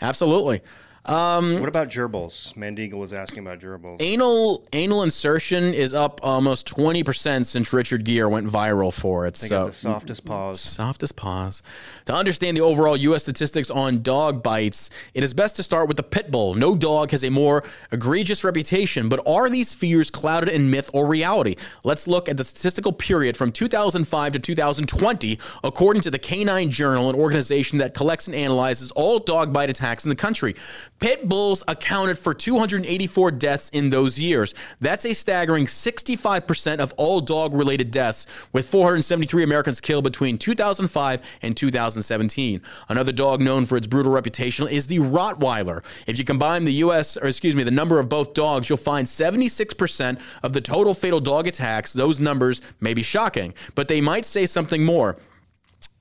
Absolutely. 0.00 0.62
Um, 1.06 1.60
what 1.60 1.68
about 1.68 1.88
gerbils? 1.88 2.54
Mandiga 2.54 2.94
was 2.94 3.12
asking 3.12 3.46
about 3.46 3.60
gerbils. 3.60 3.96
Anal 4.00 4.66
anal 4.72 5.02
insertion 5.04 5.72
is 5.72 5.94
up 5.94 6.20
almost 6.22 6.66
20% 6.68 7.44
since 7.44 7.72
Richard 7.72 8.04
Gere 8.04 8.28
went 8.28 8.48
viral 8.48 8.92
for 8.92 9.26
it. 9.26 9.34
They 9.34 9.46
So 9.46 9.66
the 9.68 9.72
softest 9.72 10.24
paws. 10.24 10.60
softest 10.60 11.14
pause. 11.14 11.62
To 12.06 12.14
understand 12.14 12.56
the 12.56 12.62
overall 12.62 12.96
U.S. 12.96 13.22
statistics 13.22 13.70
on 13.70 14.02
dog 14.02 14.42
bites, 14.42 14.90
it 15.14 15.22
is 15.22 15.32
best 15.32 15.56
to 15.56 15.62
start 15.62 15.86
with 15.86 15.96
the 15.96 16.02
pit 16.02 16.30
bull. 16.30 16.54
No 16.54 16.74
dog 16.74 17.12
has 17.12 17.22
a 17.22 17.30
more 17.30 17.62
egregious 17.92 18.42
reputation, 18.42 19.08
but 19.08 19.20
are 19.26 19.48
these 19.48 19.74
fears 19.74 20.10
clouded 20.10 20.48
in 20.48 20.70
myth 20.70 20.90
or 20.92 21.06
reality? 21.06 21.56
Let's 21.84 22.08
look 22.08 22.28
at 22.28 22.36
the 22.36 22.44
statistical 22.44 22.92
period 22.92 23.36
from 23.36 23.52
2005 23.52 24.32
to 24.32 24.38
2020, 24.40 25.38
according 25.62 26.02
to 26.02 26.10
the 26.10 26.18
Canine 26.18 26.70
Journal, 26.70 27.08
an 27.10 27.16
organization 27.16 27.78
that 27.78 27.94
collects 27.94 28.26
and 28.26 28.34
analyzes 28.34 28.90
all 28.92 29.18
dog 29.20 29.52
bite 29.52 29.70
attacks 29.70 30.04
in 30.04 30.08
the 30.08 30.16
country. 30.16 30.54
Pit 30.98 31.28
bulls 31.28 31.62
accounted 31.68 32.18
for 32.18 32.32
284 32.32 33.30
deaths 33.32 33.68
in 33.70 33.90
those 33.90 34.18
years. 34.18 34.54
That's 34.80 35.04
a 35.04 35.14
staggering 35.14 35.66
65% 35.66 36.78
of 36.78 36.94
all 36.96 37.20
dog 37.20 37.52
related 37.52 37.90
deaths, 37.90 38.26
with 38.52 38.66
473 38.68 39.42
Americans 39.42 39.80
killed 39.80 40.04
between 40.04 40.38
2005 40.38 41.20
and 41.42 41.56
2017. 41.56 42.62
Another 42.88 43.12
dog 43.12 43.42
known 43.42 43.66
for 43.66 43.76
its 43.76 43.86
brutal 43.86 44.12
reputation 44.12 44.68
is 44.68 44.86
the 44.86 44.98
Rottweiler. 44.98 45.84
If 46.06 46.18
you 46.18 46.24
combine 46.24 46.64
the 46.64 46.72
US, 46.74 47.16
or 47.18 47.26
excuse 47.26 47.54
me, 47.54 47.62
the 47.62 47.70
number 47.70 47.98
of 47.98 48.08
both 48.08 48.32
dogs, 48.32 48.68
you'll 48.68 48.78
find 48.78 49.06
76% 49.06 50.20
of 50.42 50.52
the 50.54 50.60
total 50.60 50.94
fatal 50.94 51.20
dog 51.20 51.46
attacks. 51.46 51.92
Those 51.92 52.20
numbers 52.20 52.62
may 52.80 52.94
be 52.94 53.02
shocking, 53.02 53.52
but 53.74 53.88
they 53.88 54.00
might 54.00 54.24
say 54.24 54.46
something 54.46 54.84
more. 54.84 55.18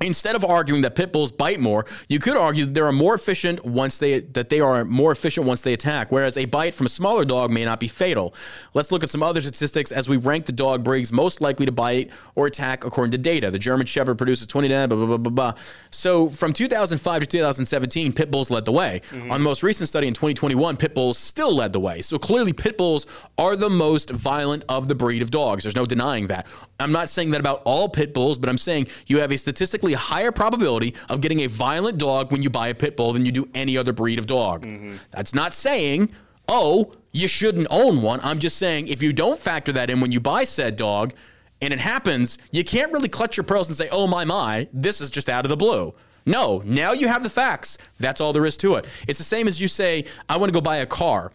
Instead 0.01 0.35
of 0.35 0.43
arguing 0.43 0.81
that 0.81 0.93
pit 0.93 1.13
bulls 1.13 1.31
bite 1.31 1.59
more, 1.59 1.85
you 2.09 2.19
could 2.19 2.35
argue 2.35 2.65
that 2.65 2.73
they 2.73 2.81
are 2.81 2.91
more 2.91 3.15
efficient 3.15 3.63
once 3.65 3.97
they 3.97 4.19
that 4.19 4.49
they 4.49 4.59
are 4.59 4.83
more 4.83 5.13
efficient 5.13 5.47
once 5.47 5.61
they 5.61 5.71
attack, 5.71 6.11
whereas 6.11 6.35
a 6.35 6.43
bite 6.43 6.73
from 6.73 6.85
a 6.85 6.89
smaller 6.89 7.23
dog 7.23 7.49
may 7.49 7.63
not 7.63 7.79
be 7.79 7.87
fatal. 7.87 8.35
Let's 8.73 8.91
look 8.91 9.03
at 9.03 9.09
some 9.09 9.23
other 9.23 9.41
statistics 9.41 9.93
as 9.93 10.09
we 10.09 10.17
rank 10.17 10.45
the 10.45 10.51
dog 10.51 10.83
breeds 10.83 11.13
most 11.13 11.39
likely 11.39 11.65
to 11.65 11.71
bite 11.71 12.11
or 12.35 12.47
attack 12.47 12.83
according 12.83 13.11
to 13.11 13.17
data. 13.17 13.49
The 13.49 13.59
German 13.59 13.85
Shepherd 13.85 14.17
produces 14.17 14.47
20 14.47 14.67
blah 14.67 14.87
blah 14.87 15.05
blah 15.05 15.17
blah 15.17 15.31
blah. 15.31 15.53
So 15.91 16.29
from 16.29 16.51
2005 16.51 17.21
to 17.21 17.25
2017, 17.25 18.11
pit 18.11 18.29
bulls 18.29 18.51
led 18.51 18.65
the 18.65 18.73
way. 18.73 19.01
Mm-hmm. 19.11 19.31
On 19.31 19.39
the 19.39 19.43
most 19.45 19.63
recent 19.63 19.87
study 19.87 20.07
in 20.07 20.13
2021, 20.13 20.75
pit 20.75 20.93
bulls 20.93 21.17
still 21.17 21.55
led 21.55 21.71
the 21.71 21.79
way. 21.79 22.01
So 22.01 22.17
clearly, 22.17 22.51
pit 22.51 22.77
bulls 22.77 23.07
are 23.37 23.55
the 23.55 23.69
most 23.69 24.09
violent 24.09 24.65
of 24.67 24.89
the 24.89 24.95
breed 24.95 25.21
of 25.21 25.31
dogs. 25.31 25.63
There's 25.63 25.75
no 25.75 25.85
denying 25.85 26.27
that. 26.27 26.47
I'm 26.81 26.91
not 26.91 27.09
saying 27.09 27.31
that 27.31 27.39
about 27.39 27.61
all 27.63 27.87
pit 27.87 28.13
bulls, 28.13 28.37
but 28.37 28.49
I'm 28.49 28.57
saying 28.57 28.87
you 29.07 29.19
have 29.19 29.31
a 29.31 29.37
statistically 29.85 30.15
higher 30.15 30.31
probability 30.31 30.95
of 31.09 31.21
getting 31.21 31.41
a 31.41 31.47
violent 31.47 31.97
dog 31.97 32.31
when 32.31 32.41
you 32.41 32.49
buy 32.49 32.69
a 32.69 32.75
pit 32.75 32.97
bull 32.97 33.13
than 33.13 33.25
you 33.25 33.31
do 33.31 33.47
any 33.53 33.77
other 33.77 33.93
breed 33.93 34.19
of 34.19 34.25
dog. 34.25 34.65
Mm-hmm. 34.65 34.95
That's 35.11 35.33
not 35.33 35.53
saying, 35.53 36.11
oh, 36.47 36.93
you 37.11 37.27
shouldn't 37.27 37.67
own 37.69 38.01
one. 38.01 38.19
I'm 38.23 38.39
just 38.39 38.57
saying 38.57 38.87
if 38.87 39.01
you 39.01 39.13
don't 39.13 39.39
factor 39.39 39.71
that 39.73 39.89
in 39.89 40.01
when 40.01 40.11
you 40.11 40.19
buy 40.19 40.43
said 40.43 40.75
dog 40.75 41.13
and 41.61 41.73
it 41.73 41.79
happens, 41.79 42.37
you 42.51 42.63
can't 42.63 42.91
really 42.91 43.09
clutch 43.09 43.37
your 43.37 43.43
pearls 43.43 43.69
and 43.69 43.77
say, 43.77 43.87
oh 43.91 44.07
my 44.07 44.25
my, 44.25 44.67
this 44.73 45.01
is 45.01 45.09
just 45.09 45.29
out 45.29 45.45
of 45.45 45.49
the 45.49 45.57
blue. 45.57 45.93
No, 46.25 46.63
now 46.65 46.93
you 46.93 47.07
have 47.07 47.21
the 47.21 47.29
facts. 47.29 47.77
That's 47.99 48.19
all 48.19 48.33
there 48.33 48.47
is 48.47 48.57
to 48.57 48.75
it. 48.75 48.87
It's 49.07 49.19
the 49.19 49.23
same 49.23 49.47
as 49.47 49.61
you 49.61 49.67
say, 49.67 50.05
I 50.27 50.37
want 50.37 50.49
to 50.49 50.53
go 50.53 50.61
buy 50.61 50.77
a 50.77 50.85
car. 50.85 51.31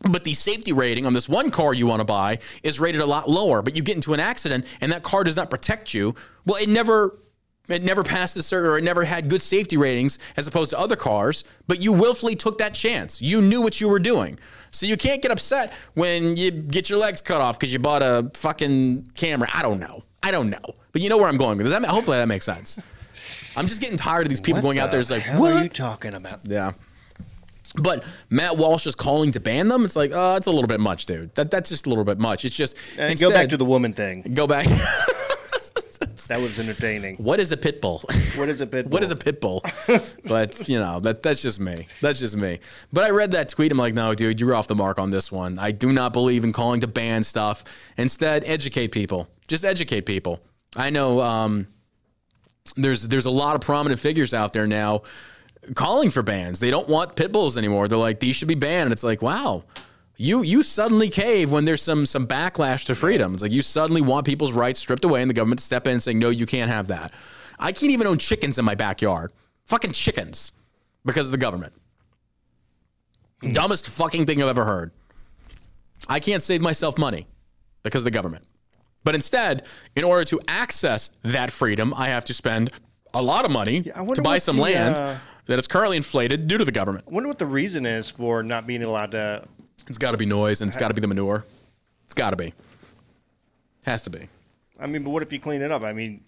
But 0.00 0.24
the 0.24 0.34
safety 0.34 0.72
rating 0.72 1.06
on 1.06 1.12
this 1.12 1.28
one 1.28 1.50
car 1.50 1.72
you 1.72 1.86
want 1.86 2.00
to 2.00 2.04
buy 2.04 2.38
is 2.62 2.78
rated 2.78 3.00
a 3.00 3.06
lot 3.06 3.28
lower. 3.28 3.62
But 3.62 3.74
you 3.74 3.82
get 3.82 3.96
into 3.96 4.12
an 4.14 4.20
accident 4.20 4.66
and 4.80 4.92
that 4.92 5.02
car 5.02 5.24
does 5.24 5.34
not 5.34 5.50
protect 5.50 5.94
you. 5.94 6.14
Well, 6.44 6.60
it 6.62 6.68
never 6.68 7.16
it 7.68 7.82
never 7.82 8.02
passed 8.02 8.34
the 8.34 8.40
cert 8.40 8.64
or 8.64 8.78
it 8.78 8.84
never 8.84 9.04
had 9.04 9.28
good 9.28 9.42
safety 9.42 9.76
ratings 9.76 10.18
as 10.36 10.46
opposed 10.46 10.70
to 10.70 10.78
other 10.78 10.96
cars, 10.96 11.44
but 11.66 11.82
you 11.82 11.92
willfully 11.92 12.34
took 12.36 12.58
that 12.58 12.74
chance. 12.74 13.20
You 13.22 13.40
knew 13.40 13.60
what 13.62 13.80
you 13.80 13.88
were 13.88 13.98
doing. 13.98 14.38
So 14.70 14.86
you 14.86 14.96
can't 14.96 15.22
get 15.22 15.30
upset 15.30 15.72
when 15.94 16.36
you 16.36 16.50
get 16.50 16.90
your 16.90 16.98
legs 16.98 17.20
cut 17.20 17.40
off 17.40 17.58
because 17.58 17.72
you 17.72 17.78
bought 17.78 18.02
a 18.02 18.30
fucking 18.34 19.10
camera. 19.14 19.48
I 19.54 19.62
don't 19.62 19.80
know. 19.80 20.02
I 20.22 20.30
don't 20.30 20.50
know. 20.50 20.74
But 20.92 21.02
you 21.02 21.08
know 21.08 21.16
where 21.18 21.28
I'm 21.28 21.36
going 21.36 21.58
with 21.58 21.66
this. 21.66 21.86
Hopefully 21.86 22.18
that 22.18 22.28
makes 22.28 22.44
sense. 22.44 22.76
I'm 23.56 23.66
just 23.66 23.80
getting 23.80 23.96
tired 23.96 24.22
of 24.22 24.28
these 24.28 24.40
people 24.40 24.58
What 24.62 24.68
going 24.68 24.78
out 24.78 24.90
there. 24.90 25.00
It's 25.00 25.10
like, 25.10 25.24
what? 25.38 25.52
are 25.52 25.62
you 25.62 25.68
talking 25.68 26.14
about? 26.14 26.40
Yeah. 26.44 26.72
But 27.74 28.04
Matt 28.30 28.56
Walsh 28.56 28.86
is 28.86 28.94
calling 28.94 29.32
to 29.32 29.40
ban 29.40 29.68
them. 29.68 29.84
It's 29.84 29.96
like, 29.96 30.10
oh, 30.14 30.36
it's 30.36 30.46
a 30.46 30.50
little 30.50 30.68
bit 30.68 30.80
much, 30.80 31.06
dude. 31.06 31.34
That 31.34 31.50
that's 31.50 31.68
just 31.68 31.86
a 31.86 31.88
little 31.88 32.04
bit 32.04 32.18
much. 32.18 32.44
It's 32.44 32.56
just 32.56 32.76
And 32.98 33.18
go 33.20 33.30
back 33.30 33.50
to 33.50 33.56
the 33.56 33.64
woman 33.64 33.92
thing. 33.92 34.22
go 34.34 34.46
back. 34.46 34.66
That 36.28 36.40
was 36.40 36.58
entertaining. 36.58 37.16
what 37.16 37.40
is 37.40 37.52
a 37.52 37.56
pit 37.56 37.80
bull? 37.80 38.02
What 38.36 38.48
is 38.48 38.60
a 38.60 38.66
pit 38.66 38.84
bull? 38.84 38.92
What 38.98 39.02
is 39.02 39.10
a 39.10 39.16
pit 39.16 39.40
bull? 39.40 39.62
but 40.24 40.68
you 40.68 40.78
know 40.78 41.00
that 41.00 41.22
that's 41.22 41.42
just 41.42 41.60
me. 41.60 41.86
That's 42.00 42.18
just 42.18 42.36
me. 42.36 42.60
But 42.92 43.04
I 43.04 43.10
read 43.10 43.32
that 43.32 43.48
tweet. 43.48 43.72
I'm 43.72 43.78
like, 43.78 43.94
no, 43.94 44.14
dude, 44.14 44.40
you're 44.40 44.54
off 44.54 44.68
the 44.68 44.74
mark 44.74 44.98
on 44.98 45.10
this 45.10 45.32
one. 45.32 45.58
I 45.58 45.70
do 45.72 45.92
not 45.92 46.12
believe 46.12 46.44
in 46.44 46.52
calling 46.52 46.80
to 46.82 46.86
ban 46.86 47.22
stuff. 47.22 47.64
Instead, 47.96 48.44
educate 48.44 48.92
people. 48.92 49.28
Just 49.48 49.64
educate 49.64 50.02
people. 50.02 50.40
I 50.76 50.90
know 50.90 51.20
um, 51.20 51.66
there's 52.76 53.08
there's 53.08 53.26
a 53.26 53.30
lot 53.30 53.54
of 53.54 53.62
prominent 53.62 54.00
figures 54.00 54.34
out 54.34 54.52
there 54.52 54.66
now 54.66 55.02
calling 55.74 56.10
for 56.10 56.22
bans. 56.22 56.60
They 56.60 56.70
don't 56.70 56.88
want 56.88 57.16
pit 57.16 57.32
bulls 57.32 57.56
anymore. 57.56 57.88
They're 57.88 57.98
like 57.98 58.20
these 58.20 58.36
should 58.36 58.48
be 58.48 58.54
banned. 58.54 58.84
And 58.84 58.92
it's 58.92 59.04
like, 59.04 59.22
wow. 59.22 59.64
You 60.20 60.42
you 60.42 60.64
suddenly 60.64 61.08
cave 61.08 61.52
when 61.52 61.64
there's 61.64 61.80
some 61.80 62.04
some 62.04 62.26
backlash 62.26 62.84
to 62.86 62.96
freedom. 62.96 63.34
It's 63.34 63.42
like 63.42 63.52
you 63.52 63.62
suddenly 63.62 64.02
want 64.02 64.26
people's 64.26 64.52
rights 64.52 64.80
stripped 64.80 65.04
away 65.04 65.22
and 65.22 65.30
the 65.30 65.34
government 65.34 65.60
to 65.60 65.64
step 65.64 65.86
in 65.86 65.92
and 65.94 66.02
saying, 66.02 66.18
no, 66.18 66.28
you 66.28 66.44
can't 66.44 66.70
have 66.70 66.88
that. 66.88 67.12
I 67.58 67.70
can't 67.70 67.92
even 67.92 68.08
own 68.08 68.18
chickens 68.18 68.58
in 68.58 68.64
my 68.64 68.74
backyard. 68.74 69.32
Fucking 69.66 69.92
chickens. 69.92 70.52
Because 71.04 71.26
of 71.26 71.32
the 71.32 71.38
government. 71.38 71.72
Dumbest 73.42 73.88
fucking 73.88 74.26
thing 74.26 74.42
I've 74.42 74.48
ever 74.48 74.64
heard. 74.64 74.90
I 76.08 76.18
can't 76.18 76.42
save 76.42 76.60
myself 76.60 76.98
money 76.98 77.26
because 77.84 78.02
of 78.02 78.04
the 78.04 78.10
government. 78.10 78.44
But 79.04 79.14
instead, 79.14 79.66
in 79.94 80.02
order 80.02 80.24
to 80.24 80.40
access 80.48 81.10
that 81.22 81.52
freedom, 81.52 81.94
I 81.96 82.08
have 82.08 82.24
to 82.26 82.34
spend 82.34 82.70
a 83.14 83.22
lot 83.22 83.44
of 83.44 83.52
money 83.52 83.90
wonder 83.96 84.14
to 84.16 84.22
buy 84.22 84.38
some 84.38 84.56
the, 84.56 84.62
land 84.62 84.96
uh, 84.96 85.16
that 85.46 85.58
is 85.58 85.68
currently 85.68 85.96
inflated 85.96 86.48
due 86.48 86.58
to 86.58 86.64
the 86.64 86.72
government. 86.72 87.04
I 87.08 87.14
wonder 87.14 87.28
what 87.28 87.38
the 87.38 87.46
reason 87.46 87.86
is 87.86 88.10
for 88.10 88.42
not 88.42 88.66
being 88.66 88.82
allowed 88.82 89.12
to. 89.12 89.46
It's 89.88 89.98
got 89.98 90.12
to 90.12 90.18
be 90.18 90.26
noise 90.26 90.60
and 90.60 90.68
it's 90.68 90.76
got 90.76 90.88
to 90.88 90.94
be 90.94 91.00
the 91.00 91.06
manure. 91.06 91.44
It's 92.04 92.14
got 92.14 92.30
to 92.30 92.36
be. 92.36 92.52
Has 93.86 94.02
to 94.02 94.10
be. 94.10 94.28
I 94.78 94.86
mean, 94.86 95.02
but 95.02 95.10
what 95.10 95.22
if 95.22 95.32
you 95.32 95.40
clean 95.40 95.62
it 95.62 95.72
up? 95.72 95.82
I 95.82 95.92
mean, 95.92 96.22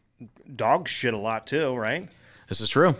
dogs 0.56 0.90
shit 0.90 1.14
a 1.14 1.18
lot 1.18 1.46
too, 1.46 1.74
right? 1.74 2.08
This 2.48 2.60
is 2.60 2.68
true. 2.68 2.96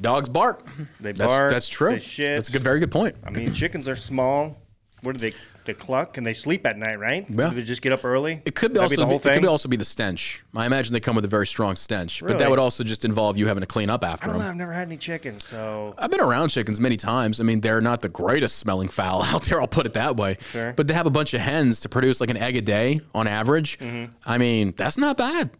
Dogs 0.00 0.28
bark. 0.28 0.66
They 1.00 1.12
That's, 1.12 1.34
bark, 1.34 1.50
that's 1.50 1.68
true. 1.68 1.92
they 1.92 2.00
shit. 2.00 2.34
That's 2.34 2.48
a 2.50 2.52
good, 2.52 2.62
very 2.62 2.80
good 2.80 2.90
point. 2.90 3.16
I 3.24 3.30
mean, 3.30 3.54
chickens 3.54 3.88
are 3.88 3.96
small. 3.96 4.58
What 5.02 5.16
do 5.16 5.30
they? 5.30 5.36
The 5.72 5.84
cluck 5.84 6.16
and 6.18 6.26
they 6.26 6.34
sleep 6.34 6.66
at 6.66 6.76
night, 6.78 6.98
right? 6.98 7.24
Yeah. 7.28 7.48
Do 7.50 7.54
they 7.56 7.62
just 7.62 7.82
get 7.82 7.92
up 7.92 8.04
early? 8.04 8.42
It 8.44 8.54
could 8.54 8.72
be 8.72 8.80
That'd 8.80 8.98
also 8.98 9.18
be, 9.18 9.28
it 9.28 9.34
could 9.34 9.44
also 9.44 9.68
be 9.68 9.76
the 9.76 9.84
stench. 9.84 10.42
I 10.54 10.66
imagine 10.66 10.92
they 10.92 11.00
come 11.00 11.14
with 11.16 11.24
a 11.24 11.28
very 11.28 11.46
strong 11.46 11.76
stench, 11.76 12.22
but 12.26 12.38
that 12.38 12.50
would 12.50 12.58
also 12.58 12.84
just 12.84 13.04
involve 13.04 13.36
you 13.38 13.46
having 13.46 13.60
to 13.62 13.66
clean 13.66 13.90
up 13.90 14.04
I 14.04 14.08
after 14.08 14.28
know. 14.28 14.38
them. 14.38 14.42
I've 14.50 14.56
never 14.56 14.72
had 14.72 14.88
any 14.88 14.96
chickens, 14.96 15.46
so 15.46 15.94
I've 15.98 16.10
been 16.10 16.20
around 16.20 16.48
chickens 16.48 16.80
many 16.80 16.96
times. 16.96 17.40
I 17.40 17.44
mean, 17.44 17.60
they're 17.60 17.80
not 17.80 18.00
the 18.00 18.08
greatest 18.08 18.58
smelling 18.58 18.88
fowl 18.88 19.22
out 19.24 19.42
there. 19.42 19.60
I'll 19.60 19.68
put 19.68 19.86
it 19.86 19.94
that 19.94 20.16
way. 20.16 20.36
Sure. 20.40 20.72
But 20.72 20.88
they 20.88 20.94
have 20.94 21.06
a 21.06 21.10
bunch 21.10 21.34
of 21.34 21.40
hens 21.40 21.80
to 21.80 21.88
produce 21.88 22.20
like 22.20 22.30
an 22.30 22.36
egg 22.36 22.56
a 22.56 22.60
day 22.60 23.00
on 23.14 23.26
average. 23.26 23.78
Mm-hmm. 23.78 24.12
I 24.26 24.38
mean, 24.38 24.74
that's 24.76 24.98
not 24.98 25.16
bad. 25.16 25.50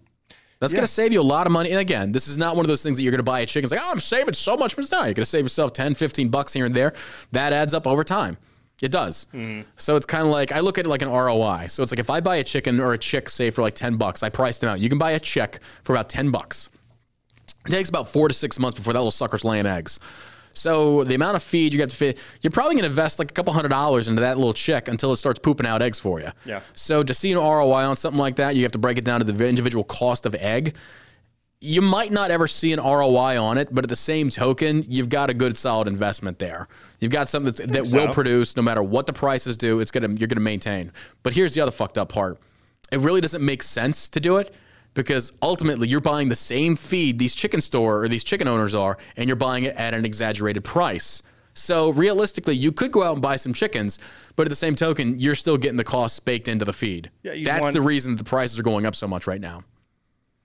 That's 0.58 0.74
Yeah. 0.74 0.78
going 0.78 0.86
to 0.86 0.92
save 0.92 1.10
you 1.10 1.20
a 1.20 1.22
lot 1.22 1.46
of 1.46 1.52
money. 1.54 1.70
And 1.70 1.78
again, 1.78 2.12
this 2.12 2.28
is 2.28 2.36
not 2.36 2.54
one 2.54 2.66
of 2.66 2.68
those 2.68 2.82
things 2.82 2.96
that 2.96 3.02
you're 3.02 3.12
going 3.12 3.18
to 3.18 3.22
buy 3.22 3.40
a 3.40 3.46
chicken. 3.46 3.64
It's 3.64 3.72
like, 3.72 3.80
oh, 3.82 3.90
I'm 3.90 3.98
saving 4.00 4.34
so 4.34 4.58
much. 4.58 4.76
But 4.76 4.82
it's 4.82 4.92
not. 4.92 5.04
You're 5.06 5.14
going 5.14 5.22
to 5.22 5.24
save 5.24 5.44
yourself 5.44 5.72
10, 5.72 5.94
15 5.94 6.28
bucks 6.28 6.52
here 6.52 6.66
and 6.66 6.74
there. 6.74 6.92
That 7.32 7.54
adds 7.54 7.72
up 7.72 7.86
over 7.86 8.04
time. 8.04 8.36
It 8.82 8.90
does. 8.90 9.26
So 9.76 9.96
it's 9.96 10.06
kind 10.06 10.24
of 10.24 10.32
like, 10.32 10.52
I 10.52 10.60
look 10.60 10.78
at 10.78 10.86
it 10.86 10.88
like 10.88 11.02
an 11.02 11.10
ROI. 11.10 11.66
So 11.68 11.82
it's 11.82 11.92
like 11.92 11.98
if 11.98 12.08
I 12.08 12.20
buy 12.20 12.36
a 12.36 12.44
chicken 12.44 12.80
or 12.80 12.94
a 12.94 12.98
chick, 12.98 13.28
say 13.28 13.50
for 13.50 13.60
like 13.62 13.74
10 13.74 13.96
bucks, 13.96 14.22
I 14.22 14.30
price 14.30 14.58
them 14.58 14.70
out. 14.70 14.80
You 14.80 14.88
can 14.88 14.98
buy 14.98 15.10
a 15.12 15.20
chick 15.20 15.58
for 15.84 15.94
about 15.94 16.08
10 16.08 16.30
bucks. 16.30 16.70
It 17.66 17.70
takes 17.70 17.90
about 17.90 18.08
four 18.08 18.28
to 18.28 18.34
six 18.34 18.58
months 18.58 18.76
before 18.76 18.94
that 18.94 18.98
little 18.98 19.10
sucker's 19.10 19.44
laying 19.44 19.66
eggs. 19.66 20.00
So 20.52 21.04
the 21.04 21.14
amount 21.14 21.36
of 21.36 21.42
feed 21.42 21.72
you 21.72 21.78
got 21.78 21.90
to 21.90 21.96
feed, 21.96 22.18
you're 22.40 22.50
probably 22.50 22.74
going 22.74 22.84
to 22.84 22.88
invest 22.88 23.18
like 23.18 23.30
a 23.30 23.34
couple 23.34 23.52
hundred 23.52 23.68
dollars 23.68 24.08
into 24.08 24.22
that 24.22 24.38
little 24.38 24.54
chick 24.54 24.88
until 24.88 25.12
it 25.12 25.16
starts 25.16 25.38
pooping 25.38 25.66
out 25.66 25.82
eggs 25.82 26.00
for 26.00 26.18
you. 26.18 26.30
Yeah. 26.46 26.60
So 26.74 27.02
to 27.02 27.14
see 27.14 27.30
an 27.32 27.38
ROI 27.38 27.84
on 27.84 27.96
something 27.96 28.18
like 28.18 28.36
that, 28.36 28.56
you 28.56 28.62
have 28.62 28.72
to 28.72 28.78
break 28.78 28.98
it 28.98 29.04
down 29.04 29.20
to 29.20 29.30
the 29.30 29.46
individual 29.46 29.84
cost 29.84 30.24
of 30.26 30.34
egg. 30.34 30.74
You 31.62 31.82
might 31.82 32.10
not 32.10 32.30
ever 32.30 32.48
see 32.48 32.72
an 32.72 32.80
ROI 32.80 33.38
on 33.38 33.58
it, 33.58 33.68
but 33.70 33.84
at 33.84 33.90
the 33.90 33.96
same 33.96 34.30
token, 34.30 34.82
you've 34.88 35.10
got 35.10 35.28
a 35.28 35.34
good 35.34 35.58
solid 35.58 35.88
investment 35.88 36.38
there. 36.38 36.68
You've 37.00 37.12
got 37.12 37.28
something 37.28 37.52
that's, 37.52 37.70
that 37.70 37.94
will 37.94 38.14
produce 38.14 38.56
no 38.56 38.62
matter 38.62 38.82
what 38.82 39.06
the 39.06 39.12
prices 39.12 39.58
do. 39.58 39.80
It's 39.80 39.90
gonna 39.90 40.08
you're 40.18 40.26
gonna 40.28 40.40
maintain. 40.40 40.90
But 41.22 41.34
here's 41.34 41.52
the 41.52 41.60
other 41.60 41.70
fucked 41.70 41.98
up 41.98 42.08
part. 42.08 42.38
It 42.90 43.00
really 43.00 43.20
doesn't 43.20 43.44
make 43.44 43.62
sense 43.62 44.08
to 44.08 44.20
do 44.20 44.38
it 44.38 44.54
because 44.94 45.34
ultimately 45.42 45.86
you're 45.86 46.00
buying 46.00 46.30
the 46.30 46.34
same 46.34 46.76
feed 46.76 47.18
these 47.18 47.34
chicken 47.34 47.60
store 47.60 48.02
or 48.02 48.08
these 48.08 48.24
chicken 48.24 48.48
owners 48.48 48.74
are, 48.74 48.96
and 49.18 49.28
you're 49.28 49.36
buying 49.36 49.64
it 49.64 49.76
at 49.76 49.92
an 49.92 50.06
exaggerated 50.06 50.64
price. 50.64 51.22
So 51.52 51.90
realistically, 51.90 52.54
you 52.54 52.72
could 52.72 52.90
go 52.90 53.02
out 53.02 53.12
and 53.12 53.22
buy 53.22 53.36
some 53.36 53.52
chickens, 53.52 53.98
but 54.34 54.46
at 54.46 54.48
the 54.50 54.56
same 54.56 54.74
token, 54.74 55.18
you're 55.18 55.34
still 55.34 55.58
getting 55.58 55.76
the 55.76 55.84
costs 55.84 56.20
baked 56.20 56.48
into 56.48 56.64
the 56.64 56.72
feed. 56.72 57.10
Yeah, 57.22 57.34
That's 57.44 57.64
want- 57.64 57.74
the 57.74 57.82
reason 57.82 58.16
the 58.16 58.24
prices 58.24 58.58
are 58.58 58.62
going 58.62 58.86
up 58.86 58.94
so 58.94 59.06
much 59.06 59.26
right 59.26 59.40
now. 59.40 59.62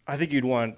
I 0.08 0.18
think 0.18 0.34
you'd 0.34 0.46
want 0.46 0.78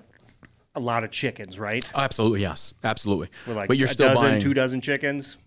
a 0.77 0.79
lot 0.79 1.03
of 1.03 1.11
chickens, 1.11 1.59
right? 1.59 1.83
Absolutely, 1.95 2.41
yes, 2.41 2.73
absolutely. 2.83 3.29
With 3.45 3.57
like 3.57 3.67
but 3.67 3.77
you're 3.77 3.87
still 3.87 4.09
dozen, 4.09 4.23
buying. 4.23 4.41
two 4.41 4.53
dozen 4.53 4.81
chickens. 4.81 5.37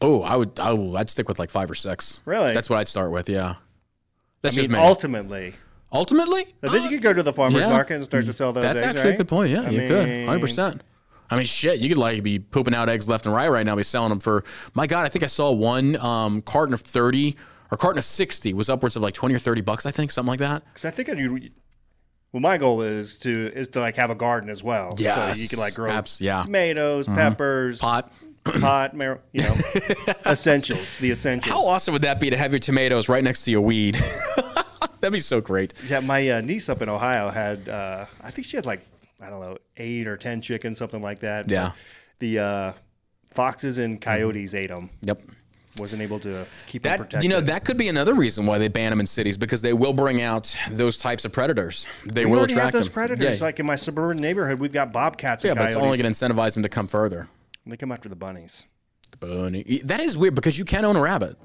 oh, 0.00 0.22
I 0.22 0.36
would. 0.36 0.58
I 0.60 0.72
would. 0.72 0.96
I'd 0.96 1.10
stick 1.10 1.28
with 1.28 1.38
like 1.38 1.50
five 1.50 1.70
or 1.70 1.74
six. 1.74 2.22
Really? 2.24 2.52
That's 2.52 2.68
what 2.68 2.78
I'd 2.78 2.88
start 2.88 3.10
with. 3.10 3.28
Yeah. 3.28 3.54
That's 4.42 4.56
I 4.56 4.62
mean, 4.62 4.70
just 4.70 4.70
me. 4.70 4.84
ultimately, 4.84 5.54
Ultimately, 5.92 6.46
Now, 6.62 6.70
then 6.70 6.82
you 6.84 6.88
could 6.88 7.02
go 7.02 7.12
to 7.12 7.22
the 7.22 7.32
farmers 7.34 7.60
yeah. 7.60 7.68
market 7.68 7.94
and 7.96 8.04
start 8.04 8.24
to 8.24 8.32
sell 8.32 8.52
those. 8.52 8.62
That's 8.62 8.80
eggs, 8.80 8.98
actually 8.98 9.12
a 9.12 9.16
good 9.18 9.28
point. 9.28 9.50
Yeah, 9.50 9.62
I 9.62 9.68
you 9.68 9.86
could. 9.86 10.06
100%. 10.06 10.80
I 11.30 11.36
mean, 11.36 11.44
shit, 11.46 11.80
you 11.80 11.88
could 11.88 11.98
like 11.98 12.22
be 12.22 12.38
pooping 12.38 12.74
out 12.74 12.88
eggs 12.88 13.08
left 13.08 13.26
and 13.26 13.34
right 13.34 13.50
right 13.50 13.64
now, 13.64 13.76
be 13.76 13.82
selling 13.82 14.08
them 14.08 14.20
for, 14.20 14.44
my 14.74 14.86
God, 14.86 15.04
I 15.04 15.08
think 15.08 15.22
I 15.22 15.26
saw 15.26 15.50
one 15.52 15.96
um, 15.96 16.40
carton 16.42 16.72
of 16.72 16.80
30 16.80 17.36
or 17.70 17.76
carton 17.76 17.98
of 17.98 18.04
60 18.04 18.54
was 18.54 18.70
upwards 18.70 18.96
of 18.96 19.02
like 19.02 19.14
20 19.14 19.34
or 19.34 19.38
30 19.38 19.60
bucks, 19.62 19.84
I 19.84 19.90
think, 19.90 20.10
something 20.10 20.28
like 20.28 20.40
that. 20.40 20.64
Because 20.64 20.86
I 20.86 20.90
think 20.90 21.08
you. 21.08 21.50
Well, 22.32 22.40
my 22.40 22.56
goal 22.58 22.80
is 22.82 23.18
to 23.18 23.30
is 23.54 23.68
to 23.68 23.80
like 23.80 23.96
have 23.96 24.10
a 24.10 24.14
garden 24.14 24.48
as 24.48 24.62
well. 24.64 24.94
Yeah, 24.96 25.32
so 25.32 25.42
you 25.42 25.48
can 25.48 25.58
like 25.58 25.74
grow 25.74 25.90
Abs- 25.90 26.20
yeah. 26.20 26.38
Mm-hmm. 26.38 26.46
tomatoes, 26.46 27.06
peppers, 27.06 27.78
Pot. 27.80 28.12
pot, 28.44 28.94
mar- 28.96 29.20
you 29.32 29.42
know, 29.42 29.54
essentials, 30.26 30.98
the 30.98 31.10
essentials. 31.10 31.54
How 31.54 31.66
awesome 31.66 31.92
would 31.92 32.02
that 32.02 32.20
be 32.20 32.30
to 32.30 32.36
have 32.36 32.52
your 32.52 32.58
tomatoes 32.58 33.08
right 33.08 33.22
next 33.22 33.44
to 33.44 33.50
your 33.50 33.60
weed? 33.60 33.96
That'd 35.00 35.12
be 35.12 35.18
so 35.20 35.40
great. 35.40 35.74
Yeah, 35.88 36.00
my 36.00 36.28
uh, 36.30 36.40
niece 36.40 36.68
up 36.68 36.80
in 36.80 36.88
Ohio 36.88 37.28
had, 37.28 37.68
uh, 37.68 38.06
I 38.22 38.30
think 38.30 38.46
she 38.46 38.56
had 38.56 38.64
like, 38.66 38.80
I 39.20 39.30
don't 39.30 39.40
know, 39.40 39.58
eight 39.76 40.06
or 40.06 40.16
10 40.16 40.40
chickens, 40.42 40.78
something 40.78 41.02
like 41.02 41.20
that. 41.20 41.50
Yeah. 41.50 41.66
Mm-hmm. 41.66 41.76
The 42.20 42.38
uh, 42.38 42.72
foxes 43.34 43.78
and 43.78 44.00
coyotes 44.00 44.54
ate 44.54 44.68
them. 44.70 44.90
Yep. 45.02 45.20
Wasn't 45.78 46.02
able 46.02 46.20
to 46.20 46.44
keep 46.66 46.82
them 46.82 46.90
That 46.90 46.96
protected. 46.98 47.22
you 47.22 47.28
know 47.30 47.40
that 47.40 47.64
could 47.64 47.78
be 47.78 47.88
another 47.88 48.12
reason 48.14 48.44
why 48.44 48.58
they 48.58 48.68
ban 48.68 48.90
them 48.90 49.00
in 49.00 49.06
cities 49.06 49.38
because 49.38 49.62
they 49.62 49.72
will 49.72 49.94
bring 49.94 50.20
out 50.20 50.54
those 50.70 50.98
types 50.98 51.24
of 51.24 51.32
predators. 51.32 51.86
They 52.04 52.26
we 52.26 52.32
will 52.32 52.44
attract 52.44 52.74
those 52.74 52.84
them. 52.86 52.92
predators. 52.92 53.40
Yeah, 53.40 53.46
Like 53.46 53.58
in 53.58 53.64
my 53.64 53.76
suburban 53.76 54.18
neighborhood, 54.20 54.58
we've 54.60 54.72
got 54.72 54.92
bobcats 54.92 55.42
yeah 55.44 55.54
but 55.54 55.66
it's 55.66 55.76
only 55.76 55.96
going 55.96 56.12
to 56.12 56.18
incentivize 56.26 56.52
them 56.54 56.62
to 56.62 56.68
come 56.68 56.86
further. 56.88 57.26
They 57.66 57.76
come 57.78 57.90
after 57.92 58.08
the 58.10 58.16
bunnies. 58.16 58.64
The 59.12 59.16
Bunny. 59.18 59.80
That 59.84 60.00
is 60.00 60.16
weird 60.18 60.34
because 60.34 60.58
you 60.58 60.64
can 60.64 60.84
own 60.84 60.96
a 60.96 61.00
rabbit. 61.00 61.36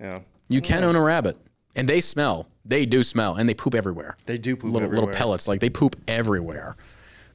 Yeah. 0.00 0.20
You 0.48 0.60
can 0.60 0.82
own 0.84 0.96
a 0.96 1.00
rabbit, 1.00 1.36
and 1.74 1.88
they 1.88 2.00
smell. 2.00 2.48
They 2.64 2.86
do 2.86 3.02
smell, 3.02 3.34
and 3.36 3.48
they 3.48 3.54
poop 3.54 3.74
everywhere. 3.74 4.16
They 4.26 4.38
do 4.38 4.56
poop 4.56 4.72
little 4.72 4.84
everywhere. 4.88 5.06
little 5.06 5.14
pellets, 5.18 5.46
like 5.48 5.60
they 5.60 5.68
poop 5.70 5.94
everywhere. 6.08 6.76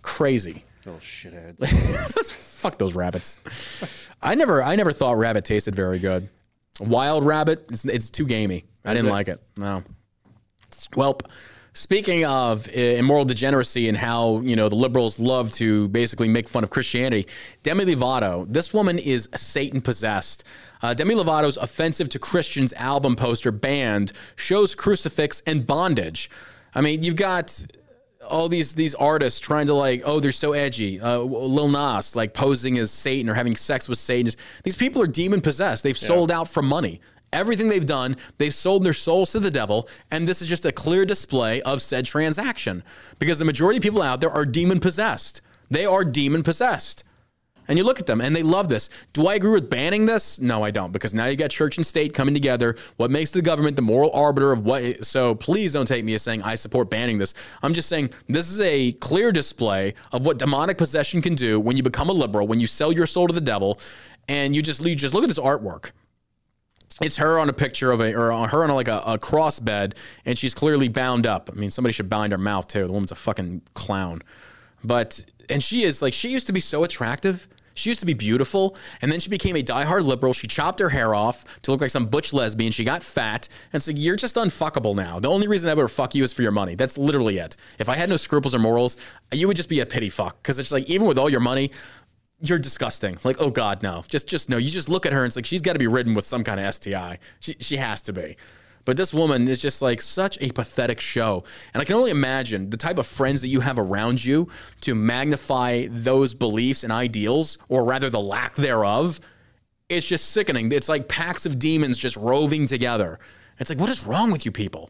Crazy. 0.01 0.63
Little 0.85 0.99
shitheads. 0.99 2.31
Fuck 2.61 2.77
those 2.77 2.95
rabbits. 2.95 4.07
I 4.21 4.35
never, 4.35 4.63
I 4.63 4.75
never 4.75 4.91
thought 4.91 5.17
rabbit 5.17 5.45
tasted 5.45 5.75
very 5.75 5.99
good. 5.99 6.29
Wild 6.79 7.25
rabbit, 7.25 7.65
it's, 7.71 7.85
it's 7.85 8.09
too 8.09 8.25
gamey. 8.25 8.65
I 8.85 8.93
didn't 8.93 9.09
it? 9.09 9.11
like 9.11 9.27
it. 9.27 9.41
No. 9.57 9.83
Well, 10.95 11.19
speaking 11.73 12.25
of 12.25 12.67
uh, 12.67 12.71
immoral 12.79 13.25
degeneracy 13.25 13.87
and 13.87 13.97
how 13.97 14.39
you 14.41 14.55
know 14.55 14.69
the 14.69 14.75
liberals 14.75 15.19
love 15.19 15.51
to 15.53 15.87
basically 15.89 16.27
make 16.27 16.49
fun 16.49 16.63
of 16.63 16.69
Christianity, 16.69 17.27
Demi 17.63 17.85
Lovato, 17.85 18.51
this 18.51 18.73
woman 18.73 18.97
is 18.97 19.29
Satan 19.35 19.81
possessed. 19.81 20.43
Uh, 20.81 20.93
Demi 20.93 21.15
Lovato's 21.15 21.57
"Offensive 21.57 22.09
to 22.09 22.19
Christians" 22.19 22.73
album 22.73 23.15
poster 23.15 23.51
banned 23.51 24.13
shows 24.35 24.73
crucifix 24.73 25.41
and 25.45 25.65
bondage. 25.65 26.29
I 26.73 26.81
mean, 26.81 27.03
you've 27.03 27.17
got 27.17 27.65
all 28.29 28.49
these 28.49 28.75
these 28.75 28.95
artists 28.95 29.39
trying 29.39 29.67
to 29.67 29.73
like, 29.73 30.01
oh, 30.05 30.19
they're 30.19 30.31
so 30.31 30.53
edgy. 30.53 30.99
Uh, 30.99 31.19
Lil 31.19 31.69
Nas 31.69 32.15
like 32.15 32.33
posing 32.33 32.77
as 32.77 32.91
Satan 32.91 33.29
or 33.29 33.33
having 33.33 33.55
sex 33.55 33.89
with 33.89 33.97
Satan. 33.97 34.31
These 34.63 34.75
people 34.75 35.01
are 35.01 35.07
demon 35.07 35.41
possessed. 35.41 35.83
They've 35.83 35.97
sold 35.97 36.31
out 36.31 36.47
for 36.47 36.61
money. 36.61 37.01
Everything 37.33 37.69
they've 37.69 37.85
done, 37.85 38.17
they've 38.39 38.53
sold 38.53 38.83
their 38.83 38.91
souls 38.91 39.31
to 39.31 39.39
the 39.39 39.51
devil, 39.51 39.87
and 40.11 40.27
this 40.27 40.41
is 40.41 40.49
just 40.49 40.65
a 40.65 40.71
clear 40.71 41.05
display 41.05 41.61
of 41.61 41.81
said 41.81 42.03
transaction. 42.03 42.83
Because 43.19 43.39
the 43.39 43.45
majority 43.45 43.77
of 43.77 43.83
people 43.83 44.01
out 44.01 44.19
there 44.19 44.29
are 44.29 44.45
demon 44.45 44.81
possessed. 44.81 45.41
They 45.69 45.85
are 45.85 46.03
demon 46.03 46.43
possessed. 46.43 47.05
And 47.67 47.77
you 47.77 47.83
look 47.83 47.99
at 47.99 48.05
them 48.05 48.21
and 48.21 48.35
they 48.35 48.43
love 48.43 48.67
this. 48.69 48.89
Do 49.13 49.27
I 49.27 49.35
agree 49.35 49.51
with 49.51 49.69
banning 49.69 50.05
this? 50.05 50.39
No, 50.39 50.63
I 50.63 50.71
don't, 50.71 50.91
because 50.91 51.13
now 51.13 51.25
you 51.25 51.35
got 51.35 51.51
church 51.51 51.77
and 51.77 51.85
state 51.85 52.13
coming 52.13 52.33
together. 52.33 52.75
What 52.97 53.11
makes 53.11 53.31
the 53.31 53.41
government 53.41 53.75
the 53.75 53.81
moral 53.81 54.11
arbiter 54.13 54.51
of 54.51 54.65
what? 54.65 55.05
So 55.05 55.35
please 55.35 55.73
don't 55.73 55.85
take 55.85 56.03
me 56.03 56.13
as 56.13 56.21
saying 56.21 56.41
I 56.43 56.55
support 56.55 56.89
banning 56.89 57.17
this. 57.17 57.33
I'm 57.63 57.73
just 57.73 57.87
saying 57.87 58.11
this 58.27 58.49
is 58.49 58.59
a 58.61 58.93
clear 58.93 59.31
display 59.31 59.93
of 60.11 60.25
what 60.25 60.37
demonic 60.39 60.77
possession 60.77 61.21
can 61.21 61.35
do 61.35 61.59
when 61.59 61.77
you 61.77 61.83
become 61.83 62.09
a 62.09 62.13
liberal, 62.13 62.47
when 62.47 62.59
you 62.59 62.67
sell 62.67 62.91
your 62.91 63.05
soul 63.05 63.27
to 63.27 63.33
the 63.33 63.41
devil, 63.41 63.79
and 64.27 64.55
you 64.55 64.61
just 64.61 64.83
you 64.83 64.95
just 64.95 65.13
look 65.13 65.23
at 65.23 65.27
this 65.27 65.39
artwork. 65.39 65.91
It's 67.01 67.17
her 67.17 67.39
on 67.39 67.49
a 67.49 67.53
picture 67.53 67.91
of 67.91 67.99
a, 67.99 68.13
or 68.13 68.31
on 68.31 68.49
her 68.49 68.63
on 68.63 68.69
like 68.71 68.87
a, 68.87 69.01
a 69.05 69.17
cross 69.17 69.59
bed, 69.59 69.95
and 70.25 70.37
she's 70.37 70.53
clearly 70.53 70.87
bound 70.87 71.25
up. 71.25 71.49
I 71.51 71.55
mean, 71.55 71.71
somebody 71.71 71.93
should 71.93 72.09
bind 72.09 72.31
her 72.31 72.37
mouth 72.37 72.67
too. 72.67 72.85
The 72.85 72.93
woman's 72.93 73.11
a 73.11 73.15
fucking 73.15 73.61
clown. 73.73 74.21
But 74.83 75.25
and 75.49 75.63
she 75.63 75.83
is 75.83 76.01
like 76.01 76.13
she 76.13 76.29
used 76.29 76.47
to 76.47 76.53
be 76.53 76.59
so 76.59 76.83
attractive. 76.83 77.47
She 77.73 77.89
used 77.89 78.01
to 78.01 78.05
be 78.05 78.13
beautiful, 78.13 78.75
and 79.01 79.11
then 79.11 79.19
she 79.19 79.29
became 79.29 79.55
a 79.55 79.63
diehard 79.63 80.03
liberal. 80.03 80.33
She 80.33 80.47
chopped 80.47 80.79
her 80.79 80.89
hair 80.89 81.15
off 81.15 81.61
to 81.61 81.71
look 81.71 81.81
like 81.81 81.89
some 81.89 82.05
butch 82.05 82.33
lesbian. 82.33 82.71
She 82.71 82.83
got 82.83 83.01
fat, 83.01 83.47
and 83.71 83.87
like 83.87 83.97
you're 83.97 84.15
just 84.15 84.35
unfuckable 84.35 84.95
now. 84.95 85.19
The 85.19 85.29
only 85.29 85.47
reason 85.47 85.69
I 85.69 85.73
would 85.73 85.89
fuck 85.89 86.13
you 86.13 86.23
is 86.23 86.33
for 86.33 86.41
your 86.41 86.51
money. 86.51 86.75
That's 86.75 86.97
literally 86.97 87.37
it. 87.37 87.55
If 87.79 87.87
I 87.87 87.95
had 87.95 88.09
no 88.09 88.17
scruples 88.17 88.53
or 88.53 88.59
morals, 88.59 88.97
you 89.31 89.47
would 89.47 89.57
just 89.57 89.69
be 89.69 89.79
a 89.79 89.85
pity 89.85 90.09
fuck. 90.09 90.41
Because 90.41 90.59
it's 90.59 90.71
like 90.71 90.89
even 90.89 91.07
with 91.07 91.17
all 91.17 91.29
your 91.29 91.39
money, 91.39 91.71
you're 92.41 92.59
disgusting. 92.59 93.17
Like, 93.23 93.37
oh 93.39 93.49
God, 93.49 93.83
no. 93.83 94.03
Just 94.07 94.27
just 94.27 94.49
no. 94.49 94.57
You 94.57 94.69
just 94.69 94.89
look 94.89 95.05
at 95.05 95.13
her 95.13 95.19
and 95.19 95.27
it's 95.27 95.35
like 95.35 95.45
she's 95.45 95.61
got 95.61 95.73
to 95.73 95.79
be 95.79 95.87
ridden 95.87 96.13
with 96.13 96.25
some 96.25 96.43
kind 96.43 96.59
of 96.59 96.73
STI. 96.73 97.19
She 97.39 97.55
she 97.59 97.77
has 97.77 98.01
to 98.03 98.13
be. 98.13 98.35
But 98.85 98.97
this 98.97 99.13
woman 99.13 99.47
is 99.47 99.61
just 99.61 99.81
like 99.81 100.01
such 100.01 100.37
a 100.41 100.51
pathetic 100.51 100.99
show. 100.99 101.43
And 101.73 101.81
I 101.81 101.85
can 101.85 101.95
only 101.95 102.11
imagine 102.11 102.69
the 102.69 102.77
type 102.77 102.97
of 102.97 103.05
friends 103.05 103.41
that 103.41 103.47
you 103.47 103.59
have 103.59 103.77
around 103.77 104.23
you 104.23 104.49
to 104.81 104.95
magnify 104.95 105.87
those 105.89 106.33
beliefs 106.33 106.83
and 106.83 106.91
ideals, 106.91 107.57
or 107.69 107.83
rather 107.83 108.09
the 108.09 108.19
lack 108.19 108.55
thereof. 108.55 109.19
It's 109.89 110.07
just 110.07 110.29
sickening. 110.31 110.71
It's 110.71 110.89
like 110.89 111.07
packs 111.07 111.45
of 111.45 111.59
demons 111.59 111.97
just 111.97 112.15
roving 112.17 112.65
together. 112.65 113.19
It's 113.59 113.69
like, 113.69 113.79
what 113.79 113.89
is 113.89 114.05
wrong 114.05 114.31
with 114.31 114.45
you 114.45 114.51
people? 114.51 114.89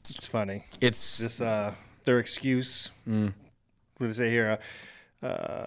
It's 0.00 0.26
funny. 0.26 0.64
It's 0.80 1.18
This 1.18 1.40
uh, 1.40 1.74
their 2.04 2.18
excuse. 2.18 2.90
Mm. 3.08 3.34
What 3.98 4.06
do 4.06 4.12
they 4.12 4.12
say 4.12 4.30
here? 4.30 4.58
Uh, 5.22 5.66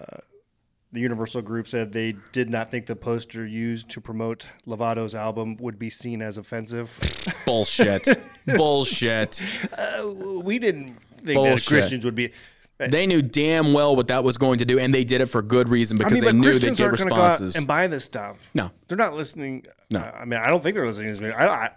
the 0.92 1.00
Universal 1.00 1.42
Group 1.42 1.68
said 1.68 1.92
they 1.92 2.16
did 2.32 2.50
not 2.50 2.70
think 2.70 2.86
the 2.86 2.96
poster 2.96 3.46
used 3.46 3.88
to 3.90 4.00
promote 4.00 4.46
Lovato's 4.66 5.14
album 5.14 5.56
would 5.58 5.78
be 5.78 5.90
seen 5.90 6.20
as 6.20 6.36
offensive. 6.36 6.98
bullshit. 7.46 8.08
bullshit. 8.46 9.40
Uh, 9.76 10.08
we 10.42 10.58
didn't 10.58 10.96
think 11.16 11.26
that 11.26 11.34
Bullshit. 11.34 11.68
Christians 11.68 12.04
would 12.04 12.14
be. 12.14 12.32
Eh. 12.80 12.88
They 12.88 13.06
knew 13.06 13.22
damn 13.22 13.72
well 13.72 13.94
what 13.94 14.08
that 14.08 14.24
was 14.24 14.38
going 14.38 14.58
to 14.58 14.64
do, 14.64 14.78
and 14.78 14.92
they 14.92 15.04
did 15.04 15.20
it 15.20 15.26
for 15.26 15.42
good 15.42 15.68
reason 15.68 15.98
because 15.98 16.12
I 16.12 16.14
mean, 16.14 16.24
they 16.24 16.32
knew 16.32 16.50
Christians 16.52 16.78
they'd 16.78 16.84
get 16.84 16.88
aren't 16.88 16.98
going 16.98 17.08
to 17.10 17.14
go 17.14 17.20
out 17.20 17.30
responses. 17.32 17.56
and 17.56 17.66
buy 17.66 17.86
this 17.86 18.04
stuff. 18.04 18.38
No. 18.54 18.70
they're 18.88 18.96
not 18.96 19.14
listening. 19.14 19.66
No. 19.90 20.00
I 20.00 20.24
mean, 20.24 20.40
I 20.40 20.48
don't 20.48 20.62
think 20.62 20.74
they're 20.74 20.86
listening 20.86 21.14
to 21.14 21.20
this. 21.20 21.34
I, 21.34 21.46
I, 21.46 21.70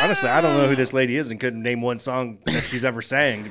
honestly, 0.00 0.28
I 0.28 0.40
don't 0.40 0.56
know 0.56 0.68
who 0.68 0.76
this 0.76 0.92
lady 0.92 1.16
is 1.16 1.30
and 1.30 1.40
couldn't 1.40 1.62
name 1.62 1.80
one 1.80 1.98
song 1.98 2.38
that 2.44 2.62
she's 2.64 2.84
ever 2.84 3.02
sang. 3.02 3.50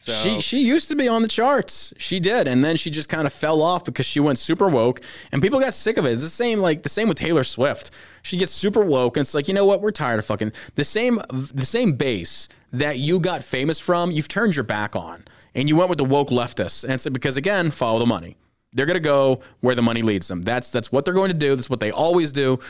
So 0.00 0.12
She 0.12 0.40
she 0.40 0.58
used 0.60 0.88
to 0.90 0.96
be 0.96 1.08
on 1.08 1.22
the 1.22 1.28
charts. 1.28 1.92
She 1.98 2.20
did, 2.20 2.46
and 2.46 2.64
then 2.64 2.76
she 2.76 2.88
just 2.88 3.08
kind 3.08 3.26
of 3.26 3.32
fell 3.32 3.60
off 3.60 3.84
because 3.84 4.06
she 4.06 4.20
went 4.20 4.38
super 4.38 4.68
woke, 4.68 5.00
and 5.32 5.42
people 5.42 5.58
got 5.58 5.74
sick 5.74 5.96
of 5.96 6.06
it. 6.06 6.12
It's 6.12 6.22
the 6.22 6.28
same 6.28 6.60
like 6.60 6.84
the 6.84 6.88
same 6.88 7.08
with 7.08 7.18
Taylor 7.18 7.42
Swift. 7.42 7.90
She 8.22 8.36
gets 8.36 8.52
super 8.52 8.84
woke, 8.84 9.16
and 9.16 9.22
it's 9.24 9.34
like 9.34 9.48
you 9.48 9.54
know 9.54 9.64
what? 9.64 9.80
We're 9.80 9.90
tired 9.90 10.20
of 10.20 10.24
fucking 10.24 10.52
the 10.76 10.84
same 10.84 11.20
the 11.30 11.66
same 11.66 11.92
base 11.94 12.48
that 12.72 12.98
you 12.98 13.18
got 13.18 13.42
famous 13.42 13.80
from. 13.80 14.12
You've 14.12 14.28
turned 14.28 14.54
your 14.54 14.62
back 14.62 14.94
on, 14.94 15.24
and 15.56 15.68
you 15.68 15.74
went 15.74 15.88
with 15.90 15.98
the 15.98 16.04
woke 16.04 16.28
leftists, 16.28 16.84
and 16.84 16.92
it's 16.92 17.08
because 17.08 17.36
again, 17.36 17.72
follow 17.72 17.98
the 17.98 18.06
money. 18.06 18.36
They're 18.72 18.86
gonna 18.86 19.00
go 19.00 19.40
where 19.60 19.74
the 19.74 19.82
money 19.82 20.02
leads 20.02 20.28
them. 20.28 20.42
That's 20.42 20.70
that's 20.70 20.92
what 20.92 21.06
they're 21.06 21.14
going 21.14 21.32
to 21.32 21.36
do. 21.36 21.56
That's 21.56 21.70
what 21.70 21.80
they 21.80 21.90
always 21.90 22.30
do. 22.30 22.60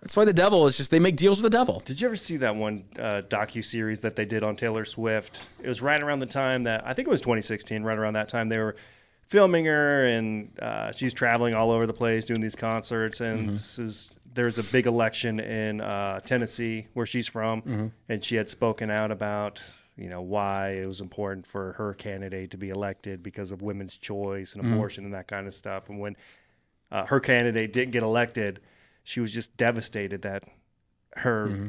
That's 0.00 0.16
why 0.16 0.24
the 0.24 0.32
devil 0.32 0.66
is 0.66 0.76
just 0.78 0.90
they 0.90 0.98
make 0.98 1.16
deals 1.16 1.42
with 1.42 1.50
the 1.50 1.56
devil. 1.56 1.82
Did 1.84 2.00
you 2.00 2.06
ever 2.06 2.16
see 2.16 2.38
that 2.38 2.56
one 2.56 2.84
uh, 2.98 3.22
docu 3.28 3.62
series 3.62 4.00
that 4.00 4.16
they 4.16 4.24
did 4.24 4.42
on 4.42 4.56
Taylor 4.56 4.84
Swift? 4.84 5.42
It 5.62 5.68
was 5.68 5.82
right 5.82 6.02
around 6.02 6.20
the 6.20 6.26
time 6.26 6.64
that 6.64 6.86
I 6.86 6.94
think 6.94 7.06
it 7.06 7.10
was 7.10 7.20
2016. 7.20 7.82
Right 7.82 7.98
around 7.98 8.14
that 8.14 8.28
time, 8.30 8.48
they 8.48 8.58
were 8.58 8.76
filming 9.28 9.66
her, 9.66 10.06
and 10.06 10.58
uh, 10.58 10.92
she's 10.92 11.12
traveling 11.12 11.54
all 11.54 11.70
over 11.70 11.86
the 11.86 11.92
place 11.92 12.24
doing 12.24 12.40
these 12.40 12.56
concerts. 12.56 13.20
And 13.20 13.50
this 13.50 13.78
is 13.78 14.10
there's 14.32 14.58
a 14.58 14.72
big 14.72 14.86
election 14.86 15.38
in 15.38 15.80
uh, 15.82 16.20
Tennessee 16.20 16.86
where 16.94 17.06
she's 17.06 17.28
from, 17.28 17.92
and 18.08 18.24
she 18.24 18.36
had 18.36 18.48
spoken 18.48 18.90
out 18.90 19.10
about 19.10 19.62
you 19.96 20.08
know 20.08 20.22
why 20.22 20.70
it 20.70 20.86
was 20.86 21.02
important 21.02 21.46
for 21.46 21.72
her 21.74 21.92
candidate 21.92 22.52
to 22.52 22.56
be 22.56 22.70
elected 22.70 23.22
because 23.22 23.52
of 23.52 23.60
women's 23.60 23.96
choice 23.96 24.54
and 24.54 24.64
abortion 24.72 25.04
and 25.04 25.12
that 25.12 25.28
kind 25.28 25.46
of 25.46 25.52
stuff. 25.54 25.90
And 25.90 26.00
when 26.00 26.16
uh, 26.90 27.04
her 27.04 27.20
candidate 27.20 27.74
didn't 27.74 27.90
get 27.90 28.02
elected, 28.02 28.60
she 29.04 29.20
was 29.20 29.30
just 29.32 29.56
devastated 29.56 30.22
that 30.22 30.44
her 31.16 31.46
mm-hmm. 31.48 31.68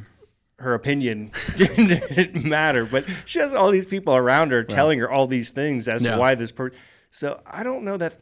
her 0.59 0.73
opinion 0.73 1.31
didn't 1.57 2.43
matter. 2.43 2.85
But 2.85 3.05
she 3.25 3.39
has 3.39 3.53
all 3.53 3.71
these 3.71 3.85
people 3.85 4.15
around 4.15 4.51
her 4.51 4.63
telling 4.63 4.99
her 4.99 5.09
all 5.09 5.27
these 5.27 5.49
things 5.51 5.87
as 5.87 6.01
Yeah. 6.01 6.15
to 6.15 6.19
why 6.19 6.35
this 6.35 6.51
person. 6.51 6.77
So 7.11 7.41
I 7.45 7.63
don't 7.63 7.83
know 7.83 7.97
that 7.97 8.15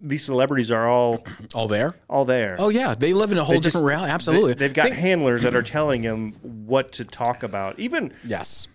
these 0.00 0.24
celebrities 0.24 0.70
are 0.70 0.88
all 0.88 1.24
All 1.54 1.68
there. 1.68 1.94
all 2.08 2.24
there. 2.24 2.56
Oh 2.58 2.70
yeah, 2.70 2.94
they 2.94 3.12
live 3.12 3.30
in 3.30 3.38
a 3.38 3.44
whole 3.44 3.56
just- 3.56 3.64
different 3.74 3.86
reality. 3.86 4.10
Absolutely, 4.10 4.54
They, 4.54 4.64
have 4.64 4.74
got 4.74 4.84
Think- 4.86 4.96
handlers 4.96 5.42
that 5.42 5.54
are 5.54 5.62
telling 5.62 6.02
them 6.02 6.32
what 6.42 6.92
to 6.92 7.04
talk 7.04 7.42
about. 7.44 7.78
Even 7.78 8.12
yes. 8.24 8.66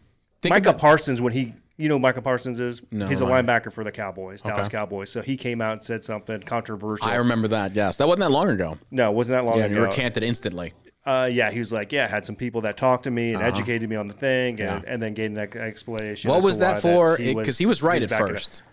Think 0.42 0.54
Micah 0.54 0.70
about- 0.70 0.80
Parsons, 0.82 1.22
when 1.22 1.34
he, 1.34 1.54
you 1.78 1.88
know, 1.90 1.96
who 1.96 2.00
Micah 2.00 2.22
Parsons 2.22 2.60
is. 2.60 2.82
No, 2.92 3.08
he's 3.08 3.22
a 3.22 3.26
linebacker 3.26 3.72
for 3.72 3.84
the 3.84 3.92
Cowboys, 3.92 4.42
Dallas 4.42 4.68
Okay. 4.68 4.70
Cowboys. 4.78 5.12
So 5.12 5.22
he 5.22 5.38
came 5.38 5.62
out 5.62 5.74
and 5.74 5.84
said 5.84 6.04
something 6.04 6.42
controversial. 6.42 7.08
I 7.08 7.16
remember 7.16 7.48
that. 7.50 7.76
Yes, 7.76 7.98
that 7.98 8.08
wasn't 8.08 8.22
that 8.22 8.32
long 8.32 8.50
ago. 8.50 8.78
no, 8.92 9.12
it 9.12 9.16
wasn't 9.16 9.36
that 9.38 9.46
long 9.50 9.60
Yeah, 9.60 9.66
and 9.66 9.76
you 9.76 9.82
recanted 9.84 10.24
instantly. 10.24 10.74
Uh, 11.06 11.30
yeah, 11.32 11.50
he 11.52 11.60
was 11.60 11.72
like, 11.72 11.94
yeah, 11.94 12.04
I 12.04 12.08
had 12.08 12.26
some 12.26 12.36
people 12.36 12.60
that 12.62 12.76
talked 12.76 13.06
to 13.06 13.12
me 13.12 13.34
and 13.34 13.42
educated 13.42 13.90
me 13.90 13.96
on 13.96 14.08
the 14.08 14.14
thing, 14.14 14.60
and, 14.60 14.70
Uh-huh. 14.70 14.82
Yeah. 14.86 14.94
and 14.94 15.02
then 15.02 15.14
gave 15.14 15.32
an 15.32 15.38
explanation. 15.58 16.30
What 16.30 16.44
was 16.44 16.60
that 16.60 16.82
for? 16.82 17.16
Because 17.18 17.58
he 17.58 17.66
was 17.66 17.82
right 17.82 18.04
at 18.04 18.10
backing 18.10 18.28
it. 18.28 18.30
first. 18.32 18.64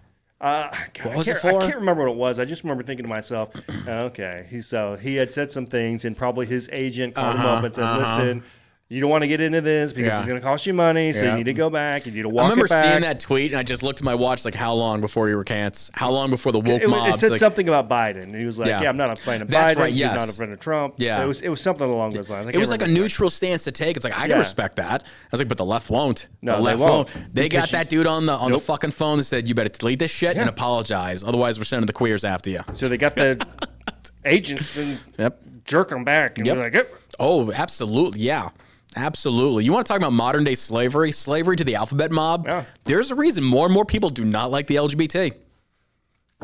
Uh, 0.40 0.68
God, 0.94 1.06
What 1.06 1.16
was 1.18 1.28
I 1.28 1.32
it 1.32 1.38
for? 1.38 1.60
I 1.62 1.66
can't 1.66 1.76
remember 1.76 2.02
what 2.04 2.10
it 2.12 2.16
was. 2.16 2.38
I 2.40 2.44
just 2.44 2.64
remember 2.64 2.82
thinking 2.82 3.04
to 3.04 3.08
myself, 3.08 3.50
okay, 3.88 4.46
he 4.50 4.60
so 4.60 4.96
he 4.96 5.14
had 5.14 5.32
said 5.32 5.52
some 5.52 5.64
things, 5.66 6.04
and 6.04 6.16
probably 6.16 6.46
his 6.46 6.68
agent 6.72 7.14
called 7.14 7.36
him 7.36 7.46
up 7.46 7.62
and 7.64 7.74
said, 7.74 7.98
listen. 7.98 8.42
You 8.90 9.00
don't 9.00 9.08
want 9.08 9.22
to 9.22 9.28
get 9.28 9.40
into 9.40 9.62
this 9.62 9.94
because 9.94 10.12
Yeah. 10.12 10.18
it's 10.18 10.26
going 10.28 10.38
to 10.38 10.44
cost 10.46 10.66
you 10.66 10.74
money, 10.74 11.12
so 11.14 11.22
Yeah. 11.24 11.30
you 11.32 11.36
need 11.38 11.44
to 11.44 11.54
go 11.54 11.70
back. 11.70 12.04
You 12.04 12.12
need 12.12 12.22
to 12.22 12.28
walk 12.28 12.40
I 12.44 12.48
remember 12.50 12.66
it 12.66 12.68
back. 12.68 12.84
seeing 12.84 13.00
that 13.00 13.18
tweet 13.18 13.50
and 13.52 13.58
I 13.58 13.62
just 13.62 13.82
looked 13.82 14.00
at 14.00 14.04
my 14.04 14.14
watch 14.14 14.44
like, 14.44 14.54
how 14.54 14.74
long 14.74 15.00
before 15.00 15.26
he 15.26 15.32
recants? 15.32 15.90
How 15.94 16.10
long 16.10 16.28
before 16.28 16.52
the 16.52 16.60
woke 16.60 16.82
It, 16.82 16.90
mobs? 16.90 17.16
it 17.16 17.18
said 17.20 17.30
like- 17.30 17.40
something 17.40 17.66
about 17.66 17.88
Biden. 17.88 18.24
And 18.24 18.34
he 18.34 18.44
was 18.44 18.58
like, 18.58 18.68
Yeah. 18.68 18.82
"Yeah, 18.82 18.88
I'm 18.90 18.98
not 18.98 19.10
a 19.18 19.20
fan 19.20 19.40
of 19.40 19.48
That's 19.48 19.74
Biden. 19.74 19.78
right, 19.78 19.92
He's 19.94 20.04
not 20.04 20.28
a 20.28 20.32
friend 20.32 20.52
of 20.52 20.60
Trump." 20.60 20.96
Yeah. 20.98 21.24
it 21.24 21.26
was 21.26 21.40
it 21.40 21.48
was 21.48 21.62
something 21.62 21.88
along 21.88 22.10
those 22.10 22.28
lines. 22.28 22.46
I 22.46 22.50
it 22.50 22.58
was 22.58 22.70
like 22.70 22.82
a 22.82 22.84
remember. 22.84 23.00
neutral 23.04 23.30
stance 23.30 23.64
to 23.64 23.72
take. 23.72 23.96
It's 23.96 24.04
like 24.04 24.14
I 24.16 24.22
can 24.22 24.30
Yeah. 24.32 24.38
respect 24.38 24.76
that. 24.76 25.02
I 25.02 25.06
was 25.32 25.40
like, 25.40 25.48
but 25.48 25.56
the 25.56 25.64
left 25.64 25.88
won't. 25.88 26.28
No, 26.42 26.52
the 26.52 26.58
they 26.58 26.62
left 26.76 26.80
won't. 26.80 27.34
They 27.34 27.48
got 27.48 27.72
you- 27.72 27.78
that 27.78 27.88
dude 27.88 28.06
on 28.06 28.26
the 28.26 28.34
on 28.34 28.50
Nope. 28.50 28.60
the 28.60 28.66
fucking 28.66 28.90
phone 28.90 29.16
that 29.16 29.24
said, 29.24 29.48
"You 29.48 29.54
better 29.54 29.70
delete 29.70 29.98
this 29.98 30.10
shit 30.10 30.36
and 30.36 30.46
apologize, 30.48 31.24
otherwise 31.24 31.58
we're 31.58 31.64
sending 31.64 31.86
the 31.86 31.92
queers 31.94 32.22
after 32.22 32.50
you." 32.50 32.60
So 32.74 32.88
they 32.88 32.98
got 32.98 33.14
the 33.14 33.40
agents 34.26 34.76
and 34.76 34.98
Yep. 35.18 35.40
jerk 35.64 35.88
them 35.88 36.04
back, 36.04 36.36
and 36.36 36.46
Yep. 36.46 36.56
we're 36.56 36.62
like, 36.64 36.88
Oh, 37.20 37.50
absolutely. 37.52 38.20
Yeah. 38.20 38.50
Absolutely. 38.96 39.64
You 39.64 39.72
want 39.72 39.86
to 39.86 39.92
talk 39.92 39.98
about 39.98 40.12
modern 40.12 40.44
day 40.44 40.54
slavery? 40.54 41.12
Slavery 41.12 41.56
to 41.56 41.64
the 41.64 41.74
alphabet 41.74 42.12
mob? 42.12 42.46
Yeah. 42.46 42.64
There's 42.84 43.10
a 43.10 43.14
reason 43.14 43.42
more 43.44 43.66
and 43.66 43.74
more 43.74 43.84
people 43.84 44.10
do 44.10 44.24
not 44.24 44.50
like 44.50 44.66
the 44.66 44.76
LGBT. 44.76 45.34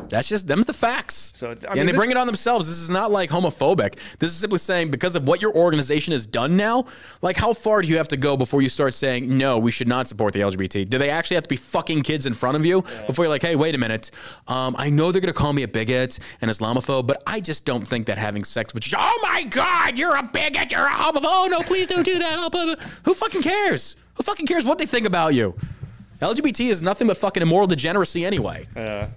That's 0.09 0.27
just 0.27 0.47
them's 0.47 0.65
the 0.65 0.73
facts. 0.73 1.31
So, 1.35 1.51
I 1.51 1.73
mean, 1.73 1.79
and 1.79 1.89
they 1.89 1.93
bring 1.93 2.11
it 2.11 2.17
on 2.17 2.27
themselves. 2.27 2.67
This 2.67 2.77
is 2.77 2.89
not 2.89 3.11
like 3.11 3.29
homophobic. 3.29 3.97
This 4.19 4.29
is 4.29 4.35
simply 4.35 4.59
saying 4.59 4.91
because 4.91 5.15
of 5.15 5.27
what 5.27 5.41
your 5.41 5.55
organization 5.55 6.11
has 6.11 6.25
done 6.25 6.57
now, 6.57 6.85
like 7.21 7.37
how 7.37 7.53
far 7.53 7.81
do 7.81 7.87
you 7.87 7.97
have 7.97 8.07
to 8.09 8.17
go 8.17 8.35
before 8.35 8.61
you 8.61 8.69
start 8.69 8.93
saying, 8.93 9.37
no, 9.37 9.57
we 9.57 9.71
should 9.71 9.87
not 9.87 10.07
support 10.07 10.33
the 10.33 10.41
LGBT? 10.41 10.89
Do 10.89 10.97
they 10.97 11.09
actually 11.09 11.35
have 11.35 11.43
to 11.43 11.49
be 11.49 11.55
fucking 11.55 12.01
kids 12.01 12.25
in 12.25 12.33
front 12.33 12.57
of 12.57 12.65
you 12.65 12.81
before 13.07 13.25
you're 13.25 13.29
like, 13.29 13.41
hey, 13.41 13.55
wait 13.55 13.75
a 13.75 13.77
minute. 13.77 14.11
Um, 14.47 14.75
I 14.77 14.89
know 14.89 15.11
they're 15.11 15.21
going 15.21 15.33
to 15.33 15.37
call 15.37 15.53
me 15.53 15.63
a 15.63 15.67
bigot 15.67 16.19
and 16.41 16.51
Islamophobe, 16.51 17.07
but 17.07 17.23
I 17.25 17.39
just 17.39 17.65
don't 17.65 17.87
think 17.87 18.07
that 18.07 18.17
having 18.17 18.43
sex 18.43 18.73
with 18.73 18.91
you, 18.91 18.97
oh 18.99 19.19
my 19.23 19.43
God, 19.43 19.97
you're 19.97 20.15
a 20.15 20.23
bigot, 20.23 20.71
you're 20.71 20.85
a 20.85 20.89
homophobe. 20.89 21.21
Oh, 21.23 21.47
no, 21.49 21.61
please 21.61 21.87
don't 21.87 22.03
do 22.03 22.19
that. 22.19 22.35
Oh. 22.37 22.75
Who 23.05 23.13
fucking 23.13 23.41
cares? 23.41 23.95
Who 24.15 24.23
fucking 24.23 24.45
cares 24.45 24.65
what 24.65 24.77
they 24.77 24.85
think 24.85 25.05
about 25.05 25.33
you? 25.33 25.55
LGBT 26.21 26.69
is 26.69 26.81
nothing 26.81 27.07
but 27.07 27.17
fucking 27.17 27.41
immoral 27.41 27.65
degeneracy 27.65 28.25
anyway. 28.25 28.67
Uh, 28.75 29.07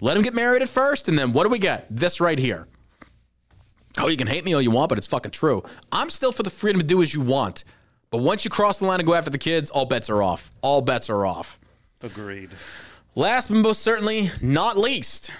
Let 0.00 0.14
them 0.14 0.22
get 0.22 0.34
married 0.34 0.62
at 0.62 0.68
first, 0.68 1.08
and 1.08 1.18
then 1.18 1.32
what 1.32 1.44
do 1.44 1.50
we 1.50 1.58
get? 1.58 1.86
This 1.90 2.20
right 2.20 2.38
here. 2.38 2.66
Oh, 3.98 4.08
you 4.08 4.16
can 4.16 4.26
hate 4.26 4.44
me 4.44 4.52
all 4.52 4.60
you 4.60 4.70
want, 4.70 4.90
but 4.90 4.98
it's 4.98 5.06
fucking 5.06 5.30
true. 5.30 5.62
I'm 5.90 6.10
still 6.10 6.32
for 6.32 6.42
the 6.42 6.50
freedom 6.50 6.80
to 6.80 6.86
do 6.86 7.02
as 7.02 7.14
you 7.14 7.22
want. 7.22 7.64
But 8.10 8.18
once 8.18 8.44
you 8.44 8.50
cross 8.50 8.78
the 8.78 8.84
line 8.86 9.00
and 9.00 9.06
go 9.06 9.14
after 9.14 9.30
the 9.30 9.38
kids, 9.38 9.70
all 9.70 9.86
bets 9.86 10.10
are 10.10 10.22
off. 10.22 10.52
All 10.60 10.82
bets 10.82 11.08
are 11.08 11.24
off. 11.24 11.58
agreed. 12.02 12.50
Last 13.14 13.48
but 13.48 13.56
most 13.56 13.80
certainly 13.82 14.28
not 14.42 14.76
least, 14.76 15.30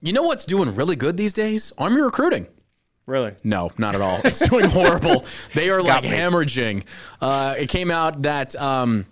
you 0.00 0.14
know 0.14 0.22
what's 0.22 0.46
doing 0.46 0.74
really 0.74 0.96
good 0.96 1.18
these 1.18 1.34
days? 1.34 1.72
Army 1.76 2.00
recruiting. 2.00 2.46
Really? 3.04 3.34
No, 3.44 3.70
not 3.76 3.94
at 3.94 4.00
all. 4.00 4.20
It's 4.24 4.48
doing 4.48 4.64
horrible. 4.64 5.24
They 5.54 5.68
are 5.68 5.82
like 5.82 6.04
hemorrhaging. 6.04 6.84
Uh, 7.20 7.56
it 7.58 7.68
came 7.68 7.90
out 7.90 8.22
that 8.22 8.56
um, 8.56 9.04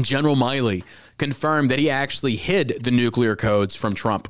General 0.00 0.36
Milley 0.36 0.84
confirmed 1.18 1.70
that 1.70 1.78
he 1.78 1.90
actually 1.90 2.36
hid 2.36 2.78
the 2.80 2.90
nuclear 2.90 3.36
codes 3.36 3.76
from 3.76 3.94
Trump. 3.94 4.28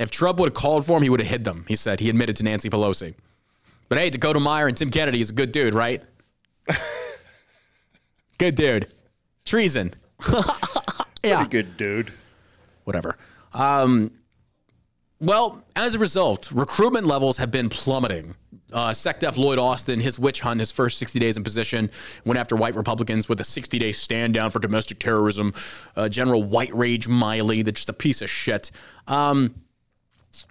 If 0.00 0.10
Trump 0.10 0.38
would 0.40 0.48
have 0.48 0.54
called 0.54 0.86
for 0.86 0.96
him, 0.96 1.02
he 1.02 1.10
would 1.10 1.20
have 1.20 1.28
hid 1.28 1.44
them. 1.44 1.64
He 1.68 1.76
said 1.76 2.00
he 2.00 2.08
admitted 2.10 2.36
to 2.36 2.44
Nancy 2.44 2.70
Pelosi. 2.70 3.14
But 3.88 3.98
hey, 3.98 4.10
Dakota 4.10 4.40
Meyer 4.40 4.66
and 4.66 4.76
Tim 4.76 4.90
Kennedy 4.90 5.20
is 5.20 5.30
a 5.30 5.34
good 5.34 5.52
dude, 5.52 5.74
right? 5.74 6.02
good 8.38 8.54
dude. 8.54 8.86
Treason. 9.44 9.92
yeah 11.22 11.36
Pretty 11.36 11.50
good, 11.50 11.76
dude. 11.76 12.12
whatever. 12.84 13.16
Um, 13.52 14.12
well, 15.20 15.62
as 15.76 15.94
a 15.94 15.98
result, 15.98 16.50
recruitment 16.52 17.06
levels 17.06 17.36
have 17.36 17.50
been 17.50 17.68
plummeting. 17.68 18.34
Uh, 18.72 18.90
SecDef 18.90 19.36
Lloyd 19.36 19.58
Austin, 19.58 20.00
his 20.00 20.18
witch 20.18 20.40
hunt, 20.40 20.60
his 20.60 20.72
first 20.72 20.98
60 20.98 21.18
days 21.18 21.36
in 21.36 21.44
position, 21.44 21.90
went 22.24 22.38
after 22.38 22.56
white 22.56 22.74
Republicans 22.74 23.28
with 23.28 23.40
a 23.40 23.44
60 23.44 23.78
day 23.78 23.92
stand 23.92 24.34
down 24.34 24.50
for 24.50 24.58
domestic 24.58 24.98
terrorism. 24.98 25.52
Uh, 25.96 26.08
General 26.08 26.42
White 26.42 26.74
Rage 26.74 27.08
Milley, 27.08 27.64
that's 27.64 27.80
just 27.80 27.90
a 27.90 27.94
piece 27.94 28.22
of 28.22 28.30
shit. 28.30 28.70
Um, 29.06 29.54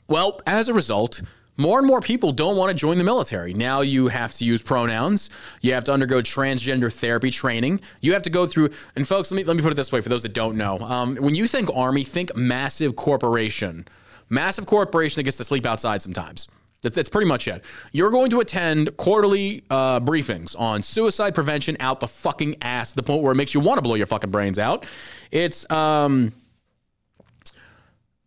well, 0.07 0.39
as 0.45 0.69
a 0.69 0.73
result, 0.73 1.22
more 1.57 1.77
and 1.77 1.88
more 1.88 2.02
people 2.02 2.31
don't 2.31 2.57
want 2.57 2.69
to 2.69 2.76
join 2.76 2.98
the 2.98 3.03
military. 3.03 3.53
Now 3.53 3.81
you 3.81 4.07
have 4.07 4.34
to 4.34 4.45
use 4.45 4.61
pronouns. 4.61 5.30
You 5.61 5.73
have 5.73 5.84
to 5.85 5.93
undergo 5.93 6.22
transgender 6.22 6.91
therapy 6.91 7.30
training. 7.30 7.81
You 8.02 8.14
have 8.14 8.23
to 8.23 8.30
go 8.30 8.45
through. 8.45 8.69
And 8.95 9.07
folks, 9.07 9.31
let 9.31 9.38
me 9.38 9.43
let 9.43 9.56
me 9.56 9.61
put 9.61 9.72
it 9.72 9.76
this 9.76 9.91
way 9.91 10.02
for 10.02 10.10
those 10.10 10.23
that 10.23 10.34
don't 10.34 10.57
know. 10.57 10.80
Um, 10.80 11.18
when 11.18 11.35
you 11.35 11.48
think 11.48 11.69
army, 11.76 12.03
think 12.03 12.35
massive 12.35 12.95
corporation, 12.95 13.88
massive 14.30 14.65
corporation 14.65 15.19
that 15.19 15.23
gets 15.23 15.38
to 15.38 15.43
sleep 15.43 15.65
outside 15.65 16.02
sometimes. 16.02 16.48
That's, 16.81 16.95
that's 16.95 17.09
pretty 17.09 17.27
much 17.27 17.47
it. 17.47 17.63
You're 17.91 18.11
going 18.11 18.31
to 18.31 18.39
attend 18.39 18.97
quarterly 18.97 19.63
uh, 19.69 19.99
briefings 19.99 20.59
on 20.59 20.81
suicide 20.81 21.35
prevention 21.35 21.77
out 21.79 21.99
the 21.99 22.07
fucking 22.07 22.55
ass 22.61 22.91
to 22.91 22.95
the 22.95 23.03
point 23.03 23.21
where 23.21 23.31
it 23.31 23.35
makes 23.35 23.53
you 23.53 23.59
want 23.59 23.77
to 23.77 23.81
blow 23.81 23.95
your 23.95 24.07
fucking 24.07 24.31
brains 24.31 24.57
out. 24.57 24.85
It's 25.31 25.69
um, 25.71 26.33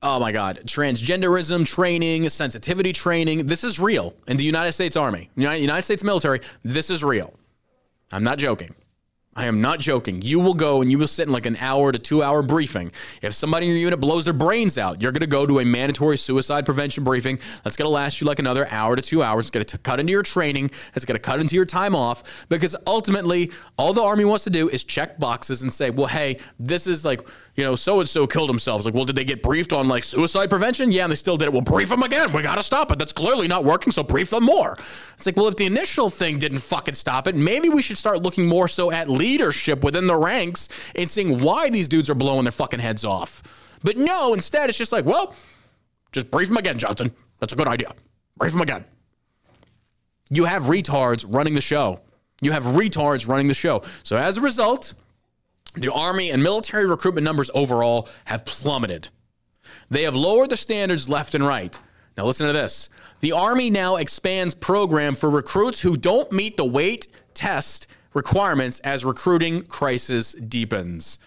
Oh 0.06 0.20
my 0.20 0.32
God. 0.32 0.60
Transgenderism 0.66 1.64
training, 1.64 2.28
sensitivity 2.28 2.92
training. 2.92 3.46
This 3.46 3.64
is 3.64 3.80
real 3.80 4.14
in 4.28 4.36
the 4.36 4.44
United 4.44 4.72
States 4.72 4.96
Army, 4.96 5.30
United 5.34 5.62
United 5.62 5.82
States 5.82 6.04
military. 6.04 6.40
This 6.62 6.90
is 6.90 7.02
real. 7.02 7.32
I'm 8.12 8.22
not 8.22 8.36
joking. 8.36 8.74
I 9.36 9.46
am 9.46 9.60
not 9.60 9.80
joking. 9.80 10.22
You 10.22 10.38
will 10.38 10.54
go 10.54 10.80
and 10.80 10.90
you 10.90 10.98
will 10.98 11.08
sit 11.08 11.26
in 11.26 11.32
like 11.32 11.46
an 11.46 11.56
hour 11.60 11.90
to 11.90 11.98
two 11.98 12.22
hour 12.22 12.42
briefing. 12.42 12.92
If 13.20 13.34
somebody 13.34 13.66
in 13.66 13.72
your 13.72 13.80
unit 13.80 14.00
blows 14.00 14.24
their 14.24 14.34
brains 14.34 14.78
out, 14.78 15.02
you're 15.02 15.12
going 15.12 15.20
to 15.20 15.26
go 15.26 15.46
to 15.46 15.58
a 15.58 15.64
mandatory 15.64 16.16
suicide 16.16 16.64
prevention 16.64 17.02
briefing. 17.02 17.40
That's 17.64 17.76
going 17.76 17.86
to 17.86 17.92
last 17.92 18.20
you 18.20 18.26
like 18.26 18.38
another 18.38 18.66
hour 18.70 18.94
to 18.94 19.02
two 19.02 19.22
hours. 19.22 19.46
It's 19.46 19.50
going 19.50 19.64
to 19.64 19.78
cut 19.78 19.98
into 19.98 20.12
your 20.12 20.22
training. 20.22 20.70
It's 20.94 21.04
going 21.04 21.16
to 21.16 21.22
cut 21.22 21.40
into 21.40 21.56
your 21.56 21.66
time 21.66 21.96
off 21.96 22.46
because 22.48 22.76
ultimately, 22.86 23.50
all 23.76 23.92
the 23.92 24.02
Army 24.02 24.24
wants 24.24 24.44
to 24.44 24.50
do 24.50 24.68
is 24.68 24.84
check 24.84 25.18
boxes 25.18 25.62
and 25.62 25.72
say, 25.72 25.90
well, 25.90 26.06
hey, 26.06 26.38
this 26.60 26.86
is 26.86 27.04
like, 27.04 27.26
you 27.56 27.64
know, 27.64 27.74
so 27.76 28.00
and 28.00 28.08
so 28.08 28.26
killed 28.26 28.48
themselves. 28.48 28.84
Like, 28.84 28.94
well, 28.94 29.04
did 29.04 29.16
they 29.16 29.24
get 29.24 29.42
briefed 29.42 29.72
on 29.72 29.88
like 29.88 30.04
suicide 30.04 30.50
prevention? 30.50 30.92
Yeah, 30.92 31.04
and 31.04 31.12
they 31.12 31.16
still 31.16 31.36
did 31.36 31.46
it. 31.46 31.52
Well, 31.52 31.62
brief 31.62 31.88
them 31.88 32.02
again. 32.02 32.32
We 32.32 32.42
got 32.42 32.56
to 32.56 32.62
stop 32.62 32.92
it. 32.92 32.98
That's 32.98 33.12
clearly 33.12 33.48
not 33.48 33.64
working. 33.64 33.92
So 33.92 34.02
brief 34.02 34.30
them 34.30 34.44
more. 34.44 34.76
It's 35.14 35.26
like, 35.26 35.36
well, 35.36 35.48
if 35.48 35.56
the 35.56 35.66
initial 35.66 36.10
thing 36.10 36.38
didn't 36.38 36.58
fucking 36.58 36.94
stop 36.94 37.26
it, 37.26 37.34
maybe 37.34 37.68
we 37.68 37.82
should 37.82 37.98
start 37.98 38.22
looking 38.22 38.46
more 38.46 38.68
so 38.68 38.90
at 38.90 39.08
leadership 39.24 39.82
within 39.82 40.06
the 40.06 40.16
ranks 40.16 40.68
and 40.94 41.08
seeing 41.08 41.40
why 41.40 41.70
these 41.70 41.88
dudes 41.88 42.10
are 42.10 42.14
blowing 42.14 42.44
their 42.44 42.52
fucking 42.52 42.80
heads 42.80 43.04
off. 43.04 43.42
But 43.82 43.96
no, 43.96 44.34
instead, 44.34 44.68
it's 44.68 44.76
just 44.76 44.92
like, 44.92 45.06
well, 45.06 45.34
just 46.12 46.30
brief 46.30 46.48
them 46.48 46.58
again, 46.58 46.78
Johnson. 46.78 47.10
That's 47.40 47.54
a 47.54 47.56
good 47.56 47.68
idea. 47.68 47.92
Brief 48.36 48.52
them 48.52 48.60
again. 48.60 48.84
You 50.28 50.44
have 50.44 50.64
retards 50.64 51.24
running 51.28 51.54
the 51.54 51.62
show. 51.62 52.00
You 52.42 52.52
have 52.52 52.64
retards 52.64 53.26
running 53.26 53.48
the 53.48 53.54
show. 53.54 53.82
So 54.02 54.16
as 54.16 54.36
a 54.36 54.42
result, 54.42 54.92
the 55.74 55.92
Army 55.92 56.30
and 56.30 56.42
military 56.42 56.86
recruitment 56.86 57.24
numbers 57.24 57.50
overall 57.54 58.08
have 58.26 58.44
plummeted. 58.44 59.08
They 59.88 60.02
have 60.02 60.14
lowered 60.14 60.50
the 60.50 60.56
standards 60.56 61.08
left 61.08 61.34
and 61.34 61.46
right. 61.46 61.78
Now, 62.16 62.26
listen 62.26 62.46
to 62.46 62.52
this. 62.52 62.90
The 63.20 63.32
Army 63.32 63.70
now 63.70 63.96
expands 63.96 64.54
program 64.54 65.14
for 65.14 65.30
recruits 65.30 65.80
who 65.80 65.96
don't 65.96 66.30
meet 66.30 66.56
the 66.56 66.64
weight 66.64 67.08
test 67.32 67.88
requirements 68.14 68.80
as 68.80 69.04
recruiting 69.04 69.62
crisis 69.62 70.32
deepens. 70.32 71.18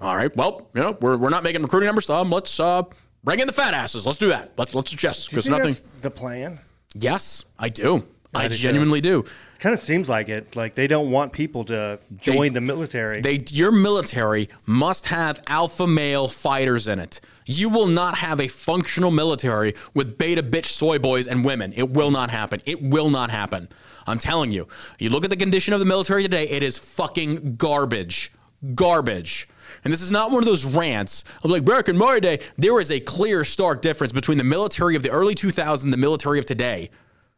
All 0.00 0.16
right. 0.16 0.34
Well, 0.36 0.68
you 0.74 0.80
know, 0.80 0.96
we're, 1.00 1.16
we're 1.16 1.30
not 1.30 1.42
making 1.42 1.62
recruiting 1.62 1.86
numbers. 1.86 2.08
Um, 2.08 2.30
let's 2.30 2.58
uh, 2.60 2.84
bring 3.24 3.40
in 3.40 3.46
the 3.46 3.52
fat 3.52 3.74
asses. 3.74 4.06
Let's 4.06 4.18
do 4.18 4.28
that. 4.28 4.52
Let's 4.56 4.74
let's 4.74 4.92
adjust 4.92 5.30
because 5.30 5.48
nothing. 5.48 5.66
that's 5.66 5.80
the 6.02 6.10
plan? 6.10 6.60
Yes, 6.94 7.44
I 7.58 7.68
do. 7.68 8.06
I 8.34 8.46
do 8.46 8.54
too. 8.54 8.60
genuinely 8.60 9.00
do. 9.00 9.24
Kind 9.58 9.72
of 9.72 9.80
seems 9.80 10.08
like 10.08 10.28
it. 10.28 10.54
Like 10.54 10.76
they 10.76 10.86
don't 10.86 11.10
want 11.10 11.32
people 11.32 11.64
to 11.64 11.98
join 12.16 12.52
the 12.52 12.60
military. 12.60 13.20
They 13.20 13.40
your 13.50 13.72
military 13.72 14.48
must 14.66 15.06
have 15.06 15.42
alpha 15.48 15.86
male 15.86 16.28
fighters 16.28 16.86
in 16.86 17.00
it. 17.00 17.20
You 17.46 17.68
will 17.68 17.86
not 17.86 18.16
have 18.18 18.40
a 18.40 18.46
functional 18.46 19.10
military 19.10 19.74
with 19.94 20.16
beta 20.16 20.42
bitch 20.42 20.66
soy 20.66 20.98
boys 20.98 21.26
and 21.26 21.44
women. 21.44 21.72
It 21.74 21.90
will 21.90 22.10
not 22.10 22.30
happen. 22.30 22.60
It 22.66 22.82
will 22.82 23.10
not 23.10 23.30
happen. 23.30 23.68
I'm 24.08 24.18
telling 24.18 24.50
you. 24.50 24.66
You 24.98 25.10
look 25.10 25.24
at 25.24 25.30
the 25.30 25.36
condition 25.36 25.74
of 25.74 25.80
the 25.80 25.86
military 25.86 26.22
today, 26.22 26.48
it 26.48 26.62
is 26.62 26.78
fucking 26.78 27.56
garbage. 27.56 28.32
Garbage. 28.74 29.48
And 29.84 29.92
this 29.92 30.00
is 30.00 30.10
not 30.10 30.30
one 30.30 30.42
of 30.42 30.46
those 30.46 30.64
rants 30.64 31.24
of 31.44 31.50
like 31.50 31.64
back 31.64 31.88
in 31.88 31.96
my 31.96 32.18
day, 32.18 32.40
there 32.56 32.80
is 32.80 32.90
a 32.90 32.98
clear, 32.98 33.44
stark 33.44 33.82
difference 33.82 34.12
between 34.12 34.38
the 34.38 34.44
military 34.44 34.96
of 34.96 35.02
the 35.02 35.10
early 35.10 35.34
2000s 35.34 35.84
and 35.84 35.92
the 35.92 35.98
military 35.98 36.38
of 36.38 36.46
today. 36.46 36.90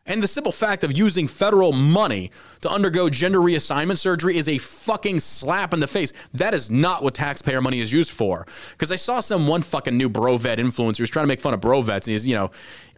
And 0.06 0.22
the 0.22 0.28
simple 0.28 0.51
fact 0.51 0.82
of 0.82 0.97
using 0.97 1.28
federal 1.28 1.72
money 1.72 2.31
to 2.62 2.70
undergo 2.70 3.10
gender 3.10 3.39
reassignment 3.39 3.98
surgery 3.98 4.36
is 4.36 4.48
a 4.48 4.56
fucking 4.59 5.20
slap 5.20 5.74
in 5.74 5.81
the 5.81 5.86
face. 5.86 6.12
That 6.32 6.55
is 6.55 6.70
not 6.70 7.02
what 7.02 7.14
taxpayer 7.14 7.60
money 7.60 7.81
is 7.81 7.93
used 7.93 8.10
for. 8.10 8.47
Because 8.70 8.90
I 8.90 8.97
saw 8.97 9.20
some 9.20 9.47
one 9.47 9.60
fucking 9.62 9.97
new 9.97 10.09
bro 10.09 10.39
vet 10.39 10.59
influencer 10.59 10.98
who's 10.98 11.10
trying 11.10 11.24
to 11.24 11.28
make 11.28 11.40
fun 11.40 11.52
of 11.52 11.60
bro 11.60 11.82
vets, 11.82 12.09
and 12.09 12.12
he's 12.12 12.27
you 12.27 12.35
know, 12.35 12.51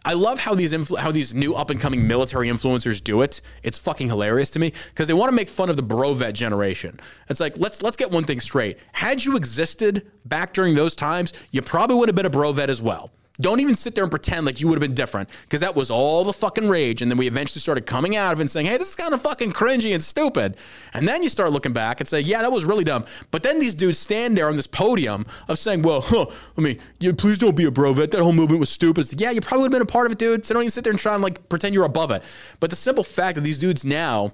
I 0.05 0.13
love 0.13 0.39
how 0.39 0.55
these 0.55 0.71
influ- 0.71 0.97
how 0.97 1.11
these 1.11 1.33
new 1.35 1.53
up 1.53 1.69
and 1.69 1.79
coming 1.79 2.07
military 2.07 2.47
influencers 2.47 3.03
do 3.03 3.21
it. 3.21 3.41
It's 3.63 3.77
fucking 3.77 4.07
hilarious 4.07 4.49
to 4.51 4.59
me 4.59 4.71
because 4.89 5.07
they 5.07 5.13
want 5.13 5.29
to 5.29 5.35
make 5.35 5.49
fun 5.49 5.69
of 5.69 5.75
the 5.75 5.83
bro 5.83 6.13
vet 6.13 6.33
generation. 6.33 6.99
It's 7.29 7.39
like 7.41 7.57
let's 7.57 7.81
let's 7.81 7.97
get 7.97 8.11
one 8.11 8.23
thing 8.23 8.39
straight. 8.39 8.79
Had 8.93 9.23
you 9.23 9.35
existed 9.35 10.09
back 10.25 10.53
during 10.53 10.73
those 10.73 10.95
times, 10.95 11.33
you 11.51 11.61
probably 11.61 11.97
would 11.97 12.07
have 12.07 12.15
been 12.15 12.25
a 12.25 12.29
bro 12.29 12.53
vet 12.53 12.69
as 12.69 12.81
well. 12.81 13.11
Don't 13.43 13.59
even 13.59 13.75
sit 13.75 13.93
there 13.93 14.05
and 14.05 14.09
pretend 14.09 14.45
like 14.45 14.61
you 14.61 14.69
would 14.69 14.75
have 14.75 14.81
been 14.81 14.95
different 14.95 15.29
because 15.41 15.59
that 15.59 15.75
was 15.75 15.91
all 15.91 16.23
the 16.23 16.31
fucking 16.31 16.69
rage. 16.69 17.01
And 17.01 17.11
then 17.11 17.17
we 17.17 17.27
eventually 17.27 17.59
started 17.59 17.85
coming 17.85 18.15
out 18.15 18.31
of 18.31 18.39
it 18.39 18.43
and 18.43 18.49
saying, 18.49 18.67
hey, 18.67 18.77
this 18.77 18.87
is 18.87 18.95
kind 18.95 19.13
of 19.13 19.21
fucking 19.21 19.51
cringy 19.51 19.93
and 19.93 20.01
stupid. 20.01 20.55
And 20.93 21.05
then 21.05 21.21
you 21.21 21.27
start 21.29 21.51
looking 21.51 21.73
back 21.73 21.99
and 21.99 22.07
say, 22.07 22.21
yeah, 22.21 22.41
that 22.41 22.51
was 22.51 22.63
really 22.63 22.85
dumb. 22.85 23.05
But 23.31 23.43
then 23.43 23.59
these 23.59 23.75
dudes 23.75 23.99
stand 23.99 24.37
there 24.37 24.47
on 24.47 24.55
this 24.55 24.65
podium 24.65 25.25
of 25.49 25.59
saying, 25.59 25.81
well, 25.81 25.99
huh, 26.01 26.25
I 26.57 26.61
mean, 26.61 26.79
you, 27.01 27.13
please 27.13 27.37
don't 27.37 27.55
be 27.55 27.65
a 27.65 27.71
bro 27.71 27.91
vet. 27.91 28.11
That 28.11 28.23
whole 28.23 28.31
movement 28.31 28.61
was 28.61 28.69
stupid. 28.69 29.01
It's 29.01 29.15
yeah, 29.17 29.31
you 29.31 29.41
probably 29.41 29.63
would 29.63 29.73
have 29.73 29.79
been 29.79 29.87
a 29.87 29.91
part 29.91 30.05
of 30.05 30.13
it, 30.13 30.19
dude. 30.19 30.45
So 30.45 30.53
don't 30.53 30.63
even 30.63 30.71
sit 30.71 30.85
there 30.85 30.91
and 30.91 30.99
try 30.99 31.13
and 31.13 31.21
like 31.21 31.49
pretend 31.49 31.75
you're 31.75 31.83
above 31.83 32.11
it. 32.11 32.23
But 32.61 32.69
the 32.69 32.77
simple 32.77 33.03
fact 33.03 33.35
that 33.35 33.41
these 33.41 33.59
dudes 33.59 33.83
now, 33.83 34.31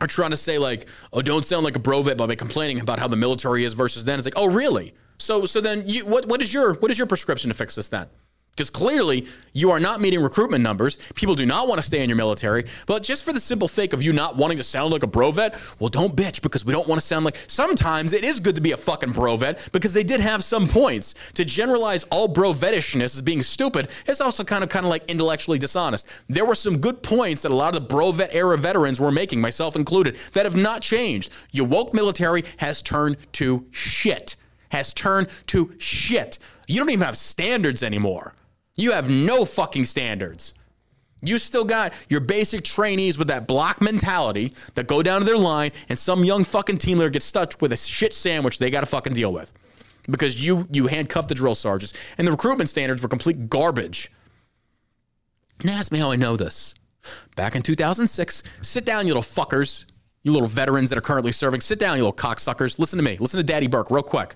are 0.00 0.06
trying 0.06 0.30
to 0.30 0.36
say 0.36 0.58
like, 0.58 0.88
oh, 1.12 1.22
don't 1.22 1.44
sound 1.44 1.64
like 1.64 1.76
a 1.76 1.78
bro 1.78 2.02
vet 2.02 2.16
by 2.16 2.34
complaining 2.34 2.80
about 2.80 2.98
how 2.98 3.06
the 3.06 3.16
military 3.16 3.64
is 3.64 3.74
versus 3.74 4.04
then. 4.04 4.18
It's 4.18 4.26
like, 4.26 4.38
oh, 4.38 4.48
really? 4.48 4.94
So, 5.18 5.46
so 5.46 5.60
then 5.60 5.84
you, 5.86 6.06
what, 6.06 6.26
what 6.26 6.42
is 6.42 6.52
your, 6.52 6.74
what 6.74 6.90
is 6.90 6.98
your 6.98 7.06
prescription 7.06 7.48
to 7.50 7.54
fix 7.54 7.76
this 7.76 7.88
then? 7.88 8.06
Because 8.54 8.68
clearly 8.68 9.26
you 9.54 9.70
are 9.70 9.80
not 9.80 10.02
meeting 10.02 10.22
recruitment 10.22 10.62
numbers. 10.62 10.98
People 11.14 11.34
do 11.34 11.46
not 11.46 11.68
want 11.68 11.78
to 11.78 11.86
stay 11.86 12.02
in 12.02 12.10
your 12.10 12.16
military. 12.16 12.64
But 12.86 13.02
just 13.02 13.24
for 13.24 13.32
the 13.32 13.40
simple 13.40 13.66
sake 13.66 13.94
of 13.94 14.02
you 14.02 14.12
not 14.12 14.36
wanting 14.36 14.58
to 14.58 14.62
sound 14.62 14.92
like 14.92 15.02
a 15.02 15.06
bro 15.06 15.30
vet, 15.30 15.58
well, 15.78 15.88
don't 15.88 16.14
bitch 16.14 16.42
because 16.42 16.62
we 16.62 16.72
don't 16.72 16.86
want 16.86 17.00
to 17.00 17.06
sound 17.06 17.24
like. 17.24 17.36
Sometimes 17.48 18.12
it 18.12 18.24
is 18.24 18.40
good 18.40 18.54
to 18.56 18.60
be 18.60 18.72
a 18.72 18.76
fucking 18.76 19.12
bro 19.12 19.36
vet 19.38 19.70
because 19.72 19.94
they 19.94 20.04
did 20.04 20.20
have 20.20 20.44
some 20.44 20.68
points. 20.68 21.14
To 21.32 21.46
generalize 21.46 22.04
all 22.10 22.28
bro 22.28 22.52
vetishness 22.52 23.14
as 23.14 23.22
being 23.22 23.42
stupid 23.42 23.90
is 24.06 24.20
also 24.20 24.44
kind 24.44 24.62
of 24.62 24.68
kind 24.68 24.84
of 24.84 24.90
like 24.90 25.10
intellectually 25.10 25.58
dishonest. 25.58 26.06
There 26.28 26.44
were 26.44 26.54
some 26.54 26.76
good 26.76 27.02
points 27.02 27.40
that 27.42 27.52
a 27.52 27.56
lot 27.56 27.74
of 27.74 27.80
the 27.80 27.88
bro 27.88 28.12
vet 28.12 28.34
era 28.34 28.58
veterans 28.58 29.00
were 29.00 29.10
making, 29.10 29.40
myself 29.40 29.76
included, 29.76 30.16
that 30.34 30.44
have 30.44 30.56
not 30.56 30.82
changed. 30.82 31.32
Your 31.52 31.66
woke 31.66 31.94
military 31.94 32.44
has 32.58 32.82
turned 32.82 33.16
to 33.32 33.64
shit. 33.70 34.36
Has 34.72 34.92
turned 34.92 35.28
to 35.46 35.74
shit. 35.78 36.38
You 36.66 36.78
don't 36.78 36.90
even 36.90 37.04
have 37.04 37.16
standards 37.16 37.82
anymore. 37.82 38.34
You 38.76 38.92
have 38.92 39.10
no 39.10 39.44
fucking 39.44 39.84
standards. 39.84 40.54
You 41.24 41.38
still 41.38 41.64
got 41.64 41.94
your 42.08 42.20
basic 42.20 42.64
trainees 42.64 43.16
with 43.16 43.28
that 43.28 43.46
block 43.46 43.80
mentality 43.80 44.54
that 44.74 44.88
go 44.88 45.02
down 45.02 45.20
to 45.20 45.24
their 45.24 45.38
line, 45.38 45.70
and 45.88 45.96
some 45.96 46.24
young 46.24 46.42
fucking 46.42 46.78
team 46.78 46.98
leader 46.98 47.10
gets 47.10 47.26
stuck 47.26 47.54
with 47.60 47.72
a 47.72 47.76
shit 47.76 48.12
sandwich 48.12 48.58
they 48.58 48.70
got 48.70 48.80
to 48.80 48.86
fucking 48.86 49.12
deal 49.12 49.32
with 49.32 49.52
because 50.10 50.44
you 50.44 50.66
you 50.72 50.88
handcuffed 50.88 51.28
the 51.28 51.34
drill 51.34 51.54
sergeants, 51.54 51.94
and 52.18 52.26
the 52.26 52.32
recruitment 52.32 52.68
standards 52.68 53.02
were 53.02 53.08
complete 53.08 53.48
garbage. 53.48 54.10
And 55.60 55.70
ask 55.70 55.92
me 55.92 55.98
how 55.98 56.10
I 56.10 56.16
know 56.16 56.36
this. 56.36 56.74
Back 57.36 57.54
in 57.54 57.62
2006, 57.62 58.42
sit 58.62 58.84
down, 58.84 59.06
you 59.06 59.14
little 59.14 59.22
fuckers, 59.22 59.86
you 60.22 60.32
little 60.32 60.48
veterans 60.48 60.90
that 60.90 60.98
are 60.98 61.02
currently 61.02 61.30
serving. 61.30 61.60
Sit 61.60 61.78
down, 61.78 61.96
you 61.98 62.02
little 62.02 62.12
cocksuckers. 62.12 62.80
Listen 62.80 62.96
to 62.96 63.04
me. 63.04 63.16
Listen 63.18 63.38
to 63.38 63.44
Daddy 63.44 63.68
Burk, 63.68 63.90
real 63.92 64.02
quick 64.02 64.34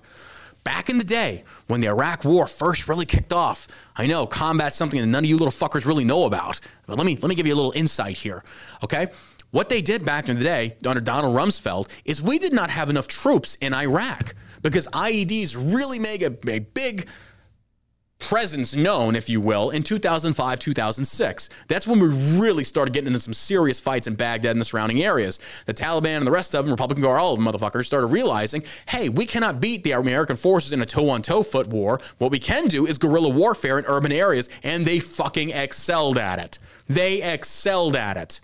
back 0.67 0.89
in 0.89 0.97
the 0.97 1.03
day 1.05 1.45
when 1.67 1.79
the 1.79 1.87
Iraq 1.87 2.25
War 2.25 2.45
first 2.45 2.89
really 2.89 3.05
kicked 3.05 3.31
off. 3.31 3.69
I 3.95 4.05
know 4.05 4.27
combat's 4.27 4.75
something 4.75 4.99
that 4.99 5.07
none 5.07 5.23
of 5.23 5.29
you 5.29 5.37
little 5.37 5.49
fuckers 5.49 5.85
really 5.85 6.03
know 6.03 6.25
about, 6.25 6.59
but 6.85 6.97
let 6.97 7.07
me 7.07 7.15
let 7.15 7.29
me 7.29 7.35
give 7.35 7.47
you 7.47 7.53
a 7.53 7.55
little 7.55 7.71
insight 7.71 8.17
here. 8.17 8.43
Okay, 8.83 9.07
what 9.51 9.69
they 9.69 9.81
did 9.81 10.03
back 10.03 10.27
in 10.27 10.37
the 10.37 10.43
day 10.43 10.75
under 10.85 10.99
Donald 10.99 11.37
Rumsfeld 11.37 11.87
is 12.03 12.21
we 12.21 12.37
did 12.37 12.51
not 12.51 12.69
have 12.69 12.89
enough 12.89 13.07
troops 13.07 13.55
in 13.61 13.73
Iraq 13.73 14.35
because 14.61 14.89
IEDs 14.89 15.55
really 15.73 15.99
make 15.99 16.21
a, 16.21 16.35
a 16.49 16.59
big 16.59 17.07
presence 18.19 18.75
known, 18.75 19.15
if 19.15 19.29
you 19.29 19.39
will, 19.39 19.69
in 19.69 19.83
2005, 19.83 20.59
2006. 20.59 21.49
That's 21.67 21.87
when 21.87 21.99
we 21.99 22.07
really 22.39 22.63
started 22.63 22.93
getting 22.93 23.07
into 23.07 23.19
some 23.19 23.33
serious 23.33 23.79
fights 23.79 24.07
in 24.07 24.15
Baghdad 24.15 24.51
and 24.51 24.61
the 24.61 24.65
surrounding 24.65 25.03
areas. 25.03 25.39
The 25.65 25.73
Taliban 25.73 26.17
and 26.17 26.27
the 26.27 26.31
rest 26.31 26.55
of 26.55 26.65
them, 26.65 26.71
Republican 26.71 27.03
Guard, 27.03 27.19
all 27.19 27.33
of 27.33 27.39
them 27.39 27.47
motherfuckers, 27.47 27.85
started 27.85 28.07
realizing, 28.07 28.63
hey, 28.87 29.09
we 29.09 29.25
cannot 29.25 29.59
beat 29.59 29.83
the 29.83 29.91
American 29.91 30.35
forces 30.35 30.73
in 30.73 30.81
a 30.81 30.85
toe-on-toe 30.85 31.43
foot 31.43 31.67
war. 31.67 31.99
What 32.17 32.31
we 32.31 32.39
can 32.39 32.67
do 32.67 32.85
is 32.85 32.97
guerrilla 32.97 33.29
warfare 33.29 33.77
in 33.79 33.85
urban 33.85 34.11
areas, 34.11 34.49
and 34.63 34.85
they 34.85 34.99
fucking 34.99 35.51
excelled 35.51 36.17
at 36.17 36.39
it. 36.39 36.59
They 36.87 37.21
excelled 37.21 37.95
at 37.95 38.17
it. 38.17 38.41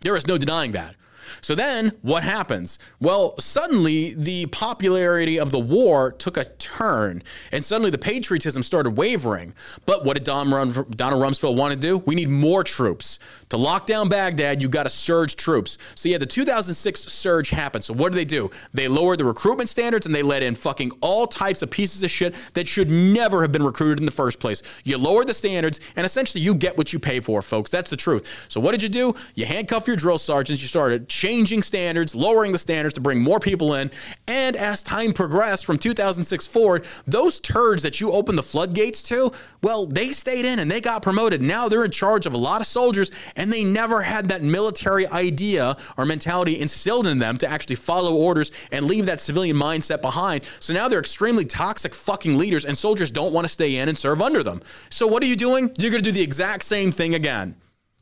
There 0.00 0.16
is 0.16 0.26
no 0.26 0.38
denying 0.38 0.72
that. 0.72 0.96
So 1.42 1.56
then 1.56 1.92
what 2.02 2.22
happens? 2.22 2.78
Well, 3.00 3.38
suddenly 3.38 4.14
the 4.14 4.46
popularity 4.46 5.40
of 5.40 5.50
the 5.50 5.58
war 5.58 6.12
took 6.12 6.36
a 6.36 6.44
turn 6.44 7.22
and 7.50 7.64
suddenly 7.64 7.90
the 7.90 7.98
patriotism 7.98 8.62
started 8.62 8.90
wavering. 8.90 9.52
But 9.84 10.04
what 10.04 10.14
did 10.14 10.22
Donald 10.22 10.54
Rumsfeld 10.54 11.56
want 11.56 11.74
to 11.74 11.78
do? 11.78 11.98
We 11.98 12.14
need 12.14 12.30
more 12.30 12.62
troops. 12.62 13.18
To 13.48 13.56
lock 13.56 13.86
down 13.86 14.08
Baghdad, 14.08 14.62
you 14.62 14.68
got 14.68 14.84
to 14.84 14.88
surge 14.88 15.34
troops. 15.34 15.78
So 15.96 16.08
yeah, 16.08 16.18
the 16.18 16.26
2006 16.26 17.00
surge 17.00 17.50
happened. 17.50 17.82
So 17.82 17.92
what 17.92 18.12
did 18.12 18.18
they 18.18 18.24
do? 18.24 18.48
They 18.72 18.86
lowered 18.86 19.18
the 19.18 19.24
recruitment 19.24 19.68
standards 19.68 20.06
and 20.06 20.14
they 20.14 20.22
let 20.22 20.44
in 20.44 20.54
fucking 20.54 20.92
all 21.00 21.26
types 21.26 21.60
of 21.60 21.70
pieces 21.70 22.04
of 22.04 22.10
shit 22.10 22.34
that 22.54 22.68
should 22.68 22.88
never 22.88 23.42
have 23.42 23.50
been 23.50 23.64
recruited 23.64 23.98
in 23.98 24.06
the 24.06 24.12
first 24.12 24.38
place. 24.38 24.62
You 24.84 24.96
lowered 24.96 25.26
the 25.26 25.34
standards 25.34 25.80
and 25.96 26.06
essentially 26.06 26.42
you 26.42 26.54
get 26.54 26.78
what 26.78 26.92
you 26.92 27.00
pay 27.00 27.18
for, 27.18 27.42
folks. 27.42 27.68
That's 27.68 27.90
the 27.90 27.96
truth. 27.96 28.46
So 28.48 28.60
what 28.60 28.70
did 28.70 28.82
you 28.82 28.88
do? 28.88 29.12
You 29.34 29.44
handcuff 29.44 29.88
your 29.88 29.96
drill 29.96 30.18
sergeants. 30.18 30.62
You 30.62 30.68
started 30.68 31.08
changing 31.08 31.31
standards, 31.62 32.14
lowering 32.14 32.52
the 32.52 32.58
standards 32.58 32.94
to 32.94 33.00
bring 33.00 33.20
more 33.20 33.40
people 33.40 33.74
in. 33.74 33.90
And 34.28 34.54
as 34.54 34.82
time 34.82 35.12
progressed 35.12 35.64
from 35.64 35.78
2006 35.78 36.46
forward, 36.46 36.84
those 37.06 37.40
turds 37.40 37.82
that 37.82 38.00
you 38.00 38.12
opened 38.12 38.36
the 38.36 38.42
floodgates 38.42 39.02
to, 39.04 39.32
well, 39.62 39.86
they 39.86 40.10
stayed 40.10 40.44
in 40.44 40.58
and 40.58 40.70
they 40.70 40.80
got 40.80 41.02
promoted. 41.02 41.40
Now 41.40 41.68
they're 41.68 41.84
in 41.84 41.90
charge 41.90 42.26
of 42.26 42.34
a 42.34 42.38
lot 42.38 42.60
of 42.60 42.66
soldiers, 42.66 43.10
and 43.34 43.50
they 43.50 43.64
never 43.64 44.02
had 44.02 44.28
that 44.28 44.42
military 44.42 45.06
idea 45.06 45.76
or 45.96 46.04
mentality 46.04 46.60
instilled 46.60 47.06
in 47.06 47.18
them 47.18 47.38
to 47.38 47.48
actually 47.48 47.76
follow 47.76 48.14
orders 48.14 48.52
and 48.70 48.84
leave 48.84 49.06
that 49.06 49.20
civilian 49.20 49.56
mindset 49.56 50.02
behind. 50.02 50.44
So 50.60 50.74
now 50.74 50.88
they're 50.88 51.00
extremely 51.00 51.46
toxic 51.46 51.94
fucking 51.94 52.36
leaders, 52.36 52.66
and 52.66 52.76
soldiers 52.76 53.10
don't 53.10 53.32
want 53.32 53.46
to 53.46 53.52
stay 53.52 53.76
in 53.76 53.88
and 53.88 53.96
serve 53.96 54.20
under 54.20 54.42
them. 54.42 54.60
So 54.90 55.06
what 55.06 55.22
are 55.22 55.26
you 55.26 55.36
doing? 55.36 55.70
You're 55.78 55.90
going 55.90 56.02
to 56.02 56.10
do 56.10 56.12
the 56.12 56.22
exact 56.22 56.64
same 56.64 56.92
thing 56.92 57.14
again. 57.14 57.56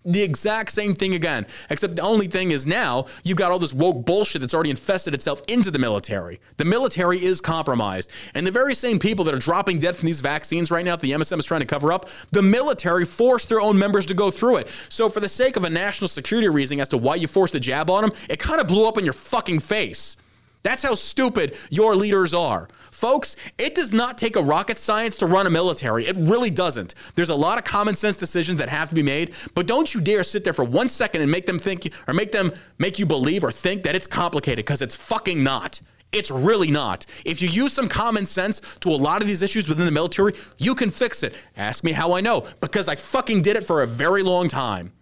The 0.04 0.22
exact 0.22 0.72
same 0.72 0.94
thing 0.94 1.14
again, 1.14 1.46
except 1.68 1.96
the 1.96 2.02
only 2.02 2.26
thing 2.26 2.52
is 2.52 2.66
now 2.66 3.04
you've 3.22 3.36
got 3.36 3.52
all 3.52 3.58
this 3.58 3.74
woke 3.74 4.06
bullshit 4.06 4.40
that's 4.40 4.54
already 4.54 4.70
infested 4.70 5.12
itself 5.12 5.42
into 5.46 5.70
the 5.70 5.78
military. 5.78 6.40
The 6.56 6.64
military 6.64 7.22
is 7.22 7.42
compromised. 7.42 8.10
And 8.34 8.46
the 8.46 8.50
very 8.50 8.74
same 8.74 8.98
people 8.98 9.26
that 9.26 9.34
are 9.34 9.38
dropping 9.38 9.78
dead 9.78 9.96
from 9.96 10.06
these 10.06 10.22
vaccines 10.22 10.70
right 10.70 10.86
now 10.86 10.92
that 10.92 11.02
the 11.02 11.10
MSM 11.10 11.38
is 11.38 11.44
trying 11.44 11.60
to 11.60 11.66
cover 11.66 11.92
up, 11.92 12.08
the 12.32 12.40
military 12.40 13.04
forced 13.04 13.50
their 13.50 13.60
own 13.60 13.78
members 13.78 14.06
to 14.06 14.14
go 14.14 14.30
through 14.30 14.56
it. 14.56 14.68
So, 14.88 15.10
for 15.10 15.20
the 15.20 15.28
sake 15.28 15.56
of 15.56 15.64
a 15.64 15.70
national 15.70 16.08
security 16.08 16.48
reason 16.48 16.80
as 16.80 16.88
to 16.88 16.96
why 16.96 17.16
you 17.16 17.26
forced 17.26 17.52
the 17.52 17.60
jab 17.60 17.90
on 17.90 18.02
them, 18.02 18.12
it 18.30 18.38
kind 18.38 18.60
of 18.60 18.66
blew 18.66 18.88
up 18.88 18.96
in 18.96 19.04
your 19.04 19.12
fucking 19.12 19.58
face. 19.58 20.16
That's 20.62 20.82
how 20.82 20.94
stupid 20.94 21.56
your 21.70 21.96
leaders 21.96 22.34
are. 22.34 22.68
Folks, 22.90 23.36
it 23.58 23.74
does 23.74 23.92
not 23.92 24.18
take 24.18 24.36
a 24.36 24.42
rocket 24.42 24.76
science 24.76 25.16
to 25.18 25.26
run 25.26 25.46
a 25.46 25.50
military. 25.50 26.06
It 26.06 26.16
really 26.16 26.50
doesn't. 26.50 26.94
There's 27.14 27.30
a 27.30 27.34
lot 27.34 27.56
of 27.56 27.64
common 27.64 27.94
sense 27.94 28.18
decisions 28.18 28.58
that 28.58 28.68
have 28.68 28.90
to 28.90 28.94
be 28.94 29.02
made, 29.02 29.34
but 29.54 29.66
don't 29.66 29.94
you 29.94 30.00
dare 30.02 30.22
sit 30.22 30.44
there 30.44 30.52
for 30.52 30.64
one 30.64 30.88
second 30.88 31.22
and 31.22 31.30
make 31.30 31.46
them 31.46 31.58
think 31.58 31.90
or 32.06 32.12
make 32.12 32.30
them 32.30 32.52
make 32.78 32.98
you 32.98 33.06
believe 33.06 33.42
or 33.42 33.50
think 33.50 33.82
that 33.84 33.94
it's 33.94 34.06
complicated 34.06 34.64
because 34.64 34.82
it's 34.82 34.96
fucking 34.96 35.42
not. 35.42 35.80
It's 36.12 36.30
really 36.30 36.70
not. 36.70 37.06
If 37.24 37.40
you 37.40 37.48
use 37.48 37.72
some 37.72 37.88
common 37.88 38.26
sense 38.26 38.60
to 38.80 38.90
a 38.90 38.96
lot 38.96 39.22
of 39.22 39.28
these 39.28 39.42
issues 39.42 39.68
within 39.68 39.86
the 39.86 39.92
military, 39.92 40.32
you 40.58 40.74
can 40.74 40.90
fix 40.90 41.22
it. 41.22 41.40
Ask 41.56 41.84
me 41.84 41.92
how 41.92 42.12
I 42.12 42.20
know, 42.20 42.46
because 42.60 42.88
I 42.88 42.96
fucking 42.96 43.42
did 43.42 43.56
it 43.56 43.64
for 43.64 43.82
a 43.82 43.86
very 43.86 44.22
long 44.22 44.48
time. 44.48 44.92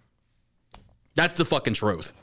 That's 1.15 1.35
the 1.35 1.45
fucking 1.45 1.73
truth. 1.73 2.13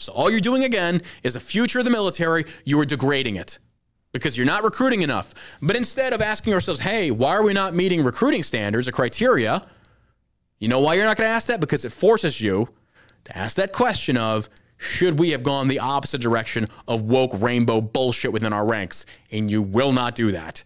So 0.00 0.12
all 0.12 0.30
you're 0.30 0.38
doing 0.38 0.62
again 0.62 1.02
is 1.24 1.34
a 1.34 1.40
future 1.40 1.80
of 1.80 1.84
the 1.84 1.90
military, 1.90 2.44
you 2.64 2.78
are 2.78 2.84
degrading 2.84 3.34
it 3.34 3.58
because 4.12 4.38
you're 4.38 4.46
not 4.46 4.62
recruiting 4.62 5.02
enough. 5.02 5.34
But 5.60 5.74
instead 5.74 6.12
of 6.12 6.22
asking 6.22 6.54
ourselves, 6.54 6.80
hey, 6.80 7.10
why 7.10 7.32
are 7.32 7.42
we 7.42 7.52
not 7.52 7.74
meeting 7.74 8.04
recruiting 8.04 8.44
standards 8.44 8.86
or 8.86 8.92
criteria? 8.92 9.66
You 10.60 10.68
know 10.68 10.78
why 10.78 10.94
you're 10.94 11.04
not 11.04 11.16
going 11.16 11.26
to 11.26 11.34
ask 11.34 11.48
that? 11.48 11.60
Because 11.60 11.84
it 11.84 11.90
forces 11.90 12.40
you 12.40 12.68
to 13.24 13.36
ask 13.36 13.56
that 13.56 13.72
question 13.72 14.16
of, 14.16 14.48
should 14.76 15.18
we 15.18 15.30
have 15.30 15.42
gone 15.42 15.66
the 15.66 15.80
opposite 15.80 16.20
direction 16.20 16.68
of 16.86 17.02
woke 17.02 17.32
rainbow 17.34 17.80
bullshit 17.80 18.32
within 18.32 18.52
our 18.52 18.64
ranks? 18.64 19.04
And 19.32 19.50
you 19.50 19.62
will 19.62 19.90
not 19.90 20.14
do 20.14 20.30
that. 20.30 20.62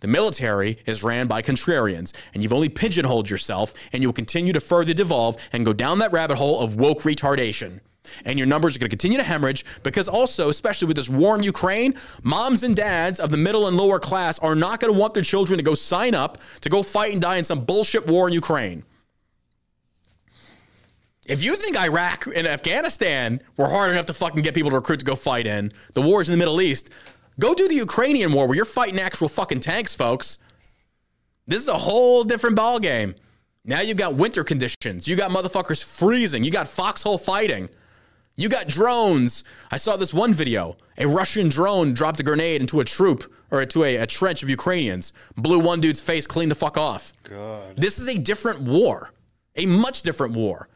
The 0.00 0.08
military 0.08 0.76
is 0.84 1.02
ran 1.02 1.26
by 1.26 1.40
contrarians, 1.40 2.12
and 2.34 2.42
you've 2.42 2.52
only 2.52 2.68
pigeonholed 2.68 3.30
yourself, 3.30 3.72
and 3.94 4.02
you 4.02 4.08
will 4.08 4.12
continue 4.12 4.52
to 4.52 4.60
further 4.60 4.92
devolve 4.92 5.38
and 5.54 5.64
go 5.64 5.72
down 5.72 6.00
that 6.00 6.12
rabbit 6.12 6.36
hole 6.36 6.60
of 6.60 6.76
woke 6.76 7.00
retardation. 7.00 7.80
And 8.24 8.38
your 8.38 8.46
numbers 8.46 8.76
are 8.76 8.78
going 8.78 8.90
to 8.90 8.96
continue 8.96 9.18
to 9.18 9.24
hemorrhage 9.24 9.64
because 9.82 10.08
also, 10.08 10.48
especially 10.48 10.88
with 10.88 10.96
this 10.96 11.08
war 11.08 11.36
in 11.36 11.42
Ukraine, 11.42 11.94
moms 12.22 12.62
and 12.62 12.76
dads 12.76 13.20
of 13.20 13.30
the 13.30 13.36
middle 13.36 13.68
and 13.68 13.76
lower 13.76 13.98
class 13.98 14.38
are 14.38 14.54
not 14.54 14.80
going 14.80 14.92
to 14.92 14.98
want 14.98 15.14
their 15.14 15.22
children 15.22 15.56
to 15.56 15.62
go 15.62 15.74
sign 15.74 16.14
up 16.14 16.38
to 16.60 16.68
go 16.68 16.82
fight 16.82 17.12
and 17.12 17.22
die 17.22 17.36
in 17.36 17.44
some 17.44 17.64
bullshit 17.64 18.06
war 18.06 18.28
in 18.28 18.34
Ukraine. 18.34 18.82
If 21.26 21.42
you 21.42 21.56
think 21.56 21.78
Iraq 21.78 22.26
and 22.36 22.46
Afghanistan 22.46 23.40
were 23.56 23.68
hard 23.68 23.90
enough 23.90 24.06
to 24.06 24.12
fucking 24.12 24.42
get 24.42 24.54
people 24.54 24.70
to 24.70 24.76
recruit 24.76 24.98
to 24.98 25.06
go 25.06 25.16
fight 25.16 25.46
in, 25.46 25.72
the 25.94 26.02
wars 26.02 26.28
in 26.28 26.32
the 26.32 26.38
Middle 26.38 26.60
East, 26.60 26.90
go 27.40 27.54
do 27.54 27.66
the 27.66 27.74
Ukrainian 27.74 28.32
war 28.32 28.46
where 28.46 28.56
you're 28.56 28.66
fighting 28.66 28.98
actual 28.98 29.28
fucking 29.28 29.60
tanks, 29.60 29.94
folks. 29.94 30.38
This 31.46 31.62
is 31.62 31.68
a 31.68 31.78
whole 31.78 32.24
different 32.24 32.58
ballgame. 32.58 33.14
Now 33.64 33.80
you've 33.80 33.96
got 33.96 34.14
winter 34.14 34.44
conditions. 34.44 35.08
You 35.08 35.16
got 35.16 35.30
motherfuckers 35.30 35.82
freezing. 35.82 36.44
You 36.44 36.50
got 36.50 36.68
foxhole 36.68 37.16
fighting. 37.16 37.70
You 38.36 38.48
got 38.48 38.66
drones. 38.66 39.44
I 39.70 39.76
saw 39.76 39.96
this 39.96 40.12
one 40.12 40.32
video. 40.32 40.76
A 40.98 41.06
Russian 41.06 41.48
drone 41.48 41.94
dropped 41.94 42.18
a 42.18 42.24
grenade 42.24 42.60
into 42.60 42.80
a 42.80 42.84
troop 42.84 43.32
or 43.50 43.62
into 43.62 43.84
a, 43.84 43.96
a 43.96 44.06
trench 44.06 44.42
of 44.42 44.50
Ukrainians, 44.50 45.12
blew 45.36 45.60
one 45.60 45.80
dude's 45.80 46.00
face 46.00 46.26
clean 46.26 46.48
the 46.48 46.54
fuck 46.54 46.76
off. 46.76 47.12
God. 47.22 47.76
This 47.76 47.98
is 48.00 48.08
a 48.08 48.18
different 48.18 48.60
war, 48.60 49.12
a 49.54 49.66
much 49.66 50.02
different 50.02 50.34
war. 50.34 50.68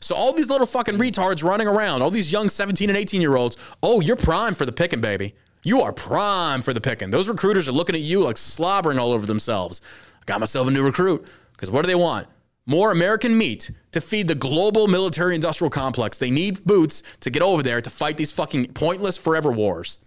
So 0.00 0.14
all 0.16 0.32
these 0.32 0.50
little 0.50 0.66
fucking 0.66 0.98
retards 0.98 1.44
running 1.44 1.68
around, 1.68 2.02
all 2.02 2.10
these 2.10 2.32
young 2.32 2.48
17 2.48 2.90
and 2.90 2.98
18 2.98 3.20
year 3.20 3.36
olds, 3.36 3.56
oh, 3.82 4.00
you're 4.00 4.16
prime 4.16 4.54
for 4.54 4.66
the 4.66 4.72
picking, 4.72 5.00
baby. 5.00 5.34
You 5.62 5.82
are 5.82 5.92
prime 5.92 6.62
for 6.62 6.72
the 6.72 6.80
picking. 6.80 7.10
Those 7.10 7.28
recruiters 7.28 7.68
are 7.68 7.72
looking 7.72 7.94
at 7.94 8.02
you 8.02 8.22
like 8.22 8.36
slobbering 8.36 8.98
all 8.98 9.12
over 9.12 9.24
themselves. 9.24 9.80
I 10.16 10.24
got 10.26 10.40
myself 10.40 10.66
a 10.68 10.70
new 10.70 10.84
recruit 10.84 11.26
because 11.52 11.70
what 11.70 11.82
do 11.82 11.86
they 11.86 11.94
want? 11.94 12.26
more 12.66 12.92
American 12.92 13.36
meat 13.36 13.70
to 13.94 14.00
feed 14.00 14.26
the 14.26 14.34
global 14.34 14.88
military 14.88 15.36
industrial 15.36 15.70
complex. 15.70 16.18
They 16.18 16.30
need 16.30 16.64
boots 16.64 17.04
to 17.20 17.30
get 17.30 17.42
over 17.42 17.62
there 17.62 17.80
to 17.80 17.90
fight 17.90 18.16
these 18.16 18.32
fucking 18.32 18.72
pointless 18.72 19.16
forever 19.16 19.52
wars. 19.52 19.98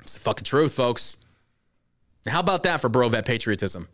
It's 0.00 0.14
the 0.14 0.20
fucking 0.20 0.44
truth, 0.44 0.74
folks. 0.74 1.16
How 2.28 2.38
about 2.38 2.62
that 2.62 2.80
for 2.80 2.88
bro 2.88 3.08
vet 3.08 3.26
patriotism? 3.26 3.88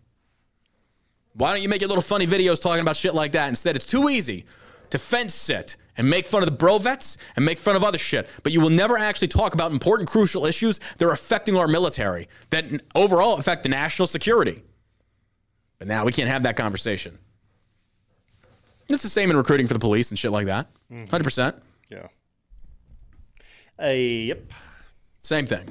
Why 1.33 1.53
don't 1.53 1.63
you 1.63 1.69
make 1.71 1.81
your 1.81 1.89
little 1.89 2.03
funny 2.03 2.27
videos 2.27 2.61
talking 2.61 2.83
about 2.83 2.97
shit 2.97 3.15
like 3.15 3.33
that? 3.33 3.49
Instead, 3.49 3.75
it's 3.75 3.87
too 3.87 4.11
easy 4.11 4.45
to 4.91 4.99
fence 4.99 5.35
sit 5.35 5.79
and 5.97 6.09
make 6.09 6.27
fun 6.27 6.43
of 6.43 6.47
the 6.47 6.55
bro 6.55 6.79
vets 6.79 7.17
and 7.37 7.45
make 7.45 7.57
fun 7.57 7.75
of 7.75 7.83
other 7.83 7.99
shit. 7.99 8.29
But 8.43 8.53
you 8.53 8.61
will 8.61 8.71
never 8.71 8.99
actually 8.99 9.29
talk 9.29 9.55
about 9.55 9.73
important, 9.73 10.11
crucial 10.11 10.45
issues 10.45 10.79
that 10.99 11.07
are 11.07 11.13
affecting 11.13 11.57
our 11.57 11.69
military, 11.69 12.29
that 12.51 12.67
overall 12.95 13.39
affect 13.39 13.63
the 13.63 13.71
national 13.71 14.09
security. 14.09 14.63
But 15.79 15.89
now 15.89 16.05
we 16.05 16.13
can't 16.13 16.29
have 16.29 16.43
that 16.43 16.59
conversation. 16.59 17.19
It's 18.91 19.03
the 19.03 19.09
same 19.09 19.31
in 19.31 19.37
recruiting 19.37 19.67
for 19.67 19.75
the 19.75 19.81
police 19.81 20.11
and 20.11 20.19
shit 20.19 20.33
like 20.33 20.47
that. 20.47 20.69
100%. 20.93 21.61
Yeah. 21.91 22.09
Uh, 23.81 23.87
yep. 23.87 24.53
Same 25.23 25.47
thing. 25.47 25.69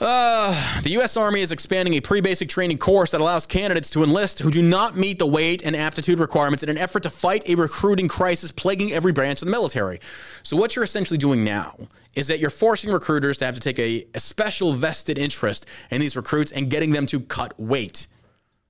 Uh, 0.00 0.80
the 0.82 0.90
U.S. 0.90 1.16
Army 1.16 1.40
is 1.40 1.50
expanding 1.50 1.94
a 1.94 2.00
pre 2.00 2.20
basic 2.20 2.48
training 2.48 2.78
course 2.78 3.10
that 3.10 3.20
allows 3.20 3.48
candidates 3.48 3.90
to 3.90 4.04
enlist 4.04 4.38
who 4.38 4.50
do 4.50 4.62
not 4.62 4.96
meet 4.96 5.18
the 5.18 5.26
weight 5.26 5.64
and 5.64 5.74
aptitude 5.74 6.20
requirements 6.20 6.62
in 6.62 6.68
an 6.68 6.78
effort 6.78 7.02
to 7.02 7.10
fight 7.10 7.48
a 7.48 7.56
recruiting 7.56 8.06
crisis 8.06 8.52
plaguing 8.52 8.92
every 8.92 9.10
branch 9.10 9.42
of 9.42 9.46
the 9.46 9.50
military. 9.50 9.98
So, 10.44 10.56
what 10.56 10.76
you're 10.76 10.84
essentially 10.84 11.18
doing 11.18 11.42
now 11.42 11.76
is 12.14 12.28
that 12.28 12.38
you're 12.38 12.48
forcing 12.48 12.92
recruiters 12.92 13.38
to 13.38 13.46
have 13.46 13.56
to 13.56 13.60
take 13.60 13.80
a, 13.80 14.06
a 14.14 14.20
special 14.20 14.72
vested 14.72 15.18
interest 15.18 15.66
in 15.90 16.00
these 16.00 16.14
recruits 16.14 16.52
and 16.52 16.70
getting 16.70 16.92
them 16.92 17.06
to 17.06 17.18
cut 17.18 17.58
weight. 17.58 18.06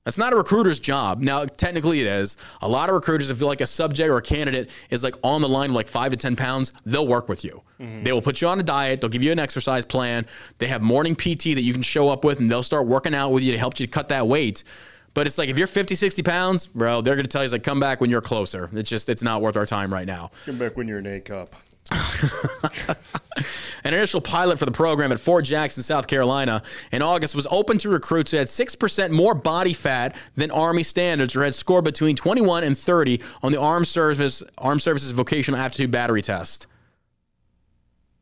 That's 0.08 0.16
not 0.16 0.32
a 0.32 0.36
recruiter's 0.36 0.80
job. 0.80 1.20
Now, 1.20 1.44
technically, 1.44 2.00
it 2.00 2.06
is. 2.06 2.38
A 2.62 2.68
lot 2.68 2.88
of 2.88 2.94
recruiters, 2.94 3.28
if 3.28 3.42
you 3.42 3.46
like 3.46 3.60
a 3.60 3.66
subject 3.66 4.08
or 4.08 4.16
a 4.16 4.22
candidate 4.22 4.70
is 4.88 5.04
like 5.04 5.14
on 5.22 5.42
the 5.42 5.48
line, 5.50 5.74
like 5.74 5.86
five 5.86 6.12
to 6.12 6.16
10 6.16 6.34
pounds, 6.34 6.72
they'll 6.86 7.06
work 7.06 7.28
with 7.28 7.44
you. 7.44 7.62
Mm-hmm. 7.78 8.04
They 8.04 8.12
will 8.14 8.22
put 8.22 8.40
you 8.40 8.48
on 8.48 8.58
a 8.58 8.62
diet. 8.62 9.02
They'll 9.02 9.10
give 9.10 9.22
you 9.22 9.32
an 9.32 9.38
exercise 9.38 9.84
plan. 9.84 10.24
They 10.56 10.66
have 10.68 10.80
morning 10.80 11.14
PT 11.14 11.52
that 11.56 11.60
you 11.60 11.74
can 11.74 11.82
show 11.82 12.08
up 12.08 12.24
with, 12.24 12.40
and 12.40 12.50
they'll 12.50 12.62
start 12.62 12.86
working 12.86 13.14
out 13.14 13.32
with 13.32 13.42
you 13.42 13.52
to 13.52 13.58
help 13.58 13.78
you 13.78 13.86
cut 13.86 14.08
that 14.08 14.26
weight. 14.26 14.64
But 15.12 15.26
it's 15.26 15.36
like 15.36 15.50
if 15.50 15.58
you're 15.58 15.66
50, 15.66 15.94
60 15.94 16.22
pounds, 16.22 16.66
bro, 16.68 17.02
they're 17.02 17.14
going 17.14 17.26
to 17.26 17.30
tell 17.30 17.44
you, 17.44 17.50
like, 17.50 17.62
come 17.62 17.78
back 17.78 18.00
when 18.00 18.08
you're 18.08 18.22
closer. 18.22 18.70
It's 18.72 18.88
just, 18.88 19.10
it's 19.10 19.22
not 19.22 19.42
worth 19.42 19.58
our 19.58 19.66
time 19.66 19.92
right 19.92 20.06
now. 20.06 20.30
Come 20.46 20.56
back 20.56 20.74
when 20.74 20.88
you're 20.88 21.00
an 21.00 21.06
A 21.06 21.20
cup. 21.20 21.54
An 23.84 23.94
initial 23.94 24.20
pilot 24.20 24.58
for 24.58 24.64
the 24.64 24.72
program 24.72 25.12
at 25.12 25.20
Fort 25.20 25.44
Jackson, 25.44 25.82
South 25.82 26.06
Carolina, 26.06 26.62
in 26.92 27.02
August 27.02 27.34
was 27.34 27.46
open 27.50 27.78
to 27.78 27.88
recruits 27.88 28.32
who 28.32 28.36
had 28.36 28.48
6% 28.48 29.10
more 29.10 29.34
body 29.34 29.72
fat 29.72 30.16
than 30.36 30.50
Army 30.50 30.82
standards 30.82 31.36
or 31.36 31.44
had 31.44 31.54
scored 31.54 31.84
between 31.84 32.16
21 32.16 32.64
and 32.64 32.76
30 32.76 33.22
on 33.42 33.52
the 33.52 33.60
Armed, 33.60 33.86
Service, 33.86 34.42
Armed 34.58 34.82
Services 34.82 35.12
Vocational 35.12 35.60
Aptitude 35.60 35.90
Battery 35.90 36.22
Test. 36.22 36.66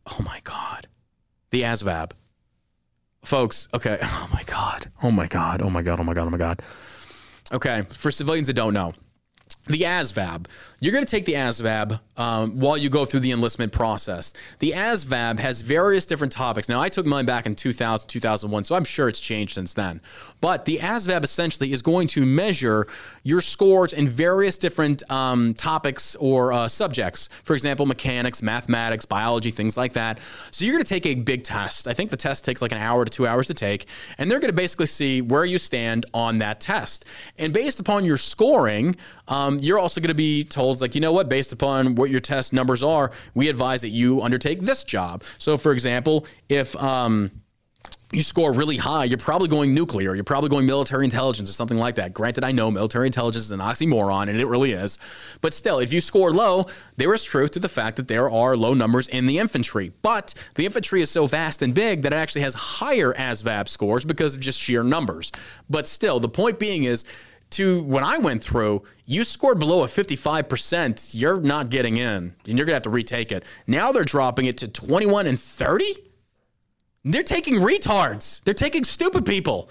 Oh 0.07 0.23
my 0.25 0.41
God. 0.45 0.87
The 1.51 1.63
ASVAB. 1.63 2.13
Folks, 3.25 3.69
okay. 3.75 3.99
Oh 4.03 4.29
my 4.33 4.43
God. 4.45 4.91
Oh 5.03 5.11
my 5.11 5.27
God. 5.27 5.63
Oh 5.63 5.71
my 5.71 5.83
God. 5.83 5.99
Oh 5.99 6.05
my 6.05 6.15
God. 6.15 6.27
Oh 6.27 6.31
my 6.31 6.39
God. 6.39 6.63
Okay. 7.53 7.85
For 7.91 8.11
civilians 8.11 8.47
that 8.47 8.55
don't 8.55 8.75
know, 8.75 8.93
the 9.67 9.81
ASVAB. 9.81 10.47
You're 10.81 10.93
going 10.93 11.05
to 11.05 11.11
take 11.11 11.25
the 11.25 11.35
ASVAB 11.35 11.99
um, 12.17 12.61
while 12.61 12.77
you 12.77 12.89
go 12.91 13.05
through 13.05 13.21
the 13.21 13.33
enlistment 13.33 13.73
process. 13.73 14.33
The 14.61 14.73
ASVAB 14.73 15.39
has 15.39 15.63
various 15.63 16.07
different 16.07 16.33
topics. 16.33 16.69
Now, 16.69 16.81
I 16.81 16.89
took 16.89 17.07
mine 17.07 17.27
back 17.27 17.47
in 17.47 17.55
2000, 17.55 18.09
2001, 18.09 18.65
so 18.65 18.75
I'm 18.75 18.85
sure 18.85 19.09
it's 19.09 19.21
changed 19.21 19.55
since 19.55 19.75
then. 19.75 20.01
But 20.41 20.65
the 20.67 20.79
ASVAB 20.79 21.25
essentially 21.25 21.73
is 21.73 21.83
going 21.83 22.07
to 22.09 22.25
measure 22.25 22.87
your 23.25 23.41
scores 23.41 23.93
in 23.93 24.07
various 24.09 24.59
different 24.59 25.09
um, 25.11 25.55
topics 25.55 26.15
or 26.17 26.53
uh, 26.53 26.69
subjects. 26.69 27.29
For 27.45 27.55
example, 27.55 27.87
mechanics, 27.87 28.43
mathematics, 28.43 29.05
biology, 29.05 29.51
things 29.51 29.77
like 29.77 29.95
that. 29.95 30.21
So 30.51 30.65
you're 30.65 30.75
going 30.75 30.85
to 30.85 30.89
take 30.89 31.07
a 31.07 31.15
big 31.15 31.43
test. 31.43 31.89
I 31.89 31.95
think 31.95 32.11
the 32.11 32.17
test 32.17 32.45
takes 32.45 32.63
like 32.63 32.73
an 32.73 32.79
hour 32.79 33.05
to 33.05 33.11
two 33.11 33.27
hours 33.27 33.47
to 33.49 33.55
take, 33.55 33.87
and 34.19 34.31
they're 34.31 34.41
going 34.41 34.51
to 34.51 34.57
basically 34.57 34.87
see 34.87 35.23
where 35.23 35.45
you 35.45 35.59
stand 35.59 36.07
on 36.15 36.39
that 36.39 36.61
test. 36.61 37.07
And 37.39 37.53
based 37.53 37.81
upon 37.81 38.05
your 38.05 38.19
scoring, 38.19 38.95
um, 39.29 39.56
you're 39.61 39.79
also 39.79 40.01
going 40.01 40.09
to 40.09 40.15
be 40.15 40.45
told, 40.45 40.81
like, 40.81 40.95
you 40.95 41.01
know 41.01 41.13
what, 41.13 41.29
based 41.29 41.53
upon 41.53 41.95
what 41.95 42.11
your 42.11 42.21
test 42.21 42.53
numbers 42.53 42.83
are, 42.83 43.11
we 43.35 43.49
advise 43.49 43.83
that 43.83 43.91
you 43.91 44.23
undertake 44.23 44.61
this 44.61 44.85
job. 44.85 45.23
So, 45.39 45.57
for 45.57 45.73
example, 45.73 46.27
if 46.49 46.75
um, 46.77 47.31
you 48.13 48.23
score 48.23 48.53
really 48.53 48.77
high, 48.77 49.05
you're 49.05 49.19
probably 49.19 49.49
going 49.49 49.75
nuclear, 49.75 50.15
you're 50.15 50.25
probably 50.25 50.49
going 50.49 50.65
military 50.65 51.05
intelligence 51.05 51.51
or 51.51 51.53
something 51.53 51.77
like 51.77 51.97
that. 51.97 52.15
Granted, 52.15 52.45
I 52.45 52.53
know 52.53 52.71
military 52.71 53.07
intelligence 53.07 53.45
is 53.45 53.53
an 53.53 53.61
oxymoron, 53.61 54.29
and 54.29 54.41
it 54.41 54.47
really 54.47 54.73
is. 54.73 54.99
But 55.41 55.53
still, 55.53 55.81
if 55.81 55.93
you 55.93 56.01
score 56.01 56.31
low, 56.31 56.67
there 56.97 57.13
is 57.15 57.25
truth 57.25 57.51
to 57.53 57.59
the 57.59 57.69
fact 57.69 57.97
that 57.97 58.07
there 58.07 58.31
are 58.31 58.57
low 58.57 58.75
numbers 58.75 59.09
in 59.09 59.27
the 59.27 59.39
infantry. 59.39 59.93
But 60.03 60.35
the 60.55 60.65
infantry 60.65 61.03
is 61.03 61.11
so 61.11 61.27
vast 61.27 61.63
and 61.63 61.75
big 61.75 62.03
that 62.03 62.13
it 62.13 62.17
actually 62.17 62.43
has 62.43 62.55
higher 62.55 63.13
ASVAB 63.13 63.67
scores 63.69 64.05
because 64.05 64.35
of 64.35 64.41
just 64.41 64.61
sheer 64.61 64.85
numbers. 64.85 65.33
But 65.69 65.89
still, 65.89 66.21
the 66.21 66.29
point 66.29 66.61
being 66.61 66.85
is, 66.85 67.05
to 67.51 67.83
when 67.85 68.05
I 68.05 68.19
went 68.19 68.43
through, 68.43 68.83
you 69.05 69.25
scored 69.25 69.59
below 69.59 69.83
a 69.85 69.87
55%, 69.87 71.11
you're 71.15 71.41
not 71.41 71.71
getting 71.71 71.97
in, 71.97 72.35
and 72.47 72.59
you're 72.59 72.67
going 72.67 72.69
to 72.69 72.75
have 72.75 72.83
to 72.83 72.91
retake 72.91 73.33
it. 73.33 73.45
Now 73.67 73.93
they're 73.93 74.05
dropping 74.05 74.47
it 74.47 74.59
to 74.59 74.69
21 74.69 75.27
and 75.27 75.39
30? 75.39 75.85
They're 77.05 77.23
taking 77.23 77.55
retards. 77.57 78.43
They're 78.43 78.55
taking 78.55 78.83
stupid 78.83 79.25
people. 79.25 79.71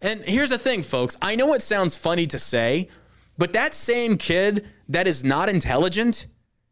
And 0.00 0.24
here's 0.24 0.50
the 0.50 0.58
thing, 0.58 0.82
folks. 0.82 1.16
I 1.20 1.34
know 1.34 1.54
it 1.54 1.62
sounds 1.62 1.98
funny 1.98 2.26
to 2.26 2.38
say, 2.38 2.88
but 3.36 3.52
that 3.54 3.74
same 3.74 4.16
kid 4.16 4.66
that 4.88 5.06
is 5.06 5.24
not 5.24 5.48
intelligent, 5.48 6.26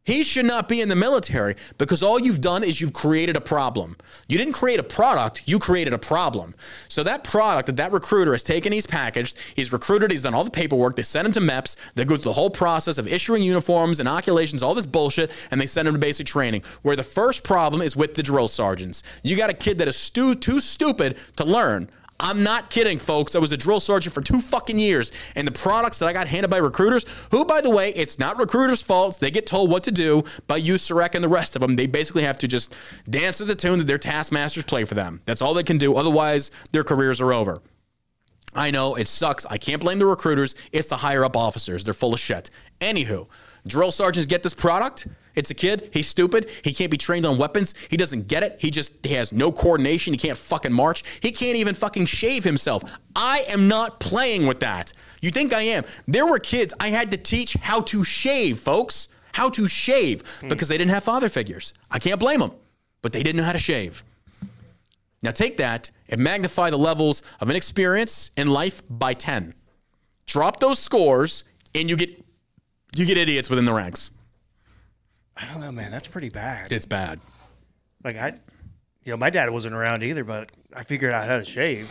he 0.07 0.23
should 0.23 0.47
not 0.47 0.69
be 0.69 0.81
in 0.81 0.89
the 0.89 0.97
military 0.97 1.57
because 1.79 2.03
all 2.03 2.19
you've 2.19 2.41
done 2.41 2.63
is 2.63 2.81
you've 2.81 2.93
created 2.93 3.37
a 3.37 3.41
problem. 3.41 3.97
You 4.29 4.39
didn't 4.39 4.55
create 4.55 4.79
a 4.79 4.85
product, 4.85 5.43
you 5.47 5.59
created 5.59 5.93
a 5.93 5.99
problem. 5.99 6.55
So 6.89 7.03
that 7.03 7.25
product 7.25 7.67
that 7.67 7.77
that 7.77 7.93
recruiter 7.93 8.33
has 8.33 8.45
taken, 8.45 8.73
he's 8.73 8.87
packaged, 8.87 9.37
he's 9.57 9.73
recruited, 9.73 10.13
he's 10.13 10.23
done 10.23 10.35
all 10.35 10.45
the 10.45 10.51
paperwork, 10.51 10.95
they 10.97 11.03
send 11.03 11.27
him 11.27 11.33
to 11.33 11.41
MEPS, 11.41 11.77
they 11.95 12.05
go 12.05 12.15
through 12.15 12.25
the 12.25 12.33
whole 12.33 12.51
process 12.51 12.99
of 12.99 13.09
issuing 13.09 13.43
uniforms, 13.43 13.99
inoculations, 13.99 14.63
all 14.63 14.75
this 14.75 14.87
bullshit, 14.87 15.33
and 15.51 15.61
they 15.61 15.67
send 15.67 15.89
him 15.89 15.95
to 15.95 16.01
basic 16.01 16.27
training. 16.27 16.63
Where 16.83 16.97
the 16.97 17.03
first 17.03 17.43
problem 17.43 17.83
is 17.83 17.97
with 17.97 18.15
the 18.15 18.23
drill 18.23 18.49
sergeants. 18.49 19.03
You 19.25 19.37
got 19.37 19.51
a 19.51 19.55
kid 19.55 19.79
that 19.79 19.89
is 19.89 19.97
stu- 19.97 20.37
too 20.37 20.61
stupid 20.61 21.19
to 21.37 21.45
learn. 21.45 21.91
I'm 22.19 22.43
not 22.43 22.71
kidding, 22.71 22.99
folks. 22.99 23.35
I 23.35 23.39
was 23.39 23.53
a 23.53 23.57
drill 23.57 23.81
sergeant 23.81 24.15
for 24.15 24.23
two 24.23 24.41
fucking 24.41 24.79
years, 24.79 25.13
and 25.35 25.47
the 25.47 25.53
products 25.53 25.99
that 25.99 26.09
I 26.09 26.13
got 26.13 26.27
handed 26.27 26.49
by 26.49 26.59
recruiters, 26.59 27.05
who, 27.31 27.45
by 27.45 27.61
the 27.61 27.71
way, 27.71 27.91
it's 27.91 28.19
not 28.19 28.39
recruiters' 28.39 28.83
faults. 28.83 29.19
They 29.19 29.31
get 29.31 29.47
told 29.47 29.71
what 29.71 29.83
to 29.85 29.93
do 29.93 30.23
by 30.47 30.61
USAREC 30.61 31.15
and 31.15 31.23
the 31.23 31.29
rest 31.29 31.57
of 31.57 31.61
them. 31.61 31.77
They 31.77 31.87
basically 31.87 32.23
have 32.23 32.39
to 32.39 32.49
just 32.49 32.75
dance 33.09 33.39
to 33.39 33.45
the 33.45 33.55
tune 33.55 33.79
that 33.79 33.87
their 33.87 33.99
taskmasters 33.99 34.65
play 34.65 34.85
for 34.85 34.95
them. 34.95 35.21
That's 35.27 35.43
all 35.43 35.53
they 35.53 35.63
can 35.63 35.79
do. 35.79 35.95
Otherwise, 35.95 36.51
their 36.73 36.85
careers 36.85 37.21
are 37.21 37.33
over. 37.33 37.61
I 38.55 38.71
know 38.71 38.95
it 38.95 39.07
sucks. 39.07 39.45
I 39.47 39.59
can't 39.59 39.83
blame 39.83 39.99
the 39.99 40.07
recruiters. 40.07 40.55
It's 40.73 40.89
the 40.89 40.97
higher 40.97 41.25
up 41.25 41.37
officers. 41.37 41.85
They're 41.85 41.93
full 41.93 42.15
of 42.15 42.21
shit. 42.21 42.49
Anywho, 42.81 43.29
drill 43.67 43.91
sergeants 43.91 44.27
get 44.27 44.43
this 44.43 44.55
product. 44.55 45.07
It's 45.35 45.51
a 45.51 45.55
kid. 45.55 45.91
He's 45.93 46.09
stupid. 46.09 46.51
He 46.63 46.73
can't 46.73 46.91
be 46.91 46.97
trained 46.97 47.27
on 47.27 47.37
weapons. 47.37 47.75
He 47.91 47.97
doesn't 47.97 48.27
get 48.27 48.43
it. 48.43 48.57
He 48.59 48.71
just 48.71 48.93
he 49.05 49.15
has 49.15 49.33
no 49.33 49.53
coordination. 49.53 50.15
He 50.15 50.19
can't 50.19 50.39
fucking 50.39 50.73
march. 50.73 51.03
He 51.21 51.31
can't 51.31 51.57
even 51.57 51.75
fucking 51.75 52.07
shave 52.07 52.43
himself. 52.43 52.83
I 53.15 53.45
am 53.49 53.69
not 53.69 54.01
playing 54.01 54.47
with 54.47 54.61
that. 54.61 54.93
You 55.21 55.31
think 55.31 55.53
I 55.53 55.63
am? 55.63 55.85
There 56.07 56.27
were 56.27 56.39
kids 56.39 56.73
I 56.81 56.89
had 56.89 57.11
to 57.11 57.17
teach 57.17 57.55
how 57.55 57.83
to 57.83 58.03
shave, 58.03 58.59
folks. 58.59 59.09
How 59.33 59.51
to 59.51 59.67
shave 59.67 60.23
hmm. 60.41 60.49
because 60.49 60.69
they 60.69 60.79
didn't 60.79 60.93
have 60.93 61.05
father 61.05 61.29
figures. 61.29 61.75
I 61.91 61.99
can't 61.99 62.19
blame 62.19 62.41
them, 62.41 62.53
but 63.03 63.13
they 63.13 63.23
didn't 63.23 63.37
know 63.37 63.45
how 63.45 63.53
to 63.53 63.59
shave. 63.59 64.03
Now 65.23 65.31
take 65.31 65.59
that 65.59 65.91
and 66.09 66.21
magnify 66.21 66.71
the 66.71 66.79
levels 66.79 67.23
of 67.41 67.51
inexperience 67.51 68.31
in 68.37 68.49
life 68.49 68.83
by 68.89 69.13
10. 69.13 69.55
Drop 70.27 70.61
those 70.61 70.79
scores 70.79 71.45
and 71.75 71.91
you 71.91 71.97
get 71.97 72.25
you 72.99 73.07
get 73.07 73.17
idiots 73.17 73.51
within 73.51 73.65
the 73.65 73.73
ranks. 73.73 74.11
I 75.37 75.45
don't 75.47 75.61
know, 75.61 75.73
man. 75.73 75.91
That's 75.91 76.09
pretty 76.09 76.31
bad. 76.31 76.73
It's 76.73 76.87
bad. 76.87 77.21
Like 78.05 78.17
I, 78.17 78.29
you 79.05 79.13
know, 79.13 79.17
my 79.17 79.31
dad 79.31 79.51
wasn't 79.51 79.75
around 79.75 80.03
either, 80.03 80.25
but 80.25 80.51
I 80.75 80.85
figured 80.85 81.13
out 81.13 81.29
how 81.29 81.39
to 81.39 81.45
shave. 81.45 81.91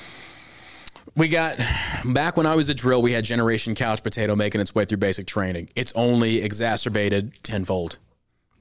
We 1.16 1.28
got 1.28 1.58
back 2.06 2.36
when 2.36 2.46
I 2.46 2.56
was 2.56 2.70
a 2.70 2.74
drill, 2.74 3.02
we 3.02 3.12
had 3.12 3.24
Generation 3.24 3.76
Couch 3.76 4.02
Potato 4.02 4.36
making 4.36 4.62
its 4.62 4.74
way 4.74 4.86
through 4.86 4.98
basic 4.98 5.28
training. 5.28 5.70
It's 5.76 5.94
only 5.96 6.42
exacerbated 6.42 7.32
tenfold. 7.44 8.00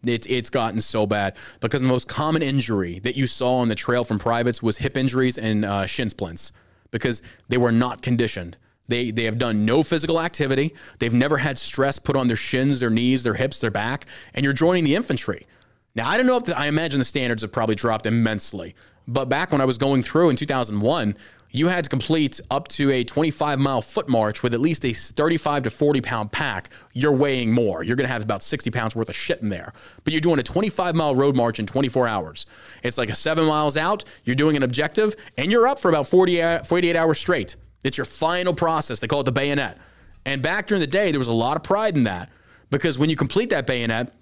It, 0.06 0.30
it's 0.30 0.50
gotten 0.50 0.82
so 0.82 1.06
bad 1.06 1.38
because 1.60 1.80
the 1.80 1.88
most 1.88 2.08
common 2.08 2.42
injury 2.42 2.98
that 3.00 3.16
you 3.16 3.26
saw 3.26 3.56
on 3.56 3.68
the 3.68 3.74
trail 3.74 4.04
from 4.04 4.18
privates 4.18 4.62
was 4.62 4.76
hip 4.76 4.98
injuries 4.98 5.38
and 5.38 5.64
uh, 5.64 5.86
shin 5.86 6.10
splints 6.10 6.52
because 6.90 7.22
they 7.48 7.56
were 7.56 7.72
not 7.72 8.02
conditioned. 8.02 8.58
They, 8.88 9.10
they 9.10 9.24
have 9.24 9.38
done 9.38 9.64
no 9.64 9.82
physical 9.82 10.20
activity. 10.20 10.74
They've 10.98 11.14
never 11.14 11.38
had 11.38 11.58
stress 11.58 11.98
put 11.98 12.16
on 12.16 12.26
their 12.26 12.36
shins, 12.36 12.80
their 12.80 12.90
knees, 12.90 13.22
their 13.22 13.34
hips, 13.34 13.60
their 13.60 13.70
back, 13.70 14.06
and 14.34 14.44
you're 14.44 14.52
joining 14.52 14.84
the 14.84 14.94
infantry. 14.94 15.46
Now, 15.94 16.08
I 16.08 16.16
don't 16.16 16.26
know 16.26 16.36
if 16.36 16.44
the, 16.44 16.58
I 16.58 16.66
imagine 16.66 16.98
the 16.98 17.04
standards 17.04 17.42
have 17.42 17.52
probably 17.52 17.76
dropped 17.76 18.06
immensely, 18.06 18.74
but 19.06 19.28
back 19.28 19.52
when 19.52 19.60
I 19.60 19.64
was 19.64 19.78
going 19.78 20.02
through 20.02 20.30
in 20.30 20.36
2001, 20.36 21.14
you 21.54 21.68
had 21.68 21.84
to 21.84 21.90
complete 21.90 22.40
up 22.50 22.66
to 22.66 22.90
a 22.90 23.04
25 23.04 23.60
mile 23.60 23.80
foot 23.80 24.08
march 24.08 24.42
with 24.42 24.54
at 24.54 24.60
least 24.60 24.84
a 24.84 24.92
35 24.92 25.62
to 25.62 25.70
40 25.70 26.00
pound 26.00 26.32
pack. 26.32 26.68
You're 26.94 27.14
weighing 27.14 27.52
more. 27.52 27.84
You're 27.84 27.94
going 27.94 28.08
to 28.08 28.12
have 28.12 28.24
about 28.24 28.42
60 28.42 28.72
pounds 28.72 28.96
worth 28.96 29.08
of 29.08 29.14
shit 29.14 29.40
in 29.40 29.50
there. 29.50 29.72
But 30.02 30.12
you're 30.12 30.20
doing 30.20 30.40
a 30.40 30.42
25 30.42 30.96
mile 30.96 31.14
road 31.14 31.36
march 31.36 31.60
in 31.60 31.66
24 31.66 32.08
hours. 32.08 32.46
It's 32.82 32.98
like 32.98 33.08
a 33.08 33.14
seven 33.14 33.44
miles 33.46 33.76
out, 33.76 34.02
you're 34.24 34.34
doing 34.34 34.56
an 34.56 34.64
objective, 34.64 35.14
and 35.38 35.52
you're 35.52 35.68
up 35.68 35.78
for 35.78 35.88
about 35.88 36.08
40, 36.08 36.42
uh, 36.42 36.64
48 36.64 36.96
hours 36.96 37.20
straight. 37.20 37.54
It's 37.84 37.98
your 37.98 38.06
final 38.06 38.54
process. 38.54 38.98
They 38.98 39.06
call 39.06 39.20
it 39.20 39.24
the 39.24 39.32
bayonet. 39.32 39.78
And 40.26 40.42
back 40.42 40.66
during 40.66 40.80
the 40.80 40.86
day, 40.86 41.10
there 41.10 41.18
was 41.18 41.28
a 41.28 41.32
lot 41.32 41.56
of 41.56 41.62
pride 41.62 41.96
in 41.96 42.04
that 42.04 42.30
because 42.70 42.98
when 42.98 43.10
you 43.10 43.16
complete 43.16 43.50
that 43.50 43.66
bayonet, 43.66 44.12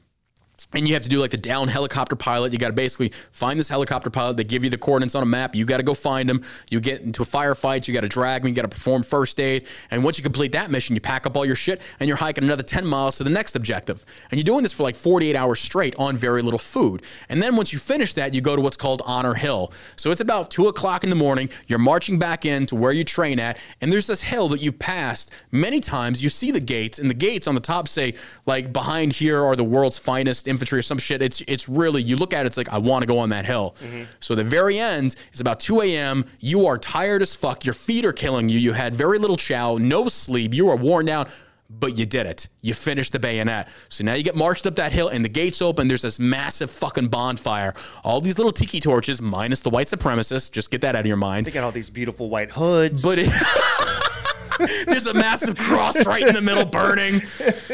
and 0.74 0.88
you 0.88 0.94
have 0.94 1.02
to 1.02 1.08
do 1.08 1.18
like 1.18 1.30
the 1.30 1.36
down 1.36 1.68
helicopter 1.68 2.16
pilot. 2.16 2.52
You 2.52 2.58
got 2.58 2.68
to 2.68 2.72
basically 2.72 3.10
find 3.32 3.58
this 3.58 3.68
helicopter 3.68 4.10
pilot. 4.10 4.36
They 4.36 4.44
give 4.44 4.64
you 4.64 4.70
the 4.70 4.78
coordinates 4.78 5.14
on 5.14 5.22
a 5.22 5.26
map. 5.26 5.54
You 5.54 5.64
got 5.64 5.78
to 5.78 5.82
go 5.82 5.94
find 5.94 6.28
them. 6.28 6.42
You 6.70 6.80
get 6.80 7.02
into 7.02 7.22
a 7.22 7.26
firefight. 7.26 7.86
You 7.86 7.94
got 7.94 8.00
to 8.02 8.08
drag 8.08 8.42
them. 8.42 8.48
You 8.48 8.54
got 8.54 8.62
to 8.62 8.68
perform 8.68 9.02
first 9.02 9.38
aid. 9.40 9.66
And 9.90 10.04
once 10.04 10.18
you 10.18 10.22
complete 10.22 10.52
that 10.52 10.70
mission, 10.70 10.94
you 10.94 11.00
pack 11.00 11.26
up 11.26 11.36
all 11.36 11.44
your 11.44 11.56
shit 11.56 11.82
and 12.00 12.08
you're 12.08 12.16
hiking 12.16 12.44
another 12.44 12.62
10 12.62 12.86
miles 12.86 13.18
to 13.18 13.24
the 13.24 13.30
next 13.30 13.56
objective. 13.56 14.04
And 14.30 14.38
you're 14.38 14.44
doing 14.44 14.62
this 14.62 14.72
for 14.72 14.82
like 14.82 14.96
48 14.96 15.36
hours 15.36 15.60
straight 15.60 15.94
on 15.98 16.16
very 16.16 16.42
little 16.42 16.58
food. 16.58 17.02
And 17.28 17.42
then 17.42 17.56
once 17.56 17.72
you 17.72 17.78
finish 17.78 18.14
that, 18.14 18.34
you 18.34 18.40
go 18.40 18.56
to 18.56 18.62
what's 18.62 18.76
called 18.76 19.02
Honor 19.04 19.34
Hill. 19.34 19.72
So 19.96 20.10
it's 20.10 20.20
about 20.20 20.50
two 20.50 20.68
o'clock 20.68 21.04
in 21.04 21.10
the 21.10 21.16
morning. 21.16 21.50
You're 21.66 21.78
marching 21.78 22.18
back 22.18 22.46
in 22.46 22.66
to 22.66 22.76
where 22.76 22.92
you 22.92 23.04
train 23.04 23.38
at. 23.38 23.58
And 23.80 23.92
there's 23.92 24.06
this 24.06 24.22
hill 24.22 24.48
that 24.48 24.62
you've 24.62 24.78
passed 24.78 25.34
many 25.50 25.80
times. 25.80 26.22
You 26.22 26.30
see 26.30 26.50
the 26.50 26.60
gates, 26.60 26.98
and 26.98 27.10
the 27.10 27.14
gates 27.14 27.46
on 27.46 27.54
the 27.54 27.60
top 27.60 27.88
say, 27.88 28.14
like, 28.46 28.72
behind 28.72 29.12
here 29.12 29.44
are 29.44 29.56
the 29.56 29.64
world's 29.64 29.98
finest 29.98 30.41
infantry 30.48 30.78
or 30.78 30.82
some 30.82 30.98
shit. 30.98 31.22
It's 31.22 31.42
it's 31.48 31.68
really 31.68 32.02
you 32.02 32.16
look 32.16 32.32
at 32.32 32.44
it, 32.44 32.46
it's 32.46 32.56
like 32.56 32.72
I 32.72 32.78
want 32.78 33.02
to 33.02 33.06
go 33.06 33.18
on 33.18 33.28
that 33.30 33.44
hill. 33.46 33.74
So 34.20 34.34
the 34.34 34.44
very 34.44 34.78
end, 34.78 35.14
it's 35.30 35.40
about 35.40 35.60
2 35.60 35.80
a.m. 35.82 36.24
You 36.40 36.66
are 36.66 36.78
tired 36.78 37.22
as 37.22 37.34
fuck. 37.34 37.64
Your 37.64 37.74
feet 37.74 38.04
are 38.04 38.12
killing 38.12 38.48
you. 38.48 38.58
You 38.58 38.72
had 38.72 38.94
very 38.94 39.18
little 39.18 39.36
chow, 39.36 39.76
no 39.78 40.08
sleep. 40.08 40.54
You 40.54 40.68
are 40.70 40.76
worn 40.76 41.06
down. 41.06 41.28
But 41.70 41.96
you 41.96 42.04
did 42.04 42.26
it. 42.26 42.48
You 42.60 42.74
finished 42.74 43.12
the 43.12 43.18
bayonet. 43.18 43.68
So 43.88 44.04
now 44.04 44.12
you 44.12 44.22
get 44.22 44.36
marched 44.36 44.66
up 44.66 44.76
that 44.76 44.92
hill 44.92 45.08
and 45.08 45.24
the 45.24 45.28
gates 45.30 45.62
open. 45.62 45.88
There's 45.88 46.02
this 46.02 46.18
massive 46.18 46.70
fucking 46.70 47.08
bonfire. 47.08 47.72
All 48.04 48.20
these 48.20 48.36
little 48.36 48.52
tiki 48.52 48.78
torches, 48.78 49.22
minus 49.22 49.62
the 49.62 49.70
white 49.70 49.86
supremacists. 49.86 50.52
Just 50.52 50.70
get 50.70 50.82
that 50.82 50.94
out 50.96 51.00
of 51.00 51.06
your 51.06 51.16
mind. 51.16 51.46
They 51.46 51.50
got 51.50 51.64
all 51.64 51.72
these 51.72 51.88
beautiful 51.88 52.28
white 52.28 52.50
hoods. 52.50 53.02
But 53.02 53.16
it, 53.18 53.30
there's 54.86 55.06
a 55.06 55.14
massive 55.14 55.56
cross 55.56 56.04
right 56.04 56.26
in 56.26 56.34
the 56.34 56.42
middle 56.42 56.66
burning. 56.66 57.22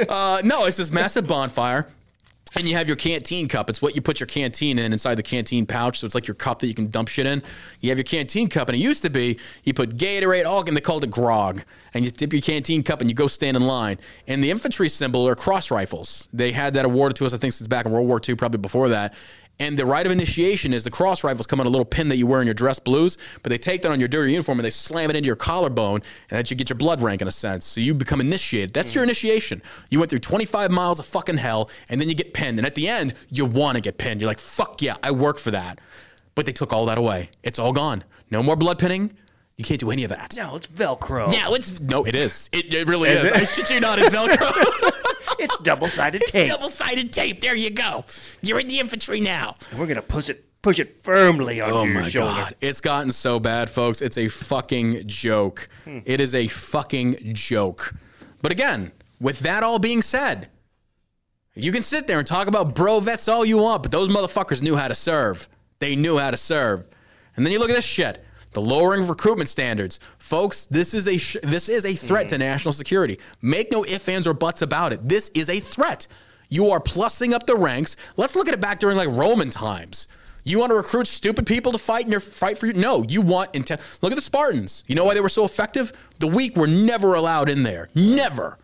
Uh, 0.09 0.43
no, 0.45 0.67
it's 0.67 0.77
this 0.77 0.93
massive 0.93 1.27
bonfire. 1.27 1.89
And 2.57 2.67
you 2.67 2.75
have 2.77 2.87
your 2.87 2.97
canteen 2.97 3.47
cup. 3.47 3.69
It's 3.69 3.83
what 3.83 3.95
you 3.95 4.01
put 4.01 4.21
your 4.21 4.27
canteen 4.27 4.79
in 4.79 4.93
inside 4.93 5.17
the 5.17 5.23
canteen 5.23 5.67
pouch. 5.67 5.99
So 5.99 6.07
it's 6.07 6.15
like 6.15 6.27
your 6.27 6.35
cup 6.35 6.61
that 6.61 6.67
you 6.67 6.75
can 6.75 6.89
dump 6.91 7.09
shit 7.09 7.27
in. 7.27 7.43
You 7.81 7.91
have 7.91 7.99
your 7.99 8.05
canteen 8.05 8.49
cup, 8.49 8.69
and 8.69 8.77
it 8.77 8.81
used 8.81 9.03
to 9.03 9.11
be 9.11 9.39
you 9.65 9.75
put 9.75 9.97
Gatorade, 9.97 10.47
all, 10.47 10.67
and 10.67 10.77
they 10.77 10.81
called 10.81 11.05
it 11.05 11.11
grog. 11.11 11.63
And 11.95 12.05
you 12.05 12.11
dip 12.11 12.33
your 12.33 12.43
canteen 12.43 12.83
cup 12.83 13.01
and 13.01 13.11
you 13.11 13.15
go 13.15 13.27
stand 13.27 13.57
in 13.57 13.67
line. 13.67 13.99
And 14.27 14.43
the 14.43 14.51
infantry 14.51 14.89
symbol 14.89 15.29
are 15.29 15.35
cross 15.35 15.71
rifles. 15.71 16.29
They 16.33 16.53
had 16.53 16.75
that 16.75 16.85
awarded 16.85 17.17
to 17.17 17.27
us, 17.27 17.35
I 17.35 17.37
think, 17.37 17.53
since 17.53 17.69
back 17.69 17.87
in 17.87 17.93
World 17.93 18.09
War 18.09 18.21
II, 18.27 18.35
probably 18.35 18.59
before 18.59 18.89
that. 18.89 19.15
And 19.61 19.77
the 19.77 19.85
rite 19.85 20.07
of 20.07 20.13
initiation 20.13 20.73
is 20.73 20.85
the 20.85 20.91
cross 20.91 21.25
rifles 21.25 21.47
come 21.47 21.59
on 21.61 21.67
a 21.67 21.69
little 21.69 21.85
pin 21.85 22.09
that 22.09 22.17
you 22.17 22.27
wear 22.27 22.41
in 22.41 22.47
your 22.47 22.55
dress 22.55 22.79
blues, 22.79 23.19
but 23.43 23.51
they 23.51 23.59
take 23.59 23.83
that 23.83 23.91
on 23.91 23.99
your 23.99 24.09
dirty 24.09 24.31
uniform 24.31 24.59
and 24.59 24.65
they 24.65 24.71
slam 24.71 25.11
it 25.11 25.17
into 25.17 25.27
your 25.27 25.37
collarbone, 25.37 26.01
and 26.31 26.39
that 26.39 26.51
you 26.51 26.57
get 26.57 26.69
your 26.71 26.77
blood 26.77 27.01
rank 27.01 27.23
in 27.23 27.29
a 27.29 27.33
sense. 27.33 27.67
So 27.67 27.81
you 27.81 27.93
become 27.93 28.21
initiated. 28.21 28.73
That's 28.73 28.95
your 28.95 29.03
initiation. 29.03 29.61
You 29.91 29.99
went 29.99 30.11
through 30.11 30.21
25 30.21 30.71
miles 30.71 31.01
of 31.01 31.07
fucking 31.07 31.39
hell, 31.39 31.71
and 31.91 32.01
then 32.01 32.09
you 32.09 32.15
get 32.15 32.35
pinned. 32.35 32.59
And 32.59 32.67
at 32.67 32.77
the 32.77 32.87
end, 32.89 33.15
you 33.31 33.47
want 33.47 33.77
to 33.77 33.81
get 33.81 33.99
pinned. 33.99 34.21
You're 34.21 34.31
like, 34.31 34.39
fuck 34.39 34.81
yeah, 34.81 34.95
I 35.03 35.11
work 35.11 35.39
for 35.39 35.51
that. 35.51 35.81
But 36.37 36.47
they 36.47 36.53
took 36.53 36.73
all 36.73 36.87
that 36.87 36.99
away. 36.99 37.31
It's 37.43 37.59
all 37.59 37.73
gone. 37.73 38.05
No 38.31 38.45
more 38.45 38.55
blood 38.55 38.79
pinning. 38.79 39.13
You 39.57 39.65
can't 39.65 39.81
do 39.81 39.91
any 39.91 40.05
of 40.05 40.11
that. 40.11 40.37
no, 40.37 40.55
it's 40.55 40.69
Velcro. 40.69 41.33
Now 41.33 41.55
it's 41.55 41.81
no, 41.81 42.05
it 42.05 42.15
is. 42.15 42.49
It, 42.53 42.73
it 42.73 42.87
really 42.87 43.09
is. 43.09 43.25
I 43.33 43.43
shit 43.43 43.69
you 43.71 43.81
not. 43.81 43.99
It's 44.01 44.15
Velcro. 44.15 44.93
It's 45.39 45.57
double-sided 45.59 46.21
tape. 46.29 46.49
Double 46.49 46.69
sided 46.69 47.13
tape. 47.13 47.41
There 47.41 47.55
you 47.57 47.71
go. 47.71 48.05
You're 48.43 48.61
in 48.61 48.69
the 48.69 48.81
infantry 48.81 49.21
now. 49.21 49.55
We're 49.79 49.87
gonna 49.87 50.03
push 50.03 50.29
it, 50.31 50.45
push 50.63 50.79
it 50.79 51.03
firmly 51.05 51.61
onto 51.61 51.75
Oh 51.75 51.85
your 51.85 51.95
my 52.03 52.09
shoulder. 52.09 52.31
god, 52.33 52.55
it's 52.61 52.81
gotten 52.81 53.13
so 53.13 53.39
bad, 53.41 53.71
folks. 53.71 54.03
It's 54.03 54.19
a 54.19 54.29
fucking 54.29 55.07
joke. 55.07 55.69
Hmm. 55.85 56.01
It 56.05 56.21
is 56.21 56.35
a 56.35 56.47
fucking 56.49 57.17
joke. 57.35 57.95
But 58.43 58.53
again, 58.53 58.93
with 59.21 59.41
that 59.41 59.63
all 59.63 59.79
being 59.79 60.03
said, 60.03 60.49
you 61.55 61.73
can 61.73 61.83
sit 61.83 62.07
there 62.07 62.19
and 62.19 62.27
talk 62.27 62.47
about 62.47 62.75
bro 62.75 63.01
vets 63.01 63.29
all 63.29 63.45
you 63.45 63.59
want, 63.59 63.83
but 63.83 63.91
those 63.93 64.09
motherfuckers 64.09 64.63
knew 64.63 64.77
how 64.77 64.89
to 64.89 64.95
serve. 64.95 65.49
They 65.81 65.97
knew 65.97 66.19
how 66.19 66.31
to 66.31 66.37
serve. 66.37 66.87
And 67.37 67.45
then 67.45 67.53
you 67.53 67.59
look 67.59 67.71
at 67.71 67.77
this 67.77 67.85
shit. 67.85 68.25
The 68.53 68.61
lowering 68.61 69.03
of 69.03 69.09
recruitment 69.09 69.49
standards, 69.49 70.01
folks. 70.19 70.67
This 70.67 70.95
is 70.95 71.07
a 71.07 71.19
sh- 71.19 71.37
this 71.43 71.69
is 71.69 71.85
a 71.85 71.95
threat 71.95 72.29
to 72.29 72.35
mm-hmm. 72.35 72.41
national 72.41 72.73
security. 72.73 73.19
Make 73.43 73.71
no 73.73 73.85
ifs 73.85 74.09
ands 74.09 74.27
or 74.27 74.35
buts 74.35 74.63
about 74.63 74.93
it. 74.93 75.07
This 75.09 75.31
is 75.35 75.51
a 75.51 75.61
threat. 75.61 76.07
You 76.49 76.71
are 76.71 76.81
plussing 76.81 77.33
up 77.33 77.47
the 77.47 77.57
ranks. 77.57 77.97
Let's 78.17 78.35
look 78.35 78.49
at 78.49 78.55
it 78.55 78.61
back 78.61 78.79
during 78.79 78.97
like 78.97 79.09
Roman 79.09 79.51
times. 79.51 80.09
You 80.45 80.59
want 80.59 80.71
to 80.71 80.77
recruit 80.77 81.07
stupid 81.07 81.47
people 81.47 81.73
to 81.73 81.79
fight 81.79 82.07
in 82.07 82.11
your 82.11 82.21
fight 82.21 82.57
for 82.57 82.67
you? 82.67 82.73
No, 82.73 83.05
you 83.07 83.21
want 83.21 83.55
intent. 83.55 83.83
Look 84.01 84.13
at 84.13 84.17
the 84.17 84.23
Spartans. 84.23 84.83
You 84.87 84.95
know 84.95 85.05
why 85.05 85.13
they 85.13 85.21
were 85.21 85.29
so 85.29 85.45
effective? 85.45 85.93
The 86.21 86.27
weak 86.27 86.57
were 86.57 86.67
never 86.67 87.15
allowed 87.15 87.51
in 87.51 87.63
there. 87.63 87.91
Never. 87.95 88.59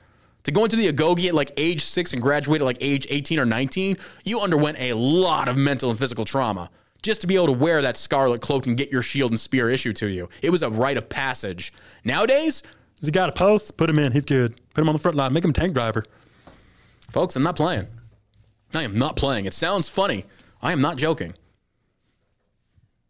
To 0.44 0.52
go 0.52 0.64
into 0.64 0.76
the 0.76 0.90
Agoge 0.90 1.26
at 1.26 1.34
like 1.34 1.50
age 1.58 1.82
six 1.84 2.14
and 2.14 2.22
graduate 2.22 2.62
at 2.62 2.64
like 2.64 2.78
age 2.80 3.06
18 3.10 3.38
or 3.38 3.44
19, 3.44 3.96
you 4.24 4.40
underwent 4.40 4.80
a 4.80 4.94
lot 4.94 5.48
of 5.48 5.58
mental 5.58 5.90
and 5.90 5.98
physical 5.98 6.24
trauma 6.24 6.70
just 7.04 7.20
to 7.20 7.28
be 7.28 7.36
able 7.36 7.46
to 7.46 7.52
wear 7.52 7.80
that 7.82 7.96
scarlet 7.96 8.40
cloak 8.40 8.66
and 8.66 8.76
get 8.76 8.90
your 8.90 9.02
shield 9.02 9.30
and 9.30 9.38
spear 9.38 9.70
issued 9.70 9.94
to 9.96 10.08
you. 10.08 10.28
It 10.42 10.50
was 10.50 10.62
a 10.62 10.70
rite 10.70 10.96
of 10.96 11.08
passage. 11.08 11.72
Nowadays, 12.04 12.64
He's 13.04 13.10
got 13.10 13.28
a 13.28 13.32
post. 13.32 13.76
Put 13.76 13.90
him 13.90 13.98
in. 13.98 14.12
He's 14.12 14.24
good. 14.24 14.58
Put 14.72 14.80
him 14.80 14.88
on 14.88 14.94
the 14.94 14.98
front 14.98 15.16
line. 15.16 15.32
Make 15.34 15.44
him 15.44 15.52
tank 15.52 15.74
driver. 15.74 16.04
folks, 17.10 17.36
I'm 17.36 17.42
not 17.42 17.54
playing. 17.54 17.86
I 18.74 18.82
am 18.82 18.96
not 18.96 19.16
playing. 19.16 19.44
It 19.44 19.52
sounds 19.52 19.90
funny. 19.90 20.24
I 20.62 20.72
am 20.72 20.80
not 20.80 20.96
joking. 20.96 21.34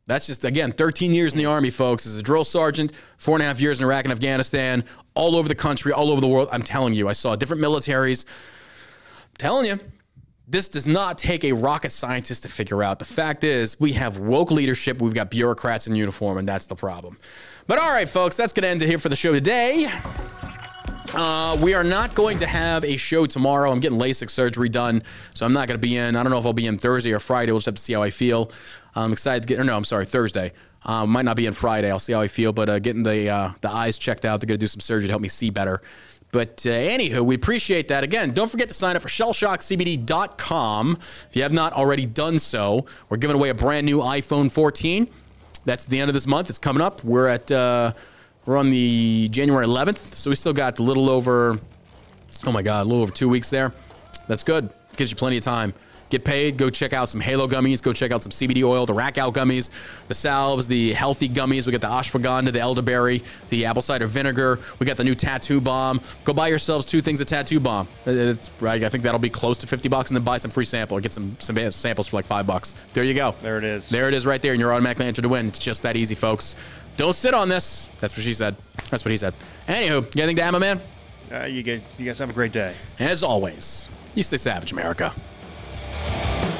That's 0.07 0.27
just, 0.27 0.45
again, 0.45 0.73
13 0.73 1.13
years 1.13 1.35
in 1.35 1.39
the 1.39 1.47
Army, 1.47 1.71
folks. 1.71 2.07
As 2.07 2.19
a 2.19 2.23
drill 2.23 2.45
sergeant, 2.45 2.93
four 3.17 3.37
and 3.37 3.43
a 3.43 3.47
half 3.47 3.61
years 3.61 3.79
in 3.79 3.87
Iraq 3.87 4.05
and 4.05 4.13
Afghanistan, 4.13 4.85
all 5.15 5.37
over 5.37 5.49
the 5.49 5.55
country, 5.55 5.93
all 5.93 6.11
over 6.11 6.21
the 6.21 6.27
world. 6.27 6.49
I'm 6.53 6.63
telling 6.63 6.93
you, 6.93 7.09
I 7.09 7.13
saw 7.13 7.37
different 7.37 7.63
militaries. 7.63 8.27
I'm 8.27 9.37
telling 9.39 9.67
you, 9.67 9.79
this 10.47 10.69
does 10.69 10.87
not 10.87 11.17
take 11.19 11.45
a 11.45 11.53
rocket 11.53 11.91
scientist 11.91 12.43
to 12.43 12.49
figure 12.49 12.83
out. 12.83 12.99
The 12.99 13.05
fact 13.05 13.45
is, 13.45 13.81
we 13.81 13.93
have 13.93 14.19
woke 14.19 14.51
leadership, 14.51 15.01
we've 15.01 15.15
got 15.15 15.31
bureaucrats 15.31 15.87
in 15.87 15.97
uniform, 15.97 16.39
and 16.39 16.47
that's 16.47 16.67
the 16.67 16.75
problem. 16.75 17.19
But 17.67 17.79
all 17.79 17.91
right, 17.91 18.09
folks, 18.09 18.37
that's 18.37 18.53
going 18.53 18.65
to 18.65 18.69
end 18.69 18.83
it 18.83 18.89
here 18.89 18.99
for 18.99 19.09
the 19.09 19.17
show 19.17 19.33
today. 19.33 19.89
Uh, 21.17 21.57
we 21.63 21.75
are 21.75 21.85
not 21.85 22.15
going 22.15 22.37
to 22.37 22.47
have 22.47 22.85
a 22.85 22.97
show 22.97 23.25
tomorrow. 23.25 23.71
I'm 23.71 23.79
getting 23.79 23.99
LASIK 23.99 24.29
surgery 24.29 24.69
done, 24.69 25.03
so 25.33 25.47
I'm 25.47 25.53
not 25.53 25.69
going 25.69 25.81
to 25.81 25.87
be 25.87 25.97
in. 25.97 26.17
I 26.17 26.23
don't 26.23 26.33
know 26.33 26.39
if 26.39 26.47
I'll 26.47 26.53
be 26.53 26.67
in 26.67 26.77
Thursday 26.77 27.13
or 27.13 27.21
Friday. 27.21 27.53
We'll 27.53 27.61
just 27.61 27.67
have 27.67 27.77
to 27.77 27.81
see 27.81 27.93
how 27.93 28.03
I 28.03 28.11
feel. 28.11 28.51
I'm 28.97 29.13
excited 29.13 29.43
to 29.43 29.49
get. 29.49 29.61
Or 29.61 29.65
no, 29.65 29.77
I'm 29.77 29.85
sorry, 29.85 30.07
Thursday. 30.07 30.53
Um, 30.85 31.11
might 31.11 31.25
not 31.25 31.37
be 31.37 31.47
in 31.47 31.53
Friday. 31.53 31.91
I'll 31.91 32.01
see 32.01 32.13
how 32.13 32.21
I 32.21 32.29
feel. 32.29 32.53
But 32.53 32.69
uh, 32.69 32.79
getting 32.81 33.05
the 33.05 33.29
uh, 33.29 33.51
the 33.61 33.71
eyes 33.71 33.97
checked 33.97 34.25
out. 34.25 34.41
They're 34.41 34.47
going 34.47 34.59
to 34.59 34.65
do 34.65 34.67
some 34.67 34.81
surgery 34.81 35.07
to 35.07 35.13
help 35.13 35.23
me 35.23 35.29
see 35.29 35.51
better. 35.51 35.81
But 36.35 36.67
uh, 36.67 36.71
anywho, 36.71 37.21
we 37.21 37.37
appreciate 37.37 37.87
that. 37.89 38.03
Again, 38.03 38.33
don't 38.33 38.51
forget 38.51 38.67
to 38.67 38.75
sign 38.75 38.97
up 38.97 39.03
for 39.03 39.09
shellshockcbd.com 39.09 40.99
if 41.01 41.29
you 41.33 41.43
have 41.43 41.53
not 41.53 41.73
already 41.75 42.07
done 42.07 42.41
so. 42.41 42.87
We're 43.09 43.19
giving 43.19 43.37
away 43.37 43.51
a 43.51 43.55
brand 43.55 43.87
new 43.87 44.01
iPhone 44.01 44.51
14. 44.51 45.09
That's 45.65 45.87
the 45.87 46.01
end 46.01 46.11
of 46.11 46.13
this 46.13 46.27
month. 46.27 46.51
It's 46.51 46.59
coming 46.59 46.83
up. 46.83 47.05
We're 47.05 47.29
at 47.29 47.53
uh, 47.53 47.93
we're 48.47 48.57
on 48.57 48.69
the 48.71 49.29
January 49.31 49.65
11th, 49.65 49.99
so 49.99 50.29
we 50.29 50.35
still 50.35 50.53
got 50.53 50.81
a 50.81 50.83
little 50.83 51.09
over. 51.09 51.61
Oh 52.45 52.51
my 52.51 52.63
God, 52.63 52.83
a 52.83 52.89
little 52.89 53.03
over 53.03 53.13
two 53.13 53.29
weeks 53.29 53.49
there. 53.49 53.73
That's 54.27 54.43
good. 54.43 54.75
Gives 54.97 55.13
you 55.13 55.17
plenty 55.17 55.37
of 55.37 55.45
time. 55.45 55.73
Get 56.11 56.25
paid. 56.25 56.57
Go 56.57 56.71
check 56.71 56.93
out 56.93 57.09
some 57.09 57.21
Halo 57.21 57.49
gummies. 57.49 57.83
Go 57.83 57.93
check 57.93 58.13
out 58.13 58.23
some 58.23 58.31
CBD 58.31 58.63
oil, 58.63 58.87
the 58.87 58.95
Rack 58.95 59.19
Out 59.19 59.35
gummies, 59.35 59.71
the 60.07 60.15
salves, 60.15 60.67
the 60.69 60.93
healthy 60.93 61.29
gummies. 61.29 61.67
We 61.67 61.73
got 61.73 61.81
the 61.81 61.89
ashwagandha, 61.89 62.53
the 62.53 62.61
elderberry, 62.61 63.23
the 63.49 63.65
apple 63.65 63.83
cider 63.83 64.07
vinegar. 64.07 64.59
We 64.79 64.87
got 64.87 64.97
the 64.97 65.05
new 65.05 65.15
tattoo 65.15 65.61
balm. 65.61 66.01
Go 66.25 66.33
buy 66.33 66.49
yourselves 66.49 66.87
two 66.87 67.01
things 67.01 67.21
of 67.21 67.27
tattoo 67.27 67.61
balm. 67.61 67.89
It's. 68.07 68.51
I 68.63 68.79
think 68.89 69.03
that'll 69.03 69.19
be 69.19 69.31
close 69.31 69.59
to 69.59 69.67
50 69.67 69.89
bucks, 69.89 70.11
and 70.11 70.17
then 70.17 70.25
buy 70.25 70.37
some 70.37 70.51
free 70.51 70.65
sample. 70.65 70.99
Get 71.01 71.13
some 71.13 71.37
some 71.41 71.71
samples 71.71 72.09
for 72.09 72.17
like 72.17 72.27
five 72.27 72.47
bucks. 72.47 72.75
There 72.93 73.05
you 73.05 73.15
go. 73.15 73.35
There 73.43 73.59
it 73.59 73.65
is. 73.65 73.89
There 73.89 74.09
it 74.09 74.15
is 74.15 74.27
right 74.27 74.41
there, 74.41 74.53
and 74.53 74.61
you're 74.61 74.73
automatically 74.73 75.07
entered 75.07 75.23
to 75.23 75.29
win. 75.29 75.49
It's 75.49 75.59
just 75.59 75.83
that 75.83 75.97
easy, 75.97 76.15
folks. 76.15 76.57
Don't 76.97 77.15
sit 77.15 77.35
on 77.35 77.49
this. 77.49 77.91
That's 77.99 78.17
what 78.17 78.25
she 78.25 78.35
said. 78.35 78.55
That's 78.91 79.05
what 79.05 79.11
he 79.11 79.17
said. 79.17 79.35
Anywho, 79.67 79.89
you 79.89 80.01
got 80.03 80.19
anything 80.19 80.37
to 80.37 80.43
add, 80.43 80.51
my 80.53 80.59
man? 80.59 80.81
Uh, 81.33 81.45
you, 81.47 81.63
guys, 81.63 81.81
you 81.99 82.05
guys 82.05 82.19
have 82.19 82.31
a 82.31 82.33
great 82.33 82.53
day. 82.53 82.73
As 82.99 83.25
always, 83.25 83.91
you 84.15 84.23
stay 84.23 84.37
savage, 84.37 84.73
America. 84.73 85.13
Bye. 86.05 86.54